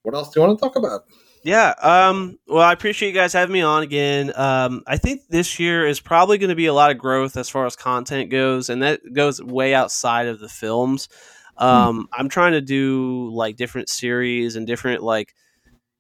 what 0.03 0.14
else 0.14 0.31
do 0.31 0.41
you 0.41 0.47
want 0.47 0.59
to 0.59 0.64
talk 0.64 0.77
about? 0.77 1.03
Yeah. 1.45 1.75
Um, 1.83 2.39
well, 2.47 2.64
I 2.64 2.73
appreciate 2.73 3.11
you 3.11 3.14
guys 3.14 3.35
having 3.35 3.53
me 3.53 3.61
on 3.61 3.83
again. 3.83 4.33
Um, 4.35 4.83
I 4.87 4.97
think 4.97 5.29
this 5.29 5.59
year 5.59 5.87
is 5.87 6.01
probably 6.01 6.39
going 6.39 6.49
to 6.49 6.57
be 6.57 6.66
a 6.66 6.73
lot 6.73 6.91
of 6.91 6.97
growth 6.97 7.37
as 7.37 7.51
far 7.51 7.66
as 7.66 7.77
content 7.77 8.31
goes, 8.31 8.71
and 8.71 8.83
that 8.83 9.01
goes 9.12 9.43
way 9.43 9.75
outside 9.75 10.27
of 10.27 10.41
the 10.41 10.49
films. 10.49 11.11
Um, 11.59 12.05
mm. 12.05 12.19
I'm 12.19 12.31
trying 12.31 12.53
to 12.53 12.62
do 12.62 13.31
like 13.35 13.57
different 13.57 13.91
series 13.91 14.57
and 14.57 14.66
different 14.66 15.03
like 15.03 15.35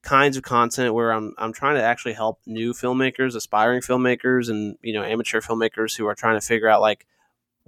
kinds 0.02 0.38
of 0.38 0.42
content 0.42 0.94
where 0.94 1.12
I'm 1.12 1.34
I'm 1.36 1.52
trying 1.52 1.74
to 1.74 1.82
actually 1.82 2.14
help 2.14 2.40
new 2.46 2.72
filmmakers, 2.72 3.36
aspiring 3.36 3.82
filmmakers, 3.82 4.48
and 4.48 4.76
you 4.80 4.94
know 4.94 5.04
amateur 5.04 5.42
filmmakers 5.42 5.94
who 5.94 6.06
are 6.06 6.14
trying 6.14 6.40
to 6.40 6.46
figure 6.46 6.68
out 6.68 6.80
like 6.80 7.06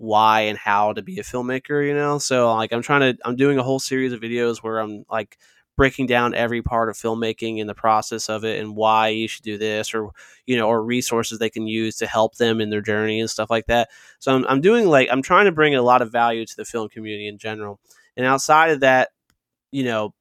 why 0.00 0.42
and 0.42 0.56
how 0.56 0.94
to 0.94 1.02
be 1.02 1.18
a 1.18 1.22
filmmaker. 1.22 1.86
You 1.86 1.94
know, 1.94 2.18
so 2.18 2.52
like 2.54 2.72
I'm 2.72 2.82
trying 2.82 3.14
to 3.14 3.18
I'm 3.24 3.36
doing 3.36 3.58
a 3.58 3.62
whole 3.62 3.78
series 3.78 4.12
of 4.12 4.20
videos 4.20 4.58
where 4.58 4.78
I'm 4.78 5.04
like 5.10 5.38
breaking 5.76 6.06
down 6.06 6.34
every 6.34 6.62
part 6.62 6.88
of 6.88 6.96
filmmaking 6.96 7.60
and 7.60 7.68
the 7.68 7.74
process 7.74 8.28
of 8.28 8.44
it 8.44 8.60
and 8.60 8.76
why 8.76 9.08
you 9.08 9.28
should 9.28 9.42
do 9.42 9.56
this 9.58 9.94
or 9.94 10.10
you 10.46 10.56
know 10.56 10.68
or 10.68 10.82
resources 10.82 11.38
they 11.38 11.50
can 11.50 11.66
use 11.66 11.96
to 11.96 12.06
help 12.06 12.36
them 12.36 12.60
in 12.60 12.70
their 12.70 12.80
journey 12.80 13.20
and 13.20 13.30
stuff 13.30 13.50
like 13.50 13.66
that. 13.66 13.90
So 14.18 14.34
i'm, 14.34 14.44
I'm 14.48 14.60
doing 14.60 14.86
like 14.86 15.08
i'm 15.10 15.22
trying 15.22 15.46
to 15.46 15.52
bring 15.52 15.74
a 15.74 15.82
lot 15.82 16.02
of 16.02 16.10
value 16.10 16.46
to 16.46 16.56
the 16.56 16.64
film 16.64 16.88
community 16.88 17.28
in 17.28 17.38
general. 17.38 17.78
And 18.16 18.26
outside 18.26 18.70
of 18.70 18.80
that 18.80 19.10
you 19.70 19.84
know 19.84 20.14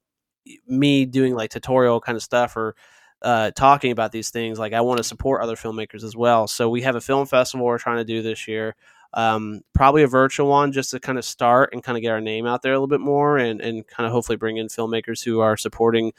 me 0.66 1.06
doing 1.06 1.34
like 1.34 1.50
tutorial 1.50 2.00
kind 2.00 2.16
of 2.16 2.22
stuff 2.22 2.56
or 2.56 2.74
uh, 3.22 3.50
talking 3.50 3.92
about 3.92 4.12
these 4.12 4.30
things 4.30 4.58
like 4.58 4.72
i 4.72 4.80
want 4.80 4.96
to 4.96 5.04
support 5.04 5.42
other 5.42 5.56
filmmakers 5.56 6.04
as 6.04 6.16
well. 6.16 6.48
So 6.48 6.70
we 6.70 6.82
have 6.82 6.96
a 6.96 7.02
film 7.02 7.26
festival 7.26 7.66
we're 7.66 7.78
trying 7.78 7.98
to 7.98 8.04
do 8.04 8.22
this 8.22 8.48
year 8.48 8.76
um, 9.14 9.62
probably 9.74 10.02
a 10.02 10.08
virtual 10.08 10.48
one 10.48 10.72
just 10.72 10.90
to 10.90 11.00
kind 11.00 11.18
of 11.18 11.24
start 11.24 11.70
and 11.72 11.82
kind 11.82 11.98
of 11.98 12.02
get 12.02 12.12
our 12.12 12.20
name 12.20 12.46
out 12.46 12.62
there 12.62 12.72
a 12.72 12.76
little 12.76 12.86
bit 12.86 13.00
more 13.00 13.38
and, 13.38 13.60
and 13.60 13.86
kind 13.86 14.06
of 14.06 14.12
hopefully 14.12 14.36
bring 14.36 14.56
in 14.56 14.68
filmmakers 14.68 15.24
who 15.24 15.40
are 15.40 15.56
supporting 15.56 16.12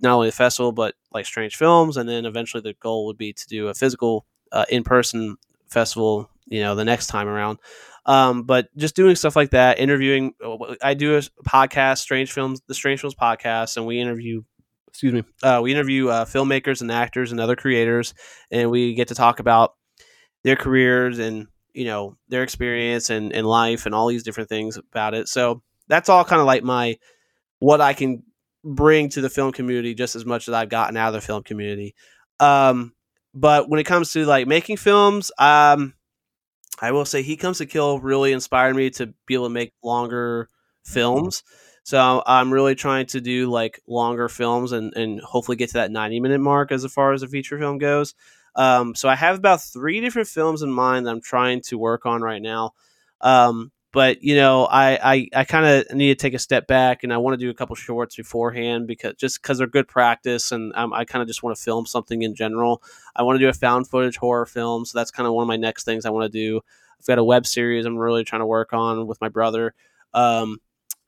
not 0.00 0.14
only 0.14 0.28
the 0.28 0.32
festival 0.32 0.72
but 0.72 0.94
like 1.12 1.26
strange 1.26 1.56
films. 1.56 1.96
And 1.96 2.08
then 2.08 2.26
eventually 2.26 2.60
the 2.60 2.74
goal 2.74 3.06
would 3.06 3.18
be 3.18 3.32
to 3.32 3.46
do 3.46 3.68
a 3.68 3.74
physical 3.74 4.26
uh, 4.50 4.64
in-person 4.68 5.36
festival 5.68 6.28
you 6.46 6.60
know 6.60 6.74
the 6.74 6.84
next 6.84 7.06
time 7.06 7.28
around. 7.28 7.58
Um, 8.04 8.42
but 8.42 8.68
just 8.76 8.96
doing 8.96 9.14
stuff 9.14 9.36
like 9.36 9.50
that 9.50 9.78
interviewing 9.78 10.34
uh, 10.44 10.74
i 10.82 10.94
do 10.94 11.16
a 11.16 11.20
podcast 11.48 11.98
strange 11.98 12.32
films 12.32 12.60
the 12.66 12.74
strange 12.74 13.00
films 13.00 13.14
podcast 13.14 13.76
and 13.76 13.86
we 13.86 14.00
interview 14.00 14.42
excuse 14.88 15.12
me 15.12 15.22
uh, 15.44 15.60
we 15.62 15.70
interview 15.70 16.08
uh, 16.08 16.24
filmmakers 16.24 16.80
and 16.80 16.90
actors 16.90 17.30
and 17.30 17.40
other 17.40 17.54
creators 17.54 18.12
and 18.50 18.72
we 18.72 18.94
get 18.94 19.08
to 19.08 19.14
talk 19.14 19.38
about 19.38 19.74
their 20.42 20.56
careers 20.56 21.20
and 21.20 21.46
you 21.74 21.84
know 21.84 22.16
their 22.28 22.42
experience 22.42 23.10
and, 23.10 23.32
and 23.32 23.46
life 23.46 23.86
and 23.86 23.94
all 23.94 24.08
these 24.08 24.22
different 24.22 24.48
things 24.48 24.76
about 24.76 25.14
it. 25.14 25.28
So 25.28 25.62
that's 25.88 26.08
all 26.08 26.24
kind 26.24 26.40
of 26.40 26.46
like 26.46 26.62
my 26.62 26.96
what 27.58 27.80
i 27.80 27.92
can 27.92 28.22
bring 28.64 29.08
to 29.08 29.20
the 29.20 29.30
film 29.30 29.52
community 29.52 29.94
just 29.94 30.16
as 30.16 30.24
much 30.24 30.48
as 30.48 30.54
i've 30.54 30.68
gotten 30.68 30.96
out 30.96 31.08
of 31.08 31.14
the 31.14 31.20
film 31.20 31.42
community. 31.42 31.94
Um, 32.40 32.92
but 33.34 33.68
when 33.68 33.78
it 33.78 33.84
comes 33.84 34.12
to 34.12 34.24
like 34.24 34.46
making 34.46 34.76
films 34.76 35.30
um, 35.38 35.94
i 36.80 36.90
will 36.92 37.04
say 37.04 37.22
he 37.22 37.36
comes 37.36 37.58
to 37.58 37.66
kill 37.66 37.98
really 38.00 38.32
inspired 38.32 38.74
me 38.74 38.90
to 38.90 39.12
be 39.26 39.34
able 39.34 39.46
to 39.46 39.54
make 39.54 39.72
longer 39.82 40.48
films. 40.84 41.42
So 41.84 42.22
i'm 42.26 42.52
really 42.52 42.74
trying 42.74 43.06
to 43.06 43.20
do 43.20 43.50
like 43.50 43.80
longer 43.86 44.28
films 44.28 44.72
and, 44.72 44.92
and 44.96 45.20
hopefully 45.20 45.56
get 45.56 45.68
to 45.70 45.74
that 45.74 45.90
90 45.90 46.20
minute 46.20 46.40
mark 46.40 46.72
as 46.72 46.84
far 46.86 47.12
as 47.12 47.22
a 47.22 47.28
feature 47.28 47.58
film 47.58 47.78
goes 47.78 48.14
um, 48.54 48.94
so 48.94 49.08
I 49.08 49.14
have 49.14 49.36
about 49.36 49.62
three 49.62 50.00
different 50.00 50.28
films 50.28 50.62
in 50.62 50.70
mind 50.70 51.06
that 51.06 51.10
I'm 51.10 51.20
trying 51.20 51.62
to 51.62 51.78
work 51.78 52.06
on 52.06 52.22
right 52.22 52.42
now. 52.42 52.72
Um, 53.20 53.72
but 53.92 54.22
you 54.22 54.34
know, 54.36 54.64
I 54.64 55.12
I, 55.14 55.28
I 55.34 55.44
kind 55.44 55.66
of 55.66 55.96
need 55.96 56.08
to 56.08 56.14
take 56.14 56.34
a 56.34 56.38
step 56.38 56.66
back, 56.66 57.04
and 57.04 57.12
I 57.12 57.18
want 57.18 57.38
to 57.38 57.44
do 57.44 57.50
a 57.50 57.54
couple 57.54 57.76
shorts 57.76 58.16
beforehand 58.16 58.86
because 58.86 59.14
just 59.16 59.42
because 59.42 59.58
they're 59.58 59.66
good 59.66 59.86
practice, 59.86 60.50
and 60.50 60.72
I 60.74 61.04
kind 61.04 61.22
of 61.22 61.28
just 61.28 61.42
want 61.42 61.56
to 61.56 61.62
film 61.62 61.84
something 61.84 62.22
in 62.22 62.34
general. 62.34 62.82
I 63.14 63.22
want 63.22 63.36
to 63.36 63.44
do 63.44 63.48
a 63.48 63.52
found 63.52 63.88
footage 63.88 64.16
horror 64.16 64.46
film, 64.46 64.86
so 64.86 64.98
that's 64.98 65.10
kind 65.10 65.26
of 65.26 65.34
one 65.34 65.42
of 65.42 65.48
my 65.48 65.56
next 65.56 65.84
things 65.84 66.06
I 66.06 66.10
want 66.10 66.30
to 66.30 66.38
do. 66.38 66.60
I've 66.98 67.06
got 67.06 67.18
a 67.18 67.24
web 67.24 67.46
series 67.46 67.84
I'm 67.84 67.98
really 67.98 68.24
trying 68.24 68.40
to 68.40 68.46
work 68.46 68.72
on 68.72 69.06
with 69.06 69.20
my 69.20 69.28
brother. 69.28 69.74
Um, 70.14 70.58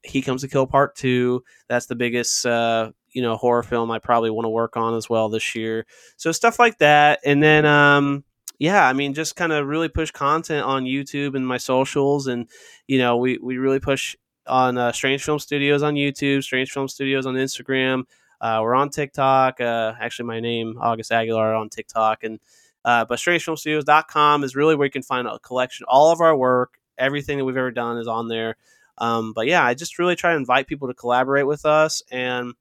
he 0.03 0.21
comes 0.21 0.43
to 0.43 0.49
kill 0.49 0.67
part 0.67 0.95
two. 0.95 1.43
That's 1.69 1.87
the 1.87 1.95
biggest 1.95 2.45
uh, 2.45 2.91
you 3.15 3.23
know 3.23 3.37
horror 3.37 3.63
film 3.63 3.91
I 3.91 3.99
probably 3.99 4.31
want 4.31 4.45
to 4.45 4.51
work 4.51 4.77
on 4.77 4.95
as 4.95 5.09
well 5.09 5.29
this 5.31 5.55
year. 5.55 5.87
So 6.17 6.33
stuff 6.33 6.59
like 6.59 6.79
that, 6.79 7.21
and 7.25 7.43
then 7.43 7.65
um, 7.65 8.25
yeah, 8.59 8.87
I 8.87 8.93
mean 8.93 9.15
just 9.15 9.37
kind 9.37 9.53
of 9.53 9.67
really 9.67 9.89
push 9.89 10.11
content 10.11 10.65
on 10.65 10.85
YouTube 10.85 11.35
and 11.35 11.47
my 11.47 11.57
socials, 11.57 12.27
and 12.27 12.49
you 12.87 12.99
know 12.99 13.17
we 13.17 13.39
we 13.39 13.57
really 13.57 13.81
push 13.81 14.17
on 14.47 14.77
uh, 14.77 14.93
Strange 14.93 15.25
Film 15.25 15.39
Studios 15.39 15.83
on 15.83 15.95
YouTube, 15.95 16.43
Strange 16.43 16.71
Film 16.71 16.89
Studios 16.89 17.25
on 17.25 17.35
Instagram. 17.35 18.03
Uh, 18.41 18.61
we're 18.63 18.75
on 18.75 18.91
TikTok. 18.91 19.61
Uh, 19.61 19.95
actually, 19.99 20.27
my 20.27 20.41
name 20.41 20.77
August 20.81 21.11
Aguilar 21.13 21.55
on 21.55 21.71
TikTok, 21.71 22.25
and 22.25 22.41
uh, 22.85 23.05
but 23.05 23.19
strangefilmstudios.com 23.19 24.45
is 24.45 24.55
really 24.55 24.75
where 24.77 24.87
you 24.87 24.91
can 24.91 25.03
find 25.03 25.27
a 25.27 25.39
collection. 25.39 25.87
All 25.89 26.11
of 26.11 26.21
our 26.21 26.37
work, 26.37 26.79
everything 26.99 27.39
that 27.39 27.45
we've 27.45 27.57
ever 27.57 27.71
done 27.71 27.97
is 27.99 28.09
on 28.09 28.29
there. 28.29 28.57
Um, 28.99 29.33
but 29.33 29.47
yeah, 29.47 29.65
I 29.65 29.75
just 29.75 29.99
really 29.99 30.17
try 30.17 30.33
to 30.33 30.37
invite 30.37 30.67
people 30.67 30.89
to 30.89 30.95
collaborate 30.95 31.47
with 31.47 31.65
us 31.65 32.03
and 32.11 32.55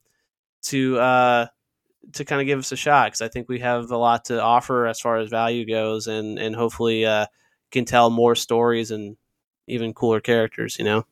to 0.63 0.99
uh, 0.99 1.47
to 2.13 2.25
kind 2.25 2.41
of 2.41 2.47
give 2.47 2.59
us 2.59 2.71
a 2.71 2.75
shot 2.75 3.07
because 3.07 3.21
I 3.21 3.27
think 3.27 3.47
we 3.47 3.59
have 3.59 3.91
a 3.91 3.97
lot 3.97 4.25
to 4.25 4.41
offer 4.41 4.87
as 4.87 4.99
far 4.99 5.17
as 5.17 5.29
value 5.29 5.65
goes, 5.65 6.07
and 6.07 6.37
and 6.39 6.55
hopefully 6.55 7.05
uh, 7.05 7.27
can 7.71 7.85
tell 7.85 8.09
more 8.09 8.35
stories 8.35 8.91
and 8.91 9.17
even 9.67 9.93
cooler 9.93 10.19
characters. 10.19 10.77
You 10.77 10.85
know. 10.85 11.05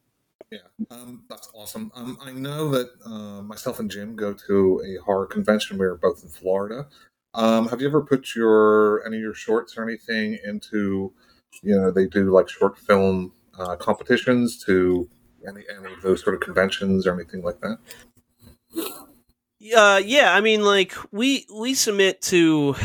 Yeah, 0.52 0.60
um, 0.90 1.24
that's 1.30 1.50
awesome. 1.54 1.94
Um, 1.96 2.18
I 2.22 2.34
know 2.34 2.70
that 2.72 2.90
uh, 3.06 3.42
myself 3.42 3.80
and 3.80 3.90
Jim 3.90 4.18
go 4.18 4.34
to 4.34 4.84
a 4.86 5.02
horror 5.02 5.26
convention. 5.26 5.78
We 5.78 5.86
are 5.86 5.96
both 5.96 6.24
in 6.24 6.30
Florida. 6.30 6.88
Um, 7.34 7.70
have 7.70 7.80
you 7.80 7.88
ever 7.88 8.02
put 8.02 8.36
your 8.36 9.06
any 9.06 9.16
of 9.16 9.22
your 9.22 9.34
shorts 9.34 9.78
or 9.78 9.84
anything 9.84 10.38
into, 10.44 11.14
you 11.64 11.80
know, 11.80 11.90
they 11.90 12.06
do 12.06 12.32
like 12.32 12.50
short 12.50 12.78
film 12.78 13.32
uh, 13.58 13.78
competitions 13.78 14.62
to 14.66 15.10
any 15.48 15.64
any 15.74 15.94
of 15.94 16.02
those 16.02 16.22
sort 16.22 16.36
of 16.36 16.42
conventions 16.42 17.08
or 17.08 17.14
anything 17.14 17.42
like 17.44 17.62
that? 17.62 17.78
Uh, 19.76 20.02
yeah, 20.04 20.34
I 20.34 20.42
mean, 20.42 20.64
like 20.64 20.94
we 21.12 21.46
we 21.54 21.74
submit 21.74 22.22
to 22.24 22.76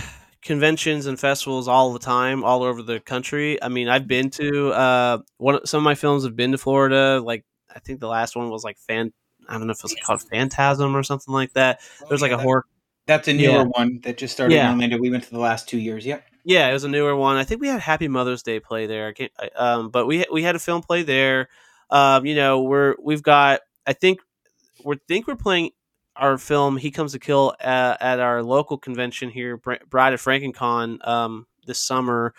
conventions 0.42 1.06
and 1.06 1.18
festivals 1.18 1.68
all 1.68 1.92
the 1.92 1.98
time, 1.98 2.44
all 2.44 2.62
over 2.62 2.82
the 2.82 3.00
country. 3.00 3.62
I 3.62 3.68
mean, 3.68 3.88
I've 3.88 4.06
been 4.06 4.30
to 4.30 4.70
uh, 4.72 5.18
one. 5.38 5.64
Some 5.66 5.78
of 5.78 5.84
my 5.84 5.94
films 5.94 6.24
have 6.24 6.36
been 6.36 6.52
to 6.52 6.58
Florida. 6.58 7.20
Like, 7.24 7.44
I 7.74 7.78
think 7.78 8.00
the 8.00 8.08
last 8.08 8.36
one 8.36 8.50
was 8.50 8.62
like 8.64 8.76
fan. 8.78 9.12
I 9.48 9.56
don't 9.58 9.66
know 9.66 9.72
if 9.72 9.78
it 9.78 9.84
was 9.84 9.96
called 10.04 10.22
Phantasm 10.22 10.96
or 10.96 11.02
something 11.02 11.32
like 11.32 11.52
that. 11.54 11.80
There's 12.08 12.22
like 12.22 12.32
a 12.32 12.38
horror. 12.38 12.64
That's 13.06 13.28
a 13.28 13.32
newer 13.32 13.52
Yeah. 13.52 13.62
one 13.62 14.00
that 14.02 14.18
just 14.18 14.34
started 14.34 14.54
Yeah. 14.54 14.66
in 14.66 14.72
Orlando. 14.74 14.98
We 14.98 15.10
went 15.10 15.22
to 15.24 15.30
the 15.30 15.38
last 15.38 15.68
two 15.68 15.78
years. 15.78 16.04
Yep. 16.04 16.24
Yeah, 16.44 16.68
it 16.68 16.72
was 16.72 16.82
a 16.84 16.88
newer 16.88 17.14
one. 17.14 17.36
I 17.36 17.44
think 17.44 17.60
we 17.60 17.68
had 17.68 17.80
Happy 17.80 18.08
Mother's 18.08 18.42
Day 18.42 18.58
play 18.58 18.86
there. 18.86 19.06
I 19.08 19.12
can't, 19.12 19.32
I- 19.38 19.50
um, 19.56 19.90
but 19.90 20.06
we 20.06 20.24
we 20.32 20.42
had 20.42 20.56
a 20.56 20.58
film 20.58 20.82
play 20.82 21.02
there. 21.04 21.48
Um, 21.90 22.26
you 22.26 22.34
know, 22.34 22.62
we're 22.62 22.96
we've 23.00 23.22
got. 23.22 23.60
I 23.86 23.92
think 23.92 24.20
we 24.84 24.96
think 25.08 25.26
we're 25.28 25.36
playing 25.36 25.70
our 26.18 26.38
film 26.38 26.76
"He 26.76 26.90
Comes 26.90 27.12
to 27.12 27.18
Kill" 27.18 27.54
at, 27.60 28.00
at 28.02 28.20
our 28.20 28.42
local 28.42 28.78
convention 28.78 29.30
here, 29.30 29.56
Br- 29.56 29.74
Bride 29.88 30.14
of 30.14 30.22
FrankenCon, 30.22 31.06
um, 31.06 31.46
this 31.66 31.78
summer. 31.78 32.34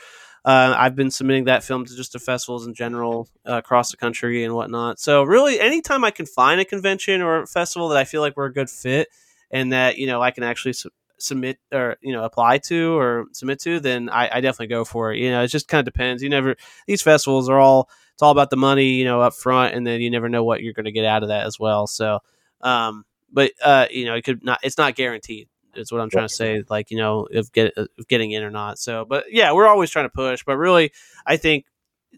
Uh, 0.45 0.73
I've 0.77 0.95
been 0.95 1.11
submitting 1.11 1.45
that 1.45 1.63
film 1.63 1.83
to 1.85 1.95
just 1.95 2.13
to 2.13 2.19
festivals 2.19 2.65
in 2.65 2.73
general 2.73 3.27
uh, 3.45 3.57
across 3.57 3.91
the 3.91 3.97
country 3.97 4.45
and 4.45 4.55
whatnot. 4.55 4.99
So 4.99 5.23
really, 5.23 5.59
anytime 5.59 6.05
I 6.05 6.11
can 6.11 6.25
find 6.25 6.61
a 6.61 6.65
convention 6.65 7.21
or 7.21 7.41
a 7.41 7.47
festival 7.47 7.89
that 7.89 7.97
I 7.97 8.05
feel 8.05 8.21
like 8.21 8.37
we're 8.37 8.45
a 8.45 8.53
good 8.53 8.69
fit 8.69 9.09
and 9.51 9.73
that 9.73 9.97
you 9.97 10.07
know 10.07 10.21
I 10.21 10.31
can 10.31 10.43
actually 10.43 10.73
su- 10.73 10.89
submit 11.19 11.57
or 11.73 11.97
you 12.01 12.13
know 12.13 12.23
apply 12.23 12.59
to 12.59 12.97
or 12.97 13.25
submit 13.33 13.59
to, 13.61 13.79
then 13.81 14.09
I, 14.09 14.37
I 14.37 14.41
definitely 14.41 14.67
go 14.67 14.85
for 14.85 15.11
it. 15.11 15.19
You 15.19 15.31
know, 15.31 15.43
it 15.43 15.47
just 15.47 15.67
kind 15.67 15.85
of 15.85 15.93
depends. 15.93 16.23
You 16.23 16.29
never 16.29 16.55
these 16.87 17.01
festivals 17.01 17.49
are 17.49 17.59
all 17.59 17.89
it's 18.13 18.21
all 18.23 18.31
about 18.31 18.49
the 18.49 18.57
money, 18.57 18.93
you 18.93 19.05
know, 19.05 19.21
up 19.21 19.33
front, 19.35 19.75
and 19.75 19.85
then 19.85 20.01
you 20.01 20.09
never 20.09 20.29
know 20.29 20.43
what 20.43 20.63
you're 20.63 20.73
going 20.73 20.85
to 20.85 20.91
get 20.91 21.05
out 21.05 21.23
of 21.23 21.29
that 21.29 21.45
as 21.45 21.59
well. 21.59 21.85
So, 21.87 22.19
um, 22.61 23.05
but 23.31 23.51
uh, 23.63 23.87
you 23.91 24.05
know, 24.05 24.15
it 24.15 24.23
could 24.23 24.43
not. 24.43 24.59
It's 24.63 24.77
not 24.77 24.95
guaranteed. 24.95 25.47
Is 25.75 25.91
what 25.91 26.01
I'm 26.01 26.09
trying 26.09 26.27
to 26.27 26.33
say. 26.33 26.63
Like 26.69 26.89
you 26.91 26.97
know, 26.97 27.27
if 27.29 27.51
get 27.51 27.77
of 27.77 27.87
getting 28.07 28.31
in 28.31 28.43
or 28.43 28.49
not. 28.49 28.79
So, 28.79 29.05
but 29.05 29.25
yeah, 29.29 29.51
we're 29.51 29.67
always 29.67 29.89
trying 29.91 30.05
to 30.05 30.09
push. 30.09 30.43
But 30.43 30.57
really, 30.57 30.91
I 31.25 31.37
think 31.37 31.65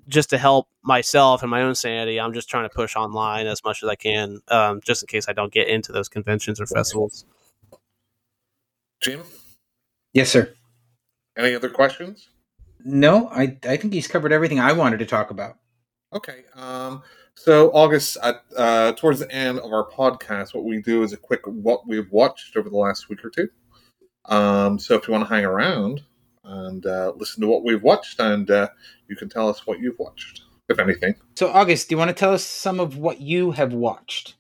just 0.07 0.30
to 0.30 0.38
help 0.38 0.68
myself 0.82 1.41
and 1.41 1.51
my 1.51 1.62
own 1.62 1.76
sanity, 1.76 2.20
I'm 2.20 2.34
just 2.34 2.49
trying 2.49 2.64
to 2.70 2.74
push 2.74 2.95
online 2.95 3.47
as 3.47 3.64
much 3.64 3.84
as 3.84 3.89
I 3.89 3.95
can, 3.95 4.39
um, 4.47 4.80
just 4.84 5.03
in 5.03 5.07
case 5.07 5.28
I 5.28 5.34
don't 5.34 5.51
get 5.51 5.68
into 5.68 5.91
those 5.91 6.07
conventions 6.07 6.62
or 6.62 6.66
festivals. 6.66 7.26
Jim, 9.01 9.24
Yes, 10.14 10.30
sir. 10.30 10.53
any 11.38 11.55
other 11.55 11.70
questions? 11.70 12.30
No, 12.84 13.28
I 13.30 13.57
I 13.68 13.78
think 13.78 13.93
he's 13.93 14.07
covered 14.07 14.32
everything 14.32 14.60
I 14.60 14.72
wanted 14.74 14.99
to 14.99 15.05
talk 15.05 15.32
about. 15.32 15.57
Okay. 16.14 16.43
Um, 16.55 17.03
so 17.40 17.72
August, 17.72 18.18
at, 18.22 18.44
uh, 18.58 18.92
towards 18.92 19.20
the 19.20 19.32
end 19.32 19.60
of 19.60 19.72
our 19.72 19.90
podcast, 19.90 20.54
what 20.54 20.66
we 20.66 20.82
do 20.82 21.04
is 21.04 21.14
a 21.14 21.18
quick 21.18 21.40
what 21.46 21.88
we've 21.88 22.12
watched 22.12 22.58
over 22.58 22.70
the 22.70 22.76
last 22.76 23.08
week 23.08 23.24
or 23.24 23.30
two. 23.30 23.48
Um, 24.26 24.78
so 24.78 24.96
if 24.96 25.08
you 25.08 25.14
want 25.14 25.26
to 25.26 25.34
hang 25.34 25.46
around 25.46 26.02
and 26.44 26.86
uh, 26.86 27.14
listen 27.16 27.40
to 27.42 27.48
what 27.48 27.64
we've 27.64 27.82
watched, 27.82 28.20
and 28.20 28.52
uh, 28.52 28.68
you 29.08 29.16
can 29.16 29.30
tell 29.30 29.48
us 29.48 29.66
what 29.66 29.80
you've 29.80 29.98
watched, 29.98 30.42
if 30.68 30.80
anything. 30.80 31.16
So, 31.38 31.50
August, 31.50 31.88
do 31.88 31.94
you 31.94 31.98
want 31.98 32.10
to 32.10 32.14
tell 32.14 32.34
us 32.34 32.44
some 32.44 32.82
of 32.82 32.98
what 32.98 33.22
you 33.22 33.52
have 33.52 33.72
watched? 33.72 34.36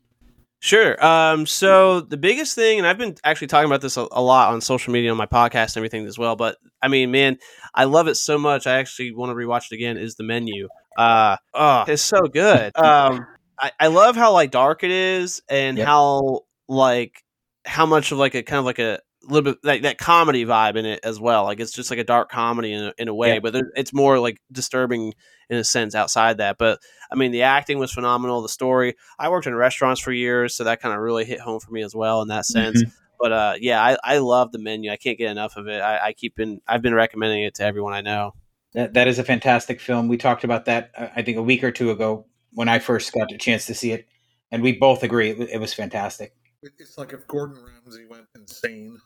Sure. 0.59 1.01
Um, 1.03 1.45
so 1.45 2.01
the 2.01 2.17
biggest 2.17 2.53
thing, 2.53 2.79
and 2.79 2.87
I've 2.87 2.97
been 2.97 3.15
actually 3.23 3.47
talking 3.47 3.69
about 3.69 3.79
this 3.79 3.95
a, 3.95 4.07
a 4.11 4.21
lot 4.21 4.51
on 4.51 4.59
social 4.59 4.91
media, 4.91 5.09
on 5.09 5.17
my 5.17 5.25
podcast, 5.25 5.67
and 5.67 5.77
everything 5.77 6.05
as 6.05 6.17
well. 6.17 6.35
But 6.35 6.57
I 6.81 6.89
mean, 6.89 7.11
man, 7.11 7.37
I 7.73 7.85
love 7.85 8.09
it 8.09 8.15
so 8.15 8.37
much. 8.37 8.67
I 8.67 8.77
actually 8.77 9.13
want 9.13 9.29
to 9.29 9.35
rewatch 9.35 9.71
it 9.71 9.75
again. 9.75 9.95
Is 9.95 10.15
the 10.15 10.25
menu? 10.25 10.67
Uh, 10.99 11.37
oh, 11.53 11.85
it's 11.87 12.01
so 12.01 12.21
good. 12.21 12.73
Um, 12.77 13.25
I, 13.57 13.71
I 13.79 13.87
love 13.87 14.15
how 14.15 14.33
like 14.33 14.51
dark 14.51 14.83
it 14.83 14.91
is, 14.91 15.41
and 15.49 15.77
Yep. 15.77 15.87
how 15.87 16.41
like 16.67 17.23
how 17.65 17.85
much 17.85 18.11
of 18.11 18.17
like 18.17 18.35
a 18.35 18.43
kind 18.43 18.59
of 18.59 18.65
like 18.65 18.79
a 18.79 18.99
little 19.23 19.53
bit 19.53 19.59
like 19.63 19.81
that 19.83 19.97
comedy 19.97 20.45
vibe 20.45 20.75
in 20.75 20.85
it 20.85 20.99
as 21.03 21.19
well. 21.19 21.43
Like 21.43 21.59
it's 21.59 21.71
just 21.71 21.89
like 21.89 21.99
a 21.99 22.03
dark 22.03 22.29
comedy 22.31 22.71
in 22.73 22.85
a, 22.85 22.93
in 22.97 23.07
a 23.09 23.13
way, 23.13 23.35
Yeah. 23.35 23.39
but 23.39 23.53
there, 23.53 23.71
it's 23.75 23.93
more 23.93 24.17
like 24.19 24.41
disturbing 24.51 25.13
in 25.49 25.57
a 25.57 25.63
sense 25.63 25.93
outside 25.95 26.37
that. 26.37 26.57
But 26.57 26.79
I 27.11 27.15
mean, 27.15 27.31
the 27.31 27.43
acting 27.43 27.79
was 27.79 27.91
phenomenal. 27.91 28.41
The 28.41 28.49
story. 28.49 28.95
I 29.17 29.29
worked 29.29 29.47
in 29.47 29.55
restaurants 29.55 29.99
for 30.01 30.11
years, 30.11 30.55
so 30.55 30.63
that 30.65 30.81
kind 30.81 30.93
of 30.93 31.01
really 31.01 31.25
hit 31.25 31.39
home 31.39 31.59
for 31.59 31.71
me 31.71 31.81
as 31.81 31.93
well 31.95 32.21
in 32.21 32.27
that 32.29 32.45
sense. 32.45 32.81
But 33.19 33.31
uh, 33.33 33.53
yeah, 33.59 33.83
I, 33.83 33.97
I 34.03 34.17
love 34.19 34.53
the 34.53 34.59
menu. 34.59 34.89
I 34.91 34.95
can't 34.95 35.17
get 35.17 35.29
enough 35.29 35.57
of 35.57 35.67
it. 35.67 35.81
I, 35.81 36.07
I 36.07 36.13
keep 36.13 36.35
been 36.35 36.61
I've 36.67 36.81
been 36.81 36.93
recommending 36.95 37.43
it 37.43 37.55
to 37.55 37.63
everyone 37.63 37.93
I 37.93 37.99
know. 38.01 38.33
That 38.73 38.93
that 38.93 39.07
is 39.07 39.19
a 39.19 39.23
fantastic 39.23 39.79
film. 39.79 40.07
We 40.07 40.17
talked 40.17 40.43
about 40.43 40.65
that 40.65 40.91
uh, 40.97 41.07
I 41.15 41.21
think 41.23 41.37
a 41.37 41.43
week 41.43 41.63
or 41.63 41.71
two 41.71 41.91
ago 41.91 42.25
when 42.53 42.69
I 42.69 42.79
first 42.79 43.13
got 43.13 43.31
a 43.31 43.37
chance 43.37 43.65
to 43.67 43.73
see 43.73 43.91
it, 43.91 44.07
and 44.51 44.61
we 44.61 44.73
both 44.73 45.03
agree 45.03 45.31
it, 45.31 45.49
it 45.49 45.59
was 45.59 45.73
fantastic. 45.73 46.35
It's 46.61 46.97
like 46.97 47.13
if 47.13 47.25
Gordon 47.27 47.57
Ramsay 47.63 48.05
went 48.09 48.25
insane 48.35 48.99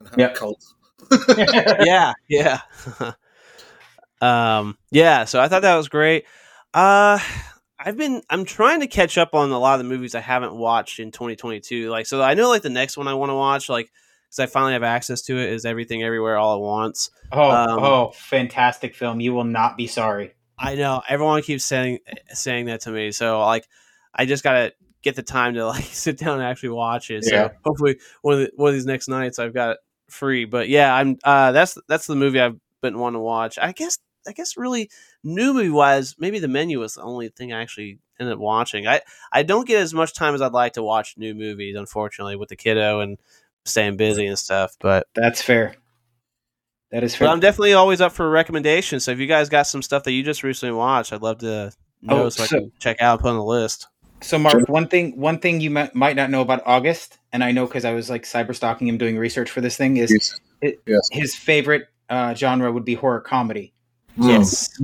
and 0.00 0.08
had 0.08 0.18
Yep. 0.18 0.30
a 0.30 0.38
cult. 0.38 0.64
yeah, 1.84 2.12
yeah. 2.28 2.60
um, 4.20 4.78
yeah, 4.90 5.24
so 5.24 5.40
I 5.40 5.48
thought 5.48 5.62
that 5.62 5.76
was 5.76 5.88
great. 5.88 6.24
Uh 6.72 7.18
I've 7.78 7.96
been 7.96 8.22
I'm 8.30 8.44
trying 8.44 8.80
to 8.80 8.86
catch 8.86 9.18
up 9.18 9.34
on 9.34 9.50
a 9.50 9.58
lot 9.58 9.78
of 9.78 9.86
the 9.86 9.92
movies 9.92 10.14
I 10.14 10.20
haven't 10.20 10.54
watched 10.54 11.00
in 11.00 11.10
2022. 11.10 11.90
Like 11.90 12.06
so 12.06 12.22
I 12.22 12.34
know 12.34 12.48
like 12.48 12.62
the 12.62 12.70
next 12.70 12.96
one 12.96 13.08
I 13.08 13.14
want 13.14 13.30
to 13.30 13.34
watch 13.34 13.68
like 13.68 13.90
cuz 14.34 14.40
I 14.42 14.46
finally 14.46 14.72
have 14.72 14.82
access 14.82 15.22
to 15.22 15.38
it 15.38 15.50
is 15.50 15.64
Everything 15.64 16.02
Everywhere 16.02 16.36
All 16.36 16.56
at 16.56 16.60
Once. 16.60 17.10
Oh, 17.32 17.50
Um, 17.50 17.78
oh, 17.78 18.10
fantastic 18.14 18.94
film! 18.94 19.20
You 19.20 19.32
will 19.34 19.44
not 19.44 19.76
be 19.76 19.86
sorry. 19.86 20.34
I 20.58 20.74
know 20.74 21.02
everyone 21.08 21.42
keeps 21.42 21.64
saying 21.64 22.00
saying 22.28 22.66
that 22.66 22.80
to 22.82 22.90
me. 22.90 23.12
So 23.12 23.40
like 23.40 23.66
I 24.14 24.26
just 24.26 24.44
got 24.44 24.52
to 24.52 24.72
get 25.02 25.16
the 25.16 25.22
time 25.22 25.54
to 25.54 25.66
like 25.74 25.84
sit 25.84 26.18
down 26.18 26.38
and 26.38 26.42
actually 26.42 26.70
watch 26.70 27.10
it. 27.10 27.24
Yeah. 27.26 27.48
So 27.48 27.54
hopefully 27.64 27.98
one 28.22 28.34
of 28.34 28.40
the, 28.40 28.50
one 28.56 28.68
of 28.68 28.74
these 28.74 28.86
next 28.86 29.08
nights 29.08 29.38
I've 29.38 29.54
got 29.54 29.70
it 29.70 29.78
free. 30.08 30.44
But 30.44 30.68
yeah, 30.68 30.94
I'm 30.94 31.18
uh 31.24 31.52
that's 31.52 31.78
that's 31.88 32.06
the 32.06 32.16
movie 32.16 32.40
I've 32.40 32.58
been 32.82 32.98
wanting 32.98 33.18
to 33.18 33.22
watch. 33.22 33.58
I 33.58 33.72
guess 33.72 33.98
I 34.26 34.32
guess 34.32 34.56
really 34.56 34.90
new 35.22 35.52
movie 35.52 35.68
wise, 35.70 36.14
maybe 36.18 36.38
the 36.38 36.48
menu 36.48 36.80
was 36.80 36.94
the 36.94 37.02
only 37.02 37.28
thing 37.28 37.52
I 37.52 37.60
actually 37.60 37.98
ended 38.18 38.34
up 38.34 38.40
watching. 38.40 38.86
I 38.86 39.00
I 39.32 39.42
don't 39.42 39.66
get 39.66 39.80
as 39.82 39.92
much 39.92 40.14
time 40.14 40.34
as 40.34 40.40
I'd 40.42 40.52
like 40.52 40.74
to 40.74 40.82
watch 40.82 41.16
new 41.18 41.34
movies, 41.34 41.76
unfortunately, 41.76 42.36
with 42.36 42.48
the 42.48 42.56
kiddo 42.56 43.00
and 43.00 43.18
staying 43.64 43.96
busy 43.96 44.26
and 44.26 44.38
stuff. 44.38 44.76
But 44.80 45.06
That's 45.14 45.42
fair. 45.42 45.74
That 46.90 47.02
is 47.02 47.14
fair. 47.16 47.26
but 47.28 47.32
I'm 47.32 47.40
definitely 47.40 47.72
always 47.72 48.00
up 48.00 48.12
for 48.12 48.28
recommendations. 48.30 49.04
So 49.04 49.10
if 49.10 49.18
you 49.18 49.26
guys 49.26 49.48
got 49.48 49.66
some 49.66 49.82
stuff 49.82 50.04
that 50.04 50.12
you 50.12 50.22
just 50.22 50.42
recently 50.42 50.74
watched, 50.74 51.12
I'd 51.12 51.22
love 51.22 51.38
to 51.38 51.72
know 52.02 52.24
Oh, 52.24 52.28
so, 52.28 52.44
I 52.44 52.46
can 52.46 52.72
check 52.78 53.00
out 53.00 53.14
and 53.14 53.20
put 53.22 53.30
on 53.30 53.36
the 53.36 53.44
list. 53.44 53.88
So, 54.20 54.38
Mark, 54.38 54.68
one 54.68 54.86
thing 54.88 55.18
one 55.18 55.38
thing 55.38 55.60
you 55.60 55.70
might, 55.70 55.94
might 55.94 56.16
not 56.16 56.30
know 56.30 56.40
about 56.40 56.62
August, 56.64 57.18
and 57.32 57.42
I 57.44 57.52
know 57.52 57.66
because 57.66 57.84
I 57.84 57.92
was 57.92 58.08
like 58.08 58.22
cyber 58.22 58.54
stalking 58.54 58.86
him 58.88 58.96
doing 58.96 59.18
research 59.18 59.50
for 59.50 59.60
this 59.60 59.76
thing, 59.76 59.96
is 59.98 60.10
Yes. 60.12 60.40
it- 60.62 60.80
yes. 60.86 61.00
his 61.10 61.34
favorite 61.34 61.88
uh, 62.08 62.32
genre 62.34 62.70
would 62.72 62.84
be 62.84 62.94
horror 62.94 63.20
comedy. 63.20 63.72
Yes. 64.16 64.80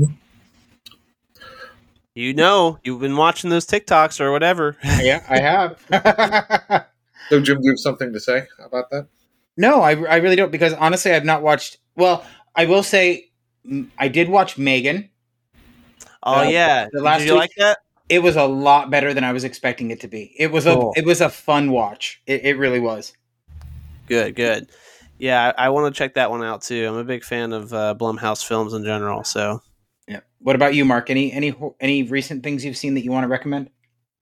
You 2.15 2.35
know, 2.35 2.79
you've 2.83 3.01
been 3.01 3.17
watching 3.17 3.51
those 3.51 3.67
TikToks 3.67 4.21
or 4.21 4.33
whatever. 4.33 4.77
yeah, 4.83 5.25
I 5.29 5.39
have. 5.41 6.87
So, 7.31 7.41
Jim, 7.41 7.59
do 7.61 7.65
you 7.65 7.71
have 7.73 7.79
something 7.79 8.13
to 8.13 8.21
say 8.21 8.47
about 8.65 8.91
that? 8.91 9.07
no, 9.57 9.81
I, 9.83 9.91
I 10.05 10.17
really 10.17 10.37
don't 10.37 10.51
because 10.53 10.73
honestly, 10.75 11.13
I've 11.13 11.25
not 11.25 11.43
watched. 11.43 11.79
Well, 11.97 12.25
I 12.57 12.65
will 12.67 12.83
say 12.83 13.31
I 13.99 14.09
did 14.09 14.29
watch 14.29 14.59
Megan. 14.59 15.11
Oh 16.23 16.41
Uh, 16.41 16.43
yeah, 16.45 16.89
the 16.93 17.01
last 17.03 17.21
did 17.21 17.29
you 17.29 17.33
week- 17.35 17.41
like 17.41 17.51
that? 17.59 17.79
It 18.09 18.23
was 18.25 18.35
a 18.35 18.45
lot 18.45 18.91
better 18.91 19.15
than 19.15 19.23
I 19.23 19.33
was 19.33 19.45
expecting 19.45 19.93
it 19.93 20.01
to 20.01 20.09
be. 20.09 20.35
It 20.37 20.51
was 20.51 20.67
a 20.67 20.75
Cool. 20.75 20.93
it 20.97 21.07
was 21.07 21.21
a 21.21 21.29
fun 21.29 21.71
watch. 21.71 22.21
It, 22.27 22.45
it 22.45 22.59
really 22.59 22.81
was. 22.81 23.13
Good, 24.09 24.35
good. 24.35 24.69
Yeah, 25.19 25.53
I, 25.57 25.67
I 25.67 25.69
want 25.69 25.95
to 25.95 25.97
check 25.97 26.15
that 26.15 26.29
one 26.31 26.43
out 26.43 26.63
too. 26.63 26.89
I'm 26.89 26.97
a 26.97 27.05
big 27.05 27.23
fan 27.23 27.53
of 27.53 27.73
uh, 27.73 27.95
Blumhouse 27.97 28.45
films 28.45 28.73
in 28.75 28.83
general. 28.85 29.23
So 29.23 29.63
Yeah. 30.09 30.21
What 30.41 30.57
about 30.57 30.75
you, 30.75 30.85
Mark? 30.85 31.09
Any 31.11 31.31
any 31.33 31.55
any 31.79 32.03
recent 32.03 32.43
things 32.43 32.65
you've 32.65 32.77
seen 32.77 32.95
that 32.95 33.05
you 33.05 33.13
want 33.13 33.25
to 33.25 33.29
recommend? 33.29 33.71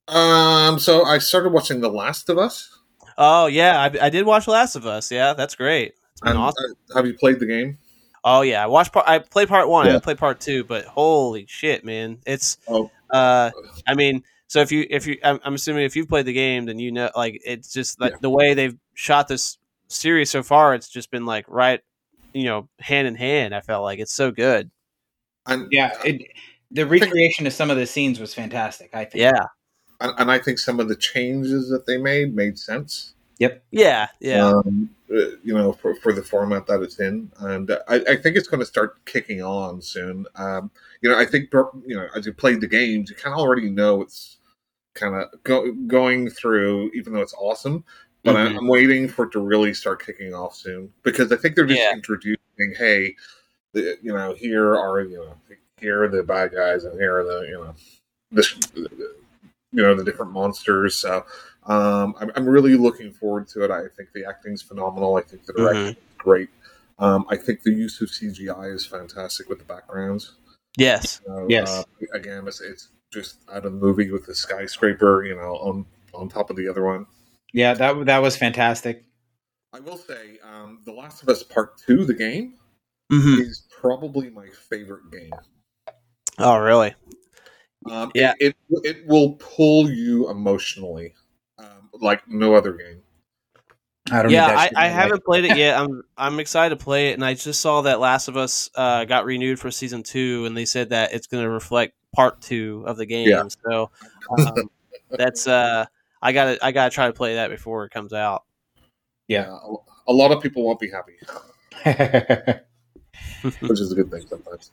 Um, 0.08 0.78
so 0.78 1.04
I 1.04 1.18
started 1.18 1.52
watching 1.52 1.80
The 1.80 1.88
Last 1.90 2.28
of 2.28 2.36
Us. 2.38 2.77
Oh 3.20 3.46
yeah, 3.46 3.80
I, 3.80 4.06
I 4.06 4.10
did 4.10 4.24
watch 4.24 4.46
Last 4.46 4.76
of 4.76 4.86
Us. 4.86 5.10
Yeah, 5.10 5.34
that's 5.34 5.54
great. 5.56 5.94
It's 6.12 6.20
been 6.20 6.30
And, 6.30 6.38
awesome. 6.38 6.74
uh, 6.90 6.94
have 6.96 7.06
you 7.06 7.14
played 7.14 7.40
the 7.40 7.46
game? 7.46 7.76
Oh 8.24 8.42
yeah, 8.42 8.62
I 8.62 8.66
watched. 8.66 8.92
Part, 8.92 9.08
I 9.08 9.18
played 9.18 9.48
part 9.48 9.68
one. 9.68 9.84
I 9.84 9.88
Yeah. 9.88 9.92
didn't 9.94 10.04
play 10.04 10.14
part 10.14 10.40
two, 10.40 10.62
but 10.64 10.84
holy 10.86 11.46
shit, 11.48 11.84
man! 11.84 12.18
It's. 12.26 12.58
Oh. 12.68 12.90
Uh, 13.10 13.50
I 13.86 13.94
mean, 13.94 14.22
so 14.46 14.60
if 14.60 14.70
you 14.70 14.86
if 14.88 15.06
you, 15.06 15.18
I'm, 15.24 15.40
I'm 15.44 15.54
assuming 15.54 15.84
if 15.84 15.96
you've 15.96 16.08
played 16.08 16.26
the 16.26 16.32
game, 16.32 16.66
then 16.66 16.78
you 16.78 16.92
know, 16.92 17.10
like 17.16 17.40
it's 17.44 17.72
just 17.72 18.00
like 18.00 18.12
Yeah. 18.12 18.18
the 18.22 18.30
way 18.30 18.54
they've 18.54 18.76
shot 18.94 19.28
this 19.28 19.58
series 19.88 20.30
so 20.30 20.42
far. 20.42 20.74
It's 20.74 20.88
just 20.88 21.10
been 21.10 21.26
like 21.26 21.44
right, 21.48 21.80
you 22.34 22.44
know, 22.44 22.68
hand 22.78 23.08
in 23.08 23.14
hand. 23.16 23.54
I 23.54 23.60
felt 23.62 23.82
like 23.82 23.98
it's 23.98 24.12
so 24.12 24.30
good. 24.30 24.70
And 25.46 25.68
Yeah, 25.72 25.92
it, 26.04 26.22
the 26.70 26.86
recreation 26.86 27.46
of 27.46 27.52
some 27.52 27.70
of 27.70 27.78
the 27.78 27.86
scenes 27.86 28.20
was 28.20 28.34
fantastic. 28.34 28.90
I 28.94 29.04
think. 29.06 29.22
Yeah, 29.22 29.44
and, 30.00 30.12
and 30.18 30.30
I 30.30 30.38
think 30.38 30.58
some 30.58 30.80
of 30.80 30.88
the 30.88 30.96
changes 30.96 31.68
that 31.70 31.86
they 31.86 31.96
made 31.96 32.34
made 32.34 32.58
sense. 32.58 33.14
Yep. 33.38 33.62
yeah, 33.70 34.08
yeah. 34.20 34.48
Um, 34.48 34.90
uh, 35.10 35.36
you 35.44 35.54
know, 35.54 35.72
for, 35.72 35.94
for 35.96 36.12
the 36.12 36.22
format 36.22 36.66
that 36.66 36.82
it's 36.82 36.98
in, 36.98 37.30
and 37.38 37.70
uh, 37.70 37.78
I, 37.88 37.96
I 37.96 38.16
think 38.16 38.36
it's 38.36 38.48
going 38.48 38.60
to 38.60 38.66
start 38.66 39.04
kicking 39.06 39.42
on 39.42 39.80
soon. 39.80 40.26
Um, 40.34 40.70
you 41.00 41.08
know, 41.08 41.18
I 41.18 41.24
think 41.24 41.52
you 41.52 41.96
know 41.96 42.08
as 42.14 42.26
you 42.26 42.32
played 42.32 42.60
the 42.60 42.66
games, 42.66 43.10
you 43.10 43.16
kind 43.16 43.32
of 43.32 43.40
already 43.40 43.70
know 43.70 44.02
it's 44.02 44.38
kind 44.94 45.14
of 45.14 45.28
go, 45.44 45.72
going 45.86 46.28
through, 46.28 46.90
even 46.94 47.12
though 47.12 47.20
it's 47.20 47.34
awesome. 47.34 47.84
But 48.24 48.34
Mhm. 48.34 48.58
I'm 48.58 48.66
waiting 48.66 49.08
for 49.08 49.26
it 49.26 49.32
to 49.32 49.40
really 49.40 49.72
start 49.72 50.04
kicking 50.04 50.34
off 50.34 50.56
soon 50.56 50.92
because 51.04 51.30
I 51.30 51.36
think 51.36 51.54
they're 51.54 51.64
just 51.64 51.80
Yeah. 51.80 51.92
introducing, 51.92 52.74
hey, 52.76 53.14
the, 53.72 53.96
you 54.02 54.12
know, 54.12 54.34
here 54.34 54.74
are 54.74 55.00
you 55.02 55.18
know, 55.18 55.34
here 55.80 56.02
are 56.02 56.08
the 56.08 56.24
bad 56.24 56.52
guys, 56.52 56.84
and 56.84 56.98
here 56.98 57.16
are 57.18 57.24
the 57.24 57.46
you 57.46 57.54
know, 57.54 57.74
this, 58.32 58.54
you 59.72 59.82
know, 59.82 59.94
the 59.94 60.04
different 60.04 60.32
monsters. 60.32 60.96
So 60.96 61.24
um, 61.66 62.14
I'm, 62.20 62.30
I'm 62.36 62.48
really 62.48 62.76
looking 62.76 63.12
forward 63.12 63.48
to 63.48 63.64
it. 63.64 63.70
I 63.70 63.82
think 63.96 64.12
the 64.14 64.24
acting's 64.24 64.62
phenomenal. 64.62 65.16
I 65.16 65.22
think 65.22 65.44
the 65.44 65.52
direction 65.52 65.88
is 65.88 65.96
great. 66.16 66.48
Um, 66.98 67.26
I 67.28 67.36
think 67.36 67.62
the 67.62 67.72
use 67.72 68.00
of 68.00 68.08
CGI 68.08 68.74
is 68.74 68.84
fantastic 68.84 69.48
with 69.48 69.58
the 69.58 69.64
backgrounds. 69.64 70.32
Yes. 70.76 71.20
You 71.26 71.32
know, 71.32 71.46
Yes. 71.48 71.68
uh, 71.78 71.82
again, 72.14 72.46
it's, 72.48 72.60
it's 72.60 72.88
just 73.12 73.38
out 73.50 73.58
of 73.58 73.72
the 73.72 73.78
movie 73.78 74.10
with 74.10 74.26
the 74.26 74.34
skyscraper, 74.34 75.24
you 75.24 75.34
know, 75.34 75.56
on 75.56 75.86
on 76.14 76.28
top 76.28 76.50
of 76.50 76.56
the 76.56 76.68
other 76.68 76.84
one. 76.84 77.06
Yeah, 77.52 77.74
that 77.74 78.06
that 78.06 78.18
was 78.18 78.36
fantastic. 78.36 79.04
I 79.72 79.80
will 79.80 79.96
say, 79.96 80.38
um, 80.42 80.80
The 80.84 80.92
Last 80.92 81.22
of 81.22 81.28
Us 81.28 81.42
Part 81.42 81.78
Two, 81.78 82.04
the 82.04 82.14
game, 82.14 82.54
hmm 83.10 83.40
is 83.40 83.66
probably 83.70 84.30
my 84.30 84.48
favorite 84.68 85.10
game. 85.10 85.32
Oh, 86.38 86.58
really? 86.58 86.94
Um, 87.90 88.10
Yeah. 88.14 88.34
it, 88.38 88.56
it 88.70 88.86
it 88.86 89.06
will 89.06 89.34
pull 89.34 89.90
you 89.90 90.30
emotionally, 90.30 91.14
um, 91.58 91.90
like 92.00 92.26
no 92.28 92.54
other 92.54 92.72
game. 92.72 93.02
I 94.10 94.22
don't. 94.22 94.32
Yeah, 94.32 94.46
I, 94.46 94.70
I 94.74 94.88
haven't 94.88 95.24
played 95.24 95.44
it 95.44 95.56
yet. 95.56 95.78
I'm 95.80 96.02
I'm 96.16 96.40
excited 96.40 96.78
to 96.78 96.82
play 96.82 97.10
it, 97.10 97.14
and 97.14 97.24
I 97.24 97.34
just 97.34 97.60
saw 97.60 97.82
that 97.82 98.00
Last 98.00 98.28
of 98.28 98.36
Us 98.36 98.70
uh, 98.74 99.04
got 99.04 99.24
renewed 99.24 99.58
for 99.58 99.70
season 99.70 100.02
two, 100.02 100.44
and 100.46 100.56
they 100.56 100.64
said 100.64 100.90
that 100.90 101.12
it's 101.12 101.26
going 101.26 101.44
to 101.44 101.50
reflect 101.50 101.94
part 102.14 102.40
two 102.40 102.84
of 102.86 102.96
the 102.96 103.06
game. 103.06 103.28
Yeah. 103.28 103.44
So 103.64 103.90
um, 104.38 104.70
that's 105.10 105.46
uh, 105.46 105.86
I 106.22 106.32
got 106.32 106.44
to 106.44 106.64
I 106.64 106.72
got 106.72 106.90
to 106.90 106.94
try 106.94 107.06
to 107.06 107.12
play 107.12 107.34
that 107.34 107.50
before 107.50 107.84
it 107.84 107.90
comes 107.90 108.12
out. 108.12 108.44
Yeah. 109.26 109.58
A 110.06 110.12
lot 110.12 110.32
of 110.32 110.42
people 110.42 110.64
won't 110.64 110.80
be 110.80 110.90
happy, 110.90 111.18
which 113.60 113.80
is 113.80 113.92
a 113.92 113.94
good 113.94 114.10
thing 114.10 114.26
sometimes. 114.26 114.70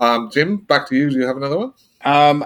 Um, 0.00 0.30
Jim, 0.32 0.56
back 0.58 0.88
to 0.88 0.96
you. 0.96 1.10
Do 1.10 1.16
you 1.16 1.26
have 1.26 1.36
another 1.36 1.58
one? 1.58 1.72
um, 2.04 2.44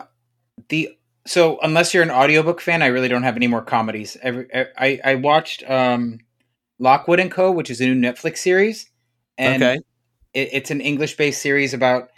the 0.69 0.91
so 1.27 1.59
unless 1.63 1.95
you're 1.95 2.03
an 2.03 2.11
audiobook 2.11 2.61
fan, 2.61 2.83
I 2.83 2.87
really 2.87 3.09
don't 3.09 3.23
have 3.23 3.37
any 3.37 3.47
more 3.47 3.63
comedies. 3.63 4.17
Every 4.23 4.47
I 4.55 5.01
I 5.05 5.15
watched 5.15 5.69
um, 5.69 6.21
Lockwood 6.79 7.21
and 7.21 7.31
Co, 7.31 7.51
which 7.51 7.71
is 7.71 7.81
a 7.81 7.87
new 7.87 7.95
Netflix 7.95 8.39
series, 8.39 8.91
and 9.39 9.63
okay. 9.63 9.81
it, 10.35 10.51
it's 10.53 10.71
an 10.71 10.81
English 10.81 11.17
based 11.17 11.41
series 11.41 11.73
about 11.73 12.11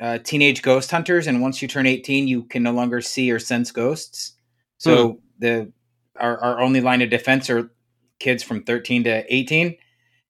uh, 0.00 0.18
teenage 0.18 0.62
ghost 0.62 0.90
hunters. 0.90 1.26
And 1.26 1.40
once 1.40 1.62
you 1.62 1.68
turn 1.68 1.86
18, 1.86 2.26
you 2.26 2.44
can 2.44 2.62
no 2.62 2.72
longer 2.72 3.00
see 3.00 3.30
or 3.30 3.38
sense 3.38 3.70
ghosts. 3.70 4.32
So 4.78 5.20
the 5.38 5.72
our, 6.18 6.38
our 6.38 6.60
only 6.60 6.80
line 6.80 7.02
of 7.02 7.10
defense 7.10 7.48
are 7.50 7.70
kids 8.18 8.42
from 8.42 8.64
13 8.64 9.04
to 9.04 9.34
18. 9.34 9.76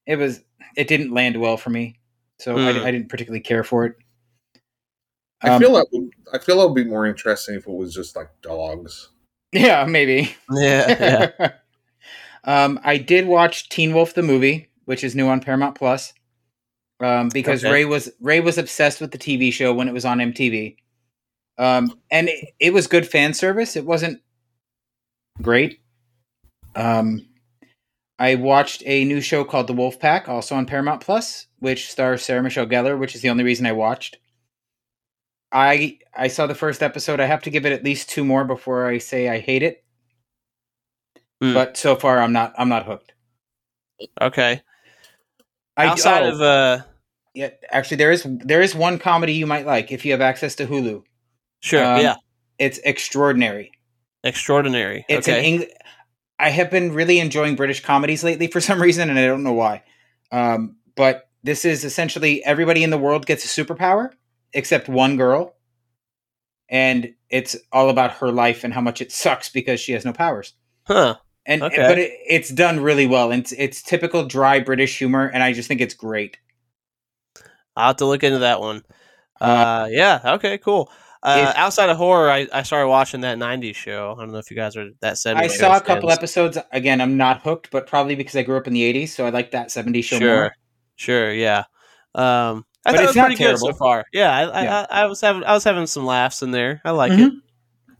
It 0.07 0.17
was 0.17 0.41
it 0.77 0.89
didn't 0.89 1.13
land 1.13 1.41
well 1.41 1.57
for 1.57 1.71
me, 1.71 1.99
so 2.39 2.57
I, 2.57 2.73
Hmm. 2.73 2.85
I 2.85 2.91
didn't 2.91 3.09
particularly 3.09 3.41
care 3.41 3.65
for 3.65 3.87
it. 3.87 3.95
I 5.43 5.51
Um, 5.51 5.61
feel 5.61 5.75
that 5.75 5.87
would, 5.93 6.11
I 6.33 6.39
feel 6.39 6.59
that 6.59 6.69
would 6.69 6.75
be 6.75 6.85
more 6.89 7.07
interesting 7.07 7.55
if 7.57 7.67
it 7.67 7.73
was 7.73 7.95
just 7.95 8.17
like 8.17 8.29
dogs. 8.43 9.11
Yeah, 9.53 9.85
maybe. 9.85 10.35
Yeah. 10.51 11.31
Yeah. 11.39 11.53
um, 12.45 12.81
I 12.85 12.99
did 12.99 13.27
watch 13.27 13.69
Teen 13.69 13.93
Wolf 13.95 14.15
the 14.15 14.23
movie, 14.23 14.69
which 14.85 15.05
is 15.05 15.15
new 15.15 15.29
on 15.29 15.41
Paramount 15.41 15.77
Plus. 15.77 16.13
Um, 17.01 17.29
because 17.31 17.65
Okay. 17.65 17.73
Ray 17.73 17.85
was 17.85 18.11
Ray 18.21 18.41
was 18.41 18.57
obsessed 18.59 19.01
with 19.01 19.11
the 19.11 19.19
TV 19.19 19.53
show 19.53 19.75
when 19.75 19.89
it 19.89 19.95
was 19.95 20.05
on 20.05 20.19
MTV. 20.19 20.77
Um, 21.59 21.99
and 22.11 22.29
it, 22.29 22.55
it 22.61 22.73
was 22.73 22.87
good 22.87 23.07
fan 23.07 23.35
service. 23.35 23.77
It 23.77 23.85
wasn't 23.85 24.21
great. 25.43 25.81
Um, 26.75 27.27
I 28.19 28.37
watched 28.37 28.83
a 28.87 29.05
new 29.05 29.21
show 29.21 29.45
called 29.45 29.67
The 29.67 29.73
Wolf 29.73 29.99
Pack, 29.99 30.29
also 30.29 30.55
on 30.55 30.67
Paramount 30.67 31.01
Plus, 31.01 31.47
which 31.59 31.91
stars 31.91 32.25
Sarah 32.25 32.43
Michelle 32.43 32.67
Gellar, 32.67 32.99
which 32.99 33.15
is 33.15 33.23
the 33.23 33.29
only 33.31 33.45
reason 33.45 33.67
I 33.67 33.73
watched. 33.73 34.19
I 35.55 35.99
I 36.15 36.27
saw 36.29 36.47
the 36.49 36.55
first 36.55 36.83
episode. 36.83 37.21
I 37.21 37.27
have 37.27 37.43
to 37.43 37.51
give 37.51 37.65
it 37.65 37.73
at 37.73 37.85
least 37.85 38.11
two 38.11 38.25
more 38.25 38.45
before 38.45 38.87
I 38.87 38.99
say 38.99 39.29
I 39.29 39.39
hate 39.39 39.63
it. 39.63 39.85
Hmm. 41.41 41.55
But 41.55 41.77
so 41.77 41.95
far, 41.95 42.19
I'm 42.21 42.33
not. 42.33 42.53
I'm 42.59 42.69
not 42.69 42.85
hooked. 42.85 43.13
Okay. 44.21 44.61
I, 45.77 45.87
Outside 45.87 46.25
oh, 46.25 46.35
of 46.35 46.41
uh, 46.41 46.79
yeah, 47.35 47.51
actually, 47.71 47.99
there 47.99 48.11
is 48.11 48.27
there 48.27 48.61
is 48.61 48.75
one 48.75 48.99
comedy 48.99 49.33
you 49.35 49.47
might 49.47 49.65
like 49.65 49.93
if 49.93 50.05
you 50.05 50.11
have 50.13 50.21
access 50.21 50.57
to 50.57 50.67
Hulu. 50.67 51.03
sure, 51.61 51.85
Um, 51.85 52.01
yeah, 52.01 52.17
It's 52.59 52.79
extraordinary. 52.79 53.71
extraordinary. 54.25 55.05
It's 55.09 55.29
okay. 55.29 55.39
an 55.39 55.61
Eng- 55.63 55.69
I 56.39 56.51
have 56.51 56.71
been 56.71 56.93
really 56.93 57.21
enjoying 57.21 57.55
British 57.55 57.81
comedies 57.81 58.25
lately 58.25 58.49
for 58.49 58.61
some 58.69 58.83
reason, 58.83 59.09
and 59.09 59.19
I 59.19 59.27
don't 59.27 59.45
know 59.45 59.53
why. 59.53 59.83
Um, 60.33 60.77
but 60.97 61.29
this 61.45 61.65
is 61.65 61.85
essentially 61.85 62.45
everybody 62.45 62.83
in 62.83 62.91
the 62.91 62.99
world 62.99 63.27
gets 63.27 63.45
a 63.45 63.65
superpower 63.65 64.11
except 64.55 64.89
one 64.89 65.17
girl, 65.17 65.55
and 66.69 67.15
it's 67.31 67.57
all 67.73 67.91
about 67.91 68.13
her 68.13 68.31
life 68.33 68.65
and 68.65 68.73
how 68.73 68.81
much 68.81 69.01
it 69.01 69.13
sucks 69.13 69.49
because 69.51 69.81
she 69.81 69.93
has 69.93 70.05
no 70.05 70.13
powers. 70.13 70.55
huh. 70.87 71.17
And 71.47 71.63
Okay. 71.63 71.77
but 71.77 71.99
it, 71.99 72.13
it's 72.27 72.49
done 72.49 72.81
really 72.81 73.07
well, 73.07 73.31
and 73.31 73.43
it's, 73.43 73.53
it's 73.53 73.83
typical 73.83 74.25
dry 74.25 74.61
British 74.61 74.97
humor, 74.97 75.27
and 75.33 75.43
I 75.43 75.53
just 75.53 75.69
think 75.69 75.83
it's 75.83 75.93
great. 75.93 76.39
I'll 77.77 77.89
have 77.89 77.97
to 77.97 78.07
look 78.07 78.23
into 78.23 78.39
that 78.39 78.61
one. 78.61 78.83
Uh, 79.41 79.89
yeah. 79.91 80.21
Okay. 80.25 80.57
Cool. 80.59 80.91
Uh, 81.23 81.49
If- 81.51 81.57
outside 81.57 81.91
of 81.91 81.97
horror, 81.99 82.31
I, 82.31 82.47
I 82.53 82.63
started 82.63 82.89
watching 82.89 83.21
that 83.23 83.37
'90s 83.39 83.75
show. 83.75 84.15
I 84.17 84.21
don't 84.23 84.33
know 84.33 84.39
if 84.39 84.51
you 84.51 84.57
guys 84.57 84.75
are 84.77 84.89
that 85.01 85.15
'70s. 85.15 85.37
I 85.37 85.47
saw 85.49 85.77
a 85.77 85.81
couple 85.83 86.09
fans. 86.09 86.19
episodes. 86.19 86.59
Again, 86.73 87.01
I'm 87.01 87.17
not 87.19 87.43
hooked, 87.43 87.71
but 87.71 87.87
probably 87.87 88.15
because 88.15 88.37
I 88.37 88.43
grew 88.43 88.57
up 88.57 88.67
in 88.67 88.73
the 88.73 88.83
'80s, 88.95 89.09
so 89.09 89.27
I 89.27 89.31
like 89.31 89.51
that 89.51 89.69
'70s 89.69 90.05
show 90.05 90.19
Sure. 90.19 90.37
more. 90.37 90.57
Sure. 90.97 91.33
Yeah. 91.33 91.65
Um, 92.15 92.65
I 92.87 92.91
But 92.93 92.97
thought 92.97 93.01
it 93.01 93.03
it's 93.05 93.09
was 93.11 93.17
not 93.17 93.27
pretty 93.27 93.43
good 93.43 93.59
so 93.59 93.73
far. 93.73 94.05
Yeah. 94.13 94.31
I, 94.37 94.43
I, 94.43 94.63
Yeah. 94.63 94.87
I, 94.91 95.03
I 95.03 95.07
was 95.07 95.21
having 95.21 95.45
I 95.45 95.53
was 95.53 95.65
having 95.65 95.87
some 95.87 96.05
laughs 96.05 96.43
in 96.43 96.51
there. 96.51 96.81
I 96.85 96.91
like 96.91 97.13
Mhm. 97.13 97.41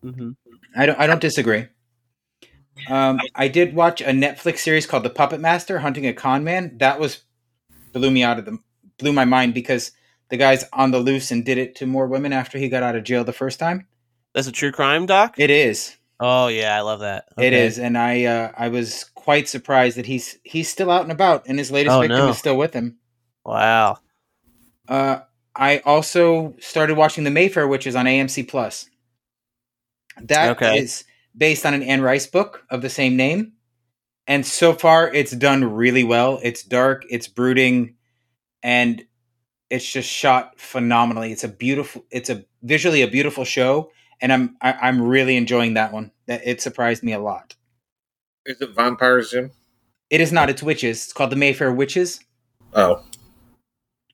it. 0.03 0.15
hmm 0.17 0.31
I 0.77 0.87
don't. 0.87 0.99
I 0.99 1.07
don't 1.07 1.21
disagree. 1.21 1.67
Um, 2.89 3.21
I 3.35 3.49
did 3.49 3.75
watch 3.75 4.01
a 4.01 4.07
Netflix 4.07 4.59
series 4.59 4.87
called 4.87 5.05
The 5.05 5.11
Puppet 5.11 5.41
Master: 5.41 5.79
Hunting 5.79 6.07
a 6.07 6.13
Con 6.13 6.45
Man. 6.45 6.77
That 6.79 6.99
was 7.01 7.23
blew 7.93 8.11
me 8.11 8.23
out 8.25 8.39
of 8.39 8.45
the 8.45 8.59
blew 8.99 9.13
my 9.13 9.25
mind 9.25 9.55
because 9.55 9.93
the 10.31 10.37
guy's 10.37 10.65
on 10.73 10.91
the 10.91 10.99
loose 10.99 11.31
and 11.31 11.45
did 11.45 11.59
it 11.59 11.77
to 11.77 11.87
more 11.87 12.07
women 12.09 12.33
after 12.33 12.59
he 12.59 12.69
got 12.69 12.83
out 12.83 12.97
of 12.97 13.05
jail 13.05 13.25
the 13.25 13.33
first 13.33 13.59
time. 13.61 13.87
That's 14.35 14.49
a 14.49 14.53
true 14.53 14.73
crime 14.73 15.07
doc. 15.07 15.37
It 15.39 15.51
is. 15.51 15.97
oh 16.21 16.49
yeah, 16.49 16.77
I 16.77 16.81
love 16.81 17.01
that. 17.01 17.27
It 17.39 17.53
Okay. 17.53 17.67
is, 17.67 17.79
and 17.79 17.97
I 17.97 18.25
uh, 18.25 18.53
I 18.57 18.69
was 18.69 19.05
quite 19.15 19.49
surprised 19.49 19.97
that 19.97 20.07
he's 20.07 20.39
he's 20.43 20.69
still 20.69 20.91
out 20.91 21.03
and 21.03 21.13
about, 21.13 21.45
and 21.47 21.59
his 21.59 21.71
latest 21.71 21.97
Oh, 21.97 22.01
victim 22.01 22.19
no. 22.19 22.29
is 22.31 22.39
still 22.39 22.57
with 22.57 22.75
him. 22.75 22.99
Wow. 23.45 23.99
Uh, 24.89 25.21
I 25.55 25.79
also 25.79 26.55
started 26.61 26.97
watching 26.97 27.25
The 27.25 27.31
Mayfair, 27.31 27.67
which 27.69 27.87
is 27.87 27.95
on 27.97 28.07
AMC 28.07 28.49
Plus. 28.49 28.89
That 30.21 30.61
is 30.63 31.05
Okay. 31.05 31.13
based 31.37 31.67
on 31.67 31.75
an 31.75 31.83
Anne 31.83 32.01
Rice 32.03 32.27
book 32.27 32.65
of 32.71 32.83
the 32.83 32.91
same 32.91 33.17
name, 33.17 33.53
and 34.27 34.45
so 34.47 34.73
far 34.73 35.13
it's 35.13 35.33
done 35.33 35.65
really 35.75 36.05
well. 36.05 36.41
It's 36.43 36.63
dark, 36.63 37.05
it's 37.11 37.27
brooding, 37.29 37.97
and 38.63 39.05
it's 39.71 39.91
just 39.91 40.09
shot 40.09 40.59
phenomenally. 40.61 41.33
It's 41.33 41.45
a 41.45 41.49
beautiful, 41.49 42.05
it's 42.11 42.31
a 42.31 42.45
visually 42.63 43.03
a 43.03 43.09
beautiful 43.09 43.45
show, 43.45 43.91
and 44.21 44.33
I'm 44.33 44.57
I, 44.61 44.73
I'm 44.75 45.03
really 45.03 45.37
enjoying 45.37 45.75
that 45.75 45.93
one. 45.93 46.13
That 46.27 46.43
it 46.47 46.61
surprised 46.61 47.03
me 47.03 47.13
a 47.13 47.19
lot. 47.21 47.57
Is 48.47 48.61
it 48.61 48.71
vampires, 48.71 49.31
Jim? 49.31 49.51
It 50.11 50.21
is 50.21 50.31
not. 50.33 50.49
It's 50.51 50.63
witches. 50.63 51.05
It's 51.05 51.13
called 51.13 51.31
The 51.31 51.37
Mayfair 51.37 51.73
Witches. 51.73 52.21
Oh, 52.73 53.03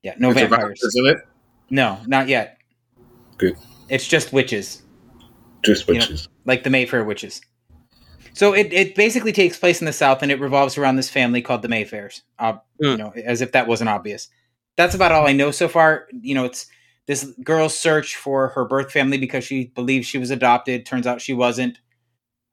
Yeah, 0.03 0.15
no 0.19 0.33
vampires. 0.33 0.81
in 0.97 1.07
it? 1.07 1.19
No, 1.71 1.99
not 2.07 2.29
yet. 2.29 2.59
Good. 3.39 3.57
It's 3.89 4.07
just 4.07 4.33
witches. 4.33 4.83
Just 5.63 5.87
You 5.89 5.95
know, 5.95 6.01
witches. 6.01 6.29
like 6.45 6.63
the 6.63 6.71
Mayfair 6.71 7.05
witches. 7.05 7.41
So 8.33 8.55
it, 8.55 8.73
it 8.73 8.95
basically 8.95 9.33
takes 9.33 9.59
place 9.59 9.81
in 9.81 9.85
the 9.87 9.93
South 9.93 10.23
and 10.23 10.31
it 10.33 10.41
revolves 10.41 10.79
around 10.79 10.97
this 10.97 11.11
family 11.11 11.43
called 11.43 11.63
the 11.63 11.69
Mayfairs. 11.69 12.23
Uh, 12.39 12.59
You 12.79 12.93
Hmm. 12.93 12.97
know, 12.99 13.13
as 13.25 13.41
if 13.41 13.53
that 13.53 13.67
wasn't 13.67 13.91
obvious. 13.91 14.29
That's 14.77 14.95
about 14.95 15.13
all 15.13 15.27
I 15.27 15.33
know 15.33 15.51
so 15.51 15.69
far. 15.69 16.07
You 16.23 16.35
know, 16.35 16.45
it's 16.45 16.67
this 17.07 17.25
girl's 17.45 17.77
search 17.77 18.17
for 18.17 18.49
her 18.51 18.65
birth 18.65 18.93
family 18.93 19.19
because 19.19 19.45
she 19.45 19.67
believes 19.75 20.07
she 20.07 20.19
was 20.19 20.31
adopted. 20.31 20.87
Turns 20.87 21.07
out 21.07 21.21
she 21.21 21.35
wasn't. 21.35 21.79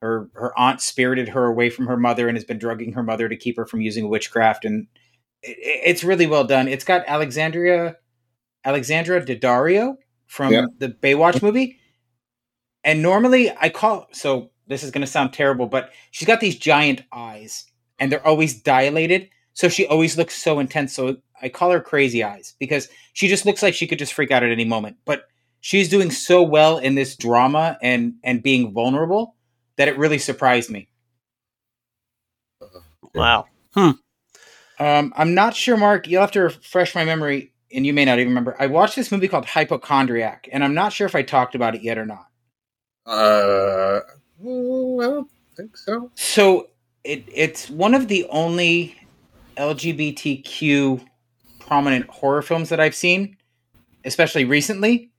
Her 0.02 0.30
her 0.34 0.58
aunt 0.60 0.82
spirited 0.82 1.30
her 1.30 1.46
away 1.46 1.70
from 1.70 1.88
her 1.88 1.98
mother 1.98 2.28
and 2.28 2.36
has 2.36 2.44
been 2.44 2.60
drugging 2.60 2.94
her 2.94 3.04
mother 3.04 3.30
to 3.30 3.36
keep 3.38 3.56
her 3.58 3.66
from 3.66 3.82
using 3.82 4.10
witchcraft. 4.10 4.66
And 4.66 4.88
it, 5.44 5.58
it's 5.86 6.04
really 6.04 6.28
well 6.28 6.44
done. 6.44 6.68
It's 6.68 6.84
got 6.84 7.04
Alexandria 7.08 7.98
Alexandra 8.66 9.24
Daddario 9.26 9.96
from 10.26 10.54
Yeah. 10.54 10.66
the 10.78 10.90
Baywatch 10.90 11.36
mm-hmm. 11.36 11.46
movie. 11.46 11.80
And 12.84 13.02
normally 13.02 13.52
I 13.60 13.70
call 13.70 14.08
so 14.12 14.52
this 14.68 14.84
is 14.84 14.92
going 14.92 15.02
to 15.02 15.08
sound 15.08 15.34
terrible, 15.34 15.68
but 15.68 15.92
she's 16.12 16.28
got 16.28 16.40
these 16.42 16.58
giant 16.58 17.04
eyes 17.12 17.66
and 18.00 18.12
they're 18.12 18.26
always 18.26 18.62
dilated. 18.62 19.30
So 19.54 19.70
she 19.70 19.88
always 19.88 20.18
looks 20.18 20.36
so 20.36 20.60
intense. 20.60 20.94
So 20.94 21.18
I 21.42 21.50
call 21.50 21.72
her 21.72 21.80
crazy 21.80 22.24
eyes 22.24 22.54
because 22.60 22.90
she 23.14 23.28
just 23.28 23.46
looks 23.46 23.64
like 23.64 23.74
she 23.74 23.88
could 23.88 24.00
just 24.00 24.14
freak 24.14 24.32
out 24.32 24.44
at 24.44 24.52
any 24.52 24.66
moment. 24.66 24.98
But 25.06 25.28
she's 25.62 25.90
doing 25.90 26.12
so 26.12 26.44
well 26.44 26.78
in 26.78 26.96
this 26.96 27.16
drama 27.16 27.78
and 27.82 28.16
and 28.24 28.44
being 28.44 28.74
vulnerable 28.74 29.36
that 29.78 29.88
it 29.88 29.98
really 29.98 30.20
surprised 30.20 30.70
me. 30.70 30.90
Wow. 33.14 33.46
Hmm. 33.74 33.92
Um, 34.80 35.14
I'm 35.16 35.34
not 35.34 35.56
sure, 35.56 35.78
Mark. 35.78 36.08
You'll 36.08 36.22
have 36.22 36.32
to 36.32 36.42
refresh 36.42 36.94
my 36.94 37.04
memory, 37.04 37.54
and 37.72 37.86
you 37.86 37.94
may 37.94 38.06
not 38.06 38.20
even 38.20 38.30
remember. 38.30 38.56
I 38.60 38.68
watched 38.68 38.96
this 38.96 39.12
movie 39.12 39.28
called 39.28 39.46
Hypochondriac, 39.46 40.48
and 40.52 40.64
I'm 40.64 40.74
not 40.74 40.94
sure 40.94 41.08
if 41.08 41.16
I 41.16 41.24
talked 41.24 41.56
about 41.56 41.76
it 41.76 41.82
yet 41.82 41.98
or 41.98 42.06
not. 42.06 42.28
Uh, 43.06 44.02
mm, 44.44 45.04
I 45.04 45.10
don't 45.10 45.32
think 45.56 45.78
so. 45.78 46.12
So 46.16 46.68
it 47.04 47.24
it's 47.34 47.70
one 47.70 47.94
of 47.94 48.08
the 48.08 48.26
only 48.30 48.96
LGBTQ 49.56 51.06
prominent 51.60 52.08
horror 52.10 52.42
films 52.42 52.70
that 52.70 52.80
I've 52.80 52.96
seen, 52.96 53.38
especially 54.06 54.46
recently. 54.46 55.12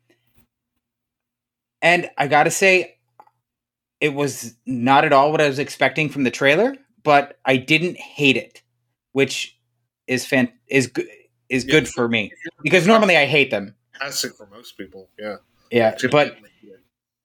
And 1.81 2.11
I 2.19 2.27
gotta 2.29 2.51
say, 2.51 2.99
it 4.01 4.15
was 4.15 4.55
not 4.67 5.05
at 5.05 5.13
all 5.13 5.31
what 5.33 5.41
I 5.41 5.49
was 5.49 5.59
expecting 5.59 6.09
from 6.09 6.25
the 6.25 6.31
trailer, 6.31 6.77
but 7.03 7.39
I 7.45 7.57
didn't 7.57 7.97
hate 7.97 8.37
it, 8.37 8.63
which 9.13 9.59
is 10.07 10.27
fan 10.27 10.53
is 10.69 10.87
good 10.87 11.07
is 11.49 11.65
Yeah. 11.65 11.71
good 11.73 11.89
for 11.89 12.09
me 12.09 12.33
because 12.63 12.87
normally 12.87 13.17
I 13.17 13.27
hate 13.27 13.51
them. 13.51 13.75
Classic 13.95 14.35
for 14.35 14.47
most 14.47 14.77
people. 14.77 15.09
Yeah. 15.19 15.37
Yeah, 15.71 15.97
but 16.11 16.37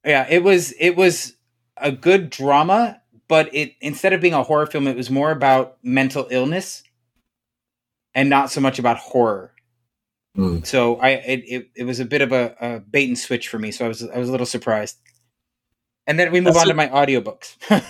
yeah, 0.06 0.28
it 0.30 0.44
was 0.44 0.74
it 0.80 0.96
was 0.98 1.36
a 1.78 1.92
good 1.92 2.30
drama, 2.30 3.02
but 3.30 3.54
it 3.56 3.74
instead 3.80 4.12
of 4.14 4.20
being 4.22 4.34
a 4.34 4.44
horror 4.44 4.66
film, 4.66 4.88
it 4.88 4.98
was 4.98 5.10
more 5.10 5.32
about 5.32 5.78
mental 5.82 6.28
illness 6.30 6.84
and 8.14 8.30
not 8.30 8.52
so 8.52 8.60
much 8.60 8.80
about 8.80 8.98
horror. 8.98 9.54
Mm. 10.38 10.66
So 10.66 10.98
I 10.98 11.10
it, 11.12 11.44
it, 11.48 11.70
it 11.76 11.84
was 11.86 12.00
a 12.02 12.06
bit 12.06 12.22
of 12.22 12.32
a, 12.34 12.56
a 12.60 12.80
bait 12.80 13.08
and 13.08 13.18
switch 13.18 13.48
for 13.48 13.60
me. 13.60 13.72
So 13.72 13.86
I 13.86 13.88
was 13.88 14.04
I 14.04 14.18
was 14.18 14.28
a 14.28 14.32
little 14.32 14.46
surprised. 14.46 14.98
And 16.06 16.20
then 16.20 16.32
we 16.34 16.42
move 16.42 16.56
That's 16.56 16.66
on 16.66 16.70
a- 16.70 16.74
to 16.74 16.76
my 16.76 16.90
audiobooks. 16.90 17.56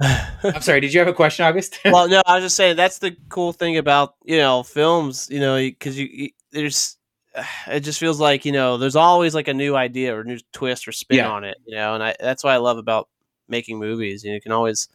I'm 0.00 0.60
sorry, 0.60 0.80
did 0.80 0.92
you 0.92 1.00
have 1.00 1.08
a 1.08 1.14
question, 1.14 1.44
August? 1.46 1.78
well, 1.84 2.08
no, 2.08 2.22
I 2.26 2.34
was 2.34 2.44
just 2.44 2.56
saying 2.56 2.76
that's 2.76 2.98
the 2.98 3.16
cool 3.28 3.52
thing 3.52 3.78
about 3.78 4.14
you 4.24 4.36
know 4.36 4.62
films, 4.62 5.28
you 5.30 5.40
know, 5.40 5.56
because 5.56 5.98
you, 5.98 6.08
you 6.10 6.30
there's 6.52 6.96
it 7.66 7.80
just 7.80 7.98
feels 7.98 8.20
like 8.20 8.44
you 8.44 8.52
know 8.52 8.76
there's 8.76 8.96
always 8.96 9.34
like 9.34 9.48
a 9.48 9.54
new 9.54 9.74
idea 9.76 10.16
or 10.16 10.24
new 10.24 10.38
twist 10.52 10.86
or 10.86 10.92
spin 10.92 11.18
Yeah. 11.18 11.28
on 11.30 11.44
it, 11.44 11.56
you 11.66 11.76
know, 11.76 11.94
and 11.94 12.02
I 12.02 12.14
that's 12.20 12.44
what 12.44 12.52
I 12.52 12.58
love 12.58 12.78
about 12.78 13.08
making 13.48 13.78
movies. 13.78 14.24
You, 14.24 14.30
know, 14.30 14.34
you 14.34 14.40
can 14.40 14.52
always, 14.52 14.88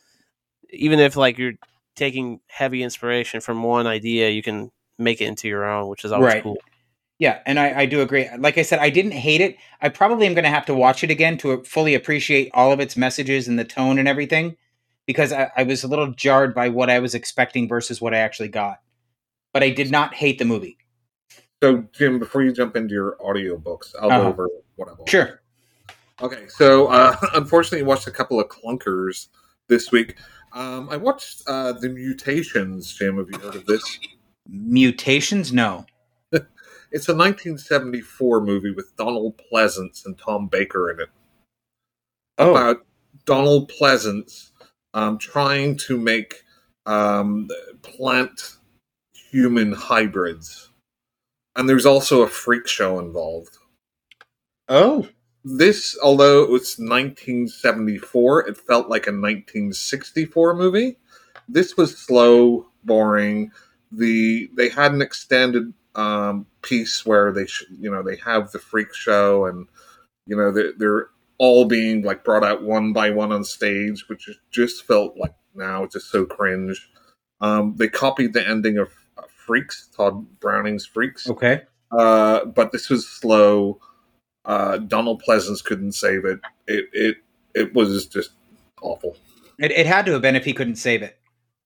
even 0.69 0.99
if 0.99 1.15
like 1.15 1.37
you're 1.37 1.53
taking 1.95 2.39
heavy 2.47 2.83
inspiration 2.83 3.41
from 3.41 3.63
one 3.63 3.87
idea, 3.87 4.29
you 4.29 4.43
can 4.43 4.71
make 4.99 5.21
it 5.21 5.25
into 5.25 5.47
your 5.47 5.65
own, 5.65 5.87
which 5.87 6.05
is 6.05 6.11
always 6.11 6.33
Right. 6.33 6.43
cool. 6.43 6.57
Yeah, 7.17 7.39
and 7.45 7.59
I, 7.59 7.81
I 7.81 7.85
do 7.85 8.01
agree. 8.01 8.27
Like 8.39 8.57
I 8.57 8.63
said, 8.63 8.79
I 8.79 8.89
didn't 8.89 9.11
hate 9.11 9.41
it. 9.41 9.57
I 9.79 9.89
probably 9.89 10.25
am 10.25 10.33
going 10.33 10.43
to 10.43 10.49
have 10.49 10.65
to 10.65 10.73
watch 10.73 11.03
it 11.03 11.11
again 11.11 11.37
to 11.39 11.63
fully 11.63 11.93
appreciate 11.93 12.49
all 12.53 12.71
of 12.71 12.79
its 12.79 12.97
messages 12.97 13.47
and 13.47 13.59
the 13.59 13.63
tone 13.63 13.99
and 13.99 14.07
everything, 14.07 14.57
because 15.11 15.33
I, 15.33 15.51
I 15.57 15.63
was 15.63 15.83
a 15.83 15.87
little 15.89 16.11
jarred 16.13 16.55
by 16.55 16.69
what 16.69 16.89
I 16.89 16.99
was 16.99 17.13
expecting 17.13 17.67
versus 17.67 17.99
what 17.99 18.13
I 18.13 18.19
actually 18.19 18.47
got. 18.47 18.77
But 19.53 19.61
I 19.63 19.69
did 19.69 19.91
not 19.91 20.13
hate 20.13 20.39
the 20.39 20.45
movie. 20.45 20.77
So, 21.61 21.83
Jim, 21.91 22.17
before 22.17 22.41
you 22.43 22.53
jump 22.53 22.77
into 22.77 22.93
your 22.93 23.17
audiobooks, 23.19 23.93
I'll 24.01 24.09
Uh-huh. 24.09 24.21
go 24.23 24.27
over 24.29 24.49
what 24.77 24.87
I 24.89 24.93
bought. 24.93 25.09
Sure. 25.09 25.41
Okay, 26.21 26.47
so 26.47 26.87
uh, 26.87 27.15
unfortunately, 27.33 27.81
I 27.83 27.87
watched 27.87 28.07
a 28.07 28.11
couple 28.11 28.39
of 28.39 28.47
clunkers 28.47 29.27
this 29.67 29.91
week. 29.91 30.15
Um, 30.53 30.87
I 30.89 30.95
watched 30.97 31.43
uh, 31.47 31.73
The 31.73 31.89
Mutations, 31.89 32.93
Jim. 32.93 33.17
Have 33.17 33.27
you 33.29 33.39
heard 33.39 33.55
of 33.55 33.65
this? 33.65 33.99
Mutations? 34.47 35.51
No. 35.51 35.85
It's 36.93 37.07
a 37.07 37.15
1974 37.15 38.41
movie 38.41 38.71
with 38.71 38.93
Donald 38.97 39.39
Pleasence 39.49 40.05
and 40.05 40.17
Tom 40.17 40.47
Baker 40.47 40.91
in 40.91 40.99
it. 40.99 41.07
Oh, 42.37 42.51
about 42.51 42.85
Donald 43.25 43.71
Pleasence 43.71 44.50
um, 44.93 45.17
trying 45.17 45.77
to 45.77 45.97
make 45.97 46.43
um, 46.85 47.47
plant 47.81 48.57
human 49.13 49.73
hybrids. 49.73 50.69
And 51.55 51.67
there's 51.67 51.85
also 51.85 52.21
a 52.21 52.27
freak 52.27 52.67
show 52.67 52.99
involved. 52.99 53.57
oh, 54.69 55.07
This, 55.43 55.97
although 56.01 56.43
it 56.43 56.49
was 56.49 56.77
1974, 56.77 58.47
it 58.47 58.57
felt 58.57 58.89
like 58.89 59.07
a 59.07 59.11
1964 59.11 60.55
movie. 60.55 60.97
This 61.49 61.75
was 61.75 61.97
slow, 61.97 62.67
boring. 62.83 63.51
The 63.91 64.49
they 64.55 64.69
had 64.69 64.93
an 64.93 65.01
extended 65.01 65.73
um, 65.95 66.45
piece 66.61 67.05
where 67.05 67.33
they, 67.33 67.45
sh- 67.47 67.65
you 67.77 67.91
know, 67.91 68.03
they 68.03 68.15
have 68.17 68.51
the 68.51 68.59
freak 68.59 68.93
show, 68.93 69.45
and 69.45 69.67
you 70.25 70.37
know 70.37 70.51
they're, 70.51 70.71
they're 70.77 71.09
all 71.41 71.65
being 71.65 72.03
like 72.03 72.23
brought 72.23 72.43
out 72.43 72.61
one 72.61 72.93
by 72.93 73.09
one 73.09 73.31
on 73.31 73.43
stage, 73.43 74.07
which 74.07 74.29
just 74.51 74.85
felt 74.85 75.17
like 75.17 75.33
now 75.55 75.83
it's 75.83 75.93
just 75.93 76.11
so 76.11 76.23
cringe. 76.23 76.87
Um, 77.41 77.73
they 77.77 77.87
copied 77.87 78.33
the 78.33 78.47
ending 78.47 78.77
of 78.77 78.93
uh, 79.17 79.23
Freaks, 79.27 79.89
Todd 79.97 80.23
Browning's 80.39 80.85
Freaks, 80.85 81.27
okay. 81.27 81.63
uh, 81.89 82.45
but 82.45 82.71
this 82.71 82.91
was 82.91 83.07
slow. 83.07 83.79
Uh, 84.45 84.77
Donald 84.77 85.23
Pleasence 85.27 85.63
couldn't 85.63 85.93
save 85.93 86.25
it. 86.25 86.39
It 86.67 86.85
it 86.93 87.17
it 87.55 87.73
was 87.73 88.05
just 88.05 88.33
awful. 88.83 89.17
It, 89.57 89.71
it 89.71 89.87
had 89.87 90.05
to 90.05 90.11
have 90.11 90.21
been 90.21 90.35
if 90.35 90.45
he 90.45 90.53
couldn't 90.53 90.75
save 90.75 91.01
it. 91.01 91.17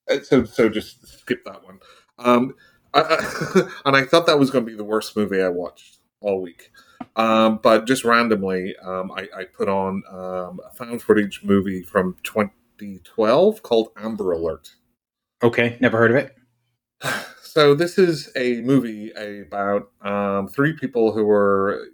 Uh, 0.10 0.22
So 0.22 0.46
so 0.46 0.70
just 0.70 1.06
skip 1.20 1.44
that 1.44 1.66
one. 1.66 1.82
Um, 2.18 2.56
I, 2.94 3.02
I, 3.02 3.70
and 3.86 3.98
I 3.98 4.06
thought 4.06 4.26
that 4.28 4.40
was 4.40 4.52
going 4.52 4.66
to 4.66 4.72
be 4.72 4.78
the 4.78 4.86
worst 4.86 5.18
movie 5.18 5.42
I 5.42 5.50
watched 5.50 5.98
all 6.22 6.42
week. 6.42 6.72
Um, 7.16 7.60
but 7.62 7.88
just 7.88 8.04
randomly, 8.04 8.76
um, 8.84 9.12
I, 9.12 9.28
I 9.36 9.44
put 9.46 9.70
on 9.70 10.04
um, 10.10 10.60
a 10.66 10.74
found 10.76 11.02
footage 11.02 11.42
movie 11.44 11.82
from 11.82 12.16
2012 12.24 13.64
called 13.64 13.90
Amber 13.98 14.32
Alert. 14.32 14.76
Okay, 15.44 15.78
never 15.80 15.98
heard 15.98 16.12
of 16.12 16.18
it. 16.18 16.36
So 17.56 17.74
this 17.74 17.98
is 17.98 18.30
a 18.36 18.60
movie 18.64 19.14
about 19.14 19.90
um, 20.02 20.50
three 20.50 20.74
people 20.74 21.14
who 21.14 21.30
are, 21.30 21.88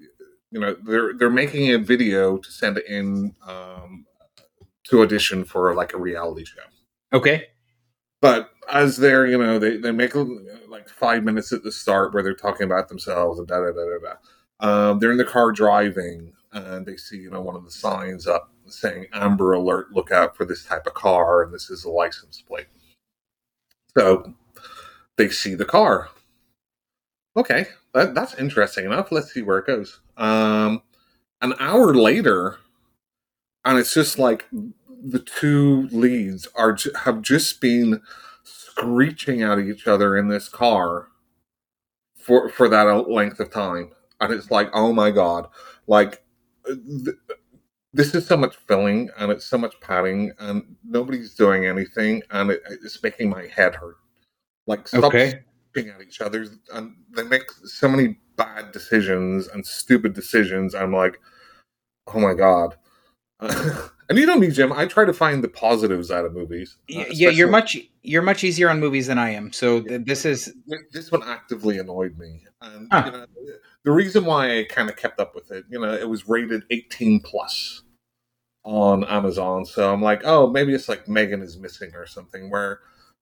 you 0.49 0.60
know, 0.60 0.76
they're 0.84 1.14
they're 1.14 1.30
making 1.30 1.72
a 1.72 1.78
video 1.78 2.38
to 2.38 2.52
send 2.52 2.80
in 2.80 3.36
um, 3.48 4.07
to 4.86 5.03
audition 5.03 5.44
for 5.44 5.76
like 5.76 5.94
a 5.94 5.99
reality 5.99 6.45
show. 6.45 6.64
Okay. 7.14 7.49
But 8.22 8.49
as 8.72 8.98
they're, 8.98 9.28
you 9.28 9.38
know, 9.38 9.60
they, 9.60 9.78
they 9.78 9.91
make 9.91 10.15
like 10.68 10.90
five 10.90 11.23
minutes 11.23 11.52
at 11.52 11.61
the 11.61 11.72
start 11.72 12.14
where 12.14 12.23
they're 12.23 12.34
talking 12.34 12.65
about 12.65 12.90
themselves 12.90 13.38
and 13.38 13.48
da 13.48 13.60
da 13.60 13.72
da 13.72 13.72
da 13.72 13.98
da. 14.03 14.14
Um, 14.62 15.00
they're 15.00 15.12
in 15.12 15.18
the 15.18 15.26
car 15.26 15.52
driving 15.52 16.34
and 16.54 16.86
they 16.86 16.98
see, 16.98 17.18
you 17.18 17.32
know, 17.32 17.42
one 17.42 17.56
of 17.56 17.66
the 17.66 17.72
signs 17.72 18.28
up 18.28 18.52
saying 18.68 19.08
Amber 19.14 19.54
Alert, 19.54 19.92
look 19.92 20.12
out 20.12 20.36
for 20.36 20.46
this 20.46 20.64
type 20.66 20.88
of 20.88 20.94
car, 20.94 21.44
and 21.44 21.54
this 21.54 21.70
is 21.70 21.84
a 21.84 21.90
license 21.90 22.42
plate. 22.42 22.68
So 23.98 24.34
they 25.18 25.30
see 25.30 25.56
the 25.56 25.66
car. 25.66 26.10
Okay, 27.36 27.66
that, 27.94 28.14
that's 28.14 28.36
interesting 28.36 28.86
enough. 28.86 29.12
Let's 29.12 29.34
see 29.34 29.42
where 29.42 29.60
it 29.60 29.68
goes. 29.68 30.00
Um, 30.18 30.82
an 31.42 31.54
hour 31.60 31.94
later, 31.94 32.58
and 33.66 33.78
it's 33.78 33.94
just 33.94 34.20
like 34.20 34.46
the 34.52 35.20
two 35.20 35.88
leads 35.92 36.48
are 36.56 36.78
have 37.04 37.22
just 37.22 37.62
been 37.62 38.02
screeching 38.44 39.42
at 39.42 39.60
each 39.60 39.88
other 39.88 40.18
in 40.18 40.28
this 40.28 40.50
car 40.50 41.08
for 42.16 42.50
for 42.50 42.68
that 42.70 43.10
length 43.10 43.40
of 43.40 43.52
time, 43.52 43.92
and 44.22 44.34
it's 44.34 44.52
like, 44.52 44.69
oh 44.73 44.93
my 44.93 45.11
god, 45.11 45.49
like. 45.88 46.23
Th- 46.68 47.18
this 47.93 48.15
is 48.15 48.26
so 48.26 48.38
much 48.38 48.56
filling 48.68 49.10
and 49.18 49.31
it's 49.31 49.45
so 49.45 49.57
much 49.57 49.76
padding 49.81 50.31
and 50.39 50.76
nobody's 50.85 51.34
doing 51.35 51.65
anything 51.65 52.23
and 52.31 52.52
it, 52.52 52.61
it's 52.69 53.02
making 53.03 53.30
my 53.30 53.48
head 53.48 53.76
hurt 53.76 53.95
like 54.68 54.88
stop 54.88 55.06
Okay. 55.06 55.43
at 55.77 56.02
each 56.02 56.22
other 56.22 56.45
and 56.73 56.95
they 57.15 57.23
make 57.23 57.52
so 57.65 57.88
many 57.89 58.18
bad 58.38 58.72
decisions 58.72 59.48
and 59.48 59.65
stupid 59.65 60.14
decisions 60.14 60.76
i'm 60.76 60.93
like 60.93 61.19
oh 62.14 62.19
my 62.19 62.34
god 62.34 62.76
and 63.41 64.18
you 64.18 64.26
know 64.26 64.38
me 64.38 64.49
jim 64.49 64.72
i 64.73 64.85
try 64.85 65.06
to 65.06 65.14
find 65.14 65.43
the 65.43 65.49
positives 65.49 66.11
out 66.11 66.26
of 66.26 66.34
movies 66.34 66.77
uh, 66.95 67.06
yeah, 67.10 67.30
you're 67.30 67.49
much 67.49 67.77
you're 68.03 68.22
much 68.22 68.43
easier 68.43 68.69
on 68.69 68.80
movies 68.80 69.07
than 69.07 69.18
I 69.19 69.30
am. 69.31 69.53
So 69.53 69.81
th- 69.81 70.02
this 70.06 70.26
is 70.26 70.53
this 70.91 71.11
one 71.11 71.23
actively 71.23 71.77
annoyed 71.80 72.18
me 72.18 72.45
and 72.61 72.88
Huh. 72.91 73.03
you 73.06 73.11
know, 73.11 73.26
the 73.84 73.91
reason 73.91 74.26
why 74.26 74.60
i 74.60 74.64
kind 74.64 74.90
of 74.90 74.95
kept 74.95 75.20
up 75.20 75.34
with 75.36 75.52
it 75.52 75.66
you 75.70 75.80
know 75.80 75.94
it 75.94 76.08
was 76.10 76.28
rated 76.28 76.64
18 76.72 77.20
plus 77.22 77.82
on 78.64 79.03
amazon 79.06 79.66
so 79.66 79.91
i'm 79.91 80.02
like 80.02 80.22
oh 80.26 80.48
maybe 80.49 80.74
it's 80.74 80.88
like 80.90 81.08
megan 81.08 81.41
is 81.41 81.58
missing 81.58 81.91
or 81.95 82.06
something 82.06 82.49
where 82.49 82.80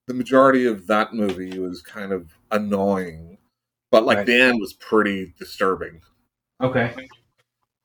the 0.07 0.14
majority 0.14 0.65
of 0.65 0.88
that 0.88 1.14
movie 1.14 1.60
was 1.60 1.81
kind 1.81 2.11
of 2.11 2.30
annoying 2.52 3.38
but 3.91 4.03
like 4.06 4.18
Right. 4.18 4.26
the 4.27 4.41
end 4.41 4.60
was 4.60 4.73
pretty 4.73 5.34
disturbing 5.40 6.02
okay. 6.61 6.94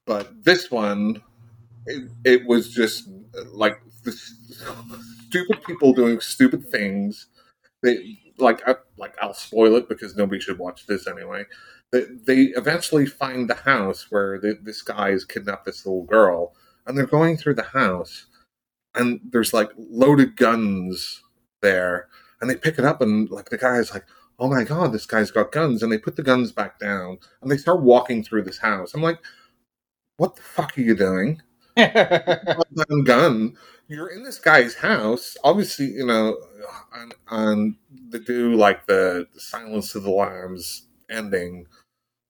but 0.06 0.42
this 0.42 0.70
one 0.70 1.22
it, 1.86 2.10
it 2.24 2.46
was 2.46 2.70
just 2.72 3.08
like 3.52 3.80
the 4.04 4.12
stupid 4.12 5.62
people 5.64 5.92
doing 5.92 6.18
stupid 6.20 6.68
things 6.70 7.28
they 7.82 8.18
like 8.38 8.66
I, 8.68 8.76
like 8.98 9.14
i'll 9.22 9.34
spoil 9.34 9.76
it 9.76 9.88
because 9.88 10.16
nobody 10.16 10.40
should 10.40 10.58
watch 10.58 10.86
this 10.86 11.06
anyway 11.06 11.44
they, 11.94 12.06
they 12.26 12.42
eventually 12.56 13.06
find 13.06 13.48
the 13.48 13.54
house 13.54 14.10
where 14.10 14.40
the, 14.40 14.58
this 14.60 14.82
guy 14.82 15.10
has 15.10 15.24
kidnapped 15.24 15.64
this 15.64 15.86
little 15.86 16.02
girl, 16.04 16.52
and 16.86 16.98
they're 16.98 17.06
going 17.06 17.36
through 17.36 17.54
the 17.54 17.62
house, 17.62 18.26
and 18.96 19.20
there's 19.30 19.54
like 19.54 19.70
loaded 19.76 20.36
guns 20.36 21.22
there, 21.62 22.08
and 22.40 22.50
they 22.50 22.56
pick 22.56 22.80
it 22.80 22.84
up, 22.84 23.00
and 23.00 23.30
like 23.30 23.48
the 23.50 23.58
guy 23.58 23.76
is 23.76 23.94
like, 23.94 24.04
"Oh 24.40 24.48
my 24.48 24.64
god, 24.64 24.92
this 24.92 25.06
guy's 25.06 25.30
got 25.30 25.52
guns!" 25.52 25.82
And 25.84 25.92
they 25.92 25.98
put 25.98 26.16
the 26.16 26.24
guns 26.24 26.50
back 26.50 26.80
down, 26.80 27.18
and 27.40 27.50
they 27.50 27.56
start 27.56 27.80
walking 27.80 28.24
through 28.24 28.42
this 28.42 28.58
house. 28.58 28.92
I'm 28.92 29.02
like, 29.02 29.20
"What 30.16 30.34
the 30.34 30.42
fuck 30.42 30.76
are 30.76 30.82
you 30.82 30.96
doing?" 30.96 31.40
gun. 33.04 33.56
You're 33.86 34.08
in 34.08 34.24
this 34.24 34.38
guy's 34.38 34.74
house. 34.74 35.36
Obviously, 35.44 35.86
you 35.86 36.06
know, 36.06 36.36
and, 36.94 37.14
and 37.30 37.74
they 38.08 38.18
do 38.18 38.54
like 38.54 38.86
the 38.86 39.28
Silence 39.36 39.94
of 39.94 40.02
the 40.02 40.10
Lambs 40.10 40.88
ending 41.10 41.66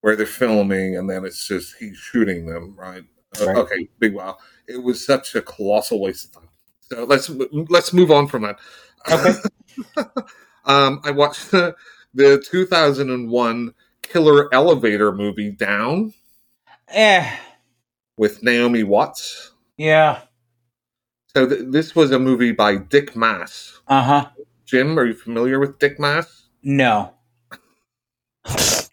where 0.05 0.17
they're 0.17 0.27
filming, 0.27 0.99
and 0.99 1.09
then 1.09 1.25
it's 1.25 1.49
just 1.49 1.77
he's 1.79 1.97
shooting 1.97 2.45
them, 2.45 2.75
right? 2.77 3.05
Uh, 3.41 3.47
Right. 3.47 3.57
okay, 3.57 3.89
big 3.99 4.13
wow. 4.15 4.37
It 4.69 4.83
was 4.83 5.05
such 5.05 5.35
a 5.35 5.41
colossal 5.41 5.99
waste 5.99 6.27
of 6.27 6.33
time. 6.43 6.49
So 6.83 7.05
let's 7.05 7.31
let's 7.71 7.95
move 7.95 8.11
on 8.11 8.27
from 8.29 8.43
that. 8.43 8.59
Okay. 9.11 9.33
um, 10.67 11.01
I 11.05 11.11
watched 11.11 11.51
the, 11.53 11.75
the 12.13 12.45
2001 12.51 13.73
killer 14.03 14.53
elevator 14.55 15.11
movie 15.11 15.51
Down 15.53 16.13
eh, 16.89 17.35
with 18.19 18.43
Naomi 18.43 18.83
Watts. 18.83 19.53
yeah. 19.79 20.21
So 21.35 21.49
th- 21.49 21.63
this 21.69 21.97
was 21.97 22.11
a 22.13 22.19
movie 22.19 22.53
by 22.53 22.77
Dick 22.77 23.17
Maas. 23.17 23.81
Uh 23.89 24.03
huh. 24.03 24.29
Jim, 24.67 24.99
are 24.99 25.07
you 25.07 25.15
familiar 25.15 25.59
with 25.59 25.79
Dick 25.79 25.99
Maas 25.99 26.49
No. 26.63 27.15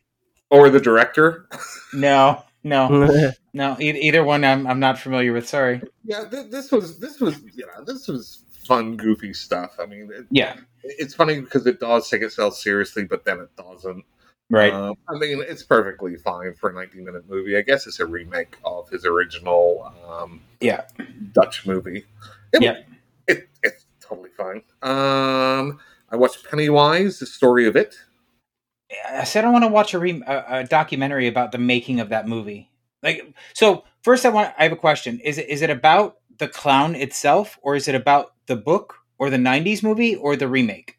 or 0.52 0.70
the 0.70 0.80
director? 0.80 1.48
No. 1.94 2.44
No. 2.64 3.32
No. 3.54 3.76
E- 3.82 3.90
either 4.08 4.24
one, 4.24 4.46
I'm 4.46 4.66
I'm 4.66 4.80
not 4.80 4.98
familiar 4.98 5.34
with. 5.34 5.46
Sorry. 5.50 5.82
Yeah, 6.06 6.24
th- 6.30 6.50
this 6.52 6.72
was 6.72 7.00
this 7.00 7.20
was 7.20 7.38
yeah 7.54 7.66
this 7.86 8.08
was 8.08 8.44
fun, 8.66 8.96
goofy 8.96 9.34
stuff. 9.34 9.76
I 9.78 9.86
mean, 9.88 10.10
it, 10.14 10.26
Yeah. 10.32 10.56
it's 10.84 11.14
funny 11.14 11.42
because 11.42 11.66
it 11.68 11.82
does 11.82 12.10
take 12.10 12.22
itself 12.22 12.56
seriously, 12.56 13.04
but 13.04 13.26
then 13.26 13.40
it 13.42 13.50
doesn't. 13.58 14.06
Right. 14.50 14.72
Um, 14.72 14.96
I 15.10 15.18
mean, 15.20 15.44
it's 15.46 15.64
perfectly 15.64 16.16
fine 16.16 16.54
for 16.54 16.70
a 16.70 16.74
19 16.74 17.04
minute 17.04 17.30
movie. 17.30 17.58
I 17.58 17.62
guess 17.62 17.88
it's 17.88 18.00
a 18.00 18.06
remake 18.06 18.58
of 18.64 18.88
his 18.90 19.06
original 19.06 19.92
um, 20.10 20.42
Yeah. 20.62 20.84
Dutch 21.34 21.66
movie. 21.68 22.06
It, 22.54 22.62
Yeah. 22.62 22.78
it, 23.28 23.50
it's 23.64 23.86
totally 24.00 24.30
fine. 24.30 24.62
Um, 24.82 25.80
I 26.10 26.16
watched 26.16 26.50
Pennywise, 26.50 27.20
the 27.20 27.26
story 27.26 27.66
of 27.68 27.76
it. 27.76 27.96
I 29.10 29.24
said 29.24 29.46
I 29.46 29.50
want 29.50 29.64
to 29.64 29.70
watch 29.70 29.94
a, 29.94 30.00
re- 30.00 30.24
a, 30.26 30.60
a 30.60 30.64
documentary 30.64 31.28
about 31.28 31.52
the 31.52 31.58
making 31.58 32.00
of 32.00 32.10
that 32.10 32.28
movie. 32.28 32.70
Like, 33.04 33.34
so 33.54 33.84
first, 34.04 34.26
I 34.26 34.30
want 34.30 34.54
I 34.58 34.64
have 34.64 34.72
a 34.72 34.78
question: 34.78 35.20
Is 35.20 35.38
it 35.38 35.50
is 35.50 35.62
it 35.62 35.70
about 35.70 36.18
the 36.38 36.48
clown 36.48 36.96
itself, 36.96 37.58
or 37.62 37.76
is 37.76 37.88
it 37.88 37.96
about 37.96 38.34
the 38.48 38.56
book, 38.56 38.96
or 39.18 39.30
the 39.30 39.38
'90s 39.38 39.84
movie, 39.84 40.16
or 40.16 40.36
the 40.36 40.48
remake? 40.48 40.98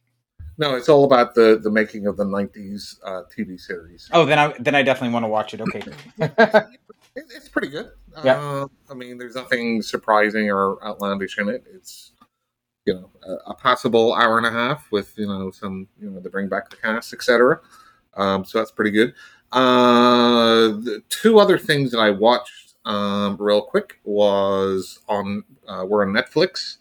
No, 0.59 0.75
it's 0.77 0.89
all 0.89 1.05
about 1.05 1.35
the, 1.35 1.59
the 1.61 1.71
making 1.71 2.07
of 2.07 2.19
the 2.19 2.25
90s 2.25 2.99
uh, 3.05 3.23
TV 3.35 3.59
series. 3.59 4.09
Oh, 4.13 4.27
then 4.27 4.39
I 4.39 4.55
then 4.59 4.75
I 4.75 4.83
definitely 4.83 5.15
want 5.15 5.25
to 5.25 5.29
watch 5.29 5.55
it. 5.55 5.61
Okay. 5.61 5.83
It's 7.15 7.49
pretty 7.49 7.69
good. 7.69 7.91
Yeah. 8.25 8.41
Uh, 8.41 8.69
I 8.91 8.95
mean, 8.95 9.19
there's 9.19 9.35
nothing 9.35 9.83
surprising 9.83 10.51
or 10.51 10.83
outlandish 10.83 11.37
in 11.39 11.49
it. 11.51 11.65
It's 11.75 12.13
you 12.87 12.95
know 12.95 13.11
a, 13.23 13.51
a 13.51 13.55
passable 13.55 14.15
hour 14.15 14.39
and 14.39 14.47
a 14.47 14.51
half 14.51 14.91
with 14.91 15.13
you 15.19 15.27
know 15.27 15.51
some 15.51 15.89
you 16.01 16.11
know 16.11 16.21
they 16.21 16.31
bring 16.31 16.49
back 16.49 16.71
the 16.71 16.77
cast, 16.77 17.13
etc. 17.13 17.61
Um, 18.17 18.45
so 18.45 18.59
that's 18.59 18.71
pretty 18.71 18.91
good. 18.91 19.15
Uh, 19.53 20.69
the 20.69 21.03
two 21.09 21.39
other 21.39 21.59
things 21.59 21.91
that 21.93 21.99
I 21.99 22.11
watched 22.11 22.75
um, 22.85 23.37
real 23.39 23.63
quick 23.63 23.99
was 24.05 25.01
on 25.09 25.45
uh, 25.69 25.85
were 25.89 26.07
on 26.07 26.13
Netflix, 26.13 26.77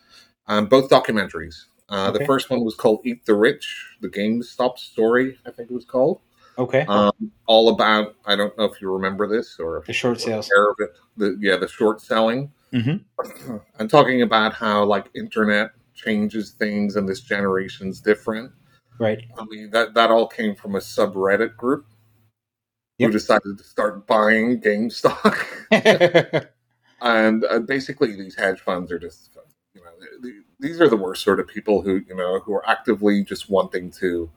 um, 0.48 0.66
both 0.68 0.90
documentaries. 0.90 1.66
Uh, 1.90 2.10
The 2.12 2.26
first 2.26 2.50
one 2.50 2.64
was 2.64 2.76
called 2.76 3.02
"Eat 3.04 3.26
the 3.26 3.36
Rich," 3.36 3.98
the 4.02 4.08
GameStop 4.10 4.78
story, 4.78 5.38
I 5.46 5.52
think 5.52 5.70
it 5.70 5.74
was 5.74 5.86
called 5.86 6.22
okay. 6.58 6.86
um, 6.88 7.12
all 7.46 7.70
about. 7.70 8.16
I 8.26 8.36
don't 8.38 8.58
know 8.58 8.64
if 8.64 8.82
you 8.82 8.90
remember 8.92 9.28
this 9.28 9.60
or 9.60 9.84
The 9.86 9.94
short 9.94 10.22
sales. 10.22 10.50
aware 10.50 10.70
of 10.72 10.76
it. 10.80 10.90
The, 11.18 11.38
yeah, 11.42 11.58
the 11.58 11.68
short 11.68 12.02
selling. 12.02 12.52
Mhm. 12.72 13.02
I'm 13.80 13.88
talking 13.90 14.22
about 14.22 14.54
how 14.54 14.86
like 14.86 15.10
internet 15.14 15.72
changes 15.94 16.52
things 16.52 16.96
and 16.96 17.08
this 17.08 17.20
generation's 17.20 18.00
different. 18.00 18.52
Right. 19.00 19.24
I 19.38 19.46
mean 19.46 19.72
that 19.72 19.94
that 19.96 20.12
all 20.12 20.28
came 20.28 20.56
from 20.56 20.76
a 20.76 20.80
subreddit 20.80 21.56
group 21.58 21.86
Yep. 23.00 23.08
who 23.08 23.14
decided 23.14 23.58
to 23.58 23.64
start 23.64 24.06
buying 24.06 24.62
GameStop, 24.62 25.36
and 27.02 27.44
uh, 27.46 27.60
basically 27.60 28.16
these 28.16 28.36
hedge 28.36 28.60
funds 28.60 28.92
are 28.92 29.00
just 29.00 29.36
you 29.74 29.82
know 29.82 29.90
th- 30.22 30.36
these 30.60 30.80
are 30.80 30.88
the 30.88 30.98
worst 30.98 31.24
sort 31.24 31.40
of 31.40 31.48
people 31.48 31.82
who 31.82 32.02
you 32.08 32.16
know 32.16 32.40
who 32.42 32.54
are 32.54 32.68
actively 32.70 33.24
just 33.24 33.50
wanting 33.50 33.90
to 33.92 34.30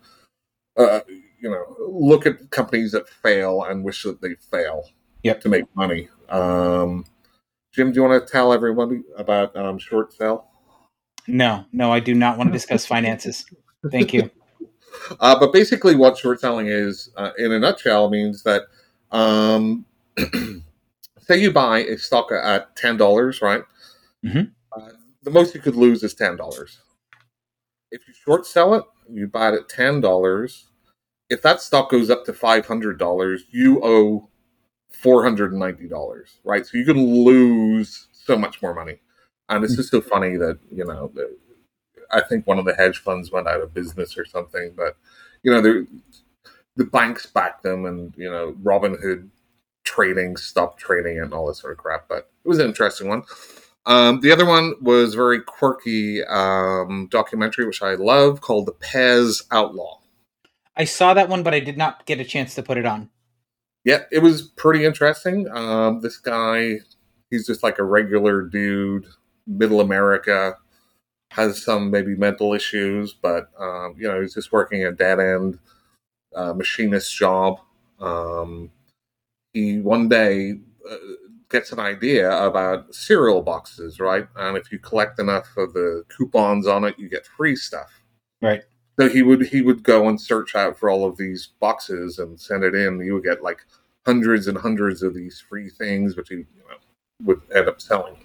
uh, 0.78 1.00
you 1.40 1.50
know 1.50 1.64
look 1.90 2.24
at 2.24 2.48
companies 2.50 2.92
that 2.92 3.06
fail 3.08 3.62
and 3.62 3.84
wish 3.84 4.02
that 4.04 4.22
they 4.22 4.34
fail 4.34 4.88
Yep. 5.24 5.40
to 5.42 5.48
make 5.50 5.64
money 5.76 6.08
um, 6.30 7.04
jim 7.72 7.92
do 7.92 7.96
you 8.00 8.08
want 8.08 8.26
to 8.26 8.32
tell 8.32 8.52
everyone 8.52 9.04
about 9.16 9.54
um, 9.56 9.78
short 9.78 10.12
sale 10.14 10.46
no, 11.26 11.64
no, 11.72 11.90
I 11.90 12.00
do 12.00 12.12
not 12.14 12.36
want 12.36 12.48
to 12.48 12.52
discuss 12.52 12.84
finances. 12.84 13.46
Thank 13.90 14.12
you. 14.12 14.30
Uh, 15.20 15.38
but 15.38 15.52
basically, 15.52 15.94
what 15.96 16.18
short 16.18 16.40
selling 16.40 16.66
is, 16.68 17.10
uh, 17.16 17.30
in 17.38 17.52
a 17.52 17.58
nutshell, 17.58 18.10
means 18.10 18.42
that 18.44 18.62
um, 19.12 19.84
say 21.20 21.38
you 21.40 21.52
buy 21.52 21.80
a 21.80 21.98
stock 21.98 22.30
at 22.32 22.74
ten 22.76 22.96
dollars, 22.96 23.42
right? 23.42 23.62
Mhm. 24.24 24.52
Uh, 24.76 24.90
the 25.22 25.30
most 25.30 25.54
you 25.54 25.60
could 25.60 25.76
lose 25.76 26.02
is 26.02 26.14
ten 26.14 26.36
dollars. 26.36 26.80
If 27.90 28.06
you 28.08 28.14
short 28.14 28.46
sell 28.46 28.74
it, 28.74 28.84
you 29.10 29.26
buy 29.26 29.50
it 29.50 29.54
at 29.54 29.68
ten 29.68 30.00
dollars. 30.00 30.66
If 31.30 31.42
that 31.42 31.60
stock 31.62 31.90
goes 31.90 32.10
up 32.10 32.24
to 32.26 32.32
five 32.32 32.66
hundred 32.66 32.98
dollars, 32.98 33.44
you 33.50 33.80
owe 33.84 34.28
four 34.90 35.22
hundred 35.24 35.52
and 35.52 35.60
ninety 35.60 35.88
dollars, 35.88 36.38
right? 36.44 36.66
So 36.66 36.78
you 36.78 36.84
can 36.84 36.98
lose 37.24 38.08
so 38.12 38.36
much 38.36 38.62
more 38.62 38.74
money, 38.74 39.00
and 39.48 39.64
it's 39.64 39.76
just 39.76 39.90
so 39.90 40.00
funny 40.00 40.36
that 40.36 40.58
you 40.72 40.84
know. 40.84 41.12
I 42.10 42.20
think 42.20 42.46
one 42.46 42.58
of 42.58 42.64
the 42.64 42.74
hedge 42.74 42.98
funds 42.98 43.30
went 43.30 43.48
out 43.48 43.60
of 43.60 43.74
business 43.74 44.16
or 44.16 44.24
something, 44.24 44.72
but 44.76 44.96
you 45.42 45.50
know, 45.50 45.60
the 45.60 45.86
the 46.76 46.84
banks 46.84 47.26
backed 47.26 47.62
them, 47.62 47.84
and 47.84 48.14
you 48.16 48.30
know, 48.30 48.54
Robinhood 48.62 49.28
trading 49.84 50.36
stopped 50.36 50.80
trading 50.80 51.18
and 51.20 51.32
all 51.32 51.46
this 51.46 51.60
sort 51.60 51.72
of 51.72 51.78
crap. 51.78 52.08
But 52.08 52.30
it 52.44 52.48
was 52.48 52.58
an 52.58 52.66
interesting 52.66 53.08
one. 53.08 53.22
Um, 53.86 54.20
the 54.20 54.32
other 54.32 54.46
one 54.46 54.74
was 54.80 55.14
very 55.14 55.42
quirky 55.42 56.24
um, 56.24 57.08
documentary, 57.10 57.66
which 57.66 57.82
I 57.82 57.94
love, 57.94 58.40
called 58.40 58.66
The 58.66 58.72
Pez 58.72 59.42
Outlaw. 59.50 59.98
I 60.76 60.84
saw 60.84 61.14
that 61.14 61.28
one, 61.28 61.42
but 61.42 61.54
I 61.54 61.60
did 61.60 61.76
not 61.76 62.06
get 62.06 62.18
a 62.18 62.24
chance 62.24 62.54
to 62.54 62.62
put 62.62 62.78
it 62.78 62.86
on. 62.86 63.10
Yeah, 63.84 64.04
it 64.10 64.20
was 64.20 64.42
pretty 64.42 64.84
interesting. 64.84 65.46
Um, 65.50 66.00
this 66.00 66.16
guy, 66.16 66.78
he's 67.30 67.46
just 67.46 67.62
like 67.62 67.78
a 67.78 67.84
regular 67.84 68.42
dude, 68.42 69.06
middle 69.46 69.80
America, 69.80 70.56
has 71.34 71.60
some 71.60 71.90
maybe 71.90 72.14
mental 72.14 72.54
issues, 72.54 73.12
but 73.12 73.50
um, 73.58 73.96
you 73.98 74.06
know, 74.06 74.20
he's 74.20 74.34
just 74.34 74.52
working 74.52 74.84
a 74.84 74.92
dead 74.92 75.18
end 75.18 75.58
uh, 76.34 76.52
machinist 76.52 77.14
job. 77.14 77.58
Um, 77.98 78.70
he 79.52 79.80
one 79.80 80.08
day 80.08 80.60
uh, 80.88 80.96
gets 81.48 81.72
an 81.72 81.80
idea 81.80 82.30
about 82.44 82.94
cereal 82.94 83.42
boxes, 83.42 83.98
right? 83.98 84.28
And 84.36 84.56
if 84.56 84.70
you 84.70 84.78
collect 84.78 85.18
enough 85.18 85.48
of 85.56 85.72
the 85.72 86.04
coupons 86.08 86.68
on 86.68 86.84
it, 86.84 86.96
you 86.98 87.08
get 87.08 87.26
free 87.26 87.56
stuff. 87.56 87.90
Right. 88.40 88.62
So 89.00 89.08
he 89.08 89.22
would 89.22 89.46
he 89.46 89.60
would 89.60 89.82
go 89.82 90.08
and 90.08 90.20
search 90.20 90.54
out 90.54 90.78
for 90.78 90.88
all 90.88 91.04
of 91.04 91.16
these 91.16 91.48
boxes 91.58 92.20
and 92.20 92.38
send 92.38 92.62
it 92.62 92.76
in. 92.76 93.00
He 93.00 93.10
would 93.10 93.24
get 93.24 93.42
like 93.42 93.66
hundreds 94.06 94.46
and 94.46 94.56
hundreds 94.56 95.02
of 95.02 95.14
these 95.14 95.40
free 95.40 95.68
things, 95.68 96.16
which 96.16 96.28
he 96.28 96.36
you 96.36 96.46
know, 96.68 96.76
would 97.24 97.40
end 97.52 97.68
up 97.68 97.80
selling. 97.80 98.23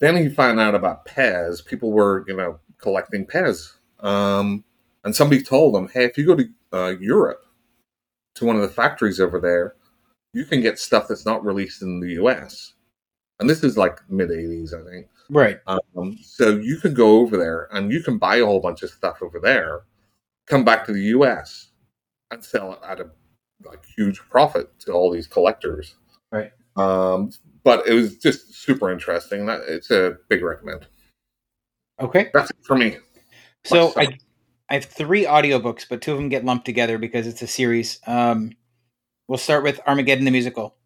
Then 0.00 0.16
he 0.16 0.28
found 0.28 0.60
out 0.60 0.74
about 0.74 1.06
Pez. 1.06 1.64
People 1.64 1.92
were, 1.92 2.24
you 2.28 2.36
know, 2.36 2.58
collecting 2.78 3.26
Pez. 3.26 3.72
Um, 4.00 4.64
and 5.04 5.14
somebody 5.14 5.42
told 5.42 5.74
him, 5.74 5.88
hey, 5.88 6.04
if 6.04 6.18
you 6.18 6.26
go 6.26 6.36
to 6.36 6.48
uh, 6.72 6.94
Europe, 7.00 7.44
to 8.34 8.44
one 8.44 8.56
of 8.56 8.62
the 8.62 8.68
factories 8.68 9.20
over 9.20 9.40
there, 9.40 9.74
you 10.32 10.44
can 10.44 10.60
get 10.60 10.78
stuff 10.78 11.08
that's 11.08 11.24
not 11.24 11.44
released 11.44 11.82
in 11.82 12.00
the 12.00 12.10
US. 12.22 12.74
And 13.40 13.48
this 13.48 13.64
is 13.64 13.76
like 13.76 13.98
mid 14.10 14.30
80s, 14.30 14.74
I 14.74 14.88
think. 14.88 15.06
Right. 15.30 15.58
Um, 15.66 16.18
so 16.22 16.50
you 16.50 16.78
can 16.78 16.94
go 16.94 17.18
over 17.18 17.36
there 17.36 17.68
and 17.72 17.90
you 17.90 18.02
can 18.02 18.18
buy 18.18 18.36
a 18.36 18.44
whole 18.44 18.60
bunch 18.60 18.82
of 18.82 18.90
stuff 18.90 19.22
over 19.22 19.40
there, 19.40 19.82
come 20.46 20.64
back 20.64 20.84
to 20.86 20.92
the 20.92 21.02
US 21.16 21.70
and 22.30 22.44
sell 22.44 22.72
it 22.72 22.78
at 22.86 23.00
a 23.00 23.10
like 23.64 23.84
huge 23.96 24.20
profit 24.30 24.78
to 24.80 24.92
all 24.92 25.10
these 25.10 25.26
collectors. 25.26 25.94
Right. 26.30 26.52
Um, 26.76 27.30
but 27.66 27.84
it 27.88 27.94
was 27.94 28.16
just 28.18 28.54
super 28.54 28.92
interesting. 28.92 29.46
That 29.46 29.62
it's 29.66 29.90
a 29.90 30.18
big 30.28 30.40
recommend. 30.44 30.86
Okay. 32.00 32.30
That's 32.32 32.50
it 32.50 32.56
for 32.62 32.76
me. 32.76 32.98
So 33.64 33.92
I 33.96 34.06
I 34.70 34.74
have 34.74 34.84
three 34.84 35.24
audiobooks, 35.24 35.84
but 35.88 36.00
two 36.00 36.12
of 36.12 36.18
them 36.18 36.28
get 36.28 36.44
lumped 36.44 36.64
together 36.64 36.96
because 36.96 37.26
it's 37.26 37.42
a 37.42 37.48
series. 37.48 37.98
Um, 38.06 38.52
we'll 39.26 39.36
start 39.36 39.64
with 39.64 39.80
Armageddon 39.84 40.24
the 40.24 40.30
musical. 40.30 40.76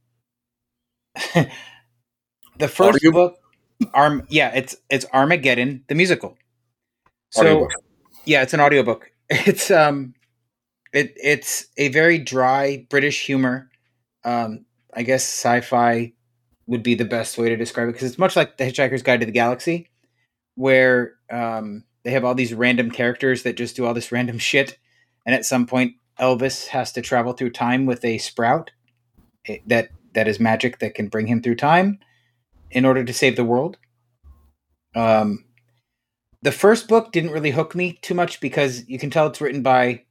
the 1.34 2.68
first 2.68 2.96
Audio- 2.96 3.12
book, 3.12 3.36
Arm, 3.92 4.26
yeah, 4.30 4.50
it's 4.54 4.74
it's 4.88 5.04
Armageddon 5.12 5.84
the 5.86 5.94
musical. 5.94 6.38
So 7.30 7.42
Audiobook. 7.42 7.72
yeah, 8.24 8.42
it's 8.42 8.54
an 8.54 8.60
audiobook. 8.60 9.12
It's 9.32 9.70
um, 9.70 10.14
it 10.94 11.12
it's 11.22 11.66
a 11.76 11.88
very 11.88 12.18
dry 12.18 12.86
British 12.88 13.26
humor. 13.26 13.70
Um, 14.24 14.64
I 14.92 15.02
guess 15.02 15.22
sci-fi 15.22 16.14
would 16.70 16.84
be 16.84 16.94
the 16.94 17.04
best 17.04 17.36
way 17.36 17.48
to 17.48 17.56
describe 17.56 17.88
it 17.88 17.92
because 17.92 18.08
it's 18.08 18.18
much 18.18 18.36
like 18.36 18.56
The 18.56 18.64
Hitchhiker's 18.64 19.02
Guide 19.02 19.20
to 19.20 19.26
the 19.26 19.32
Galaxy, 19.32 19.90
where 20.54 21.14
um, 21.28 21.82
they 22.04 22.12
have 22.12 22.24
all 22.24 22.34
these 22.34 22.54
random 22.54 22.92
characters 22.92 23.42
that 23.42 23.56
just 23.56 23.74
do 23.74 23.84
all 23.84 23.92
this 23.92 24.12
random 24.12 24.38
shit, 24.38 24.78
and 25.26 25.34
at 25.34 25.44
some 25.44 25.66
point 25.66 25.96
Elvis 26.20 26.68
has 26.68 26.92
to 26.92 27.02
travel 27.02 27.32
through 27.32 27.50
time 27.50 27.86
with 27.86 28.04
a 28.04 28.18
sprout 28.18 28.70
eh, 29.48 29.58
that 29.66 29.90
that 30.14 30.28
is 30.28 30.38
magic 30.38 30.78
that 30.78 30.94
can 30.94 31.08
bring 31.08 31.26
him 31.26 31.42
through 31.42 31.56
time 31.56 31.98
in 32.70 32.84
order 32.84 33.04
to 33.04 33.12
save 33.12 33.34
the 33.34 33.44
world. 33.44 33.76
Um, 34.94 35.44
the 36.42 36.52
first 36.52 36.86
book 36.86 37.10
didn't 37.10 37.32
really 37.32 37.50
hook 37.50 37.74
me 37.74 37.98
too 38.00 38.14
much 38.14 38.40
because 38.40 38.88
you 38.88 38.98
can 38.98 39.10
tell 39.10 39.26
it's 39.26 39.40
written 39.40 39.62
by 39.62 40.04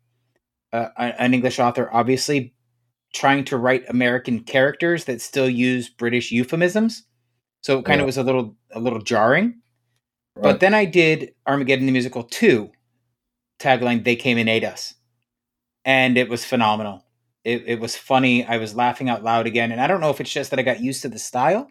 uh, 0.73 0.89
an 0.97 1.33
English 1.33 1.57
author, 1.57 1.89
obviously 1.91 2.53
trying 3.13 3.43
to 3.45 3.57
write 3.57 3.89
American 3.89 4.41
characters 4.41 5.05
that 5.05 5.21
still 5.21 5.49
use 5.49 5.89
British 5.89 6.31
euphemisms. 6.31 7.03
So 7.61 7.79
it 7.79 7.85
kind 7.85 7.99
Yeah. 7.99 8.03
of 8.03 8.05
was 8.07 8.17
a 8.17 8.23
little 8.23 8.55
a 8.71 8.79
little 8.79 9.01
jarring. 9.01 9.61
But 10.35 10.59
then 10.61 10.73
I 10.73 10.85
did 10.85 11.33
Armageddon 11.45 11.85
the 11.85 11.91
Musical 11.91 12.23
2, 12.23 12.71
tagline 13.59 14.03
They 14.05 14.15
Came 14.15 14.37
and 14.37 14.47
Ate 14.47 14.63
Us. 14.63 14.93
And 15.83 16.17
it 16.17 16.29
was 16.29 16.45
phenomenal. 16.45 17.05
It, 17.43 17.63
it 17.67 17.79
was 17.79 17.95
funny. 17.97 18.45
I 18.45 18.57
was 18.57 18.75
laughing 18.75 19.09
out 19.09 19.23
loud 19.23 19.47
again. 19.47 19.71
And 19.71 19.81
I 19.81 19.87
don't 19.87 19.99
know 19.99 20.11
if 20.11 20.21
it's 20.21 20.31
just 20.31 20.51
that 20.51 20.59
I 20.59 20.63
got 20.63 20.79
used 20.81 21.01
to 21.01 21.09
the 21.09 21.19
style 21.19 21.69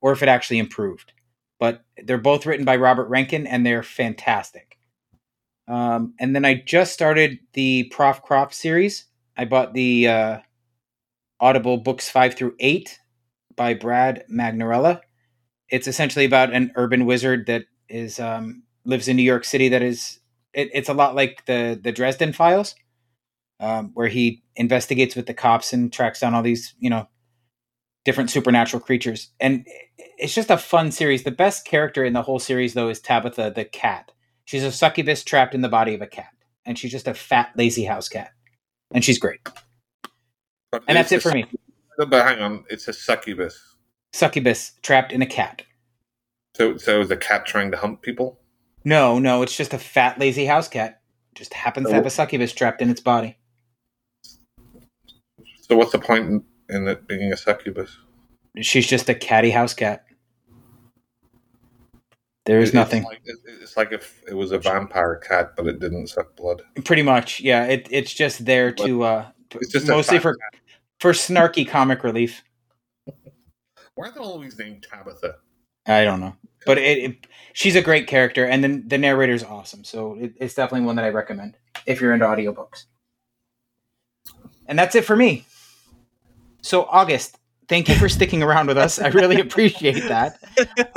or 0.00 0.12
if 0.12 0.22
it 0.22 0.28
actually 0.28 0.58
improved. 0.58 1.12
But 1.58 1.84
they're 2.02 2.18
both 2.18 2.46
written 2.46 2.64
by 2.64 2.76
Robert 2.76 3.08
Rankin 3.08 3.46
and 3.46 3.66
they're 3.66 3.82
fantastic. 3.82 4.78
Um, 5.66 6.14
and 6.18 6.34
then 6.34 6.44
I 6.46 6.54
just 6.64 6.94
started 6.94 7.40
the 7.52 7.84
Prof 7.90 8.22
Croft 8.22 8.54
series. 8.54 9.04
I 9.36 9.44
bought 9.44 9.74
the 9.74 10.08
uh, 10.08 10.38
Audible 11.40 11.78
books 11.78 12.08
five 12.08 12.34
through 12.34 12.54
eight 12.58 12.98
by 13.56 13.74
Brad 13.74 14.24
Magnarella. 14.30 15.00
It's 15.68 15.86
essentially 15.86 16.24
about 16.24 16.52
an 16.52 16.72
urban 16.76 17.04
wizard 17.04 17.46
that 17.46 17.64
is 17.88 18.18
um, 18.18 18.62
lives 18.84 19.08
in 19.08 19.16
New 19.16 19.22
York 19.22 19.44
City. 19.44 19.68
That 19.68 19.82
is, 19.82 20.18
it, 20.54 20.70
it's 20.72 20.88
a 20.88 20.94
lot 20.94 21.14
like 21.14 21.44
the 21.46 21.78
the 21.80 21.92
Dresden 21.92 22.32
Files, 22.32 22.74
um, 23.60 23.90
where 23.94 24.08
he 24.08 24.42
investigates 24.56 25.14
with 25.14 25.26
the 25.26 25.34
cops 25.34 25.72
and 25.72 25.92
tracks 25.92 26.20
down 26.20 26.34
all 26.34 26.42
these 26.42 26.74
you 26.78 26.90
know 26.90 27.08
different 28.04 28.30
supernatural 28.30 28.80
creatures. 28.80 29.30
And 29.38 29.66
it's 30.16 30.34
just 30.34 30.50
a 30.50 30.56
fun 30.56 30.90
series. 30.90 31.24
The 31.24 31.30
best 31.30 31.66
character 31.66 32.04
in 32.04 32.14
the 32.14 32.22
whole 32.22 32.38
series, 32.38 32.74
though, 32.74 32.88
is 32.88 33.00
Tabitha 33.00 33.52
the 33.54 33.64
cat. 33.64 34.12
She's 34.46 34.64
a 34.64 34.72
succubus 34.72 35.22
trapped 35.22 35.54
in 35.54 35.60
the 35.60 35.68
body 35.68 35.94
of 35.94 36.00
a 36.00 36.06
cat, 36.06 36.30
and 36.64 36.78
she's 36.78 36.90
just 36.90 37.06
a 37.06 37.14
fat, 37.14 37.50
lazy 37.54 37.84
house 37.84 38.08
cat, 38.08 38.30
and 38.92 39.04
she's 39.04 39.18
great. 39.18 39.40
But 40.70 40.84
And 40.88 40.96
that's 40.96 41.12
it 41.12 41.22
for 41.22 41.32
me. 41.32 41.46
But 41.96 42.12
hang 42.12 42.40
on, 42.40 42.64
it's 42.70 42.86
a 42.88 42.92
succubus. 42.92 43.74
Succubus 44.12 44.72
trapped 44.82 45.12
in 45.12 45.22
a 45.22 45.26
cat. 45.26 45.62
So, 46.56 46.76
so 46.76 47.00
is 47.00 47.08
the 47.08 47.16
cat 47.16 47.46
trying 47.46 47.70
to 47.72 47.76
hunt 47.76 48.02
people? 48.02 48.38
No, 48.84 49.18
no, 49.18 49.42
it's 49.42 49.56
just 49.56 49.74
a 49.74 49.78
fat, 49.78 50.18
lazy 50.18 50.44
house 50.46 50.68
cat. 50.68 51.00
Just 51.34 51.54
happens 51.54 51.88
to 51.88 51.94
have 51.94 52.06
a 52.06 52.10
succubus 52.10 52.52
trapped 52.52 52.82
in 52.82 52.90
its 52.90 53.00
body. 53.00 53.36
So 55.60 55.76
what's 55.76 55.92
the 55.92 55.98
point 55.98 56.24
in, 56.28 56.44
in 56.68 56.88
it 56.88 57.06
being 57.06 57.32
a 57.32 57.36
succubus? 57.36 57.96
She's 58.60 58.86
just 58.86 59.08
a 59.08 59.14
catty 59.14 59.50
house 59.50 59.74
cat. 59.74 60.04
There 62.46 62.60
is 62.60 62.72
nothing. 62.72 63.02
It's 63.02 63.08
like, 63.10 63.20
it- 63.24 63.62
it's 63.62 63.76
like 63.76 63.92
if 63.92 64.22
it 64.26 64.34
was 64.34 64.52
a 64.52 64.58
vampire 64.58 65.16
cat, 65.16 65.54
but 65.56 65.66
it 65.66 65.78
didn't 65.80 66.06
suck 66.08 66.34
blood. 66.36 66.62
Pretty 66.84 67.02
much, 67.02 67.40
yeah. 67.40 67.64
It, 67.66 67.86
it's 67.90 68.12
just 68.14 68.46
there 68.46 68.72
to 68.72 69.02
uh, 69.02 69.26
It's 69.26 69.26
just 69.26 69.28
a 69.28 69.37
mostly 69.86 70.18
for 70.18 70.36
for 71.00 71.12
snarky 71.12 71.68
comic 71.68 72.04
relief. 72.04 72.42
Why 73.94 74.08
are 74.08 74.12
they 74.12 74.20
always 74.20 74.58
named 74.58 74.86
Tabitha? 74.88 75.36
I 75.86 76.04
don't 76.04 76.20
know, 76.20 76.36
but 76.66 76.78
it, 76.78 76.98
it 76.98 77.26
she's 77.52 77.76
a 77.76 77.82
great 77.82 78.06
character, 78.06 78.44
and 78.44 78.62
then 78.62 78.86
the 78.86 78.98
narrator's 78.98 79.42
awesome. 79.42 79.84
So 79.84 80.14
it, 80.14 80.34
it's 80.36 80.54
definitely 80.54 80.86
one 80.86 80.96
that 80.96 81.04
I 81.04 81.10
recommend 81.10 81.56
if 81.86 82.00
you're 82.00 82.12
into 82.12 82.26
audiobooks. 82.26 82.84
And 84.66 84.78
that's 84.78 84.94
it 84.94 85.04
for 85.04 85.16
me. 85.16 85.46
So 86.60 86.84
August, 86.84 87.38
thank 87.68 87.88
you 87.88 87.94
for 87.94 88.08
sticking 88.08 88.42
around 88.42 88.66
with 88.66 88.78
us. 88.78 88.98
I 89.00 89.08
really 89.08 89.40
appreciate 89.40 90.08
that. 90.08 90.38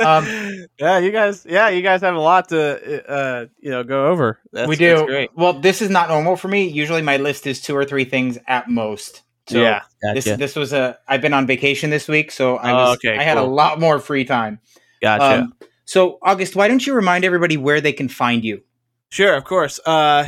Um, 0.00 0.26
yeah, 0.78 0.98
you 0.98 1.12
guys. 1.12 1.46
Yeah, 1.48 1.68
you 1.68 1.82
guys 1.82 2.00
have 2.00 2.14
a 2.14 2.20
lot 2.20 2.48
to 2.50 3.10
uh, 3.10 3.46
you 3.60 3.70
know 3.70 3.84
go 3.84 4.08
over. 4.08 4.38
That's, 4.52 4.68
we 4.68 4.76
do. 4.76 5.04
great. 5.06 5.30
Well, 5.36 5.52
this 5.54 5.82
is 5.82 5.90
not 5.90 6.08
normal 6.08 6.36
for 6.36 6.48
me. 6.48 6.68
Usually, 6.68 7.02
my 7.02 7.16
list 7.18 7.46
is 7.46 7.60
two 7.60 7.76
or 7.76 7.84
three 7.84 8.04
things 8.04 8.38
at 8.46 8.68
most. 8.68 9.22
So 9.48 9.60
yeah, 9.60 9.82
this 10.14 10.24
gotcha. 10.24 10.36
this 10.36 10.54
was 10.56 10.72
a. 10.72 10.98
I've 11.08 11.20
been 11.20 11.34
on 11.34 11.46
vacation 11.46 11.90
this 11.90 12.08
week, 12.08 12.30
so 12.30 12.56
I 12.56 12.70
Oh, 12.70 12.74
was. 12.74 12.96
okay, 12.98 13.18
I 13.18 13.22
had 13.22 13.38
a 13.38 13.42
lot 13.42 13.80
more 13.80 13.98
free 13.98 14.24
time. 14.24 14.60
gotcha. 15.02 15.42
Um, 15.42 15.54
so 15.84 16.18
August, 16.22 16.54
why 16.56 16.68
don't 16.68 16.86
you 16.86 16.94
remind 16.94 17.24
everybody 17.24 17.56
where 17.56 17.80
they 17.80 17.92
can 17.92 18.08
find 18.08 18.44
you? 18.44 18.62
Sure, 19.10 19.34
of 19.34 19.42
course. 19.44 19.80
Uh, 19.84 20.26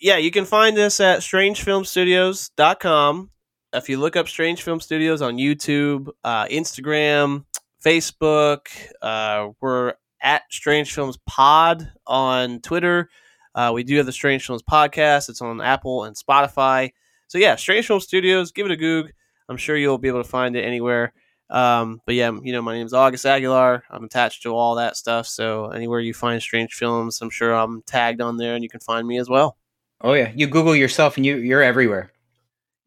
yeah, 0.00 0.16
you 0.16 0.30
can 0.32 0.44
find 0.44 0.76
us 0.78 0.98
at 1.00 1.20
strangefilmstudios.com. 1.20 3.30
If 3.72 3.90
you 3.90 3.98
look 3.98 4.16
up 4.16 4.28
Strange 4.28 4.62
Film 4.62 4.80
Studios 4.80 5.20
on 5.20 5.36
YouTube, 5.36 6.08
uh, 6.24 6.46
Instagram, 6.46 7.44
Facebook, 7.84 8.68
uh, 9.02 9.50
we're 9.60 9.92
at 10.22 10.42
Strange 10.50 10.94
Films 10.94 11.18
Pod 11.26 11.92
on 12.06 12.60
Twitter. 12.60 13.10
Uh, 13.54 13.72
we 13.74 13.84
do 13.84 13.98
have 13.98 14.06
the 14.06 14.12
Strange 14.12 14.46
Films 14.46 14.62
podcast. 14.62 15.28
It's 15.28 15.42
on 15.42 15.60
Apple 15.60 16.04
and 16.04 16.16
Spotify. 16.16 16.92
So 17.26 17.36
yeah, 17.36 17.56
Strange 17.56 17.86
Film 17.86 18.00
Studios. 18.00 18.52
Give 18.52 18.64
it 18.64 18.72
a 18.72 18.76
goog. 18.76 19.12
I'm 19.50 19.58
sure 19.58 19.76
you'll 19.76 19.98
be 19.98 20.08
able 20.08 20.22
to 20.22 20.28
find 20.28 20.56
it 20.56 20.64
anywhere. 20.64 21.12
Um, 21.50 22.00
but 22.06 22.14
yeah, 22.14 22.30
you 22.42 22.52
know, 22.52 22.62
my 22.62 22.72
name 22.72 22.86
is 22.86 22.94
August 22.94 23.26
Aguilar. 23.26 23.84
I'm 23.90 24.04
attached 24.04 24.44
to 24.44 24.54
all 24.54 24.76
that 24.76 24.96
stuff. 24.96 25.26
So 25.26 25.66
anywhere 25.66 26.00
you 26.00 26.14
find 26.14 26.40
strange 26.40 26.72
films, 26.72 27.20
I'm 27.20 27.30
sure 27.30 27.52
I'm 27.52 27.82
tagged 27.82 28.22
on 28.22 28.38
there, 28.38 28.54
and 28.54 28.62
you 28.62 28.70
can 28.70 28.80
find 28.80 29.06
me 29.06 29.18
as 29.18 29.28
well. 29.28 29.58
Oh 30.00 30.14
yeah, 30.14 30.32
you 30.34 30.46
Google 30.46 30.74
yourself 30.74 31.18
and 31.18 31.26
you 31.26 31.36
you're 31.36 31.62
everywhere. 31.62 32.12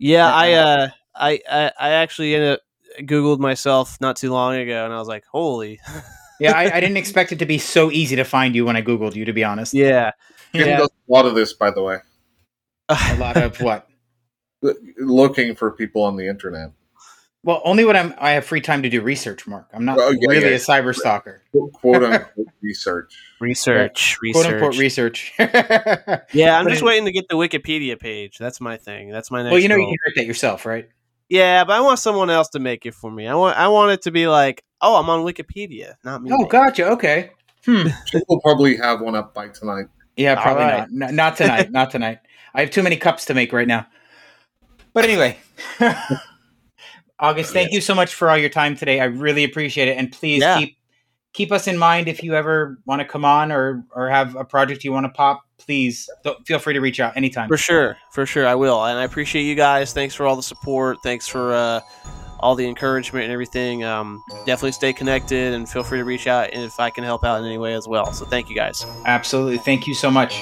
Yeah. 0.02 0.34
I, 0.34 0.54
uh, 0.54 0.90
I, 1.16 1.40
I, 1.50 1.72
I 1.80 1.90
actually 1.92 2.34
ended 2.36 2.54
up 2.54 2.62
googled 3.02 3.40
myself 3.40 4.00
not 4.02 4.16
too 4.16 4.32
long 4.32 4.56
ago, 4.56 4.84
and 4.84 4.94
I 4.94 4.98
was 4.98 5.08
like, 5.08 5.24
holy, 5.32 5.80
Yeah, 6.40 6.54
I, 6.54 6.78
I 6.78 6.80
didn't 6.80 6.98
expect 7.04 7.32
it 7.32 7.40
to 7.40 7.46
be 7.46 7.60
so 7.60 7.92
easy 7.92 8.16
to 8.16 8.24
find 8.24 8.56
you 8.56 8.66
when 8.66 8.76
I 8.76 8.82
googled 8.82 9.16
you. 9.16 9.26
To 9.26 9.34
be 9.34 9.44
honest, 9.44 9.74
yeah, 9.74 10.12
Jim 10.54 10.68
Yeah. 10.68 10.78
does 10.78 10.90
a 10.90 11.12
lot 11.12 11.26
of 11.26 11.36
this, 11.36 11.54
by 11.54 11.72
the 11.72 11.84
way, 11.84 11.98
a 12.90 13.16
lot 13.16 13.38
of 13.38 13.60
what? 13.62 13.88
looking 14.98 15.56
for 15.56 15.72
people 15.72 16.04
on 16.04 16.18
the 16.18 16.28
internet. 16.28 16.72
Well, 17.44 17.60
only 17.66 17.86
when 17.86 17.96
I'm 17.96 18.14
I 18.20 18.32
have 18.32 18.46
free 18.46 18.62
time 18.62 18.84
to 18.84 18.90
do 18.90 19.02
research, 19.02 19.48
Mark. 19.48 19.68
I'm 19.74 19.84
not 19.84 19.98
Oh, 20.00 20.12
yeah, 20.12 20.30
really 20.30 20.50
yeah. 20.50 20.56
a 20.56 20.60
cyber 20.60 20.94
stalker. 20.96 21.42
Quote 21.74 22.04
unquote 22.04 22.48
research. 22.62 23.18
research, 23.40 24.18
Quote 24.34 24.46
unquote 24.46 24.78
research. 24.78 25.34
Yeah, 26.34 26.60
I'm 26.60 26.68
just 26.70 26.84
waiting 26.84 27.06
to 27.06 27.12
get 27.12 27.28
the 27.30 27.36
Wikipedia 27.36 28.00
page. 28.00 28.38
That's 28.38 28.62
my 28.62 28.78
thing. 28.78 29.10
That's 29.10 29.32
my 29.32 29.42
next. 29.42 29.52
well, 29.54 29.60
you 29.62 29.70
know 29.70 29.76
you 29.76 29.86
can 29.88 29.98
write 30.06 30.16
that 30.18 30.26
yourself, 30.28 30.66
right? 30.66 30.88
Yeah, 31.30 31.64
but 31.64 31.74
I 31.74 31.80
want 31.82 31.98
someone 31.98 32.30
else 32.30 32.50
to 32.50 32.60
make 32.60 32.86
it 32.86 32.94
for 32.94 33.10
me. 33.10 33.26
I 33.28 33.34
want, 33.36 33.58
I 33.58 33.70
want 33.70 33.92
it 33.94 34.02
to 34.04 34.12
be 34.12 34.28
like, 34.28 34.64
oh, 34.82 34.98
I'm 35.00 35.10
on 35.10 35.26
Wikipedia, 35.26 35.96
not 36.04 36.22
me. 36.22 36.30
Oh, 36.32 36.38
making 36.38 36.50
gotcha. 36.50 36.90
Okay. 36.92 37.32
Hmm. 37.66 37.88
Jim 38.06 38.22
will 38.28 38.42
probably 38.42 38.78
have 38.78 39.02
one 39.02 39.16
up 39.16 39.34
by 39.34 39.48
tonight. 39.48 39.86
Yeah, 40.16 40.36
probably 40.42 40.64
right. 40.64 40.88
not. 40.92 41.10
N- 41.10 41.16
Not 41.16 41.38
tonight. 41.38 41.72
not 41.72 41.90
tonight. 41.90 42.20
I 42.54 42.60
have 42.62 42.70
too 42.70 42.84
many 42.84 42.98
cups 42.98 43.26
to 43.26 43.34
make 43.34 43.52
right 43.54 43.68
now. 43.68 43.88
But 44.94 45.06
anyway, 45.06 45.38
August, 47.22 47.54
thank 47.54 47.72
you 47.72 47.82
so 47.82 47.94
much 47.96 48.16
for 48.16 48.30
all 48.30 48.38
your 48.38 48.50
time 48.50 48.76
today. 48.76 49.00
I 49.00 49.06
really 49.06 49.44
appreciate 49.44 49.88
it, 49.88 49.98
and 49.98 50.12
please 50.12 50.42
Yeah. 50.42 50.60
keep 50.60 50.78
keep 51.34 51.52
us 51.54 51.66
in 51.66 51.78
mind 51.78 52.10
if 52.10 52.22
you 52.24 52.36
ever 52.36 52.78
want 52.86 53.00
to 53.00 53.06
come 53.06 53.24
on 53.24 53.52
or 53.52 53.86
or 53.96 54.10
have 54.10 54.36
a 54.36 54.44
project 54.44 54.84
you 54.84 54.92
want 54.92 55.06
to 55.06 55.10
pop. 55.10 55.42
Please 55.58 56.10
don't, 56.24 56.46
feel 56.48 56.58
free 56.58 56.74
to 56.74 56.82
reach 56.82 57.00
out 57.00 57.16
anytime. 57.16 57.48
For 57.48 57.58
sure, 57.58 57.96
for 58.12 58.26
sure, 58.26 58.48
I 58.48 58.56
will, 58.56 58.84
and 58.84 58.98
I 58.98 59.04
appreciate 59.04 59.44
you 59.44 59.54
guys. 59.56 59.94
Thanks 59.94 60.16
for 60.16 60.26
all 60.26 60.36
the 60.36 60.44
support. 60.44 60.98
Thanks 61.04 61.28
for 61.28 61.54
uh, 61.54 61.80
all 62.40 62.56
the 62.56 62.68
encouragement 62.68 63.26
and 63.26 63.32
everything. 63.32 63.84
Um, 63.84 64.24
definitely 64.48 64.72
stay 64.72 64.92
connected, 64.92 65.54
and 65.54 65.70
feel 65.70 65.84
free 65.84 66.00
to 66.00 66.06
reach 66.06 66.26
out 66.26 66.52
if 66.54 66.80
I 66.80 66.90
can 66.90 67.04
help 67.04 67.24
out 67.24 67.40
in 67.40 67.46
any 67.46 67.60
way 67.60 67.76
as 67.76 67.88
well. 67.88 68.12
So 68.12 68.26
thank 68.26 68.50
you 68.50 68.56
guys. 68.56 68.84
Absolutely. 69.06 69.60
Thank 69.60 69.86
you 69.86 69.94
so 69.94 70.10
much. 70.10 70.42